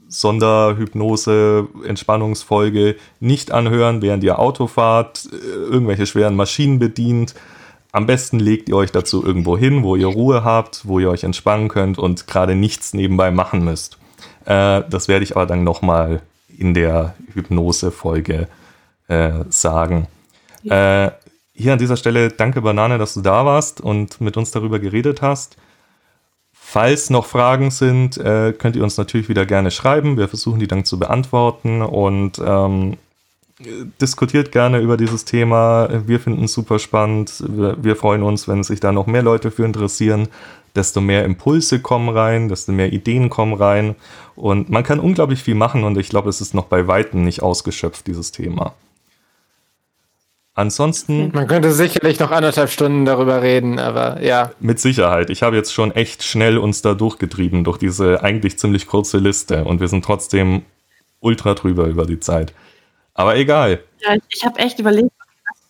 Sonderhypnose-Entspannungsfolge 0.09 2.97
nicht 3.21 3.51
anhören, 3.51 4.03
während 4.03 4.25
ihr 4.25 4.39
Auto 4.39 4.67
fahrt, 4.67 5.29
äh, 5.33 5.37
irgendwelche 5.37 6.07
schweren 6.07 6.37
Maschinen 6.37 6.79
bedient. 6.79 7.35
Am 7.93 8.07
besten 8.07 8.39
legt 8.39 8.69
ihr 8.69 8.77
euch 8.77 8.93
dazu 8.93 9.25
irgendwo 9.25 9.57
hin, 9.57 9.83
wo 9.83 9.97
ihr 9.97 10.07
Ruhe 10.07 10.45
habt, 10.45 10.87
wo 10.87 10.99
ihr 10.99 11.11
euch 11.11 11.25
entspannen 11.25 11.69
könnt 11.69 11.99
und 11.99 12.27
gerade 12.27 12.55
nichts 12.55 12.95
nebenbei 12.95 13.31
machen 13.31 13.65
müsst. 13.65 13.99
Äh, 14.45 14.83
das 14.89 15.09
werde 15.09 15.25
ich 15.25 15.37
aber 15.37 15.47
dann 15.47 15.65
nochmal 15.65 16.23
in 16.57 16.75
der 16.75 17.15
Hypnose-Folge 17.35 18.49
äh, 19.09 19.45
sagen. 19.49 20.07
Ja. 20.63 21.07
Äh, 21.07 21.13
hier 21.53 21.73
an 21.73 21.79
dieser 21.79 21.97
Stelle 21.97 22.29
danke 22.29 22.63
Banane, 22.63 22.99
dass 22.99 23.15
du 23.15 23.21
da 23.21 23.45
warst 23.45 23.81
und 23.81 24.21
mit 24.21 24.37
uns 24.37 24.53
darüber 24.53 24.79
geredet 24.79 25.23
hast. 25.23 25.57
Falls 26.53 27.11
noch 27.11 27.27
Fragen 27.27 27.71
sind, 27.71 28.17
äh, 28.19 28.53
könnt 28.53 28.77
ihr 28.77 28.85
uns 28.85 28.97
natürlich 28.97 29.29
wieder 29.29 29.47
gerne 29.47 29.71
schreiben. 29.71 30.19
Wir 30.19 30.29
versuchen 30.29 30.61
die 30.61 30.69
dann 30.69 30.85
zu 30.85 30.99
beantworten 30.99 31.83
und 31.83 32.39
ähm, 32.45 32.99
diskutiert 34.01 34.53
gerne 34.53 34.79
über 34.79 34.97
dieses 34.97 35.25
Thema. 35.25 35.89
Wir 36.07 36.21
finden 36.21 36.45
es 36.45 36.53
super 36.53 36.79
spannend. 36.79 37.43
Wir, 37.49 37.83
wir, 37.83 37.97
freuen 37.97 38.23
uns, 38.23 38.47
wenn 38.47 38.63
sich 38.63 38.81
da 38.81 38.93
noch 38.93 39.07
mehr 39.07 39.23
Leute 39.23 39.51
für 39.51 39.65
interessieren. 39.65 40.29
Desto 40.77 41.01
mehr 41.01 41.25
Impulse 41.25 41.81
kommen 41.81 42.11
rein, 42.11 42.49
desto 42.49 42.71
mehr 42.71 42.93
Ideen 42.93 43.31
kommen 43.31 43.55
rein. 43.55 43.97
Und 44.37 44.71
man 44.71 44.85
kann 44.85 45.01
unglaublich 45.01 45.43
viel 45.43 45.57
machen 45.57 45.83
und 45.83 45.99
ich 45.99 46.11
glaube, 46.11 46.29
es 46.29 46.41
ist 46.41 46.55
noch 46.55 46.67
bei 46.67 46.87
Weitem 46.87 47.25
nicht 47.25 47.43
ausgeschöpft, 47.43 48.07
dieses 48.07 48.31
Thema. 48.31 48.75
Ansonsten. 50.59 51.31
Man 51.35 51.47
könnte 51.47 51.71
sicherlich 51.71 52.19
noch 52.19 52.33
anderthalb 52.33 52.69
Stunden 52.69 53.05
darüber 53.05 53.43
reden, 53.43 53.79
aber 53.79 54.21
ja. 54.23 54.51
Mit 54.59 54.81
Sicherheit. 54.81 55.31
Ich 55.31 55.45
habe 55.45 55.55
jetzt 55.55 55.73
schon 55.73 55.93
echt 55.93 56.25
schnell 56.25 56.59
uns 56.59 56.83
da 56.83 56.95
durchgetrieben 56.95 57.63
durch 57.63 57.79
diese 57.79 58.25
eigentlich 58.25 58.59
ziemlich 58.59 58.89
kurze 58.89 59.19
Liste 59.19 59.65
und 59.65 59.79
wir 59.79 59.87
sind 59.87 60.05
trotzdem 60.05 60.63
ultra 61.21 61.55
drüber 61.55 61.85
über 61.87 62.07
die 62.07 62.19
Zeit. 62.19 62.55
Aber 63.15 63.37
egal. 63.37 63.85
Ja, 64.01 64.17
ich 64.29 64.45
habe 64.45 64.59
echt 64.59 64.81
überlegt, 64.81 65.13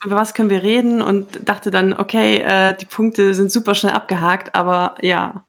über 0.07 0.17
was 0.17 0.33
können 0.33 0.49
wir 0.49 0.63
reden 0.63 1.03
und 1.03 1.47
dachte 1.47 1.71
dann, 1.71 1.93
okay, 1.93 2.39
äh, 2.39 2.75
die 2.75 2.87
Punkte 2.87 3.35
sind 3.35 3.53
super 3.53 3.75
schnell 3.75 3.93
abgehakt, 3.93 4.55
aber 4.55 4.95
ja. 5.03 5.45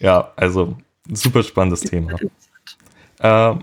Ja, 0.00 0.32
also 0.34 0.76
super 1.12 1.44
spannendes 1.44 1.82
Thema. 1.82 2.16
Äh, 3.20 3.54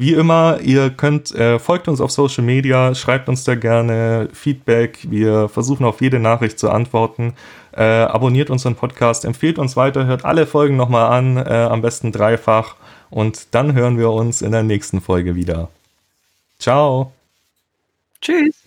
wie 0.00 0.14
immer, 0.14 0.58
ihr 0.62 0.88
könnt, 0.88 1.30
äh, 1.32 1.58
folgt 1.58 1.86
uns 1.86 2.00
auf 2.00 2.10
Social 2.10 2.42
Media, 2.42 2.94
schreibt 2.94 3.28
uns 3.28 3.44
da 3.44 3.54
gerne 3.54 4.30
Feedback. 4.32 5.00
Wir 5.10 5.50
versuchen 5.50 5.84
auf 5.84 6.00
jede 6.00 6.18
Nachricht 6.18 6.58
zu 6.58 6.70
antworten. 6.70 7.34
Äh, 7.72 7.82
abonniert 7.82 8.48
unseren 8.48 8.76
Podcast, 8.76 9.26
empfehlt 9.26 9.58
uns 9.58 9.76
weiter, 9.76 10.06
hört 10.06 10.24
alle 10.24 10.46
Folgen 10.46 10.76
nochmal 10.76 11.12
an, 11.12 11.36
äh, 11.36 11.50
am 11.50 11.82
besten 11.82 12.12
dreifach. 12.12 12.76
Und 13.10 13.54
dann 13.54 13.74
hören 13.74 13.98
wir 13.98 14.10
uns 14.10 14.40
in 14.40 14.52
der 14.52 14.62
nächsten 14.62 15.02
Folge 15.02 15.34
wieder. 15.34 15.68
Ciao. 16.58 17.12
Tschüss. 18.22 18.59